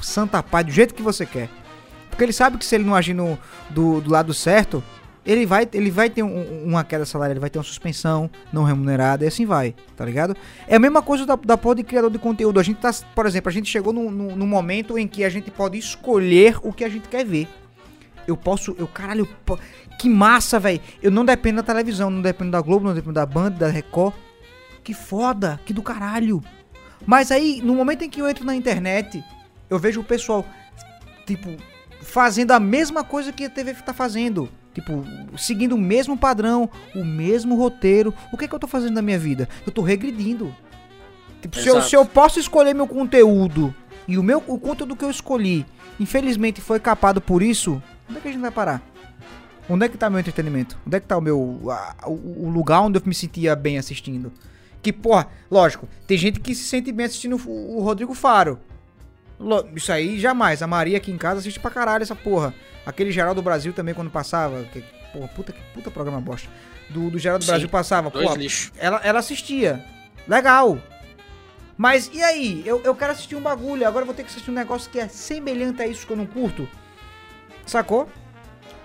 Santa 0.00 0.42
Paz 0.42 0.64
do 0.64 0.72
jeito 0.72 0.94
que 0.94 1.02
você 1.02 1.26
quer. 1.26 1.48
Porque 2.08 2.22
ele 2.24 2.32
sabe 2.32 2.56
que 2.56 2.64
se 2.64 2.74
ele 2.74 2.84
não 2.84 2.94
agir 2.94 3.14
no, 3.14 3.38
do, 3.68 4.00
do 4.00 4.10
lado 4.10 4.32
certo, 4.32 4.82
ele 5.26 5.44
vai, 5.44 5.68
ele 5.72 5.90
vai 5.90 6.08
ter 6.08 6.22
um- 6.22 6.64
uma 6.64 6.84
queda 6.84 7.04
salarial, 7.04 7.32
ele 7.32 7.40
vai 7.40 7.50
ter 7.50 7.58
uma 7.58 7.64
suspensão 7.64 8.30
não 8.52 8.62
remunerada 8.64 9.24
e 9.24 9.28
assim 9.28 9.44
vai, 9.44 9.74
tá 9.96 10.04
ligado? 10.04 10.36
É 10.68 10.76
a 10.76 10.78
mesma 10.78 11.02
coisa 11.02 11.26
da, 11.26 11.34
da 11.36 11.56
de 11.74 11.82
criador 11.82 12.10
de 12.10 12.18
conteúdo. 12.18 12.60
A 12.60 12.62
gente 12.62 12.78
tá, 12.78 12.90
por 13.14 13.26
exemplo, 13.26 13.48
a 13.48 13.52
gente 13.52 13.68
chegou 13.68 13.92
num, 13.92 14.10
num, 14.10 14.36
num 14.36 14.46
momento 14.46 14.96
em 14.96 15.08
que 15.08 15.24
a 15.24 15.28
gente 15.28 15.50
pode 15.50 15.76
escolher 15.76 16.58
o 16.62 16.72
que 16.72 16.84
a 16.84 16.88
gente 16.88 17.08
quer 17.08 17.24
ver. 17.24 17.48
Eu 18.26 18.36
posso, 18.36 18.74
eu, 18.78 18.86
caralho, 18.86 19.28
que 19.98 20.08
massa, 20.08 20.58
velho. 20.58 20.80
Eu 21.02 21.10
não 21.10 21.24
dependo 21.24 21.56
da 21.56 21.62
televisão, 21.62 22.10
não 22.10 22.20
dependo 22.22 22.50
da 22.50 22.60
Globo, 22.60 22.86
não 22.86 22.94
dependo 22.94 23.14
da 23.14 23.26
Band, 23.26 23.50
da 23.52 23.68
Record. 23.68 24.14
Que 24.82 24.94
foda, 24.94 25.60
que 25.64 25.72
do 25.72 25.82
caralho. 25.82 26.42
Mas 27.04 27.30
aí, 27.30 27.60
no 27.62 27.74
momento 27.74 28.02
em 28.02 28.10
que 28.10 28.20
eu 28.20 28.28
entro 28.28 28.44
na 28.44 28.54
internet, 28.54 29.22
eu 29.68 29.78
vejo 29.78 30.00
o 30.00 30.04
pessoal, 30.04 30.44
tipo, 31.26 31.56
fazendo 32.00 32.52
a 32.52 32.60
mesma 32.60 33.02
coisa 33.04 33.32
que 33.32 33.44
a 33.44 33.50
TV 33.50 33.74
tá 33.74 33.92
fazendo. 33.92 34.48
Tipo, 34.76 35.02
seguindo 35.38 35.74
o 35.74 35.78
mesmo 35.78 36.18
padrão, 36.18 36.68
o 36.94 37.02
mesmo 37.02 37.56
roteiro. 37.56 38.12
O 38.30 38.36
que, 38.36 38.44
é 38.44 38.48
que 38.48 38.54
eu 38.54 38.58
tô 38.58 38.66
fazendo 38.66 38.92
na 38.92 39.00
minha 39.00 39.18
vida? 39.18 39.48
Eu 39.66 39.72
tô 39.72 39.80
regredindo. 39.80 40.54
Tipo, 41.40 41.56
se 41.56 41.66
eu, 41.66 41.74
se 41.82 41.96
eu 41.96 42.04
posso 42.04 42.38
escolher 42.38 42.74
meu 42.74 42.86
conteúdo 42.86 43.74
e 44.06 44.18
o 44.18 44.22
meu 44.22 44.42
o 44.46 44.58
conteúdo 44.58 44.94
que 44.94 45.02
eu 45.02 45.10
escolhi, 45.10 45.64
infelizmente 45.98 46.60
foi 46.60 46.78
capado 46.78 47.22
por 47.22 47.42
isso, 47.42 47.82
onde 48.06 48.18
é 48.18 48.20
que 48.20 48.28
a 48.28 48.32
gente 48.32 48.40
vai 48.42 48.50
parar? 48.50 48.82
Onde 49.66 49.86
é 49.86 49.88
que 49.88 49.96
tá 49.96 50.10
meu 50.10 50.20
entretenimento? 50.20 50.76
Onde 50.86 50.98
é 50.98 51.00
que 51.00 51.06
tá 51.06 51.16
o 51.16 51.22
meu. 51.22 51.58
a- 51.70 51.94
o, 52.06 52.44
o 52.46 52.50
lugar 52.50 52.82
onde 52.82 52.98
eu 52.98 53.02
me 53.06 53.14
sentia 53.14 53.56
bem 53.56 53.78
assistindo? 53.78 54.30
Que, 54.82 54.92
porra, 54.92 55.28
lógico, 55.50 55.88
tem 56.06 56.18
gente 56.18 56.38
que 56.38 56.54
se 56.54 56.64
sente 56.64 56.92
bem 56.92 57.06
assistindo 57.06 57.40
o, 57.46 57.78
o 57.78 57.82
Rodrigo 57.82 58.12
Faro. 58.12 58.58
Isso 59.74 59.92
aí 59.92 60.18
jamais. 60.18 60.62
A 60.62 60.66
Maria 60.66 60.96
aqui 60.96 61.10
em 61.10 61.18
casa 61.18 61.40
assiste 61.40 61.60
pra 61.60 61.70
caralho 61.70 62.02
essa 62.02 62.14
porra. 62.16 62.54
Aquele 62.84 63.10
Geral 63.10 63.34
do 63.34 63.42
Brasil 63.42 63.72
também 63.72 63.94
quando 63.94 64.10
passava. 64.10 64.62
Que, 64.72 64.82
porra, 65.12 65.28
puta, 65.28 65.52
que 65.52 65.60
puta 65.74 65.90
programa 65.90 66.20
bosta. 66.20 66.48
Do, 66.90 67.10
do 67.10 67.18
Geral 67.18 67.38
do 67.38 67.44
Sim, 67.44 67.50
Brasil 67.50 67.68
passava. 67.68 68.10
Lixos. 68.36 68.72
ela, 68.78 69.00
ela 69.02 69.18
assistia. 69.18 69.84
Legal. 70.26 70.78
Mas 71.76 72.10
e 72.14 72.22
aí? 72.22 72.62
Eu, 72.64 72.80
eu 72.84 72.94
quero 72.94 73.12
assistir 73.12 73.36
um 73.36 73.40
bagulho. 73.40 73.86
Agora 73.86 74.02
eu 74.02 74.06
vou 74.06 74.14
ter 74.14 74.22
que 74.22 74.30
assistir 74.30 74.50
um 74.50 74.54
negócio 74.54 74.90
que 74.90 74.98
é 74.98 75.08
semelhante 75.08 75.82
a 75.82 75.86
isso 75.86 76.06
que 76.06 76.12
eu 76.12 76.16
não 76.16 76.26
curto. 76.26 76.68
Sacou? 77.66 78.08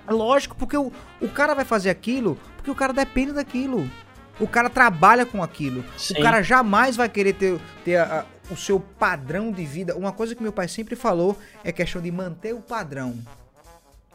Lógico, 0.09 0.55
porque 0.55 0.75
o, 0.75 0.91
o 1.21 1.29
cara 1.29 1.53
vai 1.53 1.63
fazer 1.63 1.89
aquilo 1.89 2.37
porque 2.57 2.69
o 2.71 2.75
cara 2.75 2.93
depende 2.93 3.31
daquilo. 3.31 3.89
O 4.39 4.47
cara 4.47 4.69
trabalha 4.69 5.25
com 5.25 5.41
aquilo. 5.43 5.83
Sim. 5.97 6.15
O 6.15 6.21
cara 6.21 6.41
jamais 6.41 6.95
vai 6.95 7.07
querer 7.09 7.33
ter, 7.33 7.59
ter 7.85 7.97
a- 7.97 8.25
o 8.49 8.55
seu 8.55 8.79
padrão 8.79 9.51
de 9.51 9.65
vida. 9.65 9.95
Uma 9.95 10.11
coisa 10.11 10.35
que 10.35 10.41
meu 10.43 10.51
pai 10.51 10.67
sempre 10.67 10.95
falou 10.95 11.37
é 11.63 11.71
questão 11.71 12.01
de 12.01 12.11
manter 12.11 12.53
o 12.53 12.59
padrão. 12.61 13.15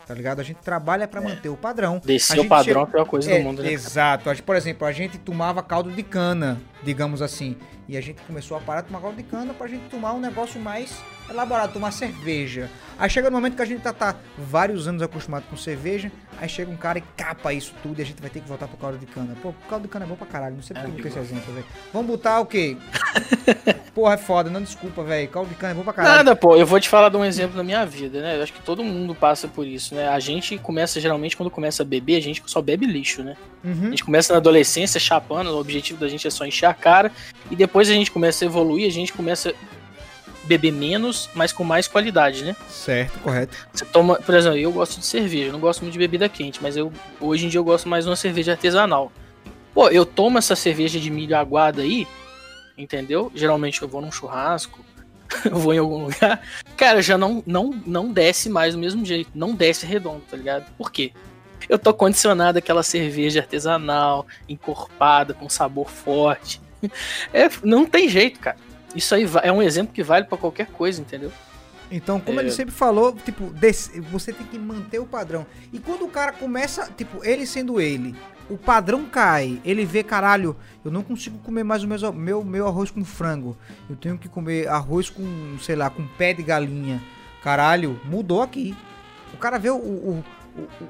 Tá 0.06 0.14
ligado? 0.14 0.38
A 0.40 0.44
gente 0.44 0.58
trabalha 0.58 1.08
pra 1.08 1.20
manter 1.20 1.48
o 1.48 1.56
padrão. 1.56 2.00
Descer 2.04 2.38
o 2.38 2.44
padrão 2.48 2.64
chega- 2.64 2.78
é 2.80 2.82
a 2.82 2.86
pior 2.86 3.04
coisa 3.06 3.30
é, 3.32 3.38
do 3.38 3.44
mundo, 3.44 3.62
né? 3.62 3.72
Exato. 3.72 4.30
A 4.30 4.34
gente- 4.34 4.44
Por 4.44 4.54
exemplo, 4.54 4.86
a 4.86 4.92
gente 4.92 5.18
tomava 5.18 5.62
caldo 5.64 5.90
de 5.90 6.02
cana, 6.04 6.60
digamos 6.84 7.20
assim. 7.20 7.56
E 7.88 7.96
a 7.96 8.00
gente 8.00 8.22
começou 8.22 8.56
a 8.56 8.60
parar 8.60 8.82
de 8.82 8.86
tomar 8.86 9.00
caldo 9.00 9.16
de 9.16 9.24
cana 9.24 9.52
pra 9.52 9.66
gente 9.66 9.88
tomar 9.88 10.12
um 10.12 10.20
negócio 10.20 10.60
mais 10.60 10.96
elaborado, 11.30 11.72
tomar 11.72 11.90
cerveja. 11.92 12.70
Aí 12.98 13.10
chega 13.10 13.28
no 13.28 13.36
momento 13.36 13.56
que 13.56 13.62
a 13.62 13.66
gente 13.66 13.82
tá, 13.82 13.92
tá 13.92 14.16
vários 14.38 14.88
anos 14.88 15.02
acostumado 15.02 15.44
com 15.50 15.56
cerveja, 15.56 16.10
aí 16.40 16.48
chega 16.48 16.70
um 16.70 16.76
cara 16.78 16.98
e 16.98 17.02
capa 17.14 17.52
isso 17.52 17.74
tudo 17.82 17.98
e 17.98 18.02
a 18.02 18.06
gente 18.06 18.20
vai 18.22 18.30
ter 18.30 18.40
que 18.40 18.48
voltar 18.48 18.66
pro 18.66 18.76
caldo 18.78 18.96
de 18.96 19.04
cana. 19.04 19.36
Pô, 19.42 19.52
caldo 19.68 19.82
de 19.82 19.88
cana 19.88 20.06
é 20.06 20.08
bom 20.08 20.14
pra 20.16 20.26
caralho, 20.26 20.56
não 20.56 20.62
sei 20.62 20.74
porque 20.74 20.86
eu 20.88 20.92
coloquei 20.92 21.10
esse 21.10 21.18
exemplo, 21.34 21.52
velho. 21.52 21.66
Vamos 21.92 22.06
botar 22.08 22.40
o 22.40 22.46
quê? 22.46 22.76
Porra, 23.94 24.14
é 24.14 24.16
foda, 24.16 24.48
não 24.50 24.62
desculpa, 24.62 25.02
velho. 25.02 25.28
Caldo 25.28 25.48
de 25.50 25.54
cana 25.56 25.72
é 25.72 25.74
bom 25.76 25.82
pra 25.82 25.92
caralho. 25.92 26.16
Nada, 26.16 26.36
pô, 26.36 26.56
eu 26.56 26.64
vou 26.66 26.80
te 26.80 26.88
falar 26.88 27.08
de 27.10 27.16
um 27.18 27.24
exemplo 27.24 27.56
da 27.56 27.62
minha 27.62 27.84
vida, 27.84 28.20
né? 28.20 28.38
Eu 28.38 28.42
acho 28.42 28.52
que 28.52 28.62
todo 28.62 28.82
mundo 28.82 29.14
passa 29.14 29.46
por 29.48 29.66
isso, 29.66 29.94
né? 29.94 30.08
A 30.08 30.18
gente 30.18 30.56
começa, 30.58 30.98
geralmente, 31.00 31.36
quando 31.36 31.50
começa 31.50 31.82
a 31.82 31.86
beber, 31.86 32.16
a 32.16 32.20
gente 32.22 32.42
só 32.46 32.62
bebe 32.62 32.86
lixo, 32.86 33.22
né? 33.22 33.36
A 33.64 33.68
Uhum. 33.68 33.90
gente 33.90 34.04
começa 34.04 34.32
na 34.32 34.38
adolescência 34.38 35.00
chapando, 35.00 35.48
o 35.50 35.58
objetivo 35.58 35.98
da 36.00 36.08
gente 36.08 36.26
é 36.26 36.30
só 36.30 36.46
encher 36.46 36.66
a 36.66 36.74
cara, 36.74 37.10
e 37.50 37.56
depois 37.56 37.90
a 37.90 37.92
gente 37.92 38.10
começa 38.10 38.44
a 38.44 38.46
evoluir, 38.46 38.86
a 38.86 38.92
gente 38.92 39.12
começa 39.12 39.50
a 39.50 39.75
beber 40.46 40.72
menos, 40.72 41.28
mas 41.34 41.52
com 41.52 41.64
mais 41.64 41.86
qualidade, 41.86 42.44
né? 42.44 42.56
Certo, 42.68 43.18
correto. 43.20 43.56
Você 43.72 43.84
toma, 43.84 44.16
por 44.16 44.34
exemplo, 44.34 44.58
eu 44.58 44.72
gosto 44.72 44.98
de 44.98 45.06
cerveja, 45.06 45.46
eu 45.46 45.52
não 45.52 45.60
gosto 45.60 45.82
muito 45.82 45.92
de 45.92 45.98
bebida 45.98 46.28
quente, 46.28 46.62
mas 46.62 46.76
eu 46.76 46.92
hoje 47.20 47.46
em 47.46 47.48
dia 47.48 47.58
eu 47.58 47.64
gosto 47.64 47.88
mais 47.88 48.04
de 48.04 48.10
uma 48.10 48.16
cerveja 48.16 48.52
artesanal. 48.52 49.12
Pô, 49.74 49.88
eu 49.88 50.06
tomo 50.06 50.38
essa 50.38 50.56
cerveja 50.56 50.98
de 50.98 51.10
milho 51.10 51.36
aguada 51.36 51.82
aí, 51.82 52.06
entendeu? 52.78 53.30
Geralmente 53.34 53.82
eu 53.82 53.88
vou 53.88 54.00
num 54.00 54.10
churrasco, 54.12 54.84
eu 55.44 55.56
vou 55.56 55.74
em 55.74 55.78
algum 55.78 56.04
lugar, 56.04 56.40
cara, 56.76 57.02
já 57.02 57.18
não 57.18 57.42
não 57.46 57.70
não 57.84 58.12
desce 58.12 58.48
mais 58.48 58.74
do 58.74 58.80
mesmo 58.80 59.04
jeito, 59.04 59.30
não 59.34 59.54
desce 59.54 59.84
redondo, 59.84 60.22
tá 60.30 60.36
ligado? 60.36 60.70
Por 60.78 60.90
quê? 60.90 61.12
Eu 61.68 61.78
tô 61.78 61.92
condicionado 61.92 62.58
àquela 62.58 62.82
cerveja 62.82 63.40
artesanal, 63.40 64.26
encorpada, 64.48 65.34
com 65.34 65.48
sabor 65.48 65.90
forte. 65.90 66.60
É, 67.32 67.48
não 67.64 67.86
tem 67.86 68.08
jeito, 68.08 68.38
cara. 68.38 68.58
Isso 68.96 69.14
aí 69.14 69.28
é 69.42 69.52
um 69.52 69.62
exemplo 69.62 69.92
que 69.92 70.02
vale 70.02 70.24
pra 70.24 70.38
qualquer 70.38 70.66
coisa, 70.68 71.00
entendeu? 71.00 71.30
Então, 71.90 72.18
como 72.18 72.40
É. 72.40 72.42
ele 72.42 72.50
sempre 72.50 72.74
falou, 72.74 73.12
tipo, 73.12 73.44
desse- 73.50 74.00
você 74.00 74.32
tem 74.32 74.44
que 74.46 74.58
manter 74.58 74.98
o 74.98 75.06
padrão. 75.06 75.46
E 75.72 75.78
quando 75.78 76.04
o 76.04 76.08
cara 76.08 76.32
começa, 76.32 76.90
tipo, 76.96 77.24
ele 77.24 77.46
sendo 77.46 77.80
ele, 77.80 78.12
o 78.50 78.56
padrão 78.58 79.04
cai, 79.04 79.60
ele 79.64 79.84
vê, 79.84 80.02
caralho, 80.02 80.56
eu 80.84 80.90
não 80.90 81.02
consigo 81.02 81.38
comer 81.38 81.62
mais 81.62 81.84
o 81.84 81.86
meu, 81.88 82.12
meu, 82.12 82.44
meu 82.44 82.66
arroz 82.66 82.90
com 82.90 83.04
frango. 83.04 83.56
Eu 83.88 83.94
tenho 83.94 84.18
que 84.18 84.28
comer 84.28 84.66
arroz 84.68 85.08
com, 85.10 85.56
sei 85.60 85.76
lá, 85.76 85.88
com 85.88 86.04
pé 86.08 86.32
de 86.32 86.42
galinha. 86.42 87.00
Caralho, 87.42 88.00
mudou 88.04 88.42
aqui. 88.42 88.76
O 89.32 89.36
cara 89.36 89.56
vê 89.58 89.70
o, 89.70 89.76
o- 89.76 90.24
o- 90.56 90.60
o- 90.60 90.88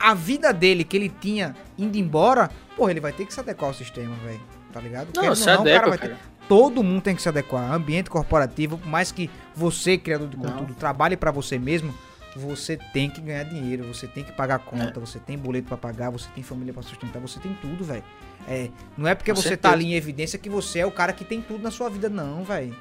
a 0.00 0.14
vida 0.14 0.52
dele 0.54 0.84
que 0.84 0.96
ele 0.96 1.10
tinha 1.10 1.54
indo 1.76 1.98
embora, 1.98 2.50
porra, 2.76 2.92
ele 2.92 3.00
vai 3.00 3.12
ter 3.12 3.26
que 3.26 3.34
se 3.34 3.40
adequar 3.40 3.68
ao 3.68 3.74
sistema, 3.74 4.14
velho. 4.24 4.40
Tá 4.72 4.80
ligado? 4.80 5.06
Não, 5.14 5.22
Querendo 5.22 5.36
se 5.36 5.48
ou 5.50 5.56
o 5.56 5.60
adequa, 5.60 5.88
vai 5.90 5.98
ter- 5.98 6.08
cara. 6.08 6.20
Todo 6.48 6.82
mundo 6.82 7.02
tem 7.02 7.14
que 7.16 7.22
se 7.22 7.28
adequar. 7.28 7.72
Ambiente 7.72 8.10
corporativo, 8.10 8.78
por 8.78 8.88
mais 8.88 9.10
que 9.12 9.30
você, 9.54 9.96
criador 9.98 10.28
de 10.28 10.36
Não. 10.36 10.44
conteúdo, 10.50 10.74
trabalhe 10.74 11.16
pra 11.16 11.30
você 11.30 11.58
mesmo, 11.58 11.94
você 12.36 12.76
tem 12.92 13.08
que 13.08 13.20
ganhar 13.20 13.44
dinheiro, 13.44 13.84
você 13.84 14.06
tem 14.06 14.24
que 14.24 14.32
pagar 14.32 14.58
conta, 14.58 14.98
você 14.98 15.18
tem 15.18 15.38
boleto 15.38 15.68
pra 15.68 15.76
pagar, 15.76 16.10
você 16.10 16.28
tem 16.34 16.42
família 16.42 16.72
pra 16.72 16.82
sustentar, 16.82 17.20
você 17.20 17.38
tem 17.38 17.56
tudo, 17.60 17.84
velho. 17.84 18.02
É, 18.48 18.68
não 18.96 19.08
é 19.08 19.14
porque 19.14 19.30
Com 19.32 19.36
você 19.36 19.56
tá 19.56 19.70
certeza. 19.70 19.74
ali 19.74 19.86
em 19.86 19.94
evidência 19.94 20.38
que 20.38 20.48
você 20.50 20.80
é 20.80 20.86
o 20.86 20.90
cara 20.90 21.12
que 21.12 21.24
tem 21.24 21.40
tudo 21.40 21.62
na 21.62 21.70
sua 21.70 21.88
vida, 21.88 22.08
não, 22.08 22.42
velho. 22.44 22.74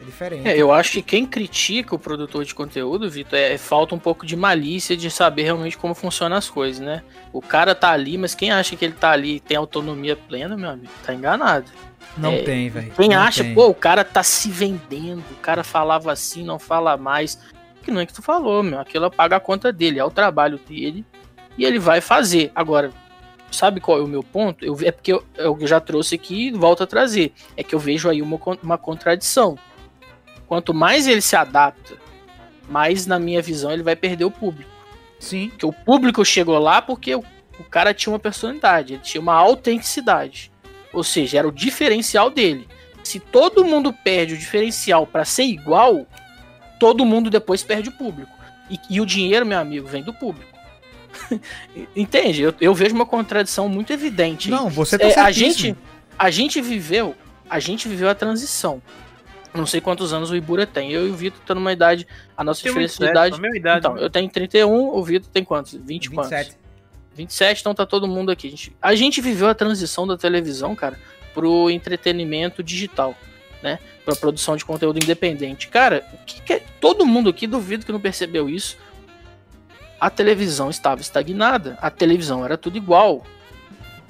É 0.00 0.04
diferente. 0.04 0.46
É, 0.48 0.56
eu 0.56 0.70
acho 0.72 0.92
que 0.92 1.02
quem 1.02 1.26
critica 1.26 1.92
o 1.94 1.98
produtor 1.98 2.44
de 2.44 2.54
conteúdo, 2.54 3.10
Vitor, 3.10 3.36
é 3.36 3.58
falta 3.58 3.96
um 3.96 3.98
pouco 3.98 4.24
de 4.24 4.36
malícia 4.36 4.96
de 4.96 5.10
saber 5.10 5.42
realmente 5.42 5.76
como 5.76 5.92
funcionam 5.92 6.36
as 6.36 6.48
coisas, 6.48 6.80
né? 6.80 7.02
O 7.32 7.42
cara 7.42 7.74
tá 7.74 7.90
ali, 7.90 8.16
mas 8.16 8.32
quem 8.32 8.52
acha 8.52 8.76
que 8.76 8.84
ele 8.84 8.94
tá 8.94 9.10
ali 9.10 9.36
e 9.36 9.40
tem 9.40 9.56
autonomia 9.56 10.14
plena, 10.14 10.56
meu 10.56 10.70
amigo, 10.70 10.92
tá 11.04 11.12
enganado. 11.12 11.66
Não 12.16 12.32
é, 12.32 12.42
tem, 12.42 12.68
velho. 12.68 12.92
Quem 12.92 13.08
não 13.08 13.18
acha, 13.18 13.44
tem. 13.44 13.54
pô, 13.54 13.68
o 13.68 13.74
cara 13.74 14.04
tá 14.04 14.22
se 14.22 14.50
vendendo, 14.50 15.24
o 15.30 15.36
cara 15.36 15.62
falava 15.62 16.10
assim, 16.10 16.44
não 16.44 16.58
fala 16.58 16.96
mais. 16.96 17.38
Que 17.82 17.90
não 17.90 18.00
é 18.00 18.06
que 18.06 18.12
tu 18.12 18.22
falou, 18.22 18.62
meu. 18.62 18.80
Aquilo 18.80 19.10
paga 19.10 19.36
a 19.36 19.40
conta 19.40 19.72
dele, 19.72 19.98
é 19.98 20.04
o 20.04 20.10
trabalho 20.10 20.58
dele 20.58 21.04
e 21.58 21.64
ele 21.64 21.78
vai 21.78 22.00
fazer. 22.00 22.52
Agora, 22.54 22.92
sabe 23.50 23.80
qual 23.80 23.98
é 23.98 24.02
o 24.02 24.06
meu 24.06 24.22
ponto? 24.22 24.64
Eu, 24.64 24.78
é 24.82 24.92
porque 24.92 25.12
eu, 25.12 25.24
eu 25.36 25.58
já 25.66 25.80
trouxe 25.80 26.14
aqui 26.14 26.48
e 26.48 26.52
volto 26.52 26.84
a 26.84 26.86
trazer. 26.86 27.32
É 27.56 27.62
que 27.62 27.74
eu 27.74 27.78
vejo 27.78 28.08
aí 28.08 28.22
uma, 28.22 28.38
uma 28.62 28.78
contradição. 28.78 29.58
Quanto 30.46 30.72
mais 30.72 31.06
ele 31.06 31.20
se 31.20 31.36
adapta, 31.36 31.96
mais, 32.68 33.06
na 33.06 33.18
minha 33.18 33.42
visão, 33.42 33.72
ele 33.72 33.82
vai 33.82 33.96
perder 33.96 34.24
o 34.24 34.30
público. 34.30 34.70
Sim. 35.18 35.48
Porque 35.50 35.66
o 35.66 35.72
público 35.72 36.24
chegou 36.24 36.58
lá 36.58 36.80
porque 36.80 37.14
o, 37.14 37.24
o 37.58 37.64
cara 37.64 37.92
tinha 37.92 38.12
uma 38.12 38.20
personalidade, 38.20 38.94
ele 38.94 39.02
tinha 39.02 39.20
uma 39.20 39.34
autenticidade. 39.34 40.52
Ou 40.98 41.04
seja, 41.04 41.38
era 41.38 41.46
o 41.46 41.52
diferencial 41.52 42.28
dele. 42.28 42.66
Se 43.04 43.20
todo 43.20 43.64
mundo 43.64 43.92
perde 43.92 44.34
o 44.34 44.36
diferencial 44.36 45.06
pra 45.06 45.24
ser 45.24 45.44
igual, 45.44 46.04
todo 46.80 47.06
mundo 47.06 47.30
depois 47.30 47.62
perde 47.62 47.88
o 47.88 47.92
público. 47.92 48.32
E, 48.68 48.78
e 48.90 49.00
o 49.00 49.06
dinheiro, 49.06 49.46
meu 49.46 49.60
amigo, 49.60 49.86
vem 49.86 50.02
do 50.02 50.12
público. 50.12 50.58
Entende? 51.94 52.42
Eu, 52.42 52.52
eu 52.60 52.74
vejo 52.74 52.96
uma 52.96 53.06
contradição 53.06 53.68
muito 53.68 53.92
evidente. 53.92 54.50
Não, 54.50 54.68
você 54.68 54.98
tá 54.98 55.06
É, 55.06 55.20
a 55.20 55.30
gente 55.30 55.76
a 56.18 56.30
gente 56.30 56.60
viveu 56.60 57.14
a 57.48 57.60
gente 57.60 57.88
viveu 57.88 58.08
a 58.08 58.14
transição 58.14 58.82
não 59.54 59.64
sei 59.64 59.80
quantos 59.80 60.12
anos 60.12 60.30
o 60.30 60.36
Ibura 60.36 60.66
tem 60.66 60.90
eu 60.90 61.06
e 61.06 61.10
o 61.10 61.14
Vitor 61.14 61.38
estão 61.40 61.54
numa 61.54 61.72
idade 61.72 62.08
a 62.36 62.42
nossa 62.42 62.60
Tem 62.60 62.72
diferença 62.72 62.98
27, 62.98 63.40
de 63.40 63.56
idade 63.56 63.78
então 63.78 63.96
eu 63.96 64.10
tenho 64.10 64.28
31 64.28 64.68
o 64.68 65.04
Vitor 65.04 65.30
tem 65.30 65.44
quantos 65.44 65.74
20 65.74 66.10
quantos 66.10 66.56
27. 67.18 67.48
27 67.58 67.60
então 67.60 67.74
tá 67.74 67.84
todo 67.84 68.06
mundo 68.06 68.30
aqui 68.30 68.46
a 68.46 68.50
gente, 68.50 68.76
a 68.80 68.94
gente 68.94 69.20
viveu 69.20 69.48
a 69.48 69.54
transição 69.54 70.06
da 70.06 70.16
televisão 70.16 70.74
cara 70.74 70.98
pro 71.34 71.68
entretenimento 71.70 72.62
digital 72.62 73.14
né 73.62 73.78
pra 74.04 74.16
produção 74.16 74.56
de 74.56 74.64
conteúdo 74.64 74.98
independente 75.02 75.68
cara 75.68 76.06
o 76.12 76.24
que 76.24 76.40
que 76.40 76.52
é- 76.54 76.62
todo 76.80 77.04
mundo 77.04 77.28
aqui 77.30 77.46
duvido 77.46 77.84
que 77.84 77.92
não 77.92 78.00
percebeu 78.00 78.48
isso 78.48 78.76
a 80.00 80.08
televisão 80.08 80.70
estava 80.70 81.00
estagnada 81.00 81.76
a 81.80 81.90
televisão 81.90 82.44
era 82.44 82.56
tudo 82.56 82.76
igual 82.76 83.24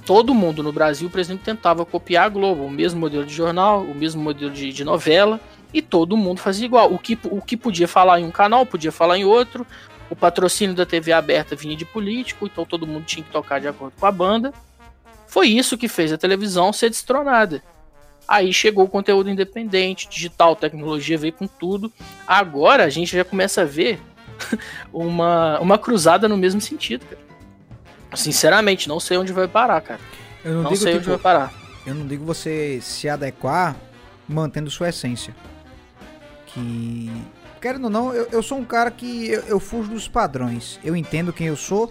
todo 0.08 0.32
mundo 0.32 0.62
no 0.62 0.72
Brasil, 0.72 1.10
por 1.10 1.20
exemplo, 1.20 1.44
tentava 1.44 1.84
copiar 1.84 2.24
a 2.24 2.28
Globo, 2.30 2.64
o 2.64 2.70
mesmo 2.70 2.98
modelo 2.98 3.26
de 3.26 3.34
jornal, 3.34 3.82
o 3.82 3.94
mesmo 3.94 4.22
modelo 4.22 4.50
de, 4.50 4.72
de 4.72 4.82
novela, 4.82 5.38
e 5.70 5.82
todo 5.82 6.16
mundo 6.16 6.40
fazia 6.40 6.64
igual. 6.64 6.90
O 6.90 6.98
que, 6.98 7.18
o 7.24 7.42
que 7.42 7.58
podia 7.58 7.86
falar 7.86 8.18
em 8.18 8.24
um 8.24 8.30
canal, 8.30 8.64
podia 8.64 8.90
falar 8.90 9.18
em 9.18 9.26
outro. 9.26 9.66
O 10.10 10.16
patrocínio 10.16 10.74
da 10.74 10.86
TV 10.86 11.12
aberta 11.12 11.54
vinha 11.54 11.76
de 11.76 11.84
político, 11.84 12.46
então 12.46 12.64
todo 12.64 12.86
mundo 12.86 13.04
tinha 13.04 13.22
que 13.22 13.30
tocar 13.30 13.60
de 13.60 13.68
acordo 13.68 13.94
com 13.98 14.06
a 14.06 14.12
banda. 14.12 14.52
Foi 15.26 15.48
isso 15.48 15.76
que 15.76 15.88
fez 15.88 16.12
a 16.12 16.18
televisão 16.18 16.72
ser 16.72 16.88
destronada. 16.88 17.62
Aí 18.26 18.52
chegou 18.52 18.84
o 18.84 18.88
conteúdo 18.88 19.30
independente, 19.30 20.08
digital, 20.08 20.56
tecnologia 20.56 21.16
veio 21.16 21.32
com 21.32 21.46
tudo. 21.46 21.92
Agora 22.26 22.84
a 22.84 22.90
gente 22.90 23.16
já 23.16 23.24
começa 23.24 23.62
a 23.62 23.64
ver 23.64 24.00
uma, 24.92 25.58
uma 25.60 25.78
cruzada 25.78 26.28
no 26.28 26.36
mesmo 26.36 26.60
sentido, 26.60 27.04
cara. 27.06 27.28
Sinceramente, 28.14 28.88
não 28.88 28.98
sei 28.98 29.18
onde 29.18 29.32
vai 29.32 29.46
parar, 29.46 29.80
cara. 29.80 30.00
Eu 30.44 30.54
não, 30.54 30.62
Não, 30.62 30.70
digo 30.70 30.82
sei 30.82 30.96
onde 30.96 31.08
vai 31.08 31.18
parar. 31.18 31.52
Eu 31.86 31.94
não 31.94 32.06
digo 32.06 32.24
você 32.24 32.80
se 32.80 33.08
adequar 33.08 33.76
mantendo 34.28 34.70
sua 34.70 34.88
essência. 34.88 35.34
Que. 36.46 37.10
Querendo 37.60 37.84
ou 37.84 37.90
não, 37.90 38.12
eu, 38.14 38.28
eu 38.30 38.42
sou 38.42 38.58
um 38.58 38.64
cara 38.64 38.90
que 38.90 39.28
eu, 39.30 39.40
eu 39.42 39.60
fujo 39.60 39.90
dos 39.90 40.06
padrões. 40.08 40.78
Eu 40.84 40.94
entendo 40.96 41.32
quem 41.32 41.46
eu 41.48 41.56
sou. 41.56 41.90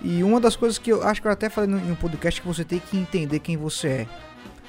E 0.00 0.22
uma 0.22 0.40
das 0.40 0.54
coisas 0.54 0.78
que 0.78 0.90
eu 0.92 1.02
acho 1.02 1.20
que 1.20 1.26
eu 1.26 1.32
até 1.32 1.48
falei 1.48 1.68
em 1.70 1.90
um 1.90 1.94
podcast 1.96 2.40
que 2.40 2.46
você 2.46 2.64
tem 2.64 2.78
que 2.78 2.96
entender 2.96 3.40
quem 3.40 3.56
você 3.56 3.88
é. 3.88 4.06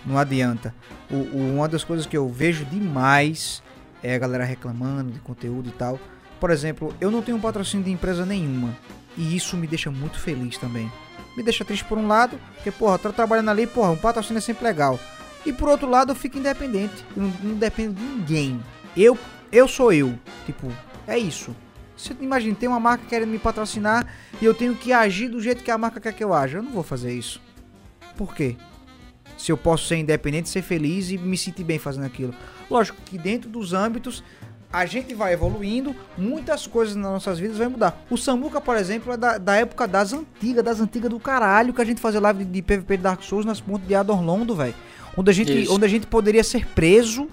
Não 0.05 0.17
adianta. 0.17 0.73
O, 1.09 1.15
o- 1.15 1.53
uma 1.57 1.67
das 1.67 1.83
coisas 1.83 2.05
que 2.05 2.17
eu 2.17 2.27
vejo 2.27 2.65
demais 2.65 3.61
é 4.01 4.15
a 4.15 4.17
galera 4.17 4.43
reclamando 4.43 5.11
de 5.11 5.19
conteúdo 5.19 5.69
e 5.69 5.71
tal. 5.73 5.99
Por 6.39 6.49
exemplo, 6.51 6.95
eu 6.99 7.11
não 7.11 7.21
tenho 7.21 7.37
patrocínio 7.39 7.85
de 7.85 7.91
empresa 7.91 8.25
nenhuma. 8.25 8.75
E 9.17 9.35
isso 9.35 9.55
me 9.57 9.67
deixa 9.67 9.91
muito 9.91 10.17
feliz 10.19 10.57
também. 10.57 10.91
Me 11.37 11.43
deixa 11.43 11.63
triste 11.65 11.83
por 11.85 11.97
um 11.97 12.07
lado, 12.07 12.39
porque, 12.55 12.71
porra, 12.71 12.97
tô 12.97 13.11
trabalhando 13.13 13.49
ali, 13.49 13.67
porra, 13.67 13.91
um 13.91 13.97
patrocínio 13.97 14.37
é 14.39 14.41
sempre 14.41 14.63
legal. 14.63 14.99
E 15.45 15.53
por 15.53 15.69
outro 15.69 15.87
lado, 15.89 16.11
eu 16.11 16.15
fico 16.15 16.37
independente. 16.37 17.05
Eu 17.15 17.23
não, 17.23 17.33
não 17.43 17.55
dependo 17.55 17.93
de 17.93 18.01
ninguém. 18.01 18.59
Eu, 18.97 19.17
eu 19.51 19.67
sou 19.67 19.91
eu. 19.91 20.17
Tipo, 20.45 20.67
é 21.07 21.17
isso. 21.17 21.55
Você 21.95 22.15
imagina, 22.21 22.55
tem 22.55 22.69
uma 22.69 22.79
marca 22.79 23.05
querendo 23.07 23.29
me 23.29 23.39
patrocinar 23.39 24.07
e 24.41 24.45
eu 24.45 24.53
tenho 24.53 24.73
que 24.73 24.93
agir 24.93 25.27
do 25.27 25.41
jeito 25.41 25.63
que 25.63 25.71
a 25.71 25.77
marca 25.77 25.99
quer 25.99 26.13
que 26.13 26.23
eu 26.23 26.33
aja. 26.33 26.59
Eu 26.59 26.63
não 26.63 26.71
vou 26.71 26.83
fazer 26.83 27.13
isso. 27.13 27.41
Por 28.15 28.33
quê? 28.33 28.55
Se 29.37 29.51
eu 29.51 29.57
posso 29.57 29.87
ser 29.87 29.97
independente, 29.97 30.49
ser 30.49 30.61
feliz 30.61 31.11
e 31.11 31.17
me 31.17 31.37
sentir 31.37 31.63
bem 31.63 31.79
fazendo 31.79 32.05
aquilo. 32.05 32.33
Lógico 32.69 33.01
que 33.03 33.17
dentro 33.17 33.49
dos 33.49 33.73
âmbitos 33.73 34.23
a 34.71 34.85
gente 34.85 35.13
vai 35.15 35.33
evoluindo, 35.33 35.95
muitas 36.17 36.67
coisas 36.67 36.95
nas 36.95 37.11
nossas 37.11 37.39
vidas 37.39 37.57
vai 37.57 37.67
mudar. 37.67 38.05
O 38.09 38.17
Samuka, 38.17 38.61
por 38.61 38.75
exemplo, 38.75 39.11
é 39.13 39.17
da, 39.17 39.37
da 39.37 39.55
época 39.55 39.87
das 39.87 40.13
antigas, 40.13 40.63
das 40.63 40.79
antigas 40.79 41.09
do 41.09 41.19
caralho, 41.19 41.73
que 41.73 41.81
a 41.81 41.85
gente 41.85 41.99
fazia 41.99 42.19
live 42.19 42.45
de, 42.45 42.51
de 42.51 42.61
PVP 42.61 42.97
de 42.97 43.03
Dark 43.03 43.23
Souls 43.23 43.45
nas 43.45 43.59
pontas 43.59 43.87
de 43.87 43.95
Adorlondo, 43.95 44.55
velho. 44.55 44.75
Onde, 45.17 45.31
a 45.31 45.33
gente, 45.33 45.67
onde 45.69 45.85
a 45.85 45.87
gente 45.87 46.05
poderia 46.05 46.43
ser 46.43 46.67
preso 46.67 47.27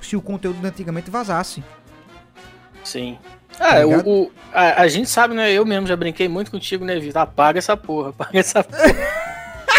se 0.00 0.16
o 0.16 0.22
conteúdo 0.22 0.64
antigamente 0.66 1.10
vazasse. 1.10 1.62
Sim. 2.84 3.18
Tá 3.56 3.78
é, 3.78 3.84
o, 3.84 4.08
o, 4.08 4.32
a, 4.52 4.82
a, 4.82 4.88
gente 4.88 5.08
sabe, 5.08 5.34
né? 5.34 5.52
Eu 5.52 5.66
mesmo 5.66 5.86
já 5.86 5.96
brinquei 5.96 6.28
muito 6.28 6.50
contigo, 6.50 6.84
né, 6.84 6.98
Vitor? 6.98 7.22
Apaga 7.22 7.58
essa 7.58 7.76
porra, 7.76 8.10
apaga 8.16 8.38
essa 8.38 8.64
porra. 8.64 8.82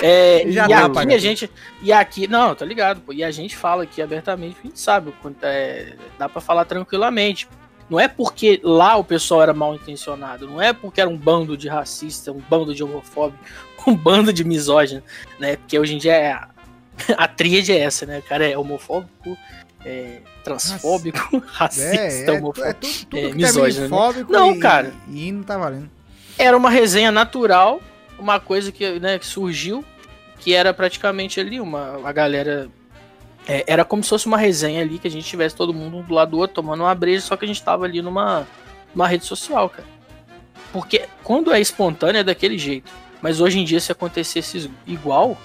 É, 0.03 0.45
Já 0.51 0.67
e 0.67 0.73
aqui 0.73 1.13
a 1.13 1.17
gente. 1.17 1.51
E 1.81 1.91
aqui. 1.91 2.27
Não, 2.27 2.53
tá 2.53 2.65
ligado, 2.65 3.01
pô. 3.01 3.13
E 3.13 3.23
a 3.23 3.31
gente 3.31 3.55
fala 3.55 3.83
aqui 3.83 4.01
abertamente, 4.01 4.57
a 4.59 4.67
gente 4.67 4.79
sabe, 4.79 5.13
é, 5.41 5.95
dá 6.17 6.29
para 6.29 6.41
falar 6.41 6.65
tranquilamente. 6.65 7.47
Não 7.89 7.99
é 7.99 8.07
porque 8.07 8.61
lá 8.63 8.95
o 8.95 9.03
pessoal 9.03 9.41
era 9.41 9.53
mal 9.53 9.75
intencionado, 9.75 10.47
não 10.47 10.61
é 10.61 10.71
porque 10.71 11.01
era 11.01 11.09
um 11.09 11.17
bando 11.17 11.57
de 11.57 11.67
racista, 11.67 12.31
um 12.31 12.39
bando 12.39 12.73
de 12.73 12.81
homofóbico, 12.81 13.43
um 13.85 13.93
bando 13.93 14.31
de 14.31 14.45
misógino, 14.45 15.03
né? 15.37 15.57
Porque 15.57 15.77
hoje 15.77 15.95
em 15.95 15.97
dia 15.97 16.13
é 16.13 16.31
a, 16.31 16.47
a 17.17 17.27
tríade 17.27 17.73
é 17.73 17.79
essa, 17.79 18.05
né? 18.05 18.19
O 18.19 18.23
cara 18.23 18.47
é 18.47 18.57
homofóbico, 18.57 19.37
é, 19.85 20.21
transfóbico, 20.43 21.43
racista, 21.47 21.95
é, 21.95 22.25
é, 22.25 22.31
homofóbico, 22.31 22.67
é, 22.67 22.73
tudo, 22.73 23.05
tudo 23.09 23.17
é, 23.17 23.33
misógino. 23.33 23.89
Né? 23.89 24.25
Não, 24.29 24.55
e, 24.55 24.59
cara. 24.59 24.93
E 25.09 25.31
não 25.31 25.43
tá 25.43 25.57
valendo. 25.57 25.89
Era 26.37 26.55
uma 26.55 26.69
resenha 26.69 27.11
natural, 27.11 27.81
uma 28.17 28.39
coisa 28.39 28.71
que, 28.71 28.99
né, 28.99 29.19
que 29.19 29.25
surgiu 29.25 29.83
que 30.41 30.53
era 30.55 30.73
praticamente 30.73 31.39
ali 31.39 31.61
uma 31.61 32.01
a 32.03 32.11
galera 32.11 32.67
é, 33.47 33.63
era 33.67 33.85
como 33.85 34.03
se 34.03 34.09
fosse 34.09 34.25
uma 34.25 34.37
resenha 34.37 34.81
ali 34.81 34.99
que 34.99 35.07
a 35.07 35.11
gente 35.11 35.25
tivesse 35.25 35.55
todo 35.55 35.73
mundo 35.73 35.97
um 35.97 36.01
do 36.01 36.13
lado 36.13 36.31
do 36.31 36.37
outro 36.37 36.55
tomando 36.55 36.81
uma 36.81 36.93
breja, 36.93 37.25
só 37.25 37.35
que 37.35 37.45
a 37.45 37.47
gente 37.47 37.61
tava 37.63 37.85
ali 37.85 38.01
numa, 38.01 38.47
numa 38.93 39.07
rede 39.07 39.25
social, 39.25 39.69
cara. 39.69 39.87
Porque 40.71 41.07
quando 41.23 41.51
é 41.51 41.59
espontâneo 41.59 42.19
é 42.19 42.23
daquele 42.23 42.57
jeito. 42.57 42.91
Mas 43.21 43.39
hoje 43.39 43.59
em 43.59 43.65
dia, 43.65 43.79
se 43.79 43.91
acontecesse 43.91 44.69
igual, 44.87 45.37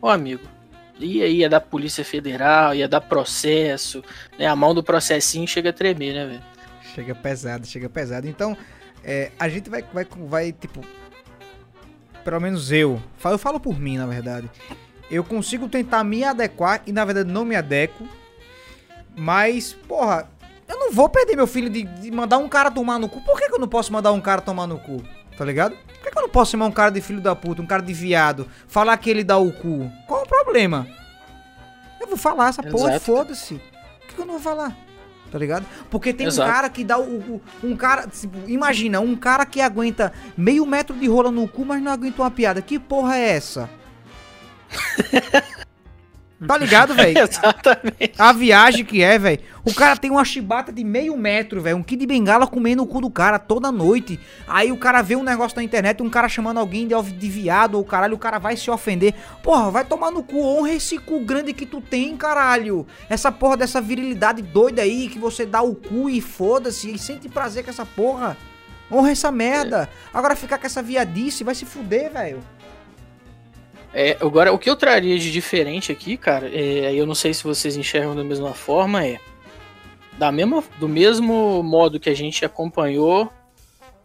ó 0.00 0.08
amigo, 0.08 0.42
ia, 1.04 1.26
ia 1.26 1.48
dar 1.48 1.60
Polícia 1.60 2.04
Federal, 2.04 2.74
ia 2.74 2.88
dar 2.88 3.00
processo, 3.00 4.02
né? 4.38 4.46
A 4.46 4.56
mão 4.56 4.74
do 4.74 4.82
processinho 4.82 5.46
chega 5.46 5.70
a 5.70 5.72
tremer, 5.72 6.14
né, 6.14 6.26
velho? 6.26 6.42
Chega 6.94 7.14
pesado, 7.14 7.66
chega 7.66 7.88
pesado. 7.88 8.28
Então, 8.28 8.56
é, 9.04 9.30
a 9.38 9.48
gente 9.48 9.70
vai, 9.70 9.84
vai, 9.92 10.06
vai, 10.26 10.52
tipo, 10.52 10.84
pelo 12.24 12.40
menos 12.40 12.70
eu, 12.70 13.00
eu 13.24 13.38
falo 13.38 13.60
por 13.60 13.78
mim, 13.78 13.96
na 13.98 14.06
verdade. 14.06 14.50
Eu 15.10 15.24
consigo 15.24 15.68
tentar 15.68 16.04
me 16.04 16.22
adequar 16.22 16.82
e 16.86 16.92
na 16.92 17.04
verdade 17.04 17.30
não 17.30 17.44
me 17.44 17.56
adequo. 17.56 18.06
Mas, 19.16 19.72
porra, 19.72 20.30
eu 20.68 20.78
não 20.78 20.92
vou 20.92 21.08
perder 21.08 21.34
meu 21.34 21.46
filho 21.46 21.68
de, 21.68 21.82
de 21.82 22.10
mandar 22.10 22.38
um 22.38 22.48
cara 22.48 22.70
tomar 22.70 22.98
no 22.98 23.08
cu. 23.08 23.20
Por 23.22 23.38
que, 23.38 23.48
que, 23.48 23.54
eu 23.54 23.58
não 23.58 23.68
posso 23.68 23.92
mandar 23.92 24.12
um 24.12 24.20
cara 24.20 24.40
tomar 24.40 24.66
no 24.66 24.78
cu? 24.78 25.02
Tá 25.40 25.46
ligado? 25.46 25.74
Por 25.74 26.02
que, 26.02 26.10
que 26.10 26.18
eu 26.18 26.22
não 26.22 26.28
posso 26.28 26.50
chamar 26.50 26.66
um 26.66 26.70
cara 26.70 26.90
de 26.90 27.00
filho 27.00 27.18
da 27.18 27.34
puta, 27.34 27.62
um 27.62 27.66
cara 27.66 27.80
de 27.80 27.94
viado, 27.94 28.46
falar 28.68 28.94
que 28.98 29.08
ele 29.08 29.24
dá 29.24 29.38
o 29.38 29.50
cu? 29.50 29.90
Qual 30.06 30.24
o 30.24 30.26
problema? 30.28 30.86
Eu 31.98 32.08
vou 32.08 32.18
falar 32.18 32.50
essa 32.50 32.60
Exato. 32.60 32.76
porra, 32.76 33.00
foda-se. 33.00 33.54
Por 33.54 34.06
que, 34.06 34.14
que 34.16 34.20
eu 34.20 34.26
não 34.26 34.34
vou 34.34 34.42
falar? 34.42 34.76
tá 35.32 35.38
ligado? 35.38 35.64
Porque 35.88 36.12
tem 36.12 36.26
Exato. 36.26 36.46
um 36.46 36.52
cara 36.52 36.68
que 36.68 36.84
dá 36.84 36.98
o, 36.98 37.20
o, 37.20 37.42
Um 37.62 37.74
cara. 37.74 38.06
Tipo, 38.06 38.36
imagina, 38.50 39.00
um 39.00 39.16
cara 39.16 39.46
que 39.46 39.62
aguenta 39.62 40.12
meio 40.36 40.66
metro 40.66 40.94
de 40.94 41.08
rola 41.08 41.30
no 41.30 41.48
cu, 41.48 41.64
mas 41.64 41.82
não 41.82 41.90
aguenta 41.90 42.20
uma 42.20 42.30
piada. 42.30 42.60
Que 42.60 42.78
porra 42.78 43.16
é 43.16 43.30
essa? 43.30 43.70
Tá 46.46 46.56
ligado, 46.56 46.94
velho? 46.94 47.18
Exatamente. 47.20 48.12
A 48.18 48.32
viagem 48.32 48.84
que 48.84 49.02
é, 49.02 49.18
velho. 49.18 49.40
O 49.64 49.74
cara 49.74 49.96
tem 49.96 50.10
uma 50.10 50.24
chibata 50.24 50.72
de 50.72 50.82
meio 50.82 51.16
metro, 51.16 51.60
velho. 51.60 51.76
Um 51.76 51.82
kit 51.82 52.00
de 52.00 52.06
bengala 52.06 52.46
comendo 52.46 52.82
o 52.82 52.86
cu 52.86 53.00
do 53.02 53.10
cara 53.10 53.38
toda 53.38 53.70
noite. 53.70 54.18
Aí 54.48 54.72
o 54.72 54.76
cara 54.76 55.02
vê 55.02 55.16
um 55.16 55.22
negócio 55.22 55.56
na 55.56 55.62
internet, 55.62 56.02
um 56.02 56.08
cara 56.08 56.28
chamando 56.28 56.58
alguém 56.58 56.88
de, 56.88 56.94
de 57.12 57.28
viado 57.28 57.74
ou 57.74 57.84
caralho, 57.84 58.14
o 58.14 58.18
cara 58.18 58.38
vai 58.38 58.56
se 58.56 58.70
ofender. 58.70 59.14
Porra, 59.42 59.70
vai 59.70 59.84
tomar 59.84 60.10
no 60.10 60.22
cu. 60.22 60.42
Honra 60.42 60.72
esse 60.72 60.98
cu 60.98 61.20
grande 61.20 61.52
que 61.52 61.66
tu 61.66 61.80
tem, 61.80 62.16
caralho. 62.16 62.86
Essa 63.08 63.30
porra 63.30 63.58
dessa 63.58 63.80
virilidade 63.80 64.40
doida 64.40 64.82
aí 64.82 65.08
que 65.08 65.18
você 65.18 65.44
dá 65.44 65.60
o 65.60 65.74
cu 65.74 66.08
e 66.08 66.20
foda-se 66.20 66.94
e 66.94 66.98
sente 66.98 67.28
prazer 67.28 67.64
com 67.64 67.70
essa 67.70 67.84
porra. 67.84 68.36
Honra 68.90 69.10
essa 69.10 69.30
merda. 69.30 69.88
É. 69.92 70.18
Agora 70.18 70.34
ficar 70.34 70.58
com 70.58 70.66
essa 70.66 70.82
viadice 70.82 71.44
vai 71.44 71.54
se 71.54 71.64
fuder, 71.64 72.10
velho. 72.12 72.40
É, 73.92 74.16
agora, 74.20 74.52
o 74.52 74.58
que 74.58 74.70
eu 74.70 74.76
traria 74.76 75.18
de 75.18 75.32
diferente 75.32 75.90
aqui, 75.90 76.16
cara, 76.16 76.48
é, 76.48 76.94
eu 76.94 77.06
não 77.06 77.14
sei 77.14 77.34
se 77.34 77.42
vocês 77.42 77.76
enxergam 77.76 78.14
da 78.14 78.22
mesma 78.22 78.54
forma, 78.54 79.04
é 79.04 79.18
da 80.16 80.30
mesma, 80.30 80.62
do 80.78 80.88
mesmo 80.88 81.62
modo 81.62 81.98
que 81.98 82.10
a 82.10 82.14
gente 82.14 82.44
acompanhou 82.44 83.30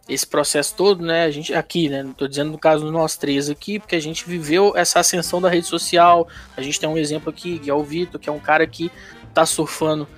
esse 0.08 0.26
processo 0.26 0.74
todo, 0.74 1.04
né? 1.04 1.24
A 1.24 1.30
gente 1.30 1.52
aqui, 1.52 1.88
né? 1.88 2.06
Tô 2.16 2.26
dizendo 2.26 2.52
no 2.52 2.58
caso 2.58 2.86
de 2.86 2.90
nós 2.90 3.16
três 3.16 3.50
aqui, 3.50 3.78
porque 3.78 3.96
a 3.96 4.00
gente 4.00 4.26
viveu 4.26 4.72
essa 4.76 5.00
ascensão 5.00 5.40
da 5.40 5.48
rede 5.48 5.66
social. 5.66 6.26
A 6.56 6.62
gente 6.62 6.78
tem 6.80 6.88
um 6.88 6.96
exemplo 6.96 7.28
aqui, 7.28 7.58
que 7.58 7.68
é 7.68 7.74
o 7.74 7.82
Vitor, 7.82 8.20
que 8.20 8.28
é 8.28 8.32
um 8.32 8.38
cara 8.38 8.66
que 8.66 8.90
tá 9.34 9.44
surfando 9.44 10.08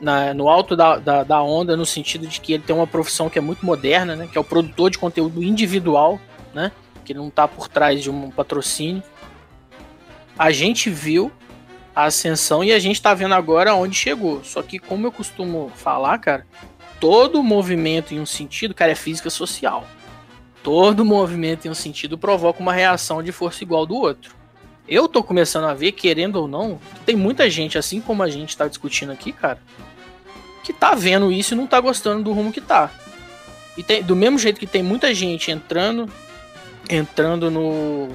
na, 0.00 0.34
no 0.34 0.48
alto 0.48 0.76
da, 0.76 0.98
da, 0.98 1.22
da, 1.22 1.42
onda, 1.42 1.76
no 1.76 1.86
sentido 1.86 2.26
de 2.26 2.40
que 2.40 2.52
ele 2.52 2.62
tem 2.62 2.74
uma 2.74 2.86
profissão 2.86 3.30
que 3.30 3.38
é 3.38 3.42
muito 3.42 3.64
moderna, 3.64 4.14
né? 4.14 4.28
Que 4.30 4.36
é 4.36 4.40
o 4.40 4.44
produtor 4.44 4.90
de 4.90 4.98
conteúdo 4.98 5.42
individual, 5.42 6.20
né? 6.52 6.70
Que 7.04 7.14
não 7.14 7.30
tá 7.30 7.48
por 7.48 7.68
trás 7.68 8.02
de 8.02 8.10
um 8.10 8.30
patrocínio 8.30 9.02
a 10.38 10.50
gente 10.50 10.90
viu 10.90 11.32
a 11.94 12.04
ascensão 12.04 12.62
e 12.62 12.72
a 12.72 12.78
gente 12.78 13.00
tá 13.00 13.14
vendo 13.14 13.34
agora 13.34 13.74
onde 13.74 13.96
chegou. 13.96 14.44
Só 14.44 14.62
que, 14.62 14.78
como 14.78 15.06
eu 15.06 15.12
costumo 15.12 15.72
falar, 15.74 16.18
cara, 16.18 16.46
todo 17.00 17.42
movimento 17.42 18.12
em 18.12 18.20
um 18.20 18.26
sentido, 18.26 18.74
cara, 18.74 18.92
é 18.92 18.94
física 18.94 19.30
social. 19.30 19.86
Todo 20.62 21.04
movimento 21.04 21.66
em 21.66 21.70
um 21.70 21.74
sentido 21.74 22.18
provoca 22.18 22.60
uma 22.60 22.72
reação 22.72 23.22
de 23.22 23.32
força 23.32 23.64
igual 23.64 23.86
do 23.86 23.96
outro. 23.96 24.34
Eu 24.86 25.08
tô 25.08 25.22
começando 25.22 25.64
a 25.64 25.74
ver, 25.74 25.92
querendo 25.92 26.36
ou 26.36 26.46
não, 26.46 26.78
tem 27.04 27.16
muita 27.16 27.48
gente, 27.48 27.78
assim 27.78 28.00
como 28.00 28.22
a 28.22 28.28
gente 28.28 28.56
tá 28.56 28.68
discutindo 28.68 29.10
aqui, 29.10 29.32
cara, 29.32 29.60
que 30.62 30.72
tá 30.72 30.94
vendo 30.94 31.32
isso 31.32 31.54
e 31.54 31.56
não 31.56 31.66
tá 31.66 31.80
gostando 31.80 32.24
do 32.24 32.32
rumo 32.32 32.52
que 32.52 32.60
tá. 32.60 32.90
E 33.76 33.82
tem, 33.82 34.02
do 34.02 34.14
mesmo 34.14 34.38
jeito 34.38 34.60
que 34.60 34.66
tem 34.66 34.82
muita 34.82 35.12
gente 35.14 35.50
entrando 35.50 36.10
entrando 36.88 37.50
no, 37.50 38.08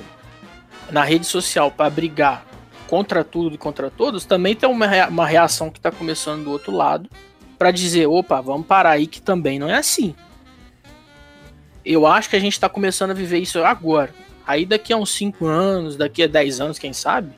na 0.92 1.04
rede 1.04 1.26
social 1.26 1.72
para 1.72 1.90
brigar 1.90 2.46
contra 2.88 3.24
tudo 3.24 3.56
e 3.56 3.58
contra 3.58 3.90
todos, 3.90 4.26
também 4.26 4.54
tem 4.54 4.70
uma, 4.70 5.26
reação 5.26 5.70
que 5.70 5.80
está 5.80 5.90
começando 5.90 6.44
do 6.44 6.52
outro 6.52 6.74
lado 6.74 7.10
para 7.58 7.72
dizer, 7.72 8.06
opa, 8.08 8.42
vamos 8.42 8.68
parar 8.68 8.92
aí 8.92 9.08
que 9.08 9.22
também 9.22 9.58
não 9.58 9.70
é 9.70 9.76
assim. 9.76 10.14
Eu 11.86 12.06
acho 12.06 12.30
que 12.30 12.36
a 12.36 12.40
gente 12.40 12.54
está 12.54 12.68
começando 12.68 13.12
a 13.12 13.14
viver 13.14 13.40
isso 13.40 13.64
agora. 13.64 14.14
Aí 14.46 14.66
daqui 14.66 14.92
a 14.92 14.98
uns 14.98 15.12
5 15.14 15.46
anos, 15.46 15.96
daqui 15.96 16.24
a 16.24 16.28
10 16.28 16.60
anos, 16.60 16.78
quem 16.78 16.92
sabe, 16.92 17.32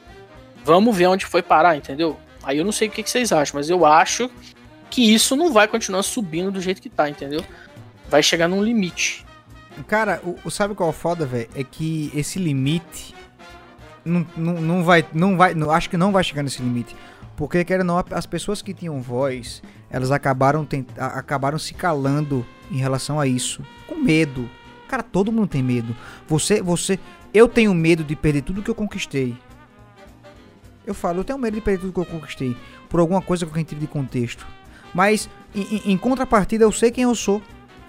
vamos 0.65 0.95
ver 0.97 1.05
onde 1.05 1.25
foi 1.25 1.43
parar, 1.43 1.77
entendeu? 1.77 2.17
Aí 2.41 2.57
eu 2.57 2.65
não 2.65 2.71
sei 2.71 2.88
o 2.88 2.91
que, 2.91 3.03
que 3.03 3.09
vocês 3.09 3.31
acham, 3.31 3.59
mas 3.59 3.69
eu 3.69 3.85
acho 3.85 4.31
que 4.89 5.13
isso 5.13 5.35
não 5.35 5.53
vai 5.53 5.67
continuar 5.67 6.01
subindo 6.01 6.51
do 6.51 6.61
jeito 6.61 6.81
que 6.81 6.89
tá, 6.89 7.07
entendeu? 7.07 7.43
Vai 8.09 8.23
chegar 8.23 8.47
num 8.47 8.63
limite. 8.63 9.23
Cara, 9.88 10.19
o, 10.23 10.35
o 10.45 10.49
sabe 10.49 10.73
qual 10.73 10.89
é 10.89 10.91
o 10.91 10.95
foda, 10.95 11.25
velho? 11.25 11.49
É 11.55 11.63
que 11.63 12.11
esse 12.15 12.39
limite 12.39 13.12
não, 14.05 14.25
não, 14.35 14.84
vai, 14.84 15.05
não 15.13 15.38
vai, 15.38 15.53
não, 15.53 15.71
acho 15.71 15.89
que 15.89 15.97
não 15.97 16.11
vai 16.11 16.23
chegar 16.23 16.43
nesse 16.43 16.61
limite. 16.61 16.95
Porque, 17.35 17.63
querendo 17.63 17.88
não, 17.88 18.03
as 18.11 18.25
pessoas 18.25 18.61
que 18.61 18.73
tinham 18.73 19.01
voz, 19.01 19.63
elas 19.89 20.11
acabaram, 20.11 20.67
acabaram 20.97 21.57
se 21.57 21.73
calando 21.73 22.45
em 22.69 22.77
relação 22.77 23.19
a 23.19 23.25
isso. 23.25 23.63
Com 23.88 23.95
medo. 23.95 24.49
Cara, 24.88 25.01
todo 25.01 25.31
mundo 25.31 25.47
tem 25.47 25.63
medo. 25.63 25.95
Você, 26.27 26.61
você, 26.61 26.99
eu 27.34 27.47
tenho 27.47 27.73
medo 27.73 28.03
de 28.03 28.15
perder 28.15 28.43
tudo 28.43 28.61
que 28.61 28.69
eu 28.69 28.75
conquistei. 28.75 29.35
Eu 30.85 30.93
falo, 30.93 31.21
eu 31.21 31.23
tenho 31.23 31.39
medo 31.39 31.55
de 31.55 31.61
perder 31.61 31.81
tudo 31.81 31.93
que 31.93 31.99
eu 31.99 32.05
conquistei. 32.05 32.55
Por 32.89 32.99
alguma 32.99 33.21
coisa 33.21 33.45
que 33.45 33.51
eu 33.51 33.55
retire 33.55 33.80
de 33.80 33.88
contexto. 33.88 34.45
Mas, 34.93 35.27
em, 35.55 35.93
em, 35.93 35.97
contrapartida, 35.97 36.63
eu 36.63 36.71
sei 36.71 36.91
quem 36.91 37.05
eu 37.05 37.15
sou. 37.15 37.41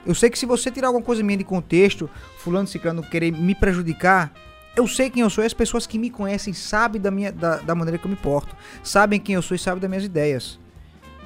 Eu 0.06 0.14
sei 0.14 0.30
que 0.30 0.38
se 0.38 0.46
você 0.46 0.70
tirar 0.70 0.88
alguma 0.88 1.04
coisa 1.04 1.22
minha 1.22 1.36
de 1.36 1.44
contexto, 1.44 2.08
fulano, 2.38 2.66
ciclano, 2.66 3.02
querer 3.02 3.30
me 3.32 3.54
prejudicar, 3.54 4.32
eu 4.76 4.88
sei 4.88 5.09
quem 5.09 5.22
eu 5.22 5.30
sou 5.30 5.44
e 5.44 5.46
as 5.46 5.55
pessoas 5.55 5.86
que 5.86 5.98
me 5.98 6.10
conhecem 6.10 6.52
sabem 6.52 7.01
da, 7.01 7.10
minha, 7.10 7.30
da, 7.30 7.56
da 7.59 7.74
maneira 7.74 7.98
que 7.98 8.06
eu 8.06 8.10
me 8.10 8.16
porto. 8.16 8.56
Sabem 8.82 9.20
quem 9.20 9.34
eu 9.34 9.42
sou 9.42 9.55
e 9.55 9.59
sabem 9.59 9.80
das 9.80 9.88
minhas 9.88 10.05
ideias. 10.05 10.59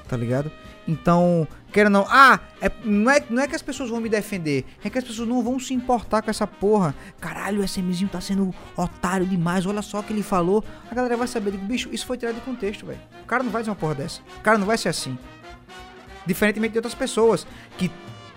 Tá 0.07 0.17
ligado? 0.17 0.51
Então, 0.87 1.47
quero 1.71 1.91
não. 1.91 2.07
Ah, 2.09 2.41
é, 2.63 2.71
não, 2.83 3.11
é, 3.11 3.23
não 3.29 3.43
é 3.43 3.47
que 3.47 3.55
as 3.55 3.61
pessoas 3.61 3.91
vão 3.91 4.01
me 4.01 4.09
defender. 4.09 4.65
É 4.83 4.89
que 4.89 4.97
as 4.97 5.05
pessoas 5.05 5.29
não 5.29 5.43
vão 5.43 5.59
se 5.61 5.75
importar 5.75 6.23
com 6.23 6.31
essa 6.31 6.47
porra. 6.47 6.95
Caralho, 7.21 7.61
o 7.61 7.65
SMzinho 7.65 8.09
tá 8.09 8.23
sendo 8.23 8.55
otário 8.75 9.27
demais. 9.27 9.67
Olha 9.67 9.83
só 9.83 10.01
o 10.01 10.03
que 10.03 10.15
ele 10.15 10.23
falou. 10.23 10.65
A 10.91 10.95
galera 10.95 11.17
vai 11.17 11.29
saber. 11.29 11.51
Digo, 11.51 11.67
bicho, 11.67 11.91
isso 11.93 12.07
foi 12.07 12.17
tirado 12.17 12.37
de 12.37 12.41
contexto, 12.41 12.87
velho. 12.87 13.01
O 13.23 13.27
cara 13.27 13.43
não 13.43 13.51
vai 13.51 13.61
dizer 13.61 13.71
uma 13.71 13.77
porra 13.77 13.97
dessa. 13.97 14.23
O 14.39 14.41
cara 14.41 14.57
não 14.57 14.67
vai 14.67 14.79
ser 14.79 14.89
assim. 14.89 15.19
Diferentemente 16.25 16.73
de 16.73 16.79
outras 16.79 16.95
pessoas. 16.95 17.47
Que, 17.77 17.91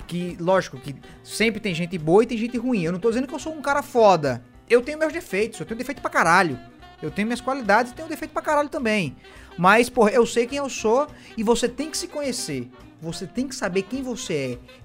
que, 0.06 0.36
lógico, 0.38 0.78
que 0.78 0.94
sempre 1.24 1.62
tem 1.62 1.74
gente 1.74 1.98
boa 1.98 2.24
e 2.24 2.28
tem 2.28 2.38
gente 2.38 2.58
ruim. 2.58 2.84
Eu 2.84 2.92
não 2.92 3.00
tô 3.00 3.08
dizendo 3.08 3.28
que 3.28 3.34
eu 3.34 3.40
sou 3.40 3.54
um 3.54 3.62
cara 3.62 3.82
foda. 3.82 4.44
Eu 4.72 4.82
tenho 4.82 4.98
meus 4.98 5.12
defeitos. 5.12 5.60
Eu 5.60 5.66
tenho 5.66 5.78
defeito 5.78 6.02
pra 6.02 6.10
caralho. 6.10 6.58
Eu 7.02 7.12
tenho 7.12 7.28
minhas 7.28 7.42
qualidades 7.42 7.92
e 7.92 7.96
tenho 7.96 8.08
defeito 8.08 8.32
pra 8.32 8.42
caralho 8.42 8.70
também. 8.70 9.18
Mas, 9.58 9.90
porra, 9.90 10.12
eu 10.12 10.26
sei 10.26 10.48
quem 10.48 10.60
eu 10.60 10.70
sou 10.70 11.08
e 11.36 11.44
você 11.44 11.68
tem 11.68 11.92
que 11.92 11.98
se 11.98 12.08
conhecer. 12.08 12.72
Você 13.02 13.28
tem 13.28 13.48
que 13.48 13.56
saber 13.56 13.82
quem 13.82 14.02
você 14.02 14.34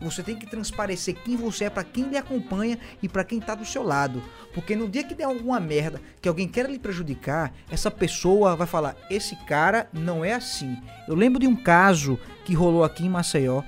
é. 0.01 0.05
Você 0.05 0.23
tem 0.23 0.35
que 0.35 0.47
transparecer 0.47 1.15
quem 1.23 1.37
você 1.37 1.65
é 1.65 1.71
para 1.71 1.85
quem 1.85 2.05
lhe 2.05 2.17
acompanha 2.17 2.79
e 3.01 3.09
para 3.09 3.23
quem 3.23 3.39
tá 3.39 3.55
do 3.55 3.65
seu 3.65 3.83
lado. 3.83 4.23
Porque 4.53 4.75
no 4.75 4.89
dia 4.89 5.05
que 5.05 5.15
der 5.15 5.25
alguma 5.25 5.61
merda, 5.61 6.01
que 6.21 6.29
alguém 6.29 6.49
queira 6.49 6.69
lhe 6.69 6.79
prejudicar, 6.79 7.53
essa 7.71 7.91
pessoa 7.91 8.57
vai 8.57 8.67
falar: 8.67 8.97
"Esse 9.11 9.37
cara 9.45 9.89
não 9.93 10.25
é 10.25 10.33
assim". 10.33 10.79
Eu 11.07 11.15
lembro 11.15 11.39
de 11.39 11.47
um 11.47 11.55
caso 11.55 12.19
que 12.45 12.55
rolou 12.55 12.83
aqui 12.83 13.05
em 13.05 13.11
Maceió 13.11 13.63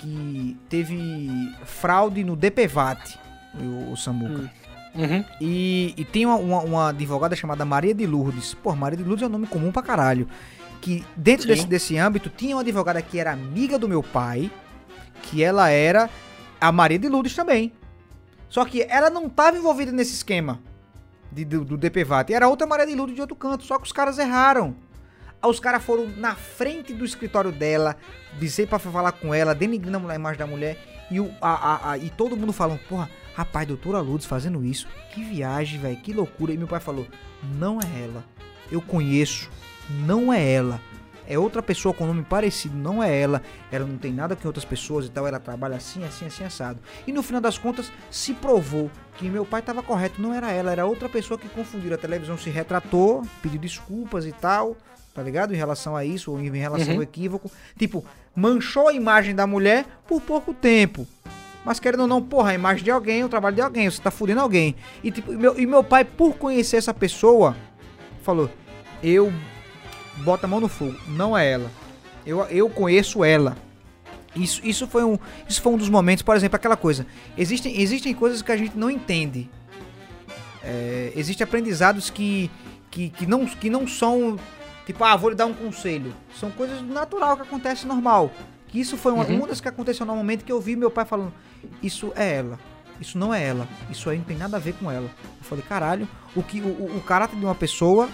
que 0.00 0.56
teve 0.70 1.54
fraude 1.66 2.24
no 2.24 2.34
DPVAT, 2.34 3.18
o, 3.92 3.94
Samuca. 3.96 4.42
Hum. 4.42 4.59
Uhum. 4.94 5.24
E, 5.40 5.94
e 5.96 6.04
tem 6.04 6.26
uma, 6.26 6.36
uma, 6.36 6.60
uma 6.60 6.88
advogada 6.90 7.36
chamada 7.36 7.64
Maria 7.64 7.94
de 7.94 8.06
Lourdes. 8.06 8.54
Pô, 8.54 8.74
Maria 8.74 8.96
de 8.96 9.04
Lourdes 9.04 9.22
é 9.22 9.26
um 9.26 9.30
nome 9.30 9.46
comum 9.46 9.70
pra 9.70 9.82
caralho. 9.82 10.26
Que 10.80 11.04
dentro 11.16 11.46
desse, 11.46 11.66
desse 11.66 11.96
âmbito 11.98 12.28
tinha 12.30 12.56
uma 12.56 12.62
advogada 12.62 13.00
que 13.02 13.18
era 13.18 13.32
amiga 13.32 13.78
do 13.78 13.88
meu 13.88 14.02
pai, 14.02 14.50
que 15.22 15.42
ela 15.44 15.68
era 15.70 16.08
a 16.60 16.72
Maria 16.72 16.98
de 16.98 17.08
Lourdes 17.08 17.34
também. 17.34 17.72
Só 18.48 18.64
que 18.64 18.82
ela 18.82 19.10
não 19.10 19.28
tava 19.28 19.56
envolvida 19.58 19.92
nesse 19.92 20.14
esquema 20.14 20.60
de, 21.30 21.44
do, 21.44 21.64
do 21.64 21.76
DPVAT. 21.76 22.32
Era 22.32 22.48
outra 22.48 22.66
Maria 22.66 22.86
de 22.86 22.94
Lourdes 22.94 23.14
de 23.14 23.20
outro 23.20 23.36
canto. 23.36 23.64
Só 23.64 23.78
que 23.78 23.84
os 23.84 23.92
caras 23.92 24.18
erraram. 24.18 24.74
Aí 25.42 25.48
os 25.48 25.60
caras 25.60 25.82
foram 25.84 26.08
na 26.16 26.34
frente 26.34 26.92
do 26.92 27.04
escritório 27.04 27.52
dela, 27.52 27.96
dizer 28.38 28.66
pra 28.66 28.78
falar 28.78 29.12
com 29.12 29.32
ela, 29.32 29.54
denigrando 29.54 30.10
a 30.10 30.14
imagem 30.14 30.38
da 30.38 30.46
mulher. 30.46 30.76
E, 31.10 31.20
o, 31.20 31.30
a, 31.40 31.50
a, 31.50 31.90
a- 31.92 31.98
e 31.98 32.10
todo 32.10 32.36
mundo 32.36 32.52
falando, 32.52 32.80
porra, 32.88 33.08
rapaz, 33.34 33.66
doutora 33.66 34.00
Lourdes 34.00 34.26
fazendo 34.26 34.64
isso. 34.64 34.86
Que 35.14 35.22
viagem, 35.24 35.80
velho, 35.80 35.96
que 35.98 36.12
loucura. 36.12 36.52
E 36.52 36.58
meu 36.58 36.66
pai 36.68 36.80
falou, 36.80 37.06
não 37.58 37.78
é 37.80 38.02
ela. 38.04 38.24
Eu 38.70 38.80
conheço, 38.80 39.50
não 40.06 40.32
é 40.32 40.52
ela. 40.52 40.80
É 41.26 41.38
outra 41.38 41.62
pessoa 41.62 41.94
com 41.94 42.06
nome 42.06 42.24
parecido, 42.24 42.76
não 42.76 43.00
é 43.00 43.16
ela. 43.20 43.40
Ela 43.70 43.86
não 43.86 43.96
tem 43.96 44.12
nada 44.12 44.34
com 44.34 44.48
outras 44.48 44.64
pessoas 44.64 45.06
e 45.06 45.10
tal. 45.10 45.26
Ela 45.28 45.38
trabalha 45.38 45.76
assim, 45.76 46.02
assim, 46.02 46.26
assim, 46.26 46.42
assado. 46.42 46.80
E 47.06 47.12
no 47.12 47.22
final 47.22 47.40
das 47.40 47.56
contas, 47.56 47.92
se 48.10 48.34
provou 48.34 48.90
que 49.16 49.28
meu 49.28 49.44
pai 49.46 49.60
estava 49.60 49.80
correto. 49.80 50.20
Não 50.20 50.34
era 50.34 50.50
ela, 50.50 50.72
era 50.72 50.84
outra 50.86 51.08
pessoa 51.08 51.38
que 51.38 51.48
confundiu. 51.48 51.94
A 51.94 51.98
televisão 51.98 52.36
se 52.36 52.50
retratou, 52.50 53.22
pediu 53.40 53.60
desculpas 53.60 54.26
e 54.26 54.32
tal. 54.32 54.76
Tá 55.14 55.22
ligado? 55.22 55.52
Em 55.54 55.56
relação 55.56 55.94
a 55.96 56.04
isso, 56.04 56.32
ou 56.32 56.40
em 56.40 56.50
relação 56.56 56.88
Uhum. 56.90 56.96
ao 56.96 57.02
equívoco. 57.02 57.50
Tipo, 57.78 58.04
manchou 58.34 58.88
a 58.88 58.92
imagem 58.92 59.32
da 59.34 59.46
mulher 59.46 59.84
por 60.08 60.20
pouco 60.20 60.52
tempo. 60.52 61.06
Mas 61.64 61.78
querendo 61.78 62.00
ou 62.00 62.06
não, 62.06 62.22
porra, 62.22 62.50
a 62.50 62.54
imagem 62.54 62.82
de 62.84 62.90
alguém, 62.90 63.22
o 63.22 63.28
trabalho 63.28 63.56
de 63.56 63.62
alguém, 63.62 63.90
você 63.90 64.00
tá 64.00 64.10
fudendo 64.10 64.40
alguém. 64.40 64.74
E, 65.04 65.10
tipo, 65.10 65.32
meu, 65.32 65.58
e 65.58 65.66
meu 65.66 65.84
pai, 65.84 66.04
por 66.04 66.34
conhecer 66.36 66.76
essa 66.78 66.94
pessoa, 66.94 67.54
falou: 68.22 68.48
Eu 69.02 69.32
boto 70.18 70.46
a 70.46 70.48
mão 70.48 70.60
no 70.60 70.68
fogo, 70.68 70.96
não 71.08 71.36
é 71.36 71.50
ela. 71.52 71.70
Eu, 72.24 72.42
eu 72.44 72.68
conheço 72.70 73.22
ela. 73.24 73.56
Isso, 74.34 74.60
isso, 74.64 74.86
foi 74.86 75.04
um, 75.04 75.18
isso 75.48 75.60
foi 75.60 75.72
um 75.72 75.76
dos 75.76 75.88
momentos, 75.88 76.22
por 76.22 76.36
exemplo, 76.36 76.56
aquela 76.56 76.76
coisa. 76.76 77.06
Existem, 77.36 77.80
existem 77.80 78.14
coisas 78.14 78.40
que 78.42 78.52
a 78.52 78.56
gente 78.56 78.76
não 78.78 78.88
entende. 78.90 79.50
É, 80.62 81.12
existem 81.16 81.44
aprendizados 81.44 82.10
que, 82.10 82.50
que, 82.90 83.08
que, 83.10 83.26
não, 83.26 83.44
que 83.46 83.68
não 83.70 83.86
são. 83.86 84.38
Tipo, 84.86 85.04
ah, 85.04 85.16
vou 85.16 85.30
lhe 85.30 85.36
dar 85.36 85.46
um 85.46 85.54
conselho. 85.54 86.14
São 86.38 86.50
coisas 86.50 86.80
natural 86.82 87.36
que 87.36 87.42
acontece 87.42 87.86
normal. 87.86 88.30
Que 88.68 88.80
isso 88.80 88.96
foi 88.96 89.12
uma, 89.12 89.24
Uhum. 89.24 89.38
uma 89.38 89.46
das 89.48 89.60
que 89.60 89.68
aconteceu 89.68 90.06
no 90.06 90.14
momento 90.14 90.44
que 90.44 90.52
eu 90.52 90.60
vi 90.60 90.76
meu 90.76 90.90
pai 90.90 91.04
falando: 91.04 91.32
Isso 91.82 92.12
é 92.16 92.34
ela. 92.36 92.58
Isso 93.00 93.16
não 93.18 93.32
é 93.32 93.42
ela. 93.42 93.66
Isso 93.90 94.10
aí 94.10 94.18
não 94.18 94.24
tem 94.24 94.36
nada 94.36 94.56
a 94.56 94.60
ver 94.60 94.74
com 94.74 94.90
ela. 94.90 95.06
Eu 95.38 95.44
falei, 95.44 95.64
caralho, 95.66 96.06
o, 96.36 96.42
que, 96.42 96.60
o, 96.60 96.96
o- 96.96 97.02
caráter 97.06 97.36
de 97.38 97.44
uma 97.44 97.54
pessoa, 97.54 98.08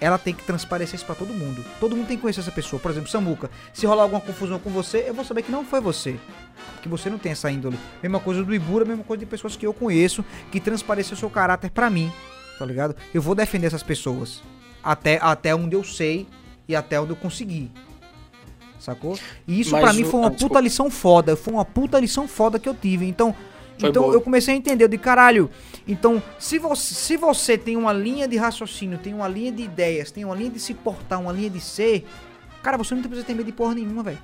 ela 0.00 0.18
tem 0.18 0.34
que 0.34 0.42
transparecer 0.42 0.96
isso 0.96 1.06
pra 1.06 1.14
todo 1.14 1.32
mundo. 1.32 1.64
Todo 1.78 1.94
mundo 1.94 2.08
tem 2.08 2.16
que 2.16 2.22
conhecer 2.22 2.40
essa 2.40 2.50
pessoa. 2.50 2.80
Por 2.80 2.90
exemplo, 2.90 3.08
Samuca, 3.08 3.50
se 3.72 3.86
rolar 3.86 4.02
alguma 4.02 4.20
confusão 4.20 4.58
com 4.58 4.70
você, 4.70 5.04
eu 5.06 5.14
vou 5.14 5.24
saber 5.24 5.42
que 5.42 5.52
não 5.52 5.64
foi 5.64 5.80
você. 5.80 6.18
Que 6.82 6.88
você 6.88 7.08
não 7.08 7.18
tem 7.18 7.32
essa 7.32 7.50
índole. 7.50 7.78
Mesma 8.02 8.18
coisa 8.18 8.42
do 8.42 8.54
Ibura, 8.54 8.84
mesma 8.84 9.04
coisa 9.04 9.20
de 9.20 9.26
pessoas 9.30 9.56
que 9.56 9.66
eu 9.66 9.72
conheço, 9.72 10.24
que 10.50 10.58
transpareceu 10.58 11.16
seu 11.16 11.30
caráter 11.30 11.70
pra 11.70 11.88
mim. 11.88 12.10
Tá 12.58 12.66
ligado? 12.66 12.96
Eu 13.14 13.22
vou 13.22 13.34
defender 13.34 13.68
essas 13.68 13.82
pessoas. 13.82 14.42
Até, 14.82 15.18
até 15.22 15.54
onde 15.54 15.76
eu 15.76 15.84
sei 15.84 16.26
e 16.66 16.74
até 16.74 17.00
onde 17.00 17.10
eu 17.10 17.16
consegui. 17.16 17.70
Sacou? 18.80 19.16
E 19.46 19.60
isso 19.60 19.72
Mas 19.72 19.82
pra 19.82 19.92
mim 19.92 20.04
foi 20.04 20.18
uma 20.18 20.26
ah, 20.26 20.30
puta 20.30 20.36
desculpa. 20.38 20.60
lição 20.60 20.90
foda. 20.90 21.36
Foi 21.36 21.52
uma 21.52 21.64
puta 21.64 22.00
lição 22.00 22.26
foda 22.26 22.58
que 22.58 22.68
eu 22.68 22.74
tive. 22.74 23.06
Então, 23.06 23.34
Foi 23.78 23.90
então 23.90 24.04
boa. 24.04 24.14
eu 24.14 24.20
comecei 24.20 24.54
a 24.54 24.56
entender 24.56 24.88
de 24.88 24.98
caralho. 24.98 25.50
Então, 25.86 26.22
se 26.38 26.58
você, 26.58 26.94
se 26.94 27.16
você 27.16 27.58
tem 27.58 27.76
uma 27.76 27.92
linha 27.92 28.26
de 28.26 28.36
raciocínio, 28.36 28.98
tem 28.98 29.12
uma 29.12 29.28
linha 29.28 29.52
de 29.52 29.62
ideias, 29.62 30.10
tem 30.10 30.24
uma 30.24 30.34
linha 30.34 30.50
de 30.50 30.58
se 30.58 30.72
portar, 30.72 31.20
uma 31.20 31.32
linha 31.32 31.50
de 31.50 31.60
ser, 31.60 32.06
cara, 32.62 32.78
você 32.78 32.94
não 32.94 33.02
precisa 33.02 33.24
ter 33.24 33.34
medo 33.34 33.46
de 33.46 33.52
porra 33.52 33.74
nenhuma, 33.74 34.02
velho. 34.02 34.18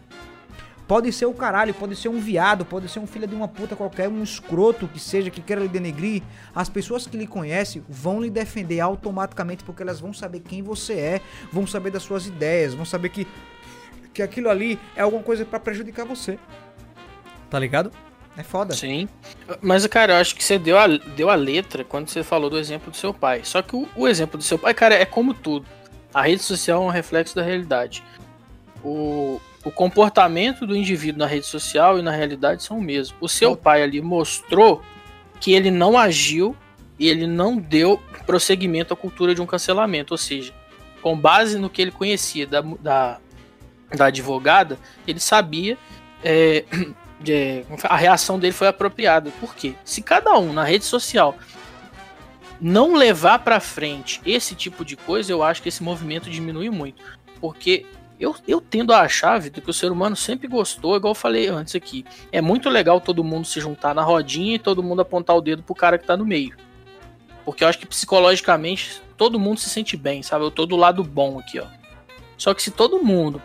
Pode 0.87 1.13
ser 1.13 1.27
o 1.27 1.35
caralho, 1.35 1.75
pode 1.75 1.97
ser 1.97 2.09
um 2.09 2.21
viado, 2.21 2.65
pode 2.65 2.89
ser 2.89 3.01
um 3.01 3.09
filho 3.09 3.27
de 3.27 3.35
uma 3.35 3.49
puta 3.49 3.75
qualquer, 3.75 4.09
um 4.09 4.23
escroto 4.23 4.87
que 4.87 5.01
seja, 5.01 5.31
que 5.31 5.41
queira 5.41 5.61
lhe 5.61 5.69
denegrir. 5.69 6.23
As 6.55 6.69
pessoas 6.69 7.09
que 7.09 7.17
lhe 7.17 7.27
conhecem 7.27 7.83
vão 7.89 8.21
lhe 8.21 8.31
defender 8.31 8.79
automaticamente 8.79 9.65
porque 9.65 9.83
elas 9.83 9.99
vão 9.99 10.13
saber 10.13 10.41
quem 10.41 10.63
você 10.63 10.93
é, 10.93 11.21
vão 11.51 11.67
saber 11.67 11.91
das 11.91 12.05
suas 12.05 12.29
ideias, 12.29 12.73
vão 12.73 12.85
saber 12.85 13.09
que, 13.09 13.27
que 14.17 14.23
aquilo 14.23 14.49
ali 14.49 14.79
é 14.97 15.03
alguma 15.03 15.23
coisa 15.23 15.45
pra 15.45 15.61
prejudicar 15.61 16.07
você. 16.07 16.39
Tá 17.51 17.59
ligado? 17.59 17.93
É 18.35 18.43
foda. 18.43 18.75
Sim. 18.75 19.09
Mas, 19.61 19.87
cara, 19.87 20.15
eu 20.15 20.17
acho 20.17 20.35
que 20.35 20.43
você 20.43 20.59
deu 20.59 20.79
a, 20.79 20.87
deu 20.87 21.29
a 21.29 21.35
letra 21.35 21.85
quando 21.85 22.09
você 22.09 22.23
falou 22.23 22.49
do 22.49 22.59
exemplo 22.59 22.91
do 22.91 22.97
seu 22.97 23.13
pai. 23.13 23.43
Só 23.45 23.61
que 23.61 23.77
o, 23.77 23.87
o 23.95 24.09
exemplo 24.09 24.39
do 24.39 24.43
seu 24.43 24.59
pai, 24.59 24.73
cara, 24.73 24.95
é 24.95 25.05
como 25.05 25.35
tudo. 25.35 25.67
A 26.15 26.23
rede 26.23 26.43
social 26.43 26.83
é 26.83 26.87
um 26.87 26.91
reflexo 26.91 27.37
da 27.37 27.43
realidade. 27.43 28.03
O, 28.83 29.39
o 29.63 29.71
comportamento 29.71 30.67
do 30.67 30.75
indivíduo 30.75 31.19
na 31.19 31.27
rede 31.27 31.45
social 31.45 31.99
e 31.99 32.03
na 32.03 32.11
realidade 32.11 32.63
são 32.63 32.79
o 32.79 32.83
mesmo. 32.83 33.17
O 33.21 33.29
seu 33.29 33.55
pai 33.55 33.83
ali 33.83 34.01
mostrou 34.01 34.83
que 35.41 35.53
ele 35.53 35.71
não 35.71 35.99
agiu 35.99 36.57
e 36.99 37.07
ele 37.07 37.27
não 37.27 37.59
deu 37.59 38.01
prosseguimento 38.25 38.95
à 38.95 38.97
cultura 38.97 39.35
de 39.35 39.43
um 39.43 39.47
cancelamento. 39.47 40.15
Ou 40.15 40.19
seja, 40.19 40.55
com 41.03 41.17
base 41.17 41.59
no 41.59 41.69
que 41.69 41.83
ele 41.83 41.91
conhecia 41.91 42.47
da, 42.47 42.61
da, 42.61 43.19
da 43.95 44.07
advogada, 44.07 44.79
ele 45.07 45.21
sabia. 45.21 45.77
é, 46.25 46.65
de- 47.21 47.65
a 47.85 47.97
reação 47.97 48.39
dele 48.39 48.53
foi 48.53 48.69
apropriada. 48.69 49.31
Por 49.41 49.55
quê? 49.55 49.75
Se 49.85 50.03
cada 50.03 50.37
um 50.39 50.53
na 50.53 50.65
rede 50.65 50.85
social 50.85 51.37
não 52.61 52.95
levar 52.95 53.39
pra 53.41 53.61
frente 53.61 54.21
esse 54.25 54.55
tipo 54.55 54.85
de 54.85 54.97
coisa, 54.97 55.31
eu 55.31 55.43
acho 55.43 55.63
que 55.63 55.69
esse 55.69 55.83
movimento 55.83 56.31
diminui 56.31 56.71
muito. 56.71 57.03
Porque 57.41 57.85
eu, 58.19 58.35
eu 58.49 58.61
tendo 58.61 58.93
a 58.95 59.01
achar, 59.03 59.39
Vitor, 59.39 59.63
que 59.63 59.71
o 59.71 59.75
ser 59.75 59.93
humano 59.93 60.17
sempre 60.17 60.49
gostou, 60.49 60.97
igual 60.97 61.11
eu 61.11 61.15
falei 61.15 61.49
antes 61.49 61.75
aqui. 61.75 62.05
É 62.33 62.41
muito 62.41 62.69
legal 62.71 63.01
todo 63.01 63.23
mundo 63.23 63.47
se 63.47 63.61
juntar 63.61 63.95
na 63.95 64.03
rodinha 64.03 64.55
e 64.55 64.59
todo 64.59 64.83
mundo 64.83 65.03
apontar 65.03 65.37
o 65.37 65.41
dedo 65.43 65.63
pro 65.63 65.75
cara 65.75 65.99
que 65.99 66.07
tá 66.07 66.17
no 66.17 66.25
meio. 66.25 66.57
Porque 67.45 67.63
eu 67.63 67.69
acho 67.69 67.79
que 67.79 67.87
psicologicamente 67.87 69.03
todo 69.17 69.39
mundo 69.39 69.61
se 69.61 69.69
sente 69.69 69.97
bem, 69.97 70.23
sabe? 70.23 70.45
Eu 70.45 70.51
tô 70.51 70.65
do 70.67 70.77
lado 70.77 71.05
bom 71.05 71.39
aqui, 71.39 71.61
ó. 71.61 71.67
Só 72.39 72.53
que 72.55 72.63
se 72.63 72.71
todo 72.71 73.03
mundo 73.05 73.41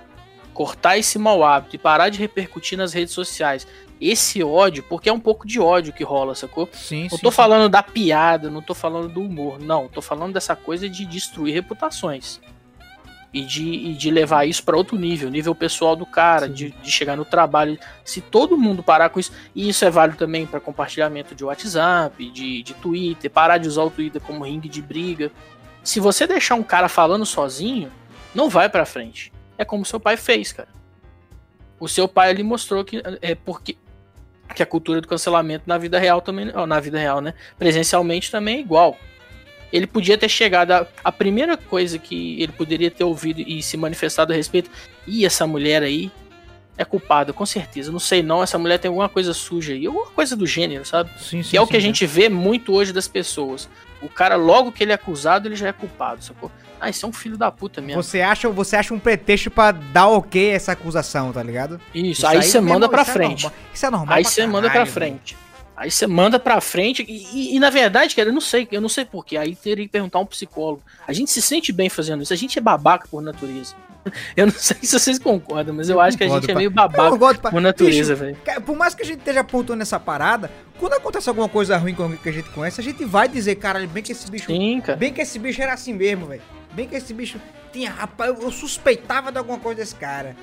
cortar 0.54 0.98
esse 0.98 1.18
mau 1.18 1.44
hábito 1.44 1.76
e 1.76 1.80
parar 1.80 2.10
de 2.10 2.20
repercutir 2.20 2.78
nas 2.78 2.94
redes 2.94 3.14
sociais 3.14 3.68
esse 4.02 4.44
ódio, 4.44 4.84
porque 4.90 5.08
é 5.08 5.14
um 5.14 5.20
pouco 5.20 5.46
de 5.46 5.60
ódio 5.60 5.94
que 5.94 6.04
rola, 6.04 6.34
sacou? 6.34 6.68
Sim, 6.74 7.08
Não 7.12 7.20
tô 7.20 7.30
falando 7.30 7.70
da 7.70 7.84
piada, 7.84 8.50
não 8.50 8.62
tô 8.62 8.74
falando 8.74 9.08
do 9.08 9.22
humor, 9.22 9.60
não. 9.60 9.88
Tô 9.88 10.02
falando 10.02 10.34
dessa 10.34 10.56
coisa 10.56 10.90
de 10.90 11.06
destruir 11.06 11.54
reputações. 11.54 12.42
E 13.34 13.46
de, 13.46 13.64
e 13.64 13.94
de 13.94 14.12
levar 14.12 14.46
isso 14.46 14.62
para 14.64 14.76
outro 14.76 14.98
nível, 14.98 15.30
nível 15.30 15.56
pessoal 15.56 15.96
do 15.96 16.06
cara, 16.06 16.48
Sim. 16.48 16.54
de, 16.54 16.72
de 16.72 16.92
chegar 16.92 17.16
no 17.16 17.24
trabalho. 17.24 17.80
Se 18.04 18.20
todo 18.20 18.58
mundo 18.58 18.84
parar 18.84 19.10
com 19.10 19.22
isso, 19.22 19.32
e 19.56 19.70
isso 19.70 19.86
é 19.86 19.90
válido 19.90 20.18
também 20.18 20.46
para 20.46 20.60
compartilhamento 20.60 21.34
de 21.34 21.46
WhatsApp, 21.46 22.30
de, 22.30 22.62
de 22.62 22.74
Twitter, 22.74 23.32
parar 23.32 23.58
de 23.58 23.70
usar 23.70 23.84
o 23.84 23.90
Twitter 23.90 24.20
como 24.22 24.44
ringue 24.44 24.68
de 24.68 24.82
briga. 24.82 25.32
Se 25.82 26.00
você 26.00 26.28
deixar 26.28 26.56
um 26.56 26.64
cara 26.64 26.90
falando 26.90 27.26
sozinho, 27.26 27.90
não 28.36 28.50
vai 28.50 28.68
para 28.68 28.86
frente. 28.86 29.32
É 29.62 29.66
como 29.66 29.86
seu 29.86 30.00
pai 30.00 30.18
fez, 30.18 30.52
cara. 30.52 30.70
O 31.80 31.88
seu 31.88 32.08
pai 32.08 32.32
ele 32.32 32.42
mostrou 32.42 32.84
que 32.84 33.00
é 33.22 33.36
porque 33.36 33.78
que 34.56 34.64
a 34.64 34.66
cultura 34.66 35.00
do 35.00 35.08
cancelamento 35.08 35.66
na 35.68 35.78
vida 35.78 36.00
real 36.00 36.20
também, 36.20 36.52
na 36.68 36.80
vida 36.80 36.98
real, 36.98 37.22
né? 37.22 37.36
Presencialmente 37.60 38.32
também 38.32 38.58
é 38.58 38.60
igual. 38.60 38.98
Ele 39.72 39.86
podia 39.86 40.18
ter 40.18 40.28
chegado 40.28 40.72
a, 40.72 40.88
a 41.04 41.12
primeira 41.12 41.56
coisa 41.56 42.00
que 42.00 42.42
ele 42.42 42.52
poderia 42.52 42.90
ter 42.90 43.04
ouvido 43.04 43.40
e 43.40 43.62
se 43.62 43.78
manifestado 43.78 44.34
a 44.34 44.36
respeito, 44.36 44.70
e 45.08 45.26
essa 45.26 45.46
mulher 45.46 45.84
aí, 45.84 46.12
é 46.76 46.84
culpado, 46.84 47.34
com 47.34 47.46
certeza. 47.46 47.92
Não 47.92 48.00
sei 48.00 48.24
não, 48.24 48.42
essa 48.42 48.58
mulher 48.58 48.80
tem 48.80 48.90
alguma 48.90 49.08
coisa 49.08 49.32
suja 49.32 49.74
aí, 49.74 49.86
alguma 49.86 50.08
coisa 50.08 50.36
do 50.36 50.48
gênero, 50.48 50.84
sabe? 50.84 51.12
Sim, 51.20 51.44
que 51.44 51.56
é 51.56 51.62
o 51.62 51.68
que 51.68 51.78
a 51.78 51.82
gente 51.82 52.06
vê 52.06 52.28
muito 52.28 52.74
hoje 52.74 52.92
das 52.92 53.08
pessoas. 53.08 53.70
O 54.02 54.10
cara, 54.10 54.36
logo 54.36 54.72
que 54.72 54.84
ele 54.84 54.92
é 54.92 54.96
acusado, 54.96 55.48
ele 55.48 55.56
já 55.56 55.68
é 55.68 55.74
culpado, 55.74 56.24
sacou? 56.24 56.52
Ah, 56.82 56.90
isso 56.90 57.06
é 57.06 57.10
um 57.10 57.14
filho 57.14 57.38
da 57.38 57.52
puta 57.52 57.80
mesmo. 57.80 58.02
Você 58.02 58.22
acha, 58.22 58.50
você 58.50 58.76
acha 58.76 58.92
um 58.94 58.98
pretexto 59.00 59.52
pra 59.52 59.72
dar 59.72 60.08
ok 60.08 60.50
essa 60.50 60.72
acusação, 60.72 61.32
tá 61.32 61.44
ligado? 61.44 61.80
Isso, 61.94 62.26
aí 62.26 62.42
você 62.42 62.60
manda 62.60 62.90
pra 62.90 63.04
isso 63.04 63.12
é 63.12 63.14
frente. 63.14 63.44
normal. 63.44 63.60
Isso 63.72 63.86
é 63.86 63.90
normal. 63.92 64.16
Aí 64.18 64.24
pra 64.24 64.32
você 64.32 64.48
manda 64.48 64.70
pra 64.70 64.86
frente. 64.88 65.38
Aí 65.78 65.90
você 65.90 66.06
manda 66.08 66.40
pra 66.40 66.60
frente 66.62 67.04
e, 67.08 67.28
e- 67.34 67.56
e, 67.56 67.60
na 67.60 67.70
verdade, 67.70 68.16
cara, 68.16 68.30
eu 68.30 68.34
não 68.34 68.42
sei, 68.42 68.68
eu 68.72 68.82
não 68.82 68.90
sei 68.90 69.06
porquê. 69.06 69.38
Aí 69.38 69.56
teria 69.56 69.86
que 69.86 69.92
perguntar 69.92 70.20
a 70.20 70.22
um 70.22 70.26
psicólogo. 70.26 70.82
A 71.08 71.14
gente 71.14 71.32
se 71.32 71.42
sente 71.42 71.72
bem 71.72 71.88
fazendo 71.90 72.22
isso. 72.24 72.34
A 72.34 72.36
gente 72.36 72.58
é 72.58 72.62
babaca 72.62 73.08
por 73.10 73.22
natureza. 73.22 73.74
Eu 74.36 74.48
não 74.48 74.54
sei 74.54 74.78
se 74.82 74.98
vocês 75.00 75.20
concordam, 75.20 75.76
mas 75.76 75.88
eu, 75.88 75.98
Eu 75.98 76.02
acho 76.02 76.18
que 76.18 76.24
a 76.24 76.28
gente 76.28 76.50
é 76.50 76.54
pá. 76.54 76.58
meio 76.58 76.70
Eu 76.70 76.72
babaca 76.72 77.36
pra- 77.40 77.52
por 77.52 77.62
natureza, 77.62 78.16
velho. 78.16 78.36
Por 78.66 78.76
mais 78.76 78.96
que 78.96 79.04
a 79.04 79.06
gente 79.06 79.20
esteja 79.20 79.42
apontando 79.42 79.84
essa 79.84 80.00
parada, 80.00 80.50
quando 80.80 80.94
acontece 80.94 81.30
alguma 81.30 81.48
coisa 81.48 81.78
ruim 81.78 81.94
com 81.94 82.02
alguém 82.02 82.18
que 82.18 82.28
a 82.28 82.32
gente 82.32 82.50
conhece, 82.50 82.82
a 82.82 82.84
gente 82.84 83.06
vai 83.06 83.28
dizer, 83.30 83.54
caralho, 83.58 83.88
bem 83.88 84.02
que 84.02 84.12
esse 84.12 84.30
bicho. 84.32 84.48
Sim, 84.48 84.82
cara. 84.82 84.98
Bem 84.98 85.14
que 85.14 85.22
esse 85.22 85.38
bicho 85.38 85.62
era 85.62 85.74
assim 85.74 85.94
mesmo, 85.94 86.26
velho. 86.26 86.42
Bem 86.74 86.88
que 86.88 86.96
esse 86.96 87.14
bicho 87.14 87.40
tinha. 87.72 87.90
Rapaz, 87.90 88.30
eu, 88.30 88.44
eu 88.44 88.52
suspeitava 88.52 89.32
de 89.32 89.38
alguma 89.38 89.60
coisa 89.60 89.82
desse 89.82 89.96
cara. 89.96 90.36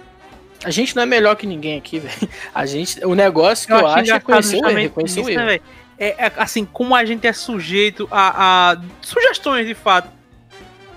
A 0.64 0.70
gente 0.70 0.96
não 0.96 1.04
é 1.04 1.06
melhor 1.06 1.36
que 1.36 1.46
ninguém 1.46 1.78
aqui, 1.78 2.00
velho. 2.00 2.28
A 2.54 2.66
gente, 2.66 3.04
o 3.04 3.14
negócio 3.14 3.66
que 3.66 3.72
eu, 3.72 3.86
acho 3.86 4.12
é 4.12 4.20
conhecer 4.20 4.56
o 4.56 4.68
erro, 4.68 4.78
reconhecer 4.78 5.20
o 5.20 5.22
isso, 5.22 5.30
né, 5.30 5.34
erro. 5.36 5.46
velho? 5.46 5.62
É, 5.98 6.26
é, 6.26 6.32
assim, 6.36 6.64
como 6.64 6.94
a 6.94 7.04
gente 7.04 7.26
é 7.26 7.32
sujeito 7.32 8.08
a, 8.10 8.72
a 8.72 8.80
sugestões 9.00 9.66
de 9.66 9.74
fato. 9.74 10.08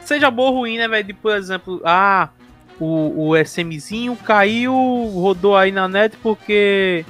Seja 0.03 0.29
boa 0.29 0.49
ou 0.51 0.57
ruim, 0.57 0.77
né, 0.77 0.87
velho? 0.87 1.03
De, 1.03 1.13
por 1.13 1.35
exemplo, 1.35 1.81
ah, 1.83 2.29
o, 2.79 3.29
o 3.29 3.37
SMzinho 3.37 4.15
caiu, 4.15 4.73
rodou 4.73 5.55
aí 5.55 5.71
na 5.71 5.87
net 5.87 6.17
porque 6.17 7.05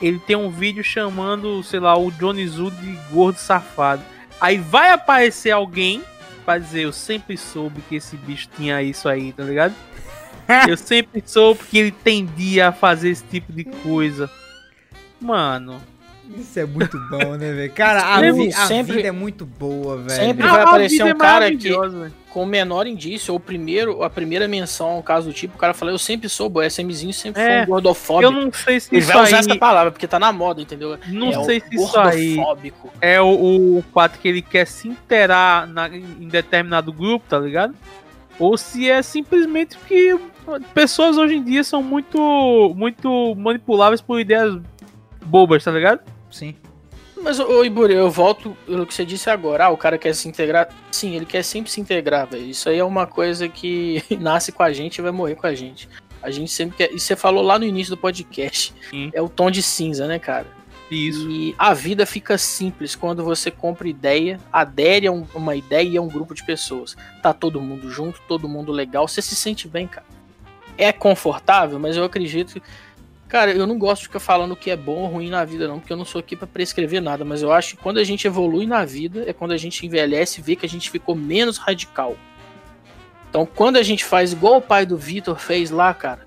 ele 0.00 0.18
tem 0.20 0.36
um 0.36 0.50
vídeo 0.50 0.82
chamando, 0.82 1.62
sei 1.62 1.80
lá, 1.80 1.98
o 1.98 2.10
Johnny 2.12 2.46
Zu 2.46 2.70
de 2.70 2.92
gordo 3.12 3.38
safado. 3.38 4.02
Aí 4.40 4.58
vai 4.58 4.90
aparecer 4.90 5.50
alguém 5.50 6.02
pra 6.48 6.58
dizer, 6.58 6.80
eu 6.84 6.92
sempre 6.94 7.36
soube 7.36 7.82
que 7.90 7.96
esse 7.96 8.16
bicho 8.16 8.48
tinha 8.56 8.82
isso 8.82 9.06
aí, 9.06 9.32
tá 9.34 9.42
ligado? 9.42 9.74
Eu 10.66 10.78
sempre 10.78 11.22
soube 11.26 11.60
que 11.70 11.76
ele 11.76 11.90
tendia 11.90 12.68
a 12.68 12.72
fazer 12.72 13.10
esse 13.10 13.22
tipo 13.24 13.52
de 13.52 13.64
coisa. 13.64 14.30
Mano, 15.20 15.78
Isso 16.38 16.58
é 16.58 16.64
muito 16.64 16.98
bom, 17.10 17.36
né, 17.36 17.52
velho? 17.52 17.72
Cara, 17.72 18.14
a, 18.14 18.20
Sempre- 18.20 18.32
vi- 18.46 18.54
a 18.54 18.66
sempre- 18.66 18.96
vida 18.96 19.08
é 19.08 19.12
muito 19.12 19.44
boa, 19.44 19.98
velho. 19.98 20.10
Sempre 20.10 20.46
a- 20.46 20.50
vai 20.52 20.62
aparecer 20.62 20.92
vida 20.96 21.04
um 21.04 21.08
é 21.08 21.14
cara 21.14 21.46
que, 21.54 21.70
maravilhosa, 21.70 21.98
velho. 22.00 22.14
Com 22.38 22.44
o 22.44 22.46
menor 22.46 22.86
indício, 22.86 23.32
ou 23.34 23.38
o 23.38 23.40
primeiro, 23.40 24.04
a 24.04 24.08
primeira 24.08 24.46
menção 24.46 24.90
ao 24.90 25.02
caso 25.02 25.26
do 25.28 25.32
tipo, 25.32 25.56
o 25.56 25.58
cara 25.58 25.74
fala, 25.74 25.90
eu 25.90 25.98
sempre 25.98 26.28
soube, 26.28 26.60
o 26.60 26.62
SMzinho 26.62 27.12
sempre 27.12 27.42
foi 27.42 27.50
É, 27.52 27.62
um 27.62 27.66
gordofóbico. 27.66 28.32
Eu 28.32 28.44
não 28.44 28.52
sei 28.52 28.78
se 28.78 28.94
Ele 28.94 29.00
isso 29.00 29.12
vai 29.12 29.22
usar 29.24 29.36
aí 29.38 29.40
essa 29.40 29.56
palavra, 29.56 29.90
porque 29.90 30.06
tá 30.06 30.20
na 30.20 30.32
moda, 30.32 30.62
entendeu? 30.62 30.96
Não 31.08 31.30
é 31.30 31.44
sei 31.44 31.58
o 31.58 31.60
se 31.62 31.74
isso 31.74 31.98
aí 31.98 32.34
gordofóbico. 32.36 32.92
é 33.00 33.20
o, 33.20 33.26
o 33.78 33.84
fato 33.92 34.20
que 34.20 34.28
ele 34.28 34.40
quer 34.40 34.66
se 34.68 34.86
inteirar 34.86 35.66
na- 35.66 35.88
em 35.88 36.28
determinado 36.28 36.92
grupo, 36.92 37.24
tá 37.28 37.40
ligado? 37.40 37.74
Ou 38.38 38.56
se 38.56 38.88
é 38.88 39.02
simplesmente 39.02 39.76
que 39.88 40.16
pessoas 40.72 41.18
hoje 41.18 41.34
em 41.34 41.42
dia 41.42 41.64
são 41.64 41.82
muito, 41.82 42.72
muito 42.76 43.34
manipuláveis 43.34 44.00
por 44.00 44.20
ideias 44.20 44.56
bobas, 45.26 45.64
tá 45.64 45.72
ligado? 45.72 46.00
Sim. 46.30 46.54
Mas, 47.22 47.38
ô 47.40 47.64
Iburi, 47.64 47.94
eu 47.94 48.10
volto 48.10 48.56
pelo 48.66 48.86
que 48.86 48.94
você 48.94 49.04
disse 49.04 49.28
agora. 49.28 49.66
Ah, 49.66 49.70
o 49.70 49.76
cara 49.76 49.98
quer 49.98 50.14
se 50.14 50.28
integrar. 50.28 50.68
Sim, 50.90 51.14
ele 51.16 51.26
quer 51.26 51.42
sempre 51.42 51.70
se 51.70 51.80
integrar, 51.80 52.26
velho. 52.26 52.44
Isso 52.46 52.68
aí 52.68 52.78
é 52.78 52.84
uma 52.84 53.06
coisa 53.06 53.48
que 53.48 54.02
nasce 54.20 54.52
com 54.52 54.62
a 54.62 54.72
gente 54.72 54.98
e 54.98 55.02
vai 55.02 55.10
morrer 55.12 55.34
com 55.34 55.46
a 55.46 55.54
gente. 55.54 55.88
A 56.22 56.30
gente 56.30 56.50
sempre 56.50 56.76
quer. 56.76 56.92
E 56.92 56.98
você 56.98 57.14
falou 57.16 57.42
lá 57.42 57.58
no 57.58 57.64
início 57.64 57.94
do 57.94 58.00
podcast. 58.00 58.72
Sim. 58.90 59.10
É 59.12 59.20
o 59.20 59.28
tom 59.28 59.50
de 59.50 59.62
cinza, 59.62 60.06
né, 60.06 60.18
cara? 60.18 60.46
Isso. 60.90 61.28
E 61.30 61.54
a 61.58 61.74
vida 61.74 62.06
fica 62.06 62.38
simples 62.38 62.94
quando 62.96 63.22
você 63.22 63.50
compra 63.50 63.86
ideia, 63.88 64.40
adere 64.50 65.06
a 65.06 65.12
um- 65.12 65.26
uma 65.34 65.54
ideia 65.54 65.86
e 65.86 65.96
a 65.98 66.02
um 66.02 66.08
grupo 66.08 66.34
de 66.34 66.42
pessoas. 66.44 66.96
Tá 67.22 67.32
todo 67.34 67.60
mundo 67.60 67.90
junto, 67.90 68.20
todo 68.26 68.48
mundo 68.48 68.72
legal, 68.72 69.06
você 69.06 69.20
se 69.20 69.36
sente 69.36 69.68
bem, 69.68 69.86
cara. 69.86 70.06
É 70.78 70.90
confortável, 70.92 71.78
mas 71.78 71.96
eu 71.96 72.04
acredito. 72.04 72.62
Cara, 73.28 73.52
eu 73.52 73.66
não 73.66 73.78
gosto 73.78 74.00
de 74.00 74.08
ficar 74.08 74.20
falando 74.20 74.52
o 74.52 74.56
que 74.56 74.70
é 74.70 74.76
bom 74.76 75.00
ou 75.00 75.06
ruim 75.06 75.28
na 75.28 75.44
vida, 75.44 75.68
não, 75.68 75.78
porque 75.78 75.92
eu 75.92 75.96
não 75.98 76.04
sou 76.04 76.18
aqui 76.18 76.34
pra 76.34 76.46
prescrever 76.46 77.02
nada, 77.02 77.26
mas 77.26 77.42
eu 77.42 77.52
acho 77.52 77.76
que 77.76 77.82
quando 77.82 77.98
a 77.98 78.04
gente 78.04 78.26
evolui 78.26 78.66
na 78.66 78.86
vida 78.86 79.24
é 79.26 79.34
quando 79.34 79.52
a 79.52 79.56
gente 79.58 79.84
envelhece 79.84 80.40
e 80.40 80.42
vê 80.42 80.56
que 80.56 80.64
a 80.64 80.68
gente 80.68 80.90
ficou 80.90 81.14
menos 81.14 81.58
radical. 81.58 82.16
Então, 83.28 83.44
quando 83.44 83.76
a 83.76 83.82
gente 83.82 84.02
faz 84.02 84.32
igual 84.32 84.56
o 84.56 84.62
pai 84.62 84.86
do 84.86 84.96
Vitor 84.96 85.38
fez 85.38 85.70
lá, 85.70 85.92
cara, 85.92 86.26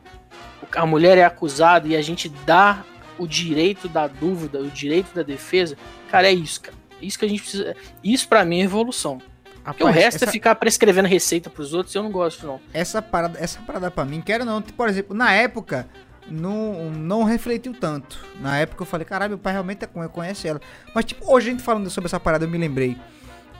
a 0.76 0.86
mulher 0.86 1.18
é 1.18 1.24
acusada 1.24 1.88
e 1.88 1.96
a 1.96 2.02
gente 2.04 2.30
dá 2.46 2.84
o 3.18 3.26
direito 3.26 3.90
da 3.90 4.06
dúvida, 4.06 4.60
o 4.60 4.70
direito 4.70 5.14
da 5.14 5.24
defesa, 5.24 5.76
cara, 6.10 6.28
é 6.28 6.32
isso, 6.32 6.62
cara. 6.62 6.78
Isso 7.02 7.18
que 7.18 7.26
a 7.26 7.28
gente 7.28 7.42
precisa. 7.42 7.76
Isso 8.04 8.28
pra 8.28 8.46
mim 8.46 8.62
é 8.62 8.64
evolução. 8.66 9.20
Porque 9.64 9.84
o 9.84 9.88
Rapaz, 9.88 10.04
resto 10.04 10.24
essa, 10.24 10.26
é 10.26 10.32
ficar 10.32 10.56
prescrevendo 10.56 11.08
receita 11.08 11.50
pros 11.50 11.74
outros, 11.74 11.94
eu 11.96 12.04
não 12.04 12.12
gosto, 12.12 12.46
não. 12.46 12.60
essa 12.74 13.02
parada, 13.02 13.40
essa 13.40 13.60
parada 13.62 13.92
pra 13.92 14.06
mim, 14.06 14.22
quero 14.22 14.44
não, 14.44 14.62
por 14.62 14.90
exemplo, 14.90 15.16
na 15.16 15.32
época 15.34 15.88
não, 16.30 16.92
não 16.92 17.24
refletiu 17.24 17.74
tanto. 17.74 18.24
Na 18.40 18.58
época 18.58 18.84
eu 18.84 18.86
falei, 18.86 19.06
caralho, 19.06 19.32
meu 19.32 19.40
pai 19.40 19.54
realmente 19.54 19.84
é 19.84 20.08
conhece 20.08 20.48
ela. 20.48 20.62
Mas 20.94 21.06
tipo, 21.06 21.32
hoje 21.32 21.50
a 21.50 21.52
gente 21.52 21.64
falando 21.64 21.90
sobre 21.90 22.08
essa 22.08 22.20
parada, 22.20 22.46
eu 22.46 22.50
me 22.50 22.58
lembrei. 22.58 22.98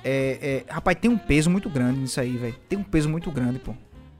É, 0.04 0.64
é, 0.68 0.74
rapaz, 0.74 0.98
tem 1.00 1.10
um 1.10 1.18
peso 1.18 1.50
muito 1.50 1.70
grande 1.70 2.00
nisso 2.00 2.20
aí, 2.20 2.38
velho. 2.38 2.56
Tem 2.68 2.78
um 2.78 2.84
peso 2.84 3.10
muito 3.10 3.32
grande, 3.32 3.60
pô. 3.60 3.74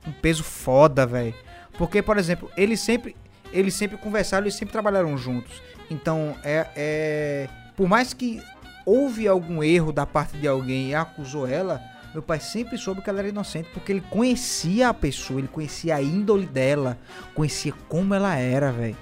Um 0.06 0.12
peso 0.12 0.42
foda, 0.42 1.06
velho. 1.06 1.34
Porque, 1.78 2.02
por 2.02 2.18
exemplo, 2.18 2.50
eles 2.56 2.80
sempre, 2.80 3.16
eles 3.52 3.74
sempre 3.74 3.96
conversaram, 3.96 4.44
eles 4.44 4.54
sempre 4.54 4.72
trabalharam 4.72 5.16
juntos. 5.16 5.62
Então, 5.90 6.36
é, 6.44 6.66
é 6.76 7.48
por 7.76 7.88
mais 7.88 8.12
que 8.12 8.40
houve 8.84 9.26
algum 9.26 9.62
erro 9.62 9.92
da 9.92 10.06
parte 10.06 10.36
de 10.36 10.46
alguém 10.46 10.90
e 10.90 10.94
acusou 10.94 11.46
ela, 11.46 11.80
meu 12.12 12.22
pai 12.22 12.38
sempre 12.40 12.76
soube 12.76 13.00
que 13.00 13.08
ela 13.08 13.20
era 13.20 13.28
inocente, 13.28 13.68
porque 13.72 13.90
ele 13.92 14.02
conhecia 14.10 14.88
a 14.88 14.94
pessoa, 14.94 15.38
ele 15.40 15.48
conhecia 15.48 15.96
a 15.96 16.02
índole 16.02 16.46
dela, 16.46 16.98
conhecia 17.34 17.72
como 17.88 18.12
ela 18.14 18.34
era, 18.36 18.70
velho. 18.70 18.96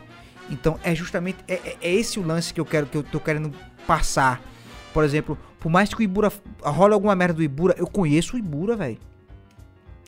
Então 0.49 0.79
é 0.83 0.95
justamente 0.95 1.39
é, 1.49 1.55
é- 1.55 1.77
é 1.83 1.93
esse 1.95 2.19
o 2.21 2.27
lance 2.27 2.53
que 2.55 2.61
eu 2.61 2.65
quero 2.65 2.87
que 2.87 2.97
eu 2.97 3.03
tô 3.03 3.19
querendo 3.21 3.53
passar. 3.87 4.41
Por 4.93 5.05
exemplo, 5.05 5.39
por 5.59 5.71
mais 5.71 5.89
que 5.93 6.01
o 6.01 6.03
Ibura 6.03 6.33
rola 6.63 6.95
alguma 6.95 7.15
merda 7.15 7.35
do 7.35 7.43
Ibura, 7.43 7.75
eu 7.79 7.87
conheço 7.87 8.37
o 8.37 8.39
Ibura, 8.39 8.75
velho. 8.77 8.99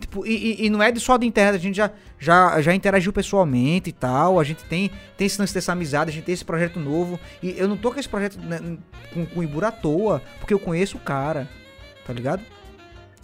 Tipo, 0.00 0.26
e, 0.26 0.66
e- 0.66 0.70
não 0.70 0.82
é 0.82 0.90
de 0.90 0.98
só 0.98 1.16
da 1.16 1.24
internet, 1.24 1.54
a 1.54 1.58
gente 1.62 1.76
já, 1.76 1.90
já, 2.18 2.60
já 2.60 2.74
interagiu 2.74 3.12
pessoalmente 3.12 3.90
e 3.90 3.92
tal. 3.92 4.40
A 4.40 4.44
gente 4.44 4.64
tem, 4.64 4.90
tem 5.16 5.26
esse 5.26 5.40
lance 5.40 5.54
dessa 5.54 5.72
amizade, 5.72 6.10
a 6.10 6.12
gente 6.12 6.24
tem 6.24 6.32
esse 6.32 6.44
projeto 6.44 6.80
novo. 6.80 7.20
E 7.40 7.54
eu 7.56 7.68
não 7.68 7.76
tô 7.76 7.92
com 7.92 8.00
esse 8.00 8.08
projeto 8.08 8.36
né, 8.40 8.58
com, 9.14 9.24
com 9.26 9.40
o 9.40 9.42
Ibura 9.44 9.68
à 9.68 9.72
toa, 9.72 10.20
porque 10.40 10.52
eu 10.52 10.58
conheço 10.58 10.96
o 10.96 11.00
cara, 11.00 11.48
tá 12.04 12.12
ligado? 12.12 12.42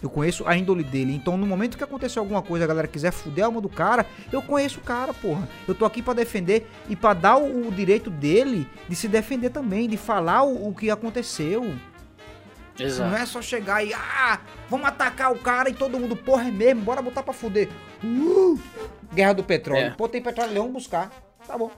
Eu 0.01 0.09
conheço 0.09 0.47
a 0.47 0.55
índole 0.55 0.83
dele. 0.83 1.13
Então, 1.13 1.37
no 1.37 1.45
momento 1.45 1.77
que 1.77 1.83
acontecer 1.83 2.19
alguma 2.19 2.41
coisa, 2.41 2.65
a 2.65 2.67
galera 2.67 2.87
quiser 2.87 3.11
fuder 3.11 3.43
a 3.43 3.47
alma 3.47 3.59
do 3.59 3.69
cara, 3.69 4.05
eu 4.31 4.41
conheço 4.41 4.79
o 4.79 4.83
cara, 4.83 5.13
porra. 5.13 5.47
Eu 5.67 5.75
tô 5.75 5.85
aqui 5.85 6.01
pra 6.01 6.13
defender 6.13 6.69
e 6.87 6.95
pra 6.95 7.13
dar 7.13 7.37
o, 7.37 7.67
o 7.67 7.71
direito 7.71 8.09
dele 8.09 8.67
de 8.87 8.95
se 8.95 9.07
defender 9.07 9.49
também, 9.49 9.89
de 9.89 9.97
falar 9.97 10.43
o, 10.43 10.69
o 10.69 10.73
que 10.73 10.89
aconteceu. 10.89 11.75
Exato. 12.79 13.09
Não 13.09 13.17
é 13.17 13.25
só 13.25 13.41
chegar 13.41 13.83
e, 13.83 13.93
ah, 13.93 14.39
vamos 14.69 14.87
atacar 14.87 15.33
o 15.33 15.39
cara 15.39 15.69
e 15.69 15.73
todo 15.73 15.99
mundo, 15.99 16.15
porra, 16.15 16.47
é 16.47 16.51
mesmo, 16.51 16.81
bora 16.81 17.01
botar 17.01 17.23
pra 17.23 17.33
fuder. 17.33 17.67
Uh, 18.01 18.57
guerra 19.13 19.33
do 19.33 19.43
petróleo. 19.43 19.87
É. 19.87 19.89
Pô, 19.89 20.07
tem 20.07 20.21
petróleo, 20.21 20.53
vamos 20.53 20.73
buscar. 20.73 21.11
Tá 21.45 21.57
bom. 21.57 21.69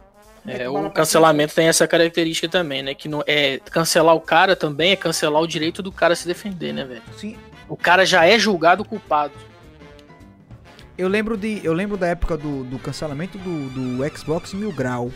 É, 0.46 0.68
o 0.68 0.90
cancelamento 0.90 1.54
tem 1.54 1.68
essa 1.68 1.88
característica 1.88 2.50
também, 2.50 2.82
né? 2.82 2.96
Que 2.96 3.08
não 3.08 3.24
é 3.28 3.60
cancelar 3.60 4.16
o 4.16 4.22
cara 4.22 4.56
também 4.56 4.92
é 4.92 4.96
cancelar 4.96 5.42
o 5.42 5.48
direito 5.48 5.84
do 5.84 5.92
cara 5.92 6.16
se 6.16 6.28
defender, 6.28 6.74
né, 6.74 6.84
velho? 6.84 7.04
Sim, 7.16 7.38
O 7.72 7.78
cara 7.78 8.06
já 8.06 8.26
é 8.26 8.38
julgado 8.38 8.84
culpado. 8.84 9.32
Eu 10.98 11.08
lembro, 11.08 11.38
de, 11.38 11.62
eu 11.64 11.72
lembro 11.72 11.96
da 11.96 12.06
época 12.06 12.36
do, 12.36 12.66
do 12.66 12.78
cancelamento 12.78 13.38
do, 13.38 13.70
do 13.70 14.18
Xbox 14.18 14.54
Mil 14.54 14.74
Grau. 14.74 15.10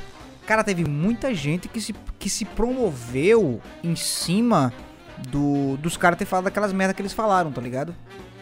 Cara, 0.47 0.63
teve 0.63 0.85
muita 0.85 1.33
gente 1.33 1.67
que 1.67 1.81
se, 1.81 1.93
que 2.17 2.29
se 2.29 2.45
promoveu 2.45 3.61
em 3.83 3.93
cima 3.93 4.71
do, 5.27 5.75
dos 5.77 5.97
caras 5.97 6.17
ter 6.17 6.23
falado 6.23 6.47
aquelas 6.47 6.71
merda 6.71 6.93
que 6.93 7.01
eles 7.01 7.11
falaram, 7.11 7.51
tá 7.51 7.59
ligado? 7.59 7.93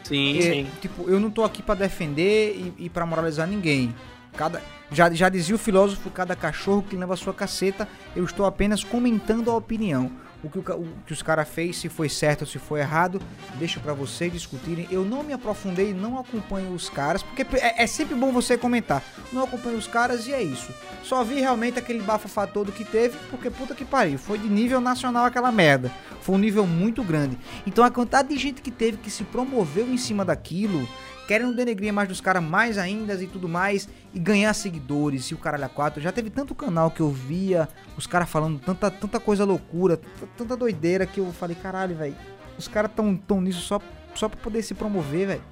Sim, 0.03 0.37
E, 0.37 0.43
sim. 0.43 0.67
Tipo, 0.79 1.09
eu 1.09 1.19
não 1.19 1.31
tô 1.31 1.43
aqui 1.43 1.63
pra 1.63 1.73
defender 1.73 2.55
e, 2.55 2.85
e 2.85 2.89
para 2.91 3.07
moralizar 3.07 3.47
ninguém. 3.47 3.95
Cada, 4.37 4.61
já, 4.91 5.11
já 5.11 5.27
dizia 5.27 5.55
o 5.55 5.59
filósofo, 5.59 6.11
cada 6.11 6.35
cachorro 6.35 6.85
que 6.87 6.95
leva 6.95 7.15
a 7.15 7.17
sua 7.17 7.33
caceta, 7.33 7.87
eu 8.15 8.23
estou 8.23 8.45
apenas 8.45 8.83
comentando 8.83 9.49
a 9.49 9.55
opinião. 9.55 10.11
O 10.43 10.49
que, 10.49 10.59
o, 10.59 10.61
o 10.61 10.87
que 11.05 11.13
os 11.13 11.21
caras 11.21 11.47
fez, 11.47 11.77
se 11.77 11.89
foi 11.89 12.09
certo 12.09 12.41
ou 12.41 12.47
se 12.47 12.59
foi 12.59 12.81
errado, 12.81 13.21
deixo 13.55 13.79
pra 13.79 13.93
vocês 13.93 14.31
discutirem. 14.31 14.87
Eu 14.91 15.05
não 15.05 15.23
me 15.23 15.33
aprofundei, 15.33 15.93
não 15.93 16.19
acompanho 16.19 16.73
os 16.73 16.89
caras, 16.89 17.23
porque 17.23 17.43
é, 17.57 17.83
é 17.83 17.87
sempre 17.87 18.13
bom 18.15 18.31
você 18.31 18.57
comentar. 18.57 19.01
Não 19.31 19.43
acompanho 19.43 19.77
os 19.77 19.87
caras 19.87 20.27
e 20.27 20.33
é 20.33 20.41
isso. 20.43 20.71
Só 21.01 21.23
vi 21.23 21.39
realmente 21.39 21.79
aquele 21.79 22.01
bafafá 22.01 22.45
todo 22.45 22.71
que 22.71 22.83
teve, 22.83 23.17
porque 23.29 23.49
puta 23.49 23.73
que 23.73 23.85
pariu, 23.85 24.17
foi 24.17 24.37
de 24.37 24.49
nível 24.49 24.81
nacional 24.81 25.25
aquela 25.25 25.51
merda. 25.51 25.91
Foi 26.21 26.35
um 26.35 26.39
nível 26.39 26.65
muito 26.65 27.03
grande. 27.03 27.37
Então 27.65 27.83
a 27.83 27.91
quantidade 27.91 28.29
de 28.29 28.37
gente 28.37 28.61
que 28.61 28.71
teve 28.71 28.97
que 28.97 29.09
se 29.09 29.23
promoveu 29.23 29.87
em 29.87 29.97
cima 29.97 30.23
daquilo, 30.23 30.87
querendo 31.27 31.55
denegrir 31.55 31.93
mais 31.93 32.07
dos 32.07 32.19
caras 32.21 32.43
mais 32.43 32.77
ainda 32.77 33.21
e 33.21 33.27
tudo 33.27 33.47
mais, 33.47 33.87
e 34.13 34.19
ganhar 34.19 34.53
seguidores 34.53 35.25
e 35.25 35.33
o 35.33 35.37
caralho 35.37 35.65
a 35.65 35.69
quatro. 35.69 36.01
Já 36.01 36.11
teve 36.11 36.29
tanto 36.29 36.53
canal 36.53 36.91
que 36.91 37.01
eu 37.01 37.09
via 37.09 37.67
os 37.97 38.05
caras 38.07 38.29
falando 38.29 38.59
tanta, 38.59 38.91
tanta 38.91 39.19
coisa 39.19 39.45
loucura, 39.45 39.99
tanta, 40.37 40.55
doideira 40.55 41.05
que 41.05 41.19
eu 41.19 41.31
falei, 41.31 41.55
caralho, 41.55 41.95
velho, 41.95 42.15
os 42.57 42.67
caras 42.67 42.91
tão, 42.95 43.15
tão 43.15 43.41
nisso 43.41 43.61
só, 43.61 43.79
só 44.13 44.27
pra 44.27 44.39
poder 44.39 44.61
se 44.61 44.73
promover, 44.73 45.27
velho. 45.27 45.43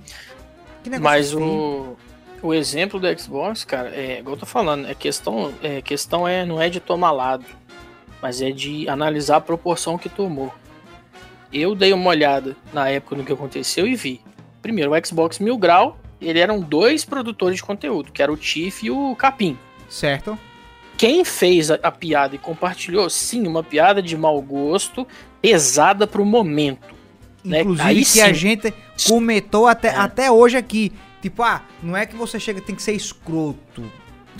Que 0.84 0.89
negócio 0.89 1.11
Mas 1.11 1.31
feio. 1.31 1.43
o, 1.43 1.98
o 2.41 2.53
exemplo 2.53 2.99
do 2.99 3.19
Xbox, 3.19 3.64
cara, 3.64 3.89
é 3.89 4.19
igual 4.19 4.35
eu 4.35 4.39
tô 4.39 4.45
falando, 4.45 4.88
é 4.88 4.95
questão, 4.95 5.53
é 5.61 5.81
questão 5.81 6.27
é, 6.27 6.45
não 6.45 6.61
é 6.61 6.69
de 6.69 6.80
tomar 6.80 7.11
lado, 7.11 7.45
mas 8.22 8.41
é 8.41 8.52
de 8.52 8.88
analisar 8.89 9.38
a 9.38 9.41
proporção 9.41 9.98
que 9.98 10.10
tomou. 10.10 10.53
Eu 11.52 11.76
dei 11.76 11.91
uma 11.91 12.10
olhada 12.10 12.56
na 12.72 12.88
época 12.89 13.15
no 13.15 13.26
que 13.26 13.34
aconteceu 13.34 13.85
e 13.85 13.95
vi. 13.95 14.22
Primeiro, 14.61 14.91
o 14.93 15.05
Xbox 15.05 15.39
Mil 15.39 15.57
Grau, 15.57 15.97
ele 16.21 16.39
eram 16.39 16.59
dois 16.59 17.03
produtores 17.03 17.57
de 17.57 17.63
conteúdo, 17.63 18.11
que 18.11 18.21
era 18.21 18.31
o 18.31 18.38
Tiff 18.38 18.85
e 18.85 18.91
o 18.91 19.15
Capim. 19.15 19.57
Certo? 19.89 20.38
Quem 20.97 21.25
fez 21.25 21.71
a, 21.71 21.79
a 21.81 21.91
piada 21.91 22.35
e 22.35 22.38
compartilhou, 22.38 23.09
sim, 23.09 23.47
uma 23.47 23.63
piada 23.63 24.01
de 24.01 24.15
mau 24.15 24.39
gosto, 24.41 25.07
pesada 25.41 26.05
pro 26.05 26.23
momento. 26.23 26.93
né? 27.43 27.61
Inclusive 27.61 27.88
Aí 27.89 27.95
que 27.99 28.05
sim. 28.05 28.21
a 28.21 28.31
gente 28.33 28.71
comentou 29.07 29.65
até, 29.67 29.88
É. 29.89 29.95
até 29.95 30.31
hoje 30.31 30.57
aqui. 30.57 30.91
Tipo, 31.23 31.41
ah, 31.43 31.63
não 31.81 31.97
é 31.97 32.05
que 32.05 32.15
você 32.15 32.39
chega, 32.39 32.61
tem 32.61 32.75
que 32.75 32.83
ser 32.83 32.93
escroto. 32.93 33.83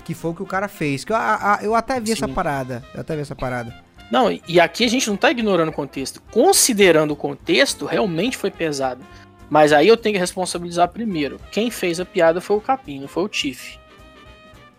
Que 0.04 0.14
foi 0.14 0.30
o 0.30 0.34
que 0.34 0.42
o 0.42 0.46
cara 0.46 0.68
fez. 0.68 1.04
Que 1.04 1.12
eu, 1.12 1.16
a- 1.16 1.58
eu 1.62 1.74
até 1.74 2.00
vi 2.00 2.12
essa 2.12 2.26
Sim. 2.26 2.32
parada. 2.34 2.82
Eu 2.94 3.00
até 3.00 3.14
vi 3.16 3.22
essa 3.22 3.34
parada. 3.36 3.74
Não, 4.10 4.30
e- 4.30 4.40
e 4.48 4.60
aqui 4.60 4.84
a 4.84 4.88
gente 4.88 5.08
não 5.08 5.16
tá 5.16 5.30
ignorando 5.30 5.68
o 5.70 5.72
contexto. 5.72 6.20
Considerando 6.30 7.12
o 7.12 7.16
contexto, 7.16 7.86
realmente 7.86 8.36
foi 8.36 8.50
pesado. 8.50 9.04
Mas 9.50 9.72
aí 9.72 9.88
eu 9.88 9.96
tenho 9.96 10.14
que 10.14 10.20
responsabilizar 10.20 10.88
primeiro. 10.88 11.38
Quem 11.50 11.70
fez 11.70 12.00
a 12.00 12.04
piada 12.04 12.40
foi 12.40 12.56
o 12.56 12.60
Capim, 12.60 13.00
não 13.00 13.08
foi 13.08 13.24
o 13.24 13.28
Tiff. 13.28 13.78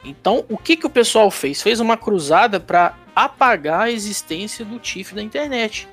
Então, 0.03 0.43
o 0.49 0.57
que, 0.57 0.75
que 0.75 0.85
o 0.85 0.89
pessoal 0.89 1.31
fez? 1.31 1.61
Fez 1.61 1.79
uma 1.79 1.95
cruzada 1.95 2.59
para 2.59 2.95
apagar 3.15 3.81
a 3.81 3.91
existência 3.91 4.65
do 4.65 4.79
Tiff 4.79 5.15
da 5.15 5.21
internet. 5.21 5.87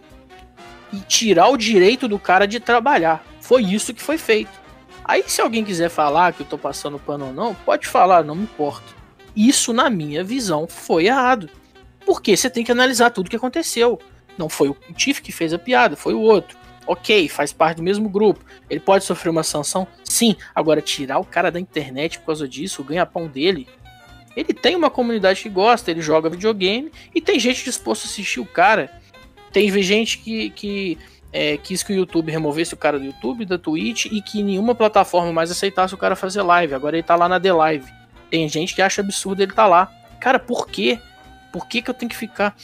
E 0.93 0.99
tirar 1.01 1.49
o 1.49 1.57
direito 1.57 2.09
do 2.09 2.19
cara 2.19 2.47
de 2.47 2.59
trabalhar. 2.59 3.25
Foi 3.41 3.63
isso 3.63 3.95
que 3.95 4.03
foi 4.03 4.19
feito. 4.19 4.51
Aí, 5.05 5.25
se 5.27 5.41
alguém 5.41 5.65
quiser 5.65 5.89
falar 5.89 6.33
que 6.33 6.43
eu 6.43 6.47
tô 6.47 6.59
passando 6.59 6.99
pano 6.99 7.27
ou 7.27 7.33
não, 7.33 7.55
pode 7.55 7.87
falar, 7.87 8.25
não 8.25 8.35
me 8.35 8.43
importa. 8.43 8.95
Isso, 9.35 9.73
na 9.73 9.89
minha 9.89 10.25
visão, 10.25 10.67
foi 10.67 11.07
errado. 11.07 11.49
Porque 12.05 12.37
você 12.37 12.51
tem 12.51 12.65
que 12.65 12.73
analisar 12.73 13.11
tudo 13.11 13.31
que 13.31 13.37
aconteceu. 13.37 14.01
Não 14.37 14.49
foi 14.49 14.69
o 14.69 14.77
Tiff 14.95 15.23
que 15.23 15.31
fez 15.31 15.53
a 15.53 15.59
piada, 15.59 15.97
foi 15.97 16.15
o 16.15 16.21
outro. 16.21 16.57
Ok, 16.86 17.28
faz 17.28 17.52
parte 17.52 17.77
do 17.77 17.82
mesmo 17.82 18.09
grupo. 18.09 18.44
Ele 18.69 18.81
pode 18.81 19.05
sofrer 19.05 19.31
uma 19.31 19.43
sanção? 19.43 19.86
Sim. 20.05 20.35
Agora, 20.55 20.81
tirar 20.81 21.19
o 21.19 21.24
cara 21.24 21.51
da 21.51 21.61
internet 21.61 22.19
por 22.19 22.27
causa 22.27 22.48
disso, 22.48 22.82
o 22.82 22.85
ganha-pão 22.85 23.27
dele. 23.27 23.69
Ele 24.36 24.55
tem 24.55 24.77
uma 24.77 24.90
comunidade 24.90 25.43
que 25.43 25.48
gosta, 25.48 25.90
ele 25.90 26.01
joga 26.01 26.31
videogame 26.31 26.90
e 27.15 27.20
tem 27.20 27.39
gente 27.39 27.65
disposta 27.65 28.07
a 28.07 28.11
assistir 28.11 28.40
o 28.40 28.47
cara. 28.47 28.90
Tem 29.52 29.70
gente 29.82 30.19
que, 30.19 30.51
que 30.51 30.98
é, 31.32 31.57
quis 31.57 31.82
que 31.82 31.93
o 31.93 31.97
YouTube 31.97 32.31
removesse 32.31 32.74
o 32.74 32.77
cara 32.77 32.98
do 32.98 33.05
YouTube, 33.05 33.44
da 33.44 33.59
Twitch 33.59 34.07
e 34.07 34.23
que 34.23 34.43
nenhuma 34.43 34.74
plataforma 34.74 35.32
mais 35.32 35.51
aceitasse 35.51 35.94
o 35.94 35.98
cara 35.98 36.15
fazer 36.16 36.43
live. 36.43 36.74
Agora 36.74 36.97
ele 36.97 37.02
tá 37.02 37.16
lá 37.16 37.28
na 37.28 37.40
The 37.40 37.52
Live. 37.52 37.93
Tem 38.31 38.48
gente 38.48 38.74
que 38.74 38.82
acha 38.82 39.01
absurdo 39.01 39.43
ele 39.43 39.52
tá 39.52 39.66
lá. 39.66 39.93
Cara, 40.20 40.39
por 40.39 40.69
quê? 40.69 40.98
Por 41.52 41.66
que, 41.66 41.82
que 41.82 41.90
eu 41.90 41.94
tenho 41.94 42.11
que 42.11 42.16
ficar 42.16 42.57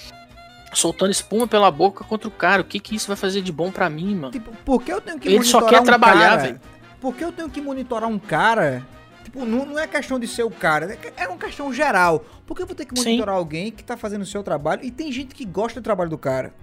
soltando 0.77 1.11
espuma 1.11 1.47
pela 1.47 1.71
boca 1.71 2.05
contra 2.05 2.29
o 2.29 2.31
cara? 2.31 2.63
O 2.63 2.65
que, 2.65 2.79
que 2.79 2.95
isso 2.95 3.09
vai 3.09 3.17
fazer 3.17 3.41
de 3.41 3.51
bom 3.51 3.71
pra 3.71 3.89
mim, 3.89 4.15
mano? 4.15 4.31
Tipo, 4.31 4.53
por 4.65 4.83
que 4.83 4.93
eu 4.93 5.01
tenho 5.01 5.19
que 5.19 5.29
Ele 5.29 5.45
só 5.45 5.63
quer 5.63 5.81
um 5.81 5.85
trabalhar, 5.85 6.37
velho. 6.37 6.61
Por 7.01 7.15
que 7.15 7.25
eu 7.25 7.33
tenho 7.33 7.49
que 7.49 7.61
monitorar 7.61 8.09
um 8.09 8.19
cara? 8.19 8.87
Tipo, 9.25 9.45
não, 9.45 9.65
não 9.67 9.79
é 9.79 9.87
questão 9.87 10.19
de 10.21 10.29
ser 10.29 10.43
o 10.45 10.51
cara, 10.51 10.93
é 10.93 11.25
é 11.25 11.29
uma 11.29 11.39
questão 11.39 11.73
geral. 11.73 12.25
Por 12.47 12.55
que 12.55 12.63
eu 12.63 12.67
vou 12.67 12.77
ter 12.77 12.85
que 12.85 12.99
Sim. 12.99 13.11
monitorar 13.11 13.37
alguém 13.37 13.73
que 13.73 13.83
tá 13.83 13.97
fazendo 13.97 14.23
o 14.23 14.27
seu 14.27 14.43
trabalho 14.43 14.85
e 14.85 14.91
tem 14.91 15.11
gente 15.11 15.35
que 15.35 15.45
gosta 15.45 15.81
do 15.81 15.85
trabalho 15.85 16.11
do 16.11 16.19
cara? 16.19 16.55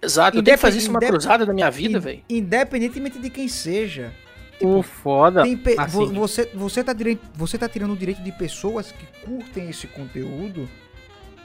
Exato, 0.00 0.38
eu 0.38 0.42
tenho 0.42 0.56
que 0.56 0.60
fazer 0.60 0.78
isso 0.78 0.90
uma 0.90 1.00
cruzada 1.00 1.44
da 1.46 1.52
minha 1.52 1.70
vida, 1.70 1.98
velho. 1.98 2.22
Independentemente 2.28 3.18
de 3.18 3.30
quem 3.30 3.48
seja. 3.48 4.12
O 4.60 4.82
foda. 4.82 5.42
Assim. 5.42 5.56
vo- 5.88 6.06
você, 6.12 6.50
você, 6.54 6.84
tá 6.84 6.94
você 7.34 7.58
tá 7.58 7.68
tirando 7.68 7.92
o 7.92 7.96
direito 7.96 8.22
de 8.22 8.30
pessoas 8.30 8.92
que 8.92 9.06
curtem 9.24 9.68
esse 9.68 9.86
conteúdo 9.86 10.68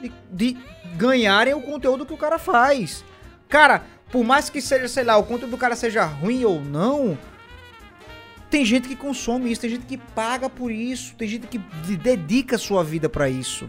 de, 0.00 0.12
de 0.30 0.56
ganharem 0.96 1.54
o 1.54 1.60
conteúdo 1.60 2.04
que 2.06 2.12
o 2.12 2.16
cara 2.16 2.38
faz. 2.38 3.04
Cara, 3.48 3.82
por 4.10 4.24
mais 4.24 4.48
que 4.50 4.60
seja, 4.60 4.88
sei 4.88 5.04
lá, 5.04 5.16
o 5.16 5.22
conteúdo 5.24 5.52
do 5.52 5.56
cara 5.58 5.76
seja 5.76 6.04
ruim 6.04 6.44
ou 6.44 6.60
não, 6.60 7.18
tem 8.50 8.64
gente 8.64 8.88
que 8.88 8.96
consome 8.96 9.50
isso, 9.52 9.60
tem 9.60 9.70
gente 9.70 9.86
que 9.86 9.96
paga 9.96 10.48
por 10.50 10.72
isso, 10.72 11.14
tem 11.16 11.28
gente 11.28 11.46
que 11.46 11.58
de- 11.84 11.96
dedica 11.96 12.58
sua 12.58 12.82
vida 12.82 13.08
pra 13.08 13.28
isso. 13.28 13.68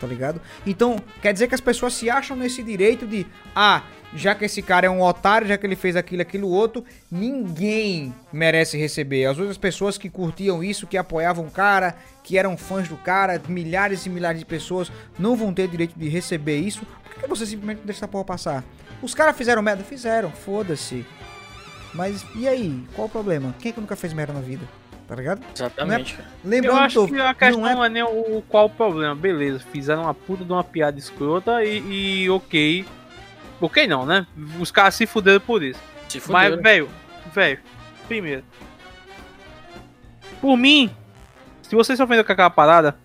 Tá 0.00 0.06
ligado? 0.06 0.40
Então, 0.66 0.96
quer 1.22 1.32
dizer 1.32 1.48
que 1.48 1.54
as 1.54 1.60
pessoas 1.60 1.94
se 1.94 2.10
acham 2.10 2.36
nesse 2.36 2.62
direito 2.62 3.06
de, 3.06 3.26
ah, 3.54 3.82
já 4.14 4.34
que 4.34 4.44
esse 4.44 4.62
cara 4.62 4.86
é 4.86 4.90
um 4.90 5.02
otário, 5.02 5.46
já 5.46 5.58
que 5.58 5.66
ele 5.66 5.76
fez 5.76 5.96
aquilo, 5.96 6.22
aquilo 6.22 6.48
outro, 6.48 6.84
ninguém 7.10 8.14
merece 8.32 8.78
receber. 8.78 9.26
As 9.26 9.38
outras 9.38 9.58
pessoas 9.58 9.98
que 9.98 10.08
curtiam 10.08 10.62
isso, 10.62 10.86
que 10.86 10.96
apoiavam 10.96 11.46
o 11.46 11.50
cara, 11.50 11.94
que 12.22 12.38
eram 12.38 12.56
fãs 12.56 12.88
do 12.88 12.96
cara, 12.96 13.40
milhares 13.48 14.06
e 14.06 14.10
milhares 14.10 14.38
de 14.38 14.46
pessoas, 14.46 14.90
não 15.18 15.36
vão 15.36 15.52
ter 15.52 15.68
direito 15.68 15.98
de 15.98 16.08
receber 16.08 16.58
isso. 16.58 16.86
Por 17.04 17.22
que 17.22 17.28
você 17.28 17.46
simplesmente 17.46 17.82
deixa 17.84 18.00
essa 18.00 18.08
porra 18.08 18.24
passar? 18.24 18.64
Os 19.02 19.14
caras 19.14 19.36
fizeram 19.36 19.62
merda? 19.62 19.82
Fizeram, 19.84 20.30
foda-se. 20.30 21.04
Mas 21.92 22.24
e 22.34 22.46
aí? 22.46 22.84
Qual 22.94 23.06
o 23.06 23.10
problema? 23.10 23.54
Quem 23.58 23.70
é 23.70 23.72
que 23.72 23.80
nunca 23.80 23.96
fez 23.96 24.12
merda 24.12 24.32
na 24.32 24.40
vida? 24.40 24.66
Tá 25.06 25.14
ligado? 25.14 25.40
Exatamente, 25.54 26.14
cara. 26.14 26.28
Eu 26.42 26.50
Lembrando, 26.50 26.78
acho 26.78 26.94
Tofo, 27.00 27.14
que 27.14 27.20
a 27.20 27.34
questão 27.34 27.60
não 27.60 27.74
não 27.74 27.84
é 27.84 27.86
é, 27.86 27.90
nem 27.90 28.02
o, 28.02 28.38
o 28.38 28.44
qual 28.48 28.66
o 28.66 28.70
problema. 28.70 29.14
Beleza, 29.14 29.60
fizeram 29.70 30.02
uma 30.02 30.14
puta 30.14 30.44
de 30.44 30.52
uma 30.52 30.64
piada 30.64 30.98
escrota 30.98 31.64
e, 31.64 32.24
e 32.24 32.30
ok. 32.30 32.84
Ok 33.60 33.86
não, 33.86 34.04
né? 34.04 34.26
Os 34.60 34.70
caras 34.70 34.94
se 34.94 35.06
fuderam 35.06 35.40
por 35.40 35.62
isso. 35.62 35.80
Se 36.08 36.18
Mas, 36.28 36.50
fudeu, 36.50 36.56
né? 36.56 36.62
velho, 36.62 36.88
velho, 37.32 37.58
primeiro. 38.06 38.44
Por 40.40 40.56
mim, 40.56 40.90
se 41.62 41.74
você 41.74 41.96
se 41.96 42.02
ofendeu 42.02 42.24
com 42.24 42.32
aquela 42.32 42.50
parada, 42.50 42.96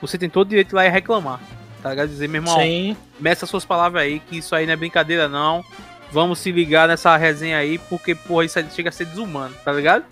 você 0.00 0.16
tem 0.16 0.30
todo 0.30 0.46
o 0.46 0.50
direito 0.50 0.68
de 0.68 0.74
ir 0.74 0.76
lá 0.76 0.86
e 0.86 0.88
reclamar. 0.88 1.40
Tá 1.82 1.90
ligado? 1.90 2.08
Dizer, 2.08 2.28
meu 2.28 2.42
irmão, 2.42 2.58
Sim, 2.58 2.96
meça 3.18 3.46
suas 3.46 3.64
palavras 3.64 4.02
aí, 4.02 4.20
que 4.20 4.38
isso 4.38 4.54
aí 4.54 4.66
não 4.66 4.72
é 4.72 4.76
brincadeira, 4.76 5.28
não. 5.28 5.64
Vamos 6.12 6.38
se 6.38 6.52
ligar 6.52 6.88
nessa 6.88 7.16
resenha 7.16 7.58
aí, 7.58 7.78
porque, 7.78 8.14
porra, 8.14 8.44
isso 8.44 8.58
aí 8.58 8.66
chega 8.70 8.88
a 8.88 8.92
ser 8.92 9.06
desumano, 9.06 9.54
tá 9.64 9.72
ligado? 9.72 10.04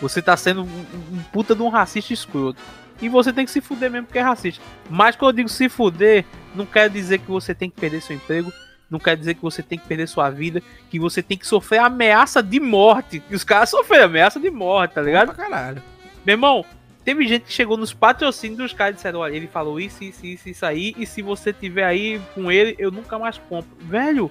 Você 0.00 0.22
tá 0.22 0.36
sendo 0.36 0.62
um, 0.62 0.86
um 1.12 1.22
puta 1.32 1.54
de 1.54 1.62
um 1.62 1.68
racista 1.68 2.12
escroto. 2.12 2.60
E 3.02 3.08
você 3.08 3.32
tem 3.32 3.44
que 3.44 3.50
se 3.50 3.60
fuder 3.60 3.90
mesmo 3.90 4.06
porque 4.06 4.18
é 4.18 4.22
racista. 4.22 4.62
Mas 4.88 5.16
quando 5.16 5.30
eu 5.30 5.36
digo 5.36 5.48
se 5.48 5.68
fuder, 5.68 6.24
não 6.54 6.66
quer 6.66 6.88
dizer 6.88 7.18
que 7.18 7.30
você 7.30 7.54
tem 7.54 7.70
que 7.70 7.80
perder 7.80 8.00
seu 8.02 8.14
emprego, 8.16 8.52
não 8.90 8.98
quer 8.98 9.16
dizer 9.16 9.34
que 9.34 9.42
você 9.42 9.62
tem 9.62 9.78
que 9.78 9.86
perder 9.86 10.08
sua 10.08 10.28
vida, 10.30 10.62
que 10.90 10.98
você 10.98 11.22
tem 11.22 11.38
que 11.38 11.46
sofrer 11.46 11.78
ameaça 11.78 12.42
de 12.42 12.58
morte. 12.58 13.22
E 13.30 13.34
os 13.34 13.44
caras 13.44 13.70
sofreram 13.70 14.06
ameaça 14.06 14.40
de 14.40 14.50
morte, 14.50 14.94
tá 14.94 15.02
ligado? 15.02 15.32
pra 15.32 15.44
caralho. 15.44 15.82
Meu 16.26 16.34
irmão, 16.34 16.64
teve 17.04 17.26
gente 17.26 17.42
que 17.42 17.52
chegou 17.52 17.76
nos 17.76 17.92
patrocínios 17.92 18.58
dos 18.58 18.72
caras 18.72 18.94
e 18.94 18.96
disseram, 18.96 19.20
olha, 19.20 19.36
ele 19.36 19.46
falou 19.46 19.78
isso, 19.78 20.02
isso, 20.02 20.26
isso, 20.26 20.48
isso 20.48 20.66
aí, 20.66 20.94
e 20.98 21.06
se 21.06 21.22
você 21.22 21.52
tiver 21.52 21.84
aí 21.84 22.20
com 22.34 22.50
ele, 22.50 22.74
eu 22.78 22.90
nunca 22.90 23.18
mais 23.18 23.38
compro. 23.38 23.70
Velho, 23.80 24.30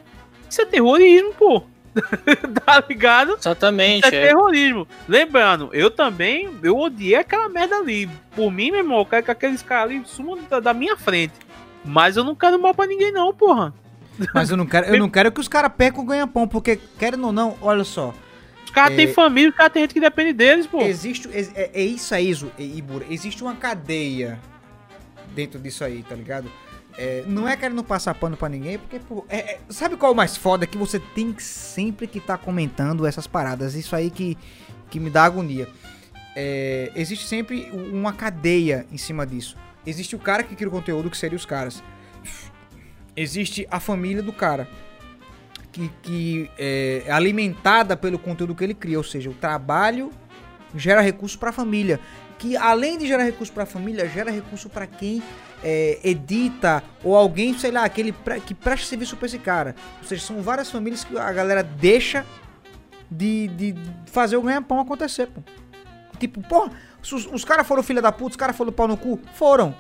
isso 0.50 0.62
é 0.62 0.66
terrorismo, 0.66 1.34
pô. 1.34 1.64
tá 2.66 2.84
ligado? 2.88 3.36
exatamente. 3.40 4.06
Isso 4.06 4.16
é 4.16 4.18
é. 4.18 4.28
terrorismo. 4.28 4.88
Lembrando, 5.08 5.70
eu 5.74 5.90
também, 5.90 6.50
eu 6.62 6.78
odiei 6.78 7.16
aquela 7.16 7.50
merda 7.50 7.78
ali. 7.78 8.10
Por 8.36 8.52
mim, 8.52 8.72
meu 8.72 8.82
irmão, 8.82 9.00
eu 9.00 9.06
quero 9.06 9.24
que 9.24 9.32
aqueles 9.32 9.62
caras 9.62 9.92
ali 9.92 10.02
sumam 10.06 10.38
da, 10.50 10.60
da 10.60 10.74
minha 10.74 10.98
frente. 10.98 11.34
Mas 11.84 12.18
eu 12.18 12.24
não 12.24 12.36
quero 12.36 12.60
mal 12.60 12.74
pra 12.74 12.86
ninguém 12.86 13.12
não, 13.12 13.34
porra. 13.34 13.74
Mas 14.34 14.50
eu 14.50 14.58
não 14.58 14.66
quero, 14.66 14.88
eu 14.88 15.00
não 15.00 15.10
quero 15.10 15.32
que 15.32 15.40
os 15.40 15.48
caras 15.48 15.72
percam 15.76 16.04
o 16.04 16.06
ganha-pão, 16.06 16.48
porque, 16.48 16.80
querendo 16.98 17.26
ou 17.28 17.32
não, 17.32 17.58
olha 17.62 17.84
só. 17.84 18.14
Os 18.66 18.72
caras 18.72 18.94
É. 18.94 18.96
têm 18.98 19.08
família, 19.14 19.50
os 19.50 19.56
caras 19.56 19.74
têm 19.74 19.82
gente 19.84 19.94
que 19.94 20.00
depende 20.00 20.34
deles, 20.34 20.68
pô. 20.68 20.82
Existe. 20.82 21.28
É, 21.34 21.72
é- 21.74 21.82
isso 21.84 22.14
aí, 22.14 22.32
e- 22.58 22.78
Ibura. 22.78 23.06
Existe 23.10 23.42
uma 23.44 23.56
cadeia 23.56 24.40
dentro 25.34 25.60
disso 25.60 25.84
aí, 25.84 26.04
tá 26.04 26.16
ligado? 26.16 26.52
É, 26.98 27.24
não 27.26 27.48
é 27.48 27.56
querendo 27.56 27.84
passar 27.84 28.14
pano 28.14 28.36
pra 28.36 28.50
ninguém, 28.50 28.78
porque, 28.78 29.00
pô, 29.00 29.26
é- 29.30 29.54
é- 29.54 29.60
sabe 29.70 29.96
qual 29.96 30.12
é 30.12 30.14
o 30.14 30.18
mais 30.18 30.36
foda? 30.36 30.68
Que 30.68 30.78
você 30.78 31.00
tem 31.00 31.32
que 31.32 31.42
sempre 31.42 32.06
que 32.08 32.20
tá 32.20 32.38
comentando 32.38 33.06
essas 33.08 33.26
paradas. 33.26 33.74
Isso 33.74 33.96
aí 33.96 34.10
que, 34.12 34.38
que 34.90 35.00
me 35.00 35.10
dá 35.10 35.24
agonia. 35.24 35.68
É, 36.36 36.92
existe 36.96 37.26
sempre 37.26 37.72
uma 37.72 38.14
cadeia 38.14 38.86
em 38.92 38.98
cima 38.98 39.26
disso. 39.26 39.58
Existe 39.86 40.16
o 40.16 40.20
cara 40.20 40.44
que 40.44 40.56
cria 40.56 40.68
o 40.68 40.72
conteúdo, 40.72 41.10
que 41.10 41.18
seria 41.18 41.36
os 41.38 41.46
caras. 41.46 41.82
Existe 43.22 43.68
a 43.70 43.80
família 43.80 44.24
do 44.24 44.34
cara. 44.34 44.68
Que, 45.72 45.92
que 46.02 46.52
é 46.58 47.06
alimentada 47.12 47.96
pelo 47.96 48.18
conteúdo 48.18 48.56
que 48.56 48.64
ele 48.64 48.74
cria, 48.74 48.98
ou 48.98 49.04
seja, 49.04 49.30
o 49.30 49.36
trabalho 49.36 50.10
gera 50.76 51.00
recurso 51.00 51.38
para 51.38 51.52
a 51.52 51.54
família, 51.54 52.00
que 52.40 52.58
além 52.58 52.98
de 52.98 53.06
gerar 53.06 53.24
recurso 53.24 53.54
para 53.54 53.64
a 53.64 53.66
família, 53.68 54.08
gera 54.10 54.32
recurso 54.32 54.68
para 54.70 54.88
quem 54.88 55.22
é, 55.64 56.00
edita 56.04 56.84
ou 57.04 57.16
alguém, 57.16 57.58
sei 57.58 57.70
lá, 57.70 57.84
aquele 57.84 58.16
que 58.46 58.56
presta 58.56 58.88
serviço 58.88 59.16
para 59.16 59.28
esse 59.28 59.38
cara. 59.38 59.76
Ou 60.02 60.08
seja, 60.08 60.26
são 60.26 60.42
várias 60.42 60.72
famílias 60.72 61.04
que 61.04 61.18
a 61.18 61.32
galera 61.32 61.62
deixa 61.62 62.26
de, 63.12 63.50
de 63.50 63.76
fazer 64.06 64.38
o 64.38 64.42
ganha-pão 64.42 64.80
acontecer, 64.80 65.28
pô. 65.28 65.42
Tipo, 66.18 66.42
porra, 66.42 66.72
os, 67.02 67.12
os 67.12 67.46
caras 67.46 67.68
foram 67.68 67.84
filha 67.84 68.02
da 68.02 68.12
puta, 68.12 68.32
os 68.32 68.36
caras 68.36 68.56
foram 68.56 68.72
pau 68.72 68.88
no 68.88 68.98
cu? 68.98 69.20
Foram. 69.34 69.76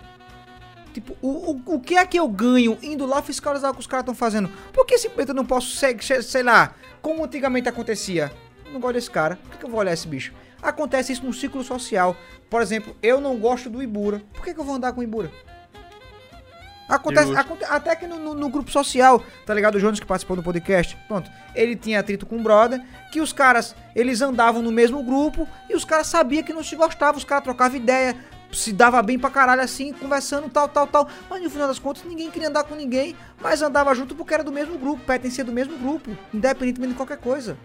Tipo, 0.99 1.15
o, 1.21 1.51
o, 1.51 1.76
o 1.76 1.80
que 1.80 1.95
é 1.95 2.05
que 2.05 2.19
eu 2.19 2.27
ganho 2.27 2.77
indo 2.84 3.05
lá 3.05 3.21
fiscalizar 3.21 3.71
o 3.71 3.73
que 3.73 3.80
os 3.80 3.88
caras 3.88 4.03
estão 4.03 4.13
fazendo? 4.13 4.49
Por 4.73 4.85
que 4.85 4.97
simplesmente 4.97 5.30
eu 5.30 5.35
não 5.35 5.45
posso, 5.45 5.67
sei, 5.76 5.97
sei 6.01 6.43
lá, 6.43 6.76
como 7.01 7.23
antigamente 7.23 7.69
acontecia? 7.69 8.31
Não 8.71 8.80
gosto 8.80 8.95
desse 8.95 9.09
cara, 9.09 9.38
por 9.38 9.51
que, 9.51 9.57
que 9.57 9.65
eu 9.65 9.69
vou 9.69 9.80
olhar 9.80 9.93
esse 9.93 10.07
bicho? 10.07 10.34
Acontece 10.61 11.13
isso 11.13 11.26
no 11.26 11.34
ciclo 11.34 11.63
social. 11.63 12.17
Por 12.49 12.61
exemplo, 12.61 12.95
eu 13.01 13.21
não 13.21 13.38
gosto 13.38 13.69
do 13.69 13.81
Ibura. 13.81 14.21
Por 14.34 14.43
que, 14.43 14.53
que 14.53 14.59
eu 14.59 14.63
vou 14.63 14.76
andar 14.76 14.91
com 14.91 14.99
o 14.99 15.03
Ibura? 15.03 15.31
Acontece, 16.89 17.35
acontece, 17.38 17.71
até 17.71 17.95
que 17.95 18.07
no, 18.07 18.17
no, 18.17 18.34
no, 18.34 18.49
grupo 18.49 18.71
social, 18.71 19.23
tá 19.45 19.53
ligado? 19.53 19.76
O 19.76 19.80
Jones 19.80 19.99
que 19.99 20.07
participou 20.07 20.35
do 20.35 20.41
podcast, 20.41 20.97
pronto. 21.07 21.30
Ele 21.53 21.76
tinha 21.76 21.99
atrito 21.99 22.26
com 22.26 22.38
o 22.38 22.41
brother, 22.41 22.84
que 23.11 23.21
os 23.21 23.31
caras, 23.31 23.76
eles 23.95 24.21
andavam 24.21 24.63
no 24.63 24.71
mesmo 24.71 25.03
grupo 25.03 25.47
e 25.69 25.76
os 25.76 25.85
caras 25.85 26.07
sabiam 26.07 26.41
que 26.41 26.51
não 26.51 26.63
se 26.63 26.76
gostavam, 26.76 27.19
os 27.19 27.23
caras 27.23 27.43
trocavam 27.43 27.77
ideia, 27.77 28.17
se 28.51 28.73
dava 28.73 29.01
bem 29.01 29.19
pra 29.19 29.30
caralho 29.30 29.61
assim, 29.61 29.93
conversando, 29.93 30.49
tal, 30.49 30.67
tal, 30.67 30.88
tal. 30.88 31.07
Mas 31.30 31.41
no 31.41 31.49
final 31.49 31.67
das 31.67 31.80
contas, 31.80 32.03
ninguém 32.03 32.31
queria 32.31 32.49
andar 32.49 32.63
com 32.63 32.76
ninguém, 32.76 33.15
mas 33.41 33.61
andava 33.61 33.93
junto 33.93 34.15
porque 34.15 34.34
era 34.34 34.43
do 34.43 34.51
mesmo 34.51 34.77
grupo, 34.77 35.03
pertencia 35.03 35.43
do 35.43 35.51
mesmo 35.51 35.77
grupo, 35.77 36.15
independentemente 36.34 36.93
de 36.93 36.97
qualquer 36.97 37.17
coisa. 37.17 37.57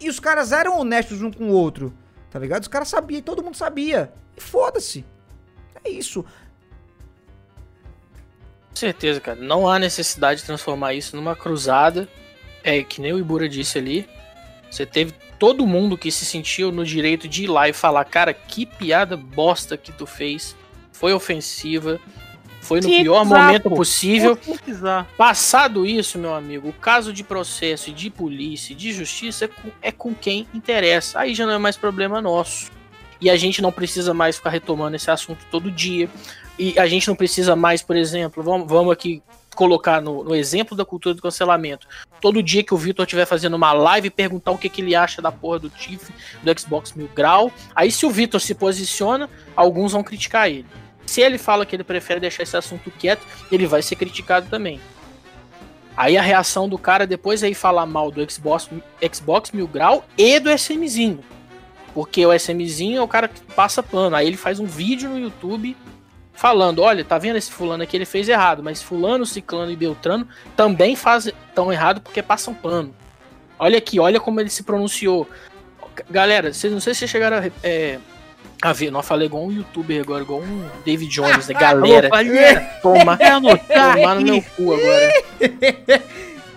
E 0.00 0.08
os 0.08 0.20
caras 0.20 0.52
eram 0.52 0.78
honestos 0.78 1.22
um 1.22 1.30
com 1.30 1.50
o 1.50 1.52
outro, 1.52 1.94
tá 2.30 2.38
ligado? 2.38 2.62
Os 2.62 2.68
caras 2.68 2.88
sabiam, 2.88 3.22
todo 3.22 3.42
mundo 3.42 3.56
sabia. 3.56 4.12
E 4.36 4.40
foda-se. 4.40 5.04
É 5.84 5.90
isso. 5.90 6.24
Com 8.70 8.76
certeza, 8.76 9.20
cara. 9.20 9.40
Não 9.40 9.68
há 9.68 9.78
necessidade 9.78 10.40
de 10.40 10.46
transformar 10.46 10.94
isso 10.94 11.14
numa 11.16 11.36
cruzada. 11.36 12.08
É 12.62 12.82
que 12.82 13.00
nem 13.00 13.12
o 13.12 13.18
Ibura 13.18 13.48
disse 13.48 13.78
ali. 13.78 14.08
Você 14.74 14.84
teve 14.84 15.14
todo 15.38 15.64
mundo 15.64 15.96
que 15.96 16.10
se 16.10 16.24
sentiu 16.24 16.72
no 16.72 16.84
direito 16.84 17.28
de 17.28 17.44
ir 17.44 17.46
lá 17.46 17.68
e 17.68 17.72
falar, 17.72 18.04
cara, 18.04 18.34
que 18.34 18.66
piada 18.66 19.16
bosta 19.16 19.76
que 19.76 19.92
tu 19.92 20.04
fez. 20.04 20.56
Foi 20.90 21.12
ofensiva. 21.12 22.00
Foi 22.60 22.80
no 22.80 22.88
pior 22.88 23.24
momento 23.24 23.70
possível. 23.70 24.36
Passado 25.16 25.86
isso, 25.86 26.18
meu 26.18 26.34
amigo, 26.34 26.70
o 26.70 26.72
caso 26.72 27.12
de 27.12 27.22
processo 27.22 27.92
de 27.92 28.10
polícia, 28.10 28.74
de 28.74 28.92
justiça 28.92 29.44
é 29.44 29.48
com, 29.48 29.70
é 29.80 29.92
com 29.92 30.12
quem 30.12 30.48
interessa. 30.52 31.20
Aí 31.20 31.34
já 31.34 31.46
não 31.46 31.52
é 31.52 31.58
mais 31.58 31.76
problema 31.76 32.20
nosso. 32.20 32.72
E 33.20 33.30
a 33.30 33.36
gente 33.36 33.62
não 33.62 33.70
precisa 33.70 34.12
mais 34.12 34.36
ficar 34.36 34.50
retomando 34.50 34.96
esse 34.96 35.10
assunto 35.10 35.46
todo 35.52 35.70
dia. 35.70 36.08
E 36.58 36.76
a 36.78 36.86
gente 36.88 37.06
não 37.06 37.14
precisa 37.14 37.54
mais, 37.54 37.80
por 37.80 37.94
exemplo, 37.94 38.42
vamos, 38.42 38.66
vamos 38.66 38.92
aqui 38.92 39.22
colocar 39.54 40.00
no, 40.00 40.24
no, 40.24 40.34
exemplo 40.34 40.76
da 40.76 40.84
cultura 40.84 41.14
do 41.14 41.22
cancelamento. 41.22 41.86
Todo 42.20 42.42
dia 42.42 42.62
que 42.62 42.74
o 42.74 42.76
Vitor 42.76 43.04
estiver 43.04 43.26
fazendo 43.26 43.54
uma 43.54 43.72
live, 43.72 44.10
perguntar 44.10 44.50
o 44.50 44.58
que, 44.58 44.68
que 44.68 44.82
ele 44.82 44.94
acha 44.94 45.22
da 45.22 45.32
porra 45.32 45.58
do 45.58 45.70
Tiff, 45.70 46.12
do 46.42 46.60
Xbox 46.60 46.92
Mil 46.92 47.08
Grau. 47.14 47.52
Aí, 47.74 47.90
se 47.90 48.04
o 48.04 48.10
Vitor 48.10 48.40
se 48.40 48.54
posiciona, 48.54 49.28
alguns 49.56 49.92
vão 49.92 50.02
criticar 50.02 50.48
ele. 50.48 50.66
Se 51.06 51.20
ele 51.20 51.38
fala 51.38 51.66
que 51.66 51.76
ele 51.76 51.84
prefere 51.84 52.20
deixar 52.20 52.42
esse 52.42 52.56
assunto 52.56 52.90
quieto, 52.90 53.22
ele 53.52 53.66
vai 53.66 53.82
ser 53.82 53.96
criticado 53.96 54.48
também. 54.48 54.80
Aí 55.96 56.16
a 56.16 56.22
reação 56.22 56.68
do 56.68 56.76
cara 56.76 57.06
depois 57.06 57.42
é 57.42 57.48
ir 57.48 57.54
falar 57.54 57.86
mal 57.86 58.10
do 58.10 58.28
Xbox, 58.28 58.68
Xbox 59.12 59.52
Mil 59.52 59.68
Grau 59.68 60.04
e 60.18 60.40
do 60.40 60.50
SMzinho. 60.50 61.20
Porque 61.92 62.26
o 62.26 62.32
SMzinho 62.32 62.98
é 62.98 63.02
o 63.02 63.06
cara 63.06 63.28
que 63.28 63.40
passa 63.54 63.82
pano. 63.82 64.16
Aí 64.16 64.26
ele 64.26 64.36
faz 64.36 64.58
um 64.58 64.66
vídeo 64.66 65.08
no 65.08 65.18
YouTube 65.18 65.76
falando, 66.34 66.82
olha, 66.82 67.04
tá 67.04 67.16
vendo 67.16 67.36
esse 67.36 67.50
fulano 67.50 67.82
aqui, 67.82 67.96
ele 67.96 68.04
fez 68.04 68.28
errado, 68.28 68.62
mas 68.62 68.82
fulano, 68.82 69.24
ciclano 69.24 69.70
e 69.70 69.76
beltrano 69.76 70.26
também 70.56 70.96
fazem 70.96 71.32
tão 71.54 71.72
errado 71.72 72.00
porque 72.00 72.22
passam 72.22 72.52
pano. 72.52 72.94
Olha 73.58 73.78
aqui, 73.78 74.00
olha 74.00 74.20
como 74.20 74.40
ele 74.40 74.50
se 74.50 74.62
pronunciou. 74.62 75.28
Galera, 76.10 76.52
vocês 76.52 76.72
não 76.72 76.80
sei 76.80 76.92
se 76.92 77.00
vocês 77.00 77.10
chegaram 77.10 77.38
a, 77.38 77.50
é, 77.62 77.98
a 78.60 78.72
ver, 78.72 78.90
não 78.90 79.02
falei 79.02 79.26
igual 79.26 79.44
um 79.44 79.52
youtuber 79.52 80.00
agora, 80.00 80.22
igual 80.22 80.40
um 80.40 80.68
David 80.84 81.10
Jones, 81.10 81.48
né? 81.48 81.54
Galera, 81.54 82.08
toma, 82.82 83.16
toma 83.72 84.14
no 84.14 84.20
meu 84.20 84.42
cu 84.56 84.74
agora. 84.74 86.02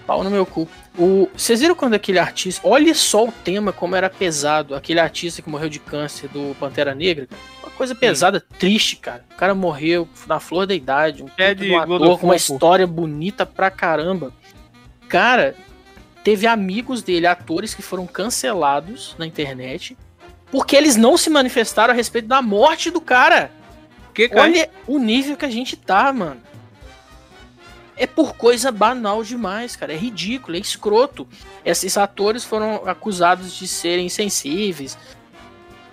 Pau 0.07 0.23
no 0.23 0.31
meu 0.31 0.45
cu. 0.45 0.67
O, 0.97 1.29
vocês 1.35 1.59
viram 1.59 1.75
quando 1.75 1.93
aquele 1.93 2.17
artista. 2.17 2.67
Olha 2.67 2.93
só 2.95 3.25
o 3.25 3.31
tema, 3.31 3.71
como 3.71 3.95
era 3.95 4.09
pesado. 4.09 4.73
Aquele 4.73 4.99
artista 4.99 5.41
que 5.41 5.49
morreu 5.49 5.69
de 5.69 5.79
câncer 5.79 6.27
do 6.29 6.55
Pantera 6.59 6.95
Negra. 6.95 7.27
Uma 7.61 7.71
coisa 7.71 7.93
pesada, 7.93 8.39
Sim. 8.39 8.57
triste, 8.57 8.95
cara. 8.95 9.23
O 9.31 9.35
cara 9.35 9.53
morreu 9.53 10.09
na 10.25 10.39
flor 10.39 10.65
da 10.65 10.73
idade. 10.73 11.21
Um, 11.21 11.29
é 11.37 11.53
de 11.53 11.71
um 11.71 11.79
ator 11.79 12.19
com 12.19 12.27
uma 12.27 12.35
história 12.35 12.87
bonita 12.87 13.45
pra 13.45 13.69
caramba. 13.69 14.33
Cara, 15.07 15.55
teve 16.23 16.47
amigos 16.47 17.03
dele, 17.03 17.27
atores 17.27 17.75
que 17.75 17.83
foram 17.83 18.07
cancelados 18.07 19.15
na 19.19 19.27
internet. 19.27 19.95
Porque 20.49 20.75
eles 20.75 20.95
não 20.95 21.15
se 21.15 21.29
manifestaram 21.29 21.93
a 21.93 21.95
respeito 21.95 22.27
da 22.27 22.41
morte 22.41 22.89
do 22.89 22.99
cara. 22.99 23.51
Que, 24.15 24.29
cara? 24.29 24.41
Olha 24.41 24.69
o 24.87 24.97
nível 24.97 25.37
que 25.37 25.45
a 25.45 25.51
gente 25.51 25.75
tá, 25.75 26.11
mano 26.11 26.41
é 27.97 28.05
por 28.05 28.35
coisa 28.35 28.71
banal 28.71 29.23
demais, 29.23 29.75
cara. 29.75 29.93
É 29.93 29.97
ridículo, 29.97 30.55
é 30.55 30.59
escroto. 30.59 31.27
Esses 31.65 31.97
atores 31.97 32.43
foram 32.43 32.83
acusados 32.85 33.55
de 33.55 33.67
serem 33.67 34.05
insensíveis, 34.05 34.97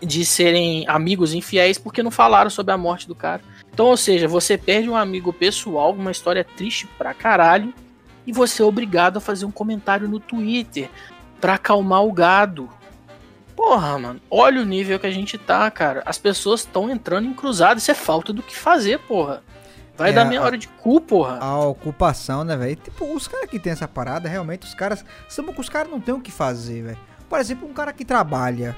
de 0.01 0.25
serem 0.25 0.85
amigos 0.87 1.33
infiéis, 1.33 1.79
porque 1.79 2.03
não 2.03 2.11
falaram 2.11 2.51
sobre 2.51 2.73
a 2.75 2.79
morte 2.79 3.09
do 3.09 3.15
cara. 3.15 3.43
Então, 3.73 3.87
ou 3.87 3.97
seja, 3.97 4.29
você 4.29 4.57
perde 4.57 4.89
um 4.89 4.97
amigo 4.97 5.33
pessoal, 5.33 5.93
uma 5.93 6.13
história 6.13 6.45
triste 6.45 6.87
pra 6.99 7.15
caralho, 7.15 7.75
e 8.27 8.33
você 8.33 8.63
é 8.63 8.65
obrigado 8.65 9.17
a 9.17 9.21
fazer 9.21 9.47
um 9.47 9.51
comentário 9.51 10.09
no 10.09 10.21
Twitter 10.21 10.91
pra 11.41 11.55
acalmar 11.55 12.05
o 12.05 12.13
gado. 12.13 12.69
Porra, 13.57 13.99
mano, 13.99 14.21
olha 14.31 14.61
o 14.61 14.65
nível 14.65 14.99
que 14.99 15.07
a 15.07 15.11
gente 15.11 15.39
tá, 15.39 15.71
cara. 15.71 16.03
As 16.05 16.19
pessoas 16.19 16.61
estão 16.61 16.91
entrando 16.91 17.27
em 17.27 17.35
cruzado, 17.35 17.79
isso 17.79 17.91
é 17.91 17.95
falta 17.95 18.33
do 18.33 18.43
que 18.43 18.55
fazer, 18.55 18.99
porra. 19.01 19.43
Vai 19.97 20.11
é, 20.11 20.13
dar 20.13 20.25
meia 20.25 20.43
hora 20.43 20.59
de 20.59 20.67
cu, 20.67 21.01
porra. 21.01 21.39
A 21.39 21.59
ocupação, 21.59 22.43
né, 22.43 22.57
velho? 22.57 22.77
Tipo, 22.77 23.15
os 23.15 23.29
caras 23.29 23.49
que 23.49 23.59
tem 23.59 23.73
essa 23.73 23.87
parada, 23.87 24.29
realmente, 24.29 24.67
os 24.67 24.75
caras. 24.75 25.05
São 25.29 25.45
os 25.57 25.69
caras 25.69 25.91
não 25.91 26.01
tem 26.01 26.15
o 26.15 26.21
que 26.21 26.33
fazer, 26.33 26.83
velho. 26.83 26.99
Por 27.29 27.39
exemplo, 27.39 27.69
um 27.69 27.73
cara 27.73 27.93
que 27.93 28.05
trabalha 28.05 28.77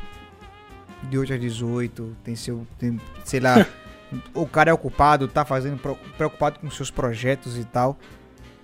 de 1.03 1.19
8 1.19 1.33
a 1.33 1.39
18, 1.39 2.17
tem 2.23 2.37
seu. 2.37 2.67
Tem, 2.79 3.01
sei 3.25 3.41
lá. 3.41 3.67
o 4.35 4.47
cara 4.47 4.71
é 4.71 4.75
ocupado, 4.75 5.27
tá 5.27 5.45
fazendo. 5.45 5.81
preocupado 6.17 6.61
com 6.61 6.71
seus 6.71 6.91
projetos 6.91 7.57
e 7.57 7.65
tal. 7.65 7.97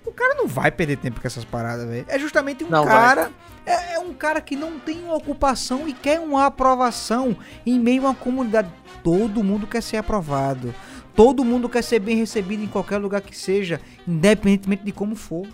O 0.05 0.11
cara 0.11 0.35
não 0.35 0.47
vai 0.47 0.69
perder 0.69 0.97
tempo 0.97 1.21
com 1.21 1.27
essas 1.27 1.45
paradas, 1.45 1.87
velho. 1.87 2.05
É 2.07 2.19
justamente 2.19 2.63
um 2.63 2.69
não 2.69 2.85
cara. 2.85 3.31
É, 3.65 3.93
é, 3.95 3.99
um 3.99 4.13
cara 4.13 4.41
que 4.41 4.55
não 4.55 4.77
tem 4.77 5.01
uma 5.03 5.15
ocupação 5.15 5.87
e 5.87 5.93
quer 5.93 6.19
uma 6.19 6.45
aprovação 6.45 7.35
em 7.65 7.79
meio 7.79 8.03
a 8.03 8.09
uma 8.09 8.15
comunidade. 8.15 8.69
Todo 9.01 9.43
mundo 9.43 9.65
quer 9.65 9.81
ser 9.81 9.97
aprovado. 9.97 10.75
Todo 11.15 11.45
mundo 11.45 11.69
quer 11.69 11.83
ser 11.83 11.99
bem 11.99 12.15
recebido 12.15 12.63
em 12.63 12.67
qualquer 12.67 12.97
lugar 12.97 13.21
que 13.21 13.37
seja, 13.37 13.79
independentemente 14.07 14.83
de 14.83 14.91
como 14.91 15.15
for. 15.15 15.47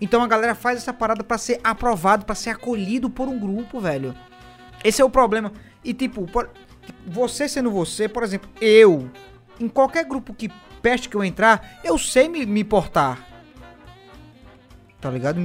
Então 0.00 0.22
a 0.22 0.26
galera 0.26 0.54
faz 0.54 0.78
essa 0.78 0.92
parada 0.92 1.24
para 1.24 1.38
ser 1.38 1.60
aprovado, 1.64 2.24
para 2.24 2.34
ser 2.34 2.50
acolhido 2.50 3.10
por 3.10 3.28
um 3.28 3.38
grupo, 3.38 3.80
velho. 3.80 4.14
Esse 4.84 5.02
é 5.02 5.04
o 5.04 5.10
problema. 5.10 5.52
E 5.82 5.92
tipo, 5.92 6.26
por, 6.26 6.50
você 7.06 7.48
sendo 7.48 7.70
você, 7.70 8.08
por 8.08 8.22
exemplo, 8.22 8.48
eu, 8.60 9.10
em 9.58 9.68
qualquer 9.68 10.04
grupo 10.04 10.34
que 10.34 10.50
peste 10.80 11.08
que 11.08 11.16
eu 11.16 11.24
entrar, 11.24 11.80
eu 11.82 11.96
sei 11.98 12.28
me, 12.28 12.44
me 12.44 12.62
portar. 12.62 13.26
Tá 15.00 15.10
ligado? 15.10 15.40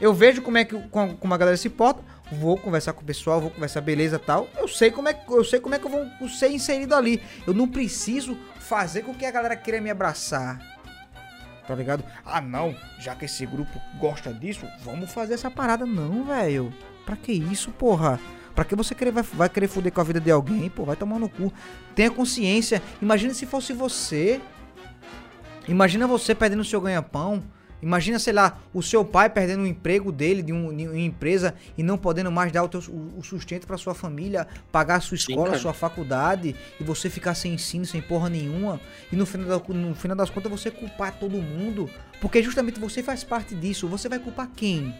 Eu 0.00 0.12
vejo 0.12 0.42
como 0.42 0.58
é 0.58 0.64
que 0.64 0.76
como 0.90 1.34
a 1.34 1.36
galera 1.36 1.56
se 1.56 1.68
porta, 1.68 2.02
vou 2.32 2.56
conversar 2.56 2.92
com 2.92 3.02
o 3.02 3.04
pessoal, 3.04 3.40
vou 3.40 3.50
conversar 3.50 3.80
beleza 3.80 4.18
tal. 4.18 4.48
Eu 4.56 4.66
sei 4.66 4.90
como 4.90 5.08
é 5.08 5.14
que 5.14 5.32
eu 5.32 5.44
sei 5.44 5.60
como 5.60 5.74
é 5.74 5.78
que 5.78 5.86
eu 5.86 5.90
vou 5.90 6.28
ser 6.28 6.50
inserido 6.50 6.94
ali. 6.94 7.22
Eu 7.46 7.54
não 7.54 7.68
preciso 7.68 8.36
fazer 8.64 9.02
com 9.02 9.14
que 9.14 9.26
a 9.26 9.30
galera 9.30 9.56
queira 9.56 9.80
me 9.80 9.90
abraçar. 9.90 10.58
Tá 11.66 11.74
ligado? 11.74 12.04
Ah, 12.24 12.40
não, 12.40 12.74
já 12.98 13.14
que 13.14 13.24
esse 13.24 13.46
grupo 13.46 13.80
gosta 13.98 14.32
disso, 14.32 14.66
vamos 14.82 15.12
fazer 15.12 15.34
essa 15.34 15.50
parada. 15.50 15.86
Não, 15.86 16.24
velho. 16.24 16.72
Pra 17.06 17.16
que 17.16 17.32
isso, 17.32 17.70
porra? 17.70 18.18
Pra 18.54 18.64
que 18.64 18.76
você 18.76 18.94
querer, 18.94 19.10
vai, 19.10 19.22
vai 19.22 19.48
querer 19.48 19.68
foder 19.68 19.92
com 19.92 20.00
a 20.00 20.04
vida 20.04 20.20
de 20.20 20.30
alguém? 20.30 20.68
Pô, 20.70 20.84
vai 20.84 20.96
tomar 20.96 21.18
no 21.18 21.28
cu. 21.28 21.52
Tenha 21.94 22.10
consciência. 22.10 22.82
Imagina 23.00 23.34
se 23.34 23.46
fosse 23.46 23.72
você. 23.72 24.40
Imagina 25.66 26.06
você 26.06 26.34
perdendo 26.34 26.64
seu 26.64 26.80
ganha-pão. 26.80 27.42
Imagina, 27.84 28.18
sei 28.18 28.32
lá, 28.32 28.58
o 28.72 28.82
seu 28.82 29.04
pai 29.04 29.28
perdendo 29.28 29.62
o 29.62 29.66
emprego 29.66 30.10
dele 30.10 30.42
de, 30.42 30.54
um, 30.54 30.74
de 30.74 30.88
uma 30.88 30.98
empresa 30.98 31.54
e 31.76 31.82
não 31.82 31.98
podendo 31.98 32.32
mais 32.32 32.50
dar 32.50 32.64
o, 32.64 32.68
teu, 32.68 32.80
o, 32.80 33.22
sustento 33.22 33.66
para 33.66 33.76
sua 33.76 33.94
família, 33.94 34.48
pagar 34.72 34.96
a 34.96 35.00
sua 35.00 35.16
escola, 35.16 35.54
Sim, 35.54 35.60
sua 35.60 35.74
faculdade, 35.74 36.56
e 36.80 36.82
você 36.82 37.10
ficar 37.10 37.34
sem 37.34 37.52
ensino, 37.52 37.84
sem 37.84 38.00
porra 38.00 38.30
nenhuma, 38.30 38.80
e 39.12 39.16
no 39.16 39.26
final, 39.26 39.60
da, 39.60 39.74
no 39.74 39.94
final 39.94 40.16
das 40.16 40.30
contas 40.30 40.50
você 40.50 40.70
culpar 40.70 41.18
todo 41.18 41.36
mundo, 41.36 41.90
porque 42.22 42.42
justamente 42.42 42.80
você 42.80 43.02
faz 43.02 43.22
parte 43.22 43.54
disso. 43.54 43.86
Você 43.86 44.08
vai 44.08 44.18
culpar 44.18 44.48
quem? 44.56 44.94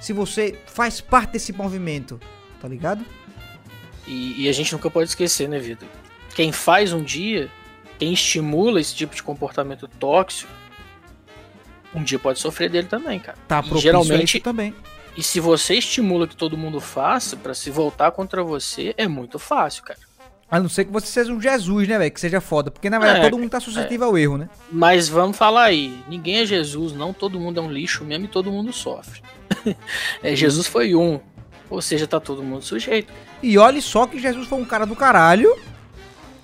Se 0.00 0.12
você 0.12 0.56
faz 0.66 1.00
parte 1.00 1.32
desse 1.32 1.52
movimento, 1.52 2.20
tá 2.60 2.68
ligado? 2.68 3.04
E, 4.06 4.44
e 4.44 4.48
a 4.48 4.52
gente 4.52 4.72
nunca 4.72 4.88
pode 4.88 5.08
esquecer, 5.08 5.48
né, 5.48 5.58
Vitor? 5.58 5.88
Quem 6.36 6.52
faz 6.52 6.92
um 6.92 7.02
dia, 7.02 7.50
quem 7.98 8.12
estimula 8.12 8.80
esse 8.80 8.94
tipo 8.94 9.12
de 9.12 9.24
comportamento 9.24 9.88
tóxico, 9.88 10.52
um 11.94 12.02
dia 12.02 12.18
pode 12.18 12.38
sofrer 12.38 12.70
dele 12.70 12.88
também, 12.88 13.18
cara. 13.18 13.38
Tá 13.46 13.62
e 13.64 13.78
geralmente 13.78 14.40
também. 14.40 14.74
E 15.16 15.22
se 15.22 15.40
você 15.40 15.74
estimula 15.74 16.28
que 16.28 16.36
todo 16.36 16.56
mundo 16.56 16.80
faça 16.80 17.36
para 17.36 17.54
se 17.54 17.70
voltar 17.70 18.12
contra 18.12 18.42
você, 18.42 18.94
é 18.96 19.08
muito 19.08 19.38
fácil, 19.38 19.82
cara. 19.82 19.98
A 20.50 20.58
não 20.58 20.68
ser 20.68 20.86
que 20.86 20.92
você 20.92 21.06
seja 21.06 21.32
um 21.32 21.40
Jesus, 21.40 21.86
né, 21.86 21.98
velho? 21.98 22.10
Que 22.10 22.20
seja 22.20 22.40
foda. 22.40 22.70
Porque 22.70 22.88
na 22.88 22.98
verdade 22.98 23.20
é, 23.20 23.22
todo 23.24 23.38
mundo 23.38 23.50
tá 23.50 23.60
suscetível 23.60 24.06
é. 24.06 24.10
ao 24.10 24.18
erro, 24.18 24.38
né? 24.38 24.48
Mas 24.70 25.08
vamos 25.08 25.36
falar 25.36 25.64
aí. 25.64 26.02
Ninguém 26.08 26.38
é 26.38 26.46
Jesus, 26.46 26.94
não. 26.94 27.12
Todo 27.12 27.38
mundo 27.38 27.60
é 27.60 27.62
um 27.62 27.70
lixo 27.70 28.04
mesmo 28.04 28.24
e 28.24 28.28
todo 28.28 28.50
mundo 28.50 28.72
sofre. 28.72 29.20
é, 30.22 30.34
Jesus 30.34 30.66
foi 30.66 30.94
um. 30.94 31.20
Ou 31.68 31.82
seja, 31.82 32.06
tá 32.06 32.18
todo 32.18 32.42
mundo 32.42 32.62
sujeito. 32.62 33.12
E 33.42 33.58
olhe 33.58 33.82
só 33.82 34.06
que 34.06 34.18
Jesus 34.18 34.46
foi 34.46 34.58
um 34.58 34.64
cara 34.64 34.86
do 34.86 34.96
caralho 34.96 35.54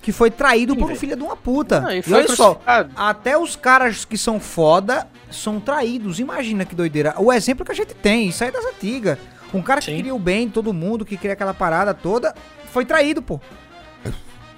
que 0.05 0.11
foi 0.11 0.29
traído 0.29 0.75
Sim, 0.75 0.79
por 0.79 0.91
um 0.91 0.95
filho 0.95 1.15
de 1.15 1.23
uma 1.23 1.35
puta. 1.35 1.81
Não, 1.81 1.91
e, 1.91 2.03
e 2.05 2.13
olha 2.13 2.27
só, 2.27 2.61
até 2.95 3.35
os 3.35 3.55
caras 3.55 4.05
que 4.05 4.19
são 4.19 4.39
foda 4.39 5.07
são 5.31 5.59
traídos. 5.59 6.19
Imagina 6.19 6.63
que 6.63 6.75
doideira. 6.75 7.15
O 7.17 7.33
exemplo 7.33 7.65
que 7.65 7.71
a 7.71 7.75
gente 7.75 7.95
tem, 7.95 8.27
isso 8.27 8.43
aí 8.43 8.49
é 8.49 8.53
das 8.53 8.63
antigas. 8.65 9.17
Um 9.51 9.63
cara 9.63 9.79
que 9.79 9.87
Sim. 9.87 9.95
queria 9.95 10.13
o 10.13 10.19
bem 10.19 10.47
todo 10.47 10.71
mundo, 10.71 11.03
que 11.03 11.17
queria 11.17 11.33
aquela 11.33 11.55
parada 11.55 11.91
toda, 11.91 12.35
foi 12.71 12.85
traído, 12.85 13.19
pô. 13.19 13.41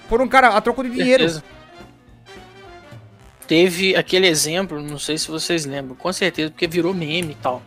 Por 0.10 0.22
um 0.22 0.28
cara 0.28 0.50
a 0.50 0.60
troco 0.60 0.84
de 0.84 0.90
dinheiro. 0.90 1.24
Certeza. 1.24 1.44
Teve 3.48 3.96
aquele 3.96 4.28
exemplo, 4.28 4.84
não 4.84 5.00
sei 5.00 5.18
se 5.18 5.30
vocês 5.30 5.66
lembram, 5.66 5.96
com 5.96 6.12
certeza, 6.12 6.52
porque 6.52 6.68
virou 6.68 6.94
meme 6.94 7.32
e 7.32 7.36
tal. 7.36 7.64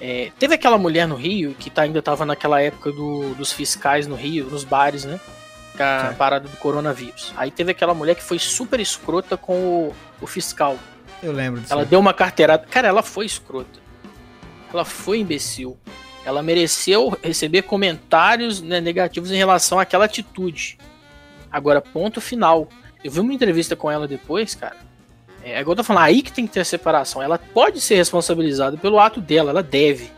É, 0.00 0.30
teve 0.38 0.54
aquela 0.54 0.78
mulher 0.78 1.08
no 1.08 1.16
Rio, 1.16 1.56
que 1.58 1.70
tá, 1.70 1.82
ainda 1.82 2.00
tava 2.00 2.24
naquela 2.24 2.62
época 2.62 2.92
do, 2.92 3.34
dos 3.34 3.50
fiscais 3.50 4.06
no 4.06 4.14
Rio, 4.14 4.48
nos 4.48 4.62
bares, 4.62 5.04
né? 5.04 5.18
A 5.82 6.14
parada 6.16 6.48
do 6.48 6.56
coronavírus. 6.56 7.32
Aí 7.36 7.50
teve 7.50 7.72
aquela 7.72 7.94
mulher 7.94 8.14
que 8.14 8.22
foi 8.22 8.38
super 8.38 8.80
escrota 8.80 9.36
com 9.36 9.54
o, 9.54 9.94
o 10.20 10.26
fiscal. 10.26 10.78
Eu 11.22 11.32
lembro 11.32 11.60
disso. 11.60 11.72
Ela 11.72 11.84
deu 11.84 11.98
uma 11.98 12.14
carteirada. 12.14 12.66
Cara, 12.66 12.88
ela 12.88 13.02
foi 13.02 13.26
escrota. 13.26 13.80
Ela 14.72 14.84
foi 14.84 15.20
imbecil. 15.20 15.76
Ela 16.24 16.42
mereceu 16.42 17.16
receber 17.22 17.62
comentários 17.62 18.60
né, 18.60 18.80
negativos 18.80 19.30
em 19.30 19.36
relação 19.36 19.78
àquela 19.78 20.04
atitude. 20.04 20.78
Agora, 21.50 21.80
ponto 21.80 22.20
final. 22.20 22.68
Eu 23.02 23.12
vi 23.12 23.20
uma 23.20 23.32
entrevista 23.32 23.76
com 23.76 23.90
ela 23.90 24.08
depois, 24.08 24.54
cara. 24.54 24.76
É 25.42 25.60
igual 25.60 25.74
eu 25.74 25.76
tô 25.76 25.84
falando, 25.84 26.02
aí 26.02 26.22
que 26.22 26.32
tem 26.32 26.44
que 26.44 26.52
ter 26.52 26.60
a 26.60 26.64
separação. 26.64 27.22
Ela 27.22 27.38
pode 27.38 27.80
ser 27.80 27.94
responsabilizada 27.94 28.76
pelo 28.76 28.98
ato 28.98 29.20
dela, 29.20 29.50
ela 29.50 29.62
deve. 29.62 30.10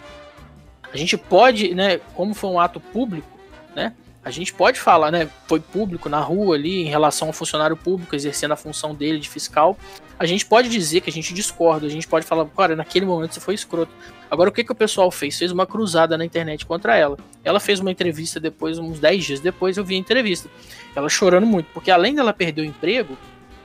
A 0.90 0.96
gente 0.96 1.18
pode, 1.18 1.74
né, 1.74 1.98
como 2.14 2.32
foi 2.32 2.48
um 2.48 2.58
ato 2.58 2.80
público, 2.80 3.28
né, 3.76 3.92
a 4.28 4.30
gente 4.30 4.52
pode 4.52 4.78
falar, 4.78 5.10
né? 5.10 5.26
Foi 5.46 5.58
público 5.58 6.06
na 6.06 6.20
rua 6.20 6.54
ali 6.54 6.82
em 6.82 6.84
relação 6.84 7.28
ao 7.28 7.32
funcionário 7.32 7.74
público 7.74 8.14
exercendo 8.14 8.52
a 8.52 8.56
função 8.56 8.94
dele 8.94 9.18
de 9.18 9.26
fiscal. 9.26 9.74
A 10.18 10.26
gente 10.26 10.44
pode 10.44 10.68
dizer 10.68 11.00
que 11.00 11.08
a 11.08 11.12
gente 11.12 11.32
discorda, 11.32 11.86
a 11.86 11.88
gente 11.88 12.06
pode 12.06 12.26
falar, 12.26 12.44
cara, 12.44 12.76
naquele 12.76 13.06
momento 13.06 13.32
você 13.32 13.40
foi 13.40 13.54
escroto. 13.54 13.90
Agora, 14.30 14.50
o 14.50 14.52
que, 14.52 14.62
que 14.62 14.70
o 14.70 14.74
pessoal 14.74 15.10
fez? 15.10 15.38
Fez 15.38 15.50
uma 15.50 15.66
cruzada 15.66 16.18
na 16.18 16.26
internet 16.26 16.66
contra 16.66 16.94
ela. 16.94 17.16
Ela 17.42 17.58
fez 17.58 17.80
uma 17.80 17.90
entrevista 17.90 18.38
depois, 18.38 18.78
uns 18.78 19.00
10 19.00 19.24
dias 19.24 19.40
depois, 19.40 19.78
eu 19.78 19.84
vi 19.84 19.94
a 19.94 19.98
entrevista. 19.98 20.50
Ela 20.94 21.08
chorando 21.08 21.46
muito, 21.46 21.68
porque 21.72 21.90
além 21.90 22.14
dela 22.14 22.34
perder 22.34 22.60
o 22.60 22.64
emprego, 22.66 23.16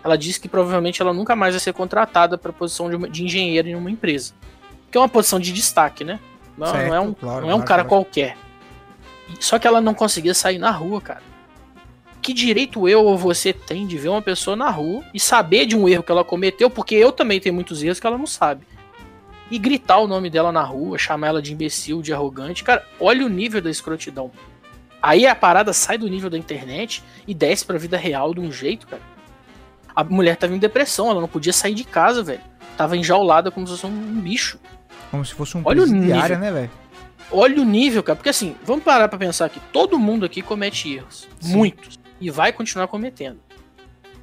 ela 0.01 0.17
disse 0.17 0.39
que 0.39 0.47
provavelmente 0.47 1.01
ela 1.01 1.11
nunca 1.11 1.35
mais 1.35 1.55
vai 1.55 1.59
ser 1.59 1.73
contratada 1.73 2.37
para 2.37 2.51
a 2.51 2.53
posição 2.53 2.89
de, 2.89 2.95
uma, 2.95 3.09
de 3.09 3.25
engenheiro 3.25 3.67
em 3.67 3.75
uma 3.75 3.91
empresa. 3.91 4.33
Que 4.89 4.97
é 4.97 5.01
uma 5.01 5.09
posição 5.09 5.41
de 5.41 5.51
destaque, 5.51 6.05
né? 6.05 6.21
Não, 6.57 6.67
certo, 6.67 6.87
não 6.87 6.95
é 6.95 6.99
um, 7.01 7.13
claro, 7.13 7.41
não 7.41 7.51
é 7.51 7.55
um 7.55 7.61
cara 7.61 7.83
claro. 7.83 7.89
qualquer. 7.89 8.37
Só 9.39 9.59
que 9.59 9.67
ela 9.67 9.81
não 9.81 9.93
conseguia 9.93 10.33
sair 10.33 10.57
na 10.57 10.71
rua, 10.71 11.01
cara. 11.01 11.21
Que 12.21 12.33
direito 12.33 12.87
eu 12.87 13.03
ou 13.03 13.17
você 13.17 13.51
tem 13.51 13.85
de 13.85 13.97
ver 13.97 14.07
uma 14.07 14.21
pessoa 14.21 14.55
na 14.55 14.69
rua 14.69 15.03
e 15.13 15.19
saber 15.19 15.65
de 15.65 15.75
um 15.75 15.89
erro 15.89 16.03
que 16.03 16.11
ela 16.11 16.23
cometeu, 16.23 16.69
porque 16.69 16.95
eu 16.95 17.11
também 17.11 17.39
tenho 17.39 17.53
muitos 17.53 17.83
erros 17.83 17.99
que 17.99 18.07
ela 18.07 18.17
não 18.17 18.25
sabe. 18.25 18.65
E 19.51 19.59
gritar 19.59 19.97
o 19.97 20.07
nome 20.07 20.29
dela 20.29 20.51
na 20.51 20.63
rua, 20.63 20.97
chamar 20.97 21.27
ela 21.27 21.41
de 21.41 21.51
imbecil, 21.51 22.01
de 22.01 22.13
arrogante. 22.13 22.63
Cara, 22.63 22.85
olha 22.99 23.25
o 23.25 23.29
nível 23.29 23.61
da 23.61 23.69
escrotidão. 23.69 24.31
Aí 25.01 25.27
a 25.27 25.35
parada 25.35 25.73
sai 25.73 25.97
do 25.97 26.07
nível 26.07 26.29
da 26.29 26.37
internet 26.37 27.03
e 27.27 27.33
desce 27.33 27.65
pra 27.65 27.77
vida 27.77 27.97
real 27.97 28.33
de 28.33 28.39
um 28.39 28.49
jeito, 28.49 28.87
cara. 28.87 29.01
A 29.93 30.01
mulher 30.01 30.37
tava 30.37 30.55
em 30.55 30.57
depressão, 30.57 31.11
ela 31.11 31.19
não 31.19 31.27
podia 31.27 31.51
sair 31.51 31.75
de 31.75 31.83
casa, 31.83 32.23
velho. 32.23 32.41
Tava 32.77 32.95
enjaulada 32.95 33.51
como 33.51 33.67
se 33.67 33.73
fosse 33.73 33.85
um 33.85 34.21
bicho. 34.21 34.57
Como 35.11 35.25
se 35.25 35.33
fosse 35.33 35.57
um 35.57 35.61
Olha 35.65 35.83
o 35.83 35.85
nível. 35.85 36.39
né, 36.39 36.51
velho? 36.51 36.71
Olha 37.33 37.59
o 37.59 37.65
nível, 37.65 38.03
cara. 38.03 38.15
Porque 38.15 38.29
assim, 38.29 38.55
vamos 38.63 38.83
parar 38.83 39.09
pra 39.09 39.17
pensar 39.17 39.49
que 39.49 39.59
todo 39.59 39.97
mundo 39.97 40.23
aqui 40.23 40.41
comete 40.43 40.93
erros. 40.93 41.27
Sim. 41.39 41.57
Muitos. 41.57 41.99
E 42.21 42.29
vai 42.29 42.53
continuar 42.53 42.87
cometendo. 42.87 43.39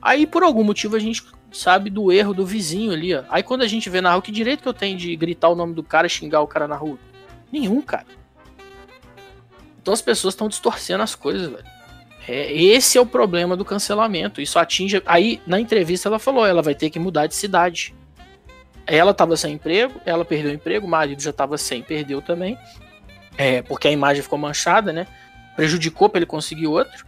Aí, 0.01 0.27
por 0.27 0.45
algum 0.45 0.63
motivo, 0.63 0.95
a 0.95 1.01
gente 1.01 1.25
sabe 1.53 1.91
do 1.91 2.13
erro 2.13 2.33
do 2.33 2.47
vizinho 2.47 2.93
ali, 2.93 3.13
ó. 3.13 3.25
Aí 3.29 3.43
quando 3.43 3.63
a 3.63 3.67
gente 3.67 3.91
vê 3.91 4.01
na 4.01 4.13
rua, 4.13 4.23
que 4.23 4.31
direito 4.31 4.63
que 4.63 4.69
eu 4.69 4.73
tenho 4.73 4.97
de 4.97 5.15
gritar 5.17 5.49
o 5.49 5.57
nome 5.57 5.75
do 5.75 5.83
cara 5.83 6.07
e 6.07 6.11
xingar 6.11 6.41
o 6.41 6.47
cara 6.47 6.69
na 6.69 6.77
rua? 6.77 6.97
Nenhum, 7.53 7.83
cara. 7.83 8.07
Então 9.83 9.93
as 9.93 10.01
pessoas 10.01 10.33
estão 10.33 10.49
distorcendo 10.49 11.03
as 11.03 11.17
coisas, 11.17 11.51
velho. 11.51 11.65
É, 12.29 12.53
esse 12.53 12.97
é 12.97 13.01
o 13.01 13.07
problema 13.07 13.57
do 13.57 13.65
cancelamento. 13.65 14.41
Isso 14.41 14.59
atinge. 14.59 15.03
Aí, 15.05 15.41
na 15.45 15.59
entrevista, 15.59 16.09
ela 16.09 16.21
falou: 16.21 16.47
ela 16.47 16.63
vai 16.63 16.77
ter 16.77 16.91
que 16.91 16.99
mudar 17.01 17.27
de 17.27 17.35
cidade. 17.35 17.93
Ela 18.87 19.11
estava 19.11 19.37
sem 19.37 19.55
emprego, 19.55 20.01
ela 20.05 20.25
perdeu 20.25 20.51
o 20.51 20.55
emprego, 20.55 20.87
o 20.87 20.91
marido 20.91 21.21
já 21.21 21.31
estava 21.31 21.57
sem, 21.59 21.83
perdeu 21.83 22.21
também 22.23 22.59
é, 23.41 23.63
porque 23.63 23.89
a 23.89 23.91
imagem 23.91 24.23
ficou 24.23 24.39
manchada, 24.39 24.93
né? 24.93 25.07
Prejudicou 25.57 26.11
para 26.11 26.19
ele 26.19 26.27
conseguir 26.27 26.67
outro. 26.67 27.07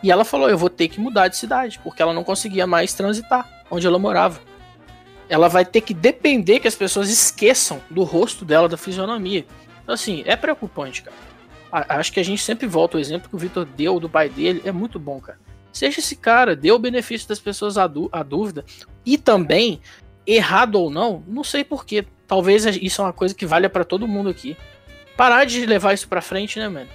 E 0.00 0.12
ela 0.12 0.24
falou: 0.24 0.48
Eu 0.48 0.56
vou 0.56 0.70
ter 0.70 0.86
que 0.86 1.00
mudar 1.00 1.26
de 1.26 1.36
cidade, 1.36 1.80
porque 1.82 2.00
ela 2.00 2.12
não 2.12 2.22
conseguia 2.22 2.68
mais 2.68 2.94
transitar 2.94 3.64
onde 3.68 3.84
ela 3.84 3.98
morava. 3.98 4.38
Ela 5.28 5.48
vai 5.48 5.64
ter 5.64 5.80
que 5.80 5.92
depender 5.92 6.60
que 6.60 6.68
as 6.68 6.76
pessoas 6.76 7.10
esqueçam 7.10 7.82
do 7.90 8.04
rosto 8.04 8.44
dela, 8.44 8.68
da 8.68 8.76
fisionomia. 8.76 9.44
Então, 9.82 9.94
assim, 9.94 10.22
é 10.24 10.36
preocupante, 10.36 11.02
cara. 11.02 11.16
Acho 11.72 12.12
que 12.12 12.20
a 12.20 12.24
gente 12.24 12.42
sempre 12.42 12.68
volta 12.68 12.96
o 12.96 13.00
exemplo 13.00 13.28
que 13.28 13.34
o 13.34 13.38
Vitor 13.38 13.64
deu 13.64 13.98
do 13.98 14.08
pai 14.08 14.28
dele, 14.28 14.62
é 14.64 14.70
muito 14.70 15.00
bom, 15.00 15.20
cara. 15.20 15.38
Seja 15.72 15.98
esse 15.98 16.14
cara, 16.14 16.54
dê 16.54 16.70
o 16.70 16.78
benefício 16.78 17.26
das 17.26 17.40
pessoas 17.40 17.76
à, 17.76 17.88
dúvida. 17.88 18.64
E 19.04 19.18
também, 19.18 19.80
errado 20.24 20.76
ou 20.76 20.90
não, 20.90 21.24
não 21.26 21.42
sei 21.42 21.64
porquê. 21.64 22.04
Talvez 22.28 22.66
isso 22.66 23.00
é 23.00 23.06
uma 23.06 23.12
coisa 23.12 23.34
que 23.34 23.46
valha 23.46 23.68
para 23.68 23.84
todo 23.84 24.06
mundo 24.06 24.28
aqui 24.28 24.56
parar 25.16 25.44
de 25.44 25.64
levar 25.66 25.94
isso 25.94 26.08
pra 26.08 26.20
frente, 26.20 26.58
né, 26.58 26.68
mano? 26.68 26.88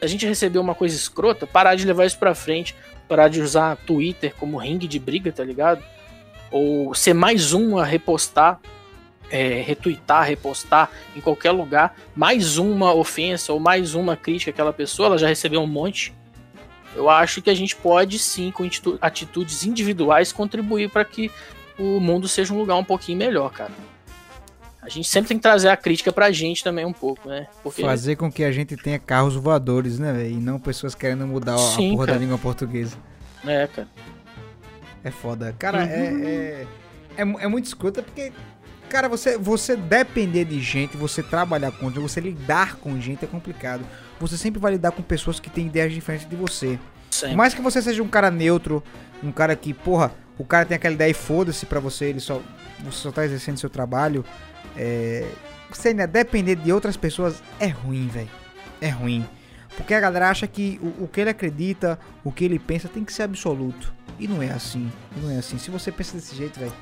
A 0.00 0.06
gente 0.06 0.26
recebeu 0.26 0.60
uma 0.60 0.74
coisa 0.74 0.94
escrota, 0.94 1.46
parar 1.46 1.74
de 1.74 1.86
levar 1.86 2.04
isso 2.04 2.18
pra 2.18 2.34
frente, 2.34 2.74
parar 3.08 3.28
de 3.28 3.40
usar 3.40 3.76
Twitter 3.76 4.34
como 4.38 4.58
ringue 4.58 4.86
de 4.86 4.98
briga, 4.98 5.32
tá 5.32 5.44
ligado? 5.44 5.82
Ou 6.50 6.94
ser 6.94 7.14
mais 7.14 7.52
um 7.52 7.78
a 7.78 7.84
repostar, 7.84 8.60
é, 9.30 9.62
retweetar, 9.62 10.26
repostar 10.26 10.90
em 11.16 11.20
qualquer 11.20 11.52
lugar, 11.52 11.96
mais 12.14 12.58
uma 12.58 12.92
ofensa 12.92 13.52
ou 13.52 13.58
mais 13.58 13.94
uma 13.94 14.16
crítica 14.16 14.50
àquela 14.50 14.72
pessoa, 14.72 15.06
ela 15.06 15.18
já 15.18 15.28
recebeu 15.28 15.60
um 15.62 15.66
monte. 15.66 16.14
Eu 16.94 17.08
acho 17.10 17.42
que 17.42 17.50
a 17.50 17.54
gente 17.54 17.74
pode 17.74 18.18
sim, 18.18 18.50
com 18.52 18.68
atitudes 19.00 19.64
individuais, 19.64 20.32
contribuir 20.32 20.90
para 20.90 21.04
que 21.04 21.30
o 21.76 21.98
mundo 21.98 22.28
seja 22.28 22.54
um 22.54 22.58
lugar 22.58 22.76
um 22.76 22.84
pouquinho 22.84 23.18
melhor, 23.18 23.50
cara 23.50 23.72
a 24.84 24.88
gente 24.90 25.08
sempre 25.08 25.28
tem 25.28 25.38
que 25.38 25.42
trazer 25.42 25.70
a 25.70 25.76
crítica 25.78 26.12
pra 26.12 26.30
gente 26.30 26.62
também 26.62 26.84
um 26.84 26.92
pouco, 26.92 27.26
né? 27.26 27.46
Porque... 27.62 27.80
Fazer 27.80 28.16
com 28.16 28.30
que 28.30 28.44
a 28.44 28.52
gente 28.52 28.76
tenha 28.76 28.98
carros 28.98 29.34
voadores, 29.34 29.98
né, 29.98 30.12
velho? 30.12 30.32
E 30.32 30.36
não 30.36 30.58
pessoas 30.60 30.94
querendo 30.94 31.26
mudar 31.26 31.56
Sim, 31.56 31.88
a 31.88 31.94
porra 31.94 32.06
cara. 32.06 32.18
da 32.18 32.22
língua 32.22 32.36
portuguesa. 32.36 32.94
É, 33.46 33.66
cara. 33.66 33.88
É 35.02 35.10
foda. 35.10 35.54
Cara, 35.58 35.78
uhum. 35.78 35.88
é, 35.88 35.96
é, 35.96 36.66
é, 37.16 37.20
é, 37.22 37.48
muito 37.48 37.64
escrota 37.64 38.02
porque, 38.02 38.30
cara, 38.90 39.08
você, 39.08 39.38
você 39.38 39.74
depender 39.74 40.44
de 40.44 40.60
gente, 40.60 40.98
você 40.98 41.22
trabalhar 41.22 41.72
com 41.72 41.88
gente, 41.88 42.00
você 42.00 42.20
lidar 42.20 42.76
com 42.76 43.00
gente 43.00 43.24
é 43.24 43.28
complicado. 43.28 43.86
Você 44.20 44.36
sempre 44.36 44.60
vai 44.60 44.72
lidar 44.72 44.90
com 44.90 45.02
pessoas 45.02 45.40
que 45.40 45.48
têm 45.48 45.66
ideias 45.66 45.94
diferentes 45.94 46.28
de 46.28 46.36
você. 46.36 46.78
Sempre. 47.10 47.30
Por 47.30 47.36
mais 47.38 47.54
que 47.54 47.62
você 47.62 47.80
seja 47.80 48.02
um 48.02 48.08
cara 48.08 48.30
neutro, 48.30 48.82
um 49.22 49.32
cara 49.32 49.56
que, 49.56 49.72
porra, 49.72 50.12
o 50.36 50.44
cara 50.44 50.66
tem 50.66 50.76
aquela 50.76 50.94
ideia 50.94 51.10
e 51.10 51.14
foda-se 51.14 51.64
pra 51.64 51.80
você, 51.80 52.06
ele 52.06 52.20
só, 52.20 52.42
você 52.84 52.98
só 52.98 53.10
tá 53.10 53.24
exercendo 53.24 53.56
seu 53.56 53.70
trabalho 53.70 54.22
é, 54.76 55.28
você 55.70 55.88
ainda 55.88 56.06
depender 56.06 56.56
de 56.56 56.72
outras 56.72 56.96
pessoas 56.96 57.42
é 57.58 57.66
ruim, 57.66 58.08
velho. 58.08 58.30
É 58.80 58.88
ruim. 58.88 59.26
Porque 59.76 59.94
a 59.94 60.00
galera 60.00 60.30
acha 60.30 60.46
que 60.46 60.78
o, 60.82 61.04
o, 61.04 61.08
que 61.08 61.20
ele 61.20 61.30
acredita, 61.30 61.98
o 62.22 62.30
que 62.30 62.44
ele 62.44 62.58
pensa 62.58 62.88
tem 62.88 63.04
que 63.04 63.12
ser 63.12 63.24
absoluto. 63.24 63.92
E 64.18 64.28
não 64.28 64.42
é 64.42 64.50
assim. 64.50 64.90
Não 65.16 65.30
é 65.30 65.38
assim. 65.38 65.58
Se 65.58 65.70
você 65.70 65.90
pensa 65.90 66.16
desse 66.16 66.34
jeito, 66.36 66.60
velho, 66.60 66.72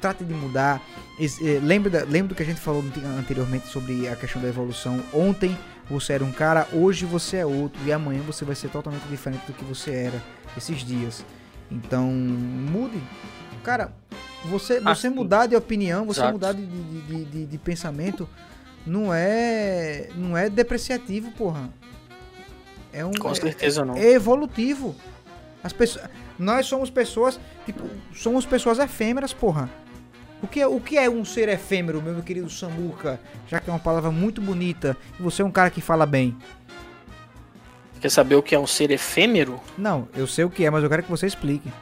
trate 0.00 0.24
de 0.24 0.34
mudar. 0.34 0.82
Eh, 1.20 1.60
Lembra, 1.62 2.04
lembra 2.04 2.28
do 2.28 2.34
que 2.34 2.42
a 2.42 2.46
gente 2.46 2.60
falou 2.60 2.84
anteriormente 3.18 3.68
sobre 3.68 4.08
a 4.08 4.16
questão 4.16 4.42
da 4.42 4.48
evolução? 4.48 5.00
Ontem 5.12 5.56
você 5.88 6.14
era 6.14 6.24
um 6.24 6.32
cara, 6.32 6.66
hoje 6.72 7.04
você 7.04 7.38
é 7.38 7.46
outro, 7.46 7.80
e 7.84 7.92
amanhã 7.92 8.20
você 8.22 8.44
vai 8.44 8.54
ser 8.54 8.68
totalmente 8.68 9.06
diferente 9.08 9.46
do 9.46 9.52
que 9.52 9.64
você 9.64 9.92
era 9.92 10.22
esses 10.56 10.84
dias. 10.84 11.24
Então, 11.70 12.06
mude. 12.10 13.00
Cara, 13.62 13.92
você, 14.48 14.80
você 14.80 15.06
Assim. 15.06 15.08
mudar 15.10 15.46
de 15.46 15.56
opinião, 15.56 16.04
você 16.06 16.20
Exato. 16.20 16.32
mudar 16.32 16.52
de, 16.52 16.64
de, 16.66 17.24
de, 17.24 17.46
de- 17.46 17.58
pensamento, 17.58 18.28
não 18.86 19.12
é. 19.12 20.08
não 20.14 20.36
é 20.36 20.48
depreciativo, 20.50 21.30
porra. 21.32 21.70
É 22.92 23.04
um. 23.04 23.12
Com 23.12 23.30
é- 23.30 23.34
certeza 23.34 23.84
não. 23.84 23.96
é 23.96 24.12
evolutivo. 24.12 24.94
As 25.62 25.72
pessoas, 25.72 26.08
nós 26.38 26.66
somos 26.66 26.90
pessoas, 26.90 27.40
tipo, 27.64 27.82
somos 28.14 28.44
pessoas 28.44 28.78
efêmeras, 28.78 29.32
porra. 29.32 29.70
O 30.42 30.46
que, 30.46 30.60
é, 30.60 30.66
o 30.66 30.78
que 30.78 30.98
é 30.98 31.08
um 31.08 31.24
ser 31.24 31.48
efêmero, 31.48 32.02
meu 32.02 32.22
querido 32.22 32.50
Samuca? 32.50 33.18
Já 33.48 33.60
que 33.60 33.70
é 33.70 33.72
uma 33.72 33.78
palavra 33.78 34.10
muito 34.10 34.42
bonita 34.42 34.94
e 35.18 35.22
você 35.22 35.40
é 35.40 35.44
um 35.44 35.50
cara 35.50 35.70
que 35.70 35.80
fala 35.80 36.04
bem. 36.04 36.36
Quer 37.98 38.10
saber 38.10 38.34
o 38.34 38.42
que 38.42 38.54
é 38.54 38.58
um 38.58 38.66
ser 38.66 38.90
efêmero? 38.90 39.58
Não, 39.78 40.06
eu 40.14 40.26
sei 40.26 40.44
o 40.44 40.50
que 40.50 40.62
é, 40.66 40.68
mas 40.70 40.82
eu 40.84 40.90
quero 40.90 41.02
que 41.02 41.10
você 41.10 41.26
explique. 41.26 41.72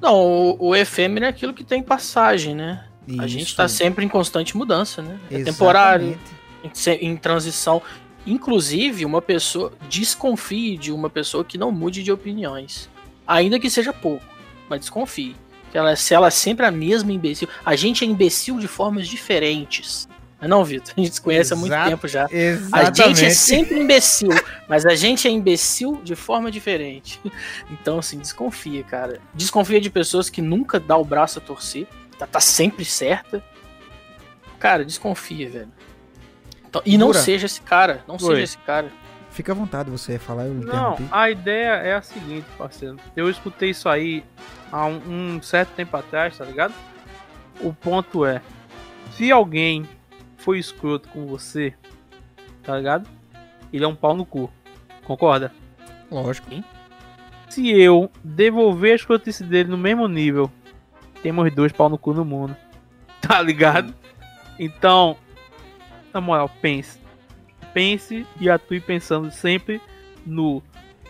Não, 0.00 0.14
o, 0.14 0.68
o 0.68 0.76
efêmero 0.76 1.26
é 1.26 1.28
aquilo 1.28 1.52
que 1.52 1.64
tem 1.64 1.82
passagem, 1.82 2.54
né? 2.54 2.84
A 3.18 3.26
gente 3.26 3.48
Isso. 3.48 3.56
tá 3.56 3.66
sempre 3.66 4.04
em 4.04 4.08
constante 4.08 4.56
mudança, 4.56 5.02
né? 5.02 5.18
É 5.30 5.34
Exatamente. 5.34 5.44
temporário, 5.44 6.18
em, 6.62 6.90
em 7.06 7.16
transição. 7.16 7.82
Inclusive, 8.26 9.04
uma 9.04 9.20
pessoa 9.20 9.72
desconfie 9.88 10.76
de 10.76 10.92
uma 10.92 11.10
pessoa 11.10 11.44
que 11.44 11.58
não 11.58 11.72
mude 11.72 12.02
de 12.02 12.12
opiniões. 12.12 12.88
Ainda 13.26 13.58
que 13.58 13.70
seja 13.70 13.92
pouco, 13.92 14.24
mas 14.68 14.80
desconfie. 14.80 15.34
Que 15.72 15.78
ela, 15.78 15.94
se 15.96 16.14
ela 16.14 16.28
é 16.28 16.30
sempre 16.30 16.66
a 16.66 16.70
mesma 16.70 17.12
imbecil. 17.12 17.48
A 17.64 17.76
gente 17.76 18.04
é 18.04 18.06
imbecil 18.06 18.58
de 18.58 18.68
formas 18.68 19.08
diferentes. 19.08 20.08
Não, 20.40 20.46
é 20.46 20.48
não 20.48 20.64
Vitor? 20.64 20.94
A 20.96 21.00
gente 21.00 21.14
se 21.14 21.20
conhece 21.20 21.52
há 21.52 21.56
muito 21.56 21.74
tempo 21.84 22.08
já. 22.08 22.26
A 22.26 22.32
Exatamente. 22.34 22.96
gente 22.96 23.24
é 23.26 23.30
sempre 23.30 23.78
imbecil, 23.78 24.30
mas 24.68 24.86
a 24.86 24.94
gente 24.94 25.28
é 25.28 25.30
imbecil 25.30 26.00
de 26.02 26.14
forma 26.16 26.50
diferente. 26.50 27.20
Então, 27.70 27.98
assim, 27.98 28.18
desconfia, 28.18 28.82
cara. 28.82 29.20
Desconfia 29.32 29.80
de 29.80 29.88
pessoas 29.90 30.28
que 30.28 30.42
nunca 30.42 30.78
dá 30.80 30.96
o 30.96 31.04
braço 31.04 31.38
a 31.38 31.42
torcer, 31.42 31.86
tá, 32.18 32.26
tá 32.26 32.40
sempre 32.40 32.84
certa. 32.84 33.42
Cara, 34.58 34.84
desconfia, 34.84 35.48
velho. 35.48 35.72
Então- 36.68 36.82
e 36.84 36.98
não 36.98 37.08
Mura. 37.08 37.18
seja 37.18 37.46
esse 37.46 37.60
cara, 37.60 38.04
não 38.06 38.14
Oi. 38.14 38.20
seja 38.20 38.42
esse 38.42 38.58
cara. 38.58 38.90
Fica 39.30 39.52
à 39.52 39.54
vontade 39.54 39.88
você 39.90 40.18
falar, 40.18 40.46
eu 40.46 40.54
Não, 40.54 40.96
a 41.10 41.30
ideia 41.30 41.74
é 41.76 41.94
a 41.94 42.02
seguinte, 42.02 42.46
parceiro. 42.58 42.96
Eu 43.16 43.30
escutei 43.30 43.70
isso 43.70 43.88
aí 43.88 44.24
há 44.70 44.86
um, 44.86 45.36
um 45.36 45.42
certo 45.42 45.70
tempo 45.70 45.96
atrás, 45.96 46.36
tá 46.36 46.44
ligado? 46.44 46.74
O 47.60 47.72
ponto 47.72 48.24
é: 48.24 48.42
se 49.16 49.30
alguém 49.30 49.88
foi 50.40 50.58
escroto 50.58 51.08
com 51.08 51.26
você, 51.26 51.74
tá 52.62 52.76
ligado? 52.76 53.08
Ele 53.72 53.84
é 53.84 53.88
um 53.88 53.94
pau 53.94 54.16
no 54.16 54.24
cu. 54.24 54.50
Concorda? 55.04 55.52
Lógico. 56.10 56.50
Se 57.48 57.70
eu 57.70 58.10
devolver 58.24 58.92
a 58.92 58.96
escrotice 58.96 59.44
dele 59.44 59.68
no 59.68 59.78
mesmo 59.78 60.08
nível, 60.08 60.50
temos 61.22 61.52
dois 61.52 61.72
pau 61.72 61.88
no 61.88 61.98
cu 61.98 62.12
no 62.12 62.24
mundo. 62.24 62.56
Tá 63.20 63.42
ligado? 63.42 63.94
Então, 64.58 65.14
na 66.12 66.22
moral, 66.22 66.50
pense. 66.62 66.98
Pense 67.74 68.26
e 68.40 68.48
atue 68.48 68.80
pensando 68.80 69.30
sempre 69.30 69.80
no 70.24 70.62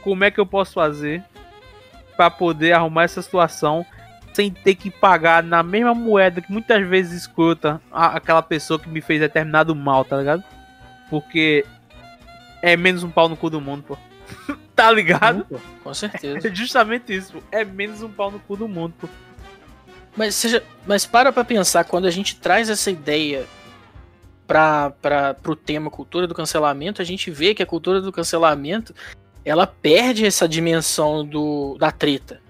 como 0.02 0.24
é 0.24 0.30
que 0.30 0.40
eu 0.40 0.44
posso 0.44 0.74
fazer 0.74 1.24
pra 2.16 2.28
poder 2.28 2.72
arrumar 2.72 3.04
essa 3.04 3.22
situação 3.22 3.86
sem 4.32 4.50
ter 4.50 4.74
que 4.74 4.90
pagar 4.90 5.42
na 5.42 5.62
mesma 5.62 5.94
moeda 5.94 6.40
que 6.40 6.52
muitas 6.52 6.86
vezes 6.86 7.22
escuta 7.22 7.80
aquela 7.90 8.42
pessoa 8.42 8.78
que 8.78 8.88
me 8.88 9.00
fez 9.00 9.20
determinado 9.20 9.74
mal, 9.74 10.04
tá 10.04 10.16
ligado? 10.16 10.44
Porque 11.08 11.64
é 12.62 12.76
menos 12.76 13.02
um 13.02 13.10
pau 13.10 13.28
no 13.28 13.36
cu 13.36 13.50
do 13.50 13.60
mundo, 13.60 13.82
pô. 13.82 13.98
tá 14.74 14.90
ligado? 14.90 15.46
Com 15.82 15.92
certeza. 15.92 16.46
É 16.46 16.54
justamente 16.54 17.14
isso, 17.14 17.32
pô. 17.32 17.42
É 17.50 17.64
menos 17.64 18.02
um 18.02 18.10
pau 18.10 18.30
no 18.30 18.38
cu 18.40 18.56
do 18.56 18.68
mundo, 18.68 18.94
pô. 19.00 19.08
Mas, 20.16 20.34
seja, 20.34 20.62
mas 20.86 21.06
para 21.06 21.32
pra 21.32 21.44
pensar, 21.44 21.84
quando 21.84 22.06
a 22.06 22.10
gente 22.10 22.36
traz 22.36 22.68
essa 22.68 22.90
ideia 22.90 23.46
para 24.46 25.34
pro 25.40 25.54
tema 25.54 25.90
cultura 25.90 26.26
do 26.26 26.34
cancelamento, 26.34 27.00
a 27.00 27.04
gente 27.04 27.30
vê 27.30 27.54
que 27.54 27.62
a 27.62 27.66
cultura 27.66 28.00
do 28.00 28.10
cancelamento 28.10 28.94
ela 29.44 29.66
perde 29.66 30.26
essa 30.26 30.48
dimensão 30.48 31.24
do, 31.24 31.76
da 31.78 31.90
treta. 31.90 32.40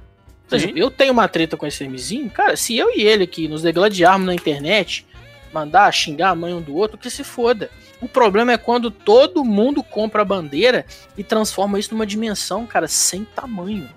Eu 0.74 0.90
tenho 0.90 1.12
uma 1.12 1.28
treta 1.28 1.56
com 1.56 1.66
esse 1.66 1.86
MZinho, 1.86 2.30
cara, 2.30 2.56
se 2.56 2.76
eu 2.76 2.90
e 2.90 3.02
ele 3.02 3.24
aqui 3.24 3.48
nos 3.48 3.62
degladiarmos 3.62 4.26
na 4.26 4.34
internet, 4.34 5.06
mandar 5.52 5.92
xingar 5.92 6.30
a 6.30 6.34
mãe 6.34 6.54
um 6.54 6.60
do 6.60 6.74
outro, 6.74 6.98
que 6.98 7.10
se 7.10 7.24
foda. 7.24 7.70
O 8.00 8.08
problema 8.08 8.52
é 8.52 8.58
quando 8.58 8.90
todo 8.90 9.44
mundo 9.44 9.82
compra 9.82 10.22
a 10.22 10.24
bandeira 10.24 10.86
e 11.16 11.24
transforma 11.24 11.78
isso 11.78 11.92
numa 11.92 12.06
dimensão, 12.06 12.66
cara, 12.66 12.88
sem 12.88 13.24
tamanho. 13.24 13.88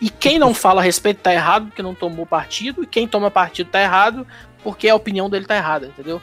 E 0.00 0.10
quem 0.10 0.38
não 0.38 0.52
fala 0.52 0.80
a 0.80 0.84
respeito 0.84 1.22
tá 1.22 1.32
errado 1.32 1.66
porque 1.66 1.82
não 1.82 1.94
tomou 1.94 2.26
partido, 2.26 2.82
e 2.82 2.86
quem 2.86 3.08
toma 3.08 3.30
partido 3.30 3.70
tá 3.70 3.80
errado 3.80 4.26
porque 4.62 4.88
a 4.88 4.94
opinião 4.94 5.30
dele 5.30 5.46
tá 5.46 5.56
errada, 5.56 5.86
entendeu? 5.86 6.20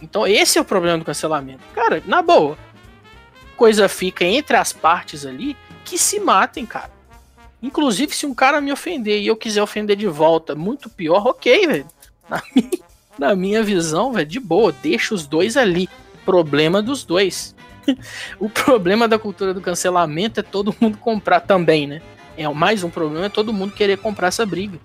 Então 0.00 0.26
esse 0.26 0.58
é 0.58 0.60
o 0.60 0.64
problema 0.64 0.98
do 0.98 1.04
cancelamento. 1.04 1.62
Cara, 1.74 2.02
na 2.06 2.22
boa, 2.22 2.56
coisa 3.56 3.88
fica 3.88 4.24
entre 4.24 4.56
as 4.56 4.72
partes 4.72 5.26
ali 5.26 5.56
que 5.84 5.96
se 5.98 6.20
matem, 6.20 6.66
cara. 6.66 6.95
Inclusive, 7.66 8.14
se 8.14 8.24
um 8.26 8.32
cara 8.32 8.60
me 8.60 8.70
ofender 8.72 9.20
e 9.20 9.26
eu 9.26 9.34
quiser 9.36 9.60
ofender 9.60 9.96
de 9.96 10.06
volta, 10.06 10.54
muito 10.54 10.88
pior, 10.88 11.26
ok, 11.26 11.66
velho. 11.66 11.86
Na 12.30 12.40
minha, 12.54 12.70
na 13.18 13.34
minha 13.34 13.62
visão, 13.62 14.12
velho, 14.12 14.26
de 14.26 14.38
boa, 14.38 14.70
deixa 14.70 15.12
os 15.12 15.26
dois 15.26 15.56
ali. 15.56 15.88
Problema 16.24 16.80
dos 16.80 17.02
dois. 17.02 17.56
o 18.38 18.48
problema 18.48 19.08
da 19.08 19.18
cultura 19.18 19.52
do 19.52 19.60
cancelamento 19.60 20.38
é 20.38 20.42
todo 20.44 20.74
mundo 20.80 20.96
comprar 20.98 21.40
também, 21.40 21.88
né? 21.88 22.00
É 22.36 22.48
mais 22.48 22.84
um 22.84 22.90
problema 22.90 23.26
é 23.26 23.28
todo 23.28 23.52
mundo 23.52 23.72
querer 23.72 23.98
comprar 23.98 24.28
essa 24.28 24.46
briga. 24.46 24.78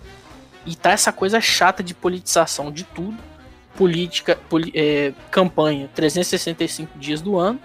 E 0.66 0.74
tá 0.74 0.90
essa 0.90 1.12
coisa 1.12 1.40
chata 1.40 1.82
de 1.84 1.94
politização 1.94 2.72
de 2.72 2.82
tudo. 2.82 3.16
Política, 3.76 4.38
poli- 4.48 4.72
é, 4.74 5.12
campanha 5.30 5.88
365 5.94 6.98
dias 6.98 7.20
do 7.20 7.38
ano. 7.38 7.60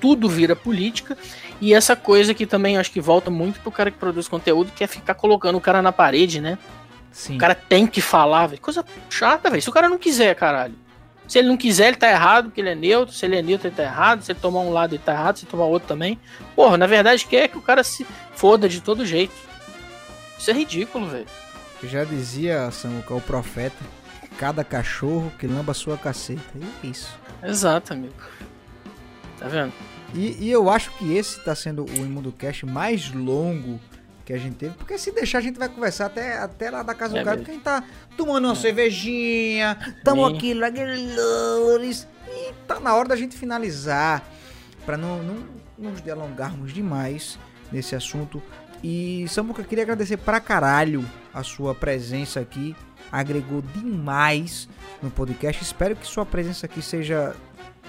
Tudo 0.00 0.28
vira 0.28 0.56
política. 0.56 1.16
E 1.64 1.72
essa 1.72 1.96
coisa 1.96 2.34
que 2.34 2.44
também 2.44 2.76
acho 2.76 2.90
que 2.90 3.00
volta 3.00 3.30
muito 3.30 3.58
pro 3.58 3.72
cara 3.72 3.90
que 3.90 3.96
produz 3.96 4.28
conteúdo, 4.28 4.70
que 4.70 4.84
é 4.84 4.86
ficar 4.86 5.14
colocando 5.14 5.56
o 5.56 5.60
cara 5.62 5.80
na 5.80 5.90
parede, 5.90 6.38
né? 6.38 6.58
Sim. 7.10 7.36
O 7.36 7.38
cara 7.38 7.54
tem 7.54 7.86
que 7.86 8.02
falar, 8.02 8.48
velho. 8.48 8.60
Coisa 8.60 8.84
chata, 9.08 9.48
velho. 9.48 9.62
Se 9.62 9.70
o 9.70 9.72
cara 9.72 9.88
não 9.88 9.96
quiser, 9.96 10.34
caralho. 10.34 10.74
Se 11.26 11.38
ele 11.38 11.48
não 11.48 11.56
quiser, 11.56 11.86
ele 11.86 11.96
tá 11.96 12.10
errado, 12.10 12.48
porque 12.50 12.60
ele 12.60 12.68
é 12.68 12.74
neutro. 12.74 13.14
Se 13.14 13.24
ele 13.24 13.36
é 13.38 13.40
neutro, 13.40 13.68
ele 13.68 13.74
tá 13.74 13.82
errado. 13.82 14.20
Se 14.20 14.30
ele 14.30 14.40
tomar 14.40 14.60
um 14.60 14.74
lado, 14.74 14.94
ele 14.94 15.02
tá 15.02 15.12
errado. 15.12 15.38
Se 15.38 15.46
ele 15.46 15.50
tomar 15.50 15.64
outro 15.64 15.88
também. 15.88 16.20
Porra, 16.54 16.76
na 16.76 16.86
verdade, 16.86 17.24
quer 17.24 17.48
que 17.48 17.56
o 17.56 17.62
cara 17.62 17.82
se 17.82 18.06
foda 18.34 18.68
de 18.68 18.82
todo 18.82 19.06
jeito. 19.06 19.32
Isso 20.38 20.50
é 20.50 20.52
ridículo, 20.52 21.06
velho. 21.06 21.26
Já 21.84 22.04
dizia 22.04 22.70
Samuca, 22.72 23.14
o 23.14 23.22
profeta, 23.22 23.82
cada 24.36 24.62
cachorro 24.62 25.32
que 25.38 25.46
lamba 25.46 25.72
sua 25.72 25.96
caceta. 25.96 26.42
E 26.54 26.86
é 26.86 26.90
isso. 26.90 27.18
Exato, 27.42 27.94
amigo. 27.94 28.12
Tá 29.38 29.48
vendo? 29.48 29.72
E, 30.14 30.44
e 30.44 30.50
eu 30.50 30.70
acho 30.70 30.90
que 30.92 31.12
esse 31.16 31.42
tá 31.44 31.54
sendo 31.54 31.84
o 31.84 31.96
ImundoCast 31.96 32.64
mais 32.66 33.10
longo 33.12 33.80
que 34.24 34.32
a 34.32 34.38
gente 34.38 34.54
teve. 34.56 34.74
Porque 34.74 34.96
se 34.96 35.10
deixar, 35.12 35.38
a 35.38 35.40
gente 35.42 35.58
vai 35.58 35.68
conversar 35.68 36.06
até, 36.06 36.38
até 36.38 36.70
lá 36.70 36.82
da 36.82 36.94
casa 36.94 37.16
É 37.16 37.20
do 37.20 37.24
cara. 37.24 37.36
mesmo. 37.36 37.44
Porque 37.44 37.50
a 37.50 37.54
gente 37.54 37.64
tá 37.64 37.84
tomando 38.16 38.46
uma 38.46 38.54
cervejinha, 38.54 39.76
tamo 40.04 40.26
Sim. 40.28 40.36
aqui, 40.36 40.54
Laguelores. 40.54 42.06
E 42.28 42.52
tá 42.66 42.80
na 42.80 42.94
hora 42.94 43.08
da 43.08 43.16
gente 43.16 43.36
finalizar. 43.36 44.22
Pra 44.86 44.96
não, 44.96 45.22
não 45.22 45.36
nos 45.78 46.00
delongarmos 46.00 46.72
demais 46.72 47.38
nesse 47.72 47.94
assunto. 47.94 48.42
E 48.82 49.26
Samuca, 49.28 49.64
queria 49.64 49.82
agradecer 49.84 50.16
pra 50.18 50.38
caralho 50.40 51.04
a 51.32 51.42
sua 51.42 51.74
presença 51.74 52.40
aqui. 52.40 52.76
Agregou 53.10 53.62
demais 53.62 54.68
no 55.02 55.10
podcast. 55.10 55.62
Espero 55.62 55.96
que 55.96 56.06
sua 56.06 56.24
presença 56.26 56.66
aqui 56.66 56.82
seja. 56.82 57.34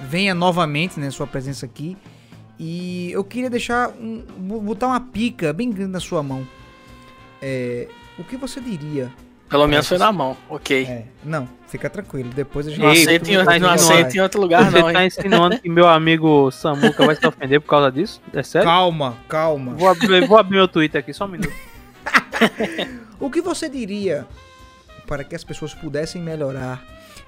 Venha 0.10 0.34
novamente, 0.34 0.99
né? 0.99 1.10
Sua 1.11 1.27
presença 1.27 1.65
aqui. 1.65 1.97
E 2.57 3.11
eu 3.11 3.23
queria 3.23 3.49
deixar 3.49 3.90
um. 3.90 4.23
botar 4.64 4.88
uma 4.88 4.99
pica 4.99 5.52
bem 5.52 5.72
grande 5.72 5.91
na 5.91 5.99
sua 5.99 6.23
mão. 6.23 6.48
É, 7.41 7.88
o 8.18 8.23
que 8.23 8.38
você 8.38 8.60
diria? 8.61 9.11
Pelo 9.49 9.68
menos 9.68 9.88
foi 9.88 9.98
na 9.98 10.11
mão, 10.11 10.36
ok. 10.49 10.86
É, 10.86 11.06
não, 11.23 11.48
fica 11.68 11.90
tranquilo. 11.90 12.32
Depois 12.34 12.65
a 12.65 12.72
gente 12.72 12.80
Não 12.80 12.91
Ei, 12.91 13.03
aceito, 13.03 13.30
em, 13.30 13.38
tá 13.38 13.45
não 13.45 13.56
indo 13.56 13.69
aceito 13.69 14.15
em 14.15 14.19
outro 14.19 14.41
lugar, 14.41 14.72
Você 14.72 14.80
não, 14.82 14.91
tá 14.91 15.02
hein? 15.02 15.07
insinuando 15.07 15.60
que 15.60 15.69
meu 15.69 15.88
amigo 15.88 16.49
Samuca 16.49 17.06
vai 17.06 17.15
se 17.15 17.26
ofender 17.27 17.61
por 17.61 17.69
causa 17.69 17.91
disso? 17.91 18.19
É 18.34 18.41
sério? 18.41 18.68
Calma, 18.68 19.15
calma. 19.30 19.73
Vou 19.76 19.88
abrir, 19.88 20.27
vou 20.27 20.38
abrir 20.38 20.57
meu 20.57 20.68
Twitter 20.68 20.99
aqui, 20.99 21.14
só 21.14 21.26
um 21.26 21.30
minuto. 21.30 21.53
O 23.18 23.30
que 23.30 23.41
você 23.41 23.69
diria 23.69 24.27
para 25.07 25.23
que 25.23 25.36
as 25.36 25.44
pessoas 25.44 25.73
pudessem 25.73 26.22
melhorar 26.22 26.84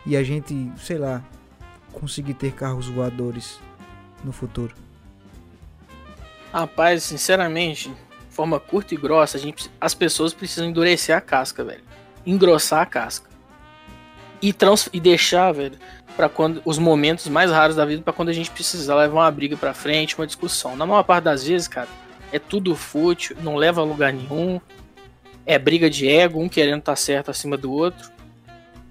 e 0.05 0.17
a 0.17 0.23
gente, 0.23 0.69
sei 0.77 0.97
lá, 0.97 1.23
conseguir 1.93 2.33
ter 2.33 2.51
carros 2.51 2.87
voadores 2.87 3.59
no 4.21 4.33
futuro? 4.33 4.75
Rapaz, 6.51 7.03
sinceramente, 7.03 7.91
forma 8.29 8.59
curta 8.59 8.93
e 8.93 8.97
grossa, 8.97 9.37
gente, 9.37 9.69
as 9.81 9.93
pessoas 9.93 10.33
precisam 10.33 10.69
endurecer 10.69 11.15
a 11.15 11.21
casca, 11.21 11.63
velho. 11.63 11.83
engrossar 12.25 12.81
a 12.81 12.85
casca. 12.85 13.29
E, 14.41 14.53
trans, 14.53 14.87
e 14.93 14.99
deixar, 14.99 15.51
velho, 15.51 15.77
para 16.15 16.29
quando 16.29 16.61
os 16.63 16.77
momentos 16.77 17.27
mais 17.27 17.51
raros 17.51 17.75
da 17.75 17.85
vida 17.85 18.01
para 18.03 18.13
quando 18.13 18.29
a 18.29 18.33
gente 18.33 18.51
precisar 18.51 18.95
levar 18.95 19.21
uma 19.21 19.31
briga 19.31 19.57
para 19.57 19.73
frente, 19.73 20.15
uma 20.17 20.27
discussão. 20.27 20.75
Na 20.75 20.85
maior 20.85 21.03
parte 21.03 21.23
das 21.23 21.43
vezes, 21.43 21.67
cara, 21.67 21.87
é 22.31 22.37
tudo 22.37 22.75
fútil, 22.75 23.35
não 23.41 23.55
leva 23.55 23.81
a 23.81 23.83
lugar 23.83 24.13
nenhum. 24.13 24.61
É 25.45 25.57
briga 25.57 25.89
de 25.89 26.07
ego, 26.07 26.39
um 26.39 26.49
querendo 26.49 26.79
estar 26.79 26.91
tá 26.91 26.95
certo 26.95 27.31
acima 27.31 27.57
do 27.57 27.71
outro. 27.71 28.11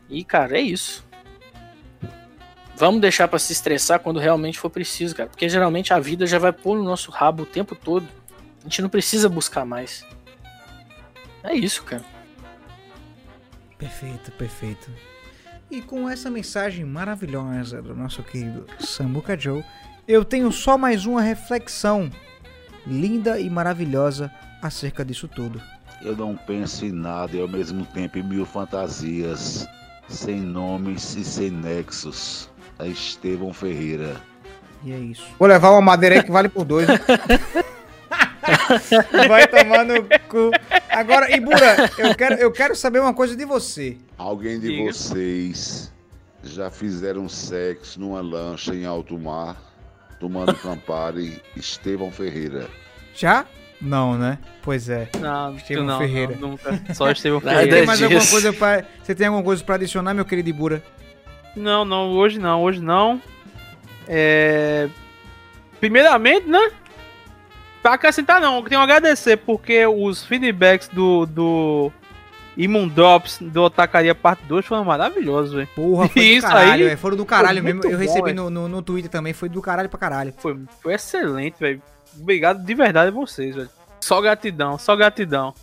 E, 0.09 0.25
cara, 0.25 0.59
é 0.59 0.61
isso. 0.61 1.06
Vamos 2.79 3.01
deixar 3.01 3.27
para 3.27 3.39
se 3.39 3.55
estressar 3.55 4.01
quando 4.01 4.21
realmente 4.21 4.59
for 4.59 4.69
preciso, 4.69 5.17
cara. 5.17 5.31
Porque 5.31 5.49
geralmente 5.49 5.95
a 5.95 5.99
vida 5.99 6.27
já 6.27 6.39
vai 6.39 6.53
pôr 6.53 6.77
no 6.77 6.85
nosso 6.85 7.11
rabo 7.11 7.45
o 7.45 7.47
tempo 7.47 7.75
todo. 7.75 8.07
A 8.61 8.65
gente 8.65 8.83
não 8.83 8.91
precisa 8.91 9.31
buscar 9.31 9.65
mais. 9.65 10.05
É 11.43 11.55
isso, 11.55 11.83
cara. 11.85 12.05
Perfeito, 13.79 14.31
perfeito. 14.33 14.91
E 15.71 15.81
com 15.81 16.09
essa 16.09 16.31
mensagem 16.31 16.85
maravilhosa 16.85 17.81
do 17.81 17.95
nosso 17.95 18.23
querido 18.23 18.67
Samuka 18.79 19.39
Joe, 19.39 19.65
eu 20.07 20.23
tenho 20.23 20.53
só 20.53 20.77
mais 20.77 21.07
uma 21.07 21.23
reflexão 21.23 22.11
linda 22.87 23.41
e 23.41 23.49
maravilhosa 23.49 24.31
acerca 24.61 25.03
disso 25.03 25.27
tudo. 25.29 25.63
Eu 26.03 26.15
não 26.15 26.37
penso 26.37 26.85
em 26.85 26.93
nada 26.93 27.35
e 27.35 27.41
ao 27.41 27.49
mesmo 27.49 27.87
tempo 27.87 28.19
em 28.19 28.23
mil 28.23 28.45
fantasias, 28.45 29.67
sem 30.09 30.41
nomes 30.41 31.17
e 31.17 31.25
sem 31.25 31.51
nexos 31.51 32.51
a 32.79 32.87
Estevão 32.87 33.53
Ferreira. 33.53 34.17
E 34.85 34.93
é 34.93 34.99
isso. 34.99 35.27
Vou 35.39 35.49
levar 35.49 35.71
uma 35.71 35.81
madeira 35.81 36.17
aí 36.17 36.23
que 36.23 36.31
vale 36.31 36.49
por 36.49 36.65
dois. 36.65 36.87
Vai 39.29 39.47
tomar 39.49 39.85
no 39.85 40.03
cu. 40.29 40.51
Agora, 40.89 41.35
Ibura, 41.35 41.91
eu 41.99 42.15
quero, 42.15 42.35
eu 42.37 42.53
quero 42.53 42.77
saber 42.77 43.01
uma 43.01 43.13
coisa 43.13 43.37
de 43.37 43.45
você. 43.45 43.97
Alguém 44.17 44.61
de 44.61 44.69
Diga. 44.69 44.93
vocês 44.93 45.93
já 46.45 46.71
fizeram 46.71 47.29
sexo 47.29 48.01
numa 48.01 48.21
lancha 48.21 48.75
em 48.75 48.87
alto 48.87 49.19
mar, 49.19 49.57
tomando 50.21 50.55
Campari 50.63 51.43
Estevão 51.57 52.11
Ferreira? 52.11 52.69
Já? 53.15 53.45
Não, 53.81 54.17
né? 54.17 54.39
Pois 54.63 54.89
é. 54.89 55.09
Não, 55.21 55.57
Estevão 55.57 55.85
não, 55.85 55.99
Ferreira. 55.99 56.37
Não, 56.41 56.51
nunca. 56.51 56.81
Só 56.95 57.11
Estevão 57.11 57.41
Ferreira. 57.41 57.77
Tem 57.77 57.87
mais 57.87 58.03
alguma 58.03 58.27
coisa 58.27 58.53
pra, 58.53 58.85
você 59.03 59.15
tem 59.15 59.27
alguma 59.27 59.45
coisa 59.45 59.65
para 59.65 59.75
adicionar, 59.75 60.15
meu 60.15 60.25
querido 60.25 60.49
Ibura? 60.49 60.83
Não, 61.57 61.85
não, 61.85 62.11
hoje 62.13 62.39
não, 62.39 62.63
hoje 62.63 62.81
não. 62.81 63.21
É... 64.07 64.89
Primeiramente, 65.81 66.47
né? 66.47 66.71
Pra 67.83 67.95
acrescentar 67.95 68.41
não, 68.41 68.57
eu 68.57 68.63
tenho 68.63 68.81
que 68.81 68.93
agradecer, 68.93 69.37
porque 69.39 69.87
os 69.87 70.25
feedbacks 70.25 70.89
do, 70.89 71.25
do 71.27 71.93
Drops 72.93 73.39
do 73.41 73.63
Otacaria 73.63 74.15
Parte 74.15 74.43
2 74.45 74.65
foram 74.65 74.85
maravilhosos, 74.85 75.53
velho. 75.53 75.69
Porra, 75.75 76.09
foi 76.09 76.23
Isso 76.23 76.47
do 76.47 76.53
caralho, 76.53 76.89
aí, 76.89 76.97
foram 76.97 77.17
do 77.17 77.27
caralho 77.27 77.63
mesmo. 77.63 77.85
Eu 77.85 77.91
bom, 77.93 77.97
recebi 77.97 78.33
no, 78.33 78.51
no, 78.51 78.69
no, 78.69 78.83
Twitter 78.83 79.11
também, 79.11 79.33
foi 79.33 79.49
do 79.49 79.63
caralho 79.63 79.89
pra 79.89 79.99
caralho. 79.99 80.35
Foi, 80.37 80.59
foi 80.83 80.95
excelente, 80.95 81.57
velho. 81.61 81.81
Obrigado 82.19 82.65
de 82.65 82.75
verdade 82.75 83.09
a 83.09 83.13
vocês, 83.13 83.55
velho. 83.55 83.71
Só 84.01 84.21
gratidão, 84.21 84.79
só 84.79 84.97
gratidão. 84.97 85.55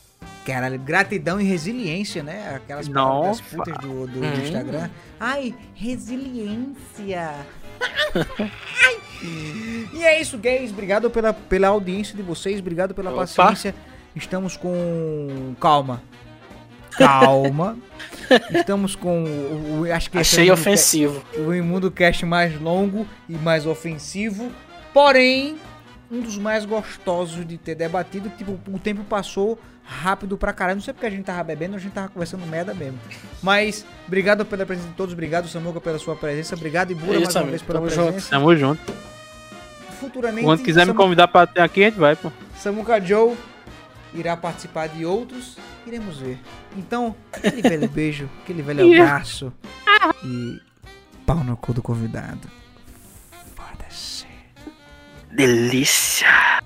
Caralho, 0.45 0.77
gratidão 0.77 1.39
e 1.39 1.43
resiliência, 1.43 2.21
né? 2.21 2.55
Aquelas 2.55 2.89
palavras 2.89 3.39
putas 3.39 3.77
do, 3.77 4.07
do, 4.07 4.19
hum. 4.19 4.43
Instagram. 4.43 4.89
Ai, 5.19 5.55
resiliência. 5.73 7.33
e 9.93 10.03
é 10.03 10.19
isso, 10.19 10.37
gays. 10.37 10.71
Obrigado 10.71 11.09
pela, 11.09 11.33
pela 11.33 11.69
audiência 11.69 12.15
de 12.15 12.21
vocês. 12.21 12.59
Obrigado 12.59 12.93
pela 12.93 13.11
Opa. 13.11 13.25
paciência. 13.25 13.73
Estamos 14.15 14.57
com. 14.57 15.55
Calma. 15.59 16.01
Calma. 16.97 17.77
Estamos 18.51 18.95
com 18.95 19.23
o. 19.23 19.91
Acho 19.91 20.11
que 20.11 20.17
Achei 20.17 20.49
é 20.49 20.53
ofensivo. 20.53 21.23
o 21.37 21.53
Imundo 21.53 21.89
Cast 21.89 22.25
mais 22.25 22.59
longo 22.59 23.07
e 23.27 23.33
mais 23.33 23.65
ofensivo. 23.65 24.51
Porém, 24.93 25.57
um 26.11 26.21
dos 26.21 26.37
mais 26.37 26.65
gostosos 26.65 27.45
de 27.45 27.57
ter 27.57 27.75
debatido. 27.75 28.29
Tipo, 28.29 28.59
o 28.67 28.77
tempo 28.77 29.03
passou 29.03 29.57
rápido 29.83 30.37
pra 30.37 30.53
caralho. 30.53 30.77
Não 30.77 30.83
sei 30.83 30.93
porque 30.93 31.05
a 31.05 31.09
gente 31.09 31.23
tava 31.23 31.43
bebendo, 31.43 31.75
a 31.75 31.79
gente 31.79 31.93
tava 31.93 32.09
conversando 32.09 32.45
merda 32.45 32.73
mesmo. 32.73 32.99
Mas, 33.41 33.85
obrigado 34.07 34.45
pela 34.45 34.65
presença 34.65 34.89
de 34.89 34.95
todos, 34.95 35.13
obrigado, 35.13 35.47
Samuca, 35.47 35.79
pela 35.81 35.99
sua 35.99 36.15
presença. 36.15 36.55
Obrigado, 36.55 36.91
Ibura, 36.91 37.19
mais 37.19 37.35
uma 37.35 37.43
vez 37.45 37.61
pela 37.61 37.79
Tamo 37.79 37.91
presença. 37.91 38.11
Junto. 38.19 38.29
Tamo 38.29 38.55
junto. 38.55 38.93
Futuramente. 39.99 40.45
Quando 40.45 40.63
quiser 40.63 40.85
me 40.85 40.93
convidar 40.93 41.27
pra 41.27 41.47
ter 41.47 41.61
aqui, 41.61 41.83
a 41.83 41.89
gente 41.89 41.99
vai, 41.99 42.15
pô. 42.15 42.31
Samuca 42.57 42.99
Joe 42.99 43.35
irá 44.13 44.35
participar 44.35 44.87
de 44.87 45.05
outros. 45.05 45.57
Iremos 45.85 46.17
ver. 46.17 46.39
Então, 46.77 47.15
aquele 47.31 47.61
velho 47.67 47.89
beijo, 47.89 48.29
aquele 48.43 48.61
velho 48.61 48.93
abraço. 48.93 49.51
E 50.23 50.61
pau 51.25 51.43
no 51.43 51.55
cu 51.57 51.73
do 51.73 51.81
convidado. 51.81 52.49
Delícia! 55.35 56.61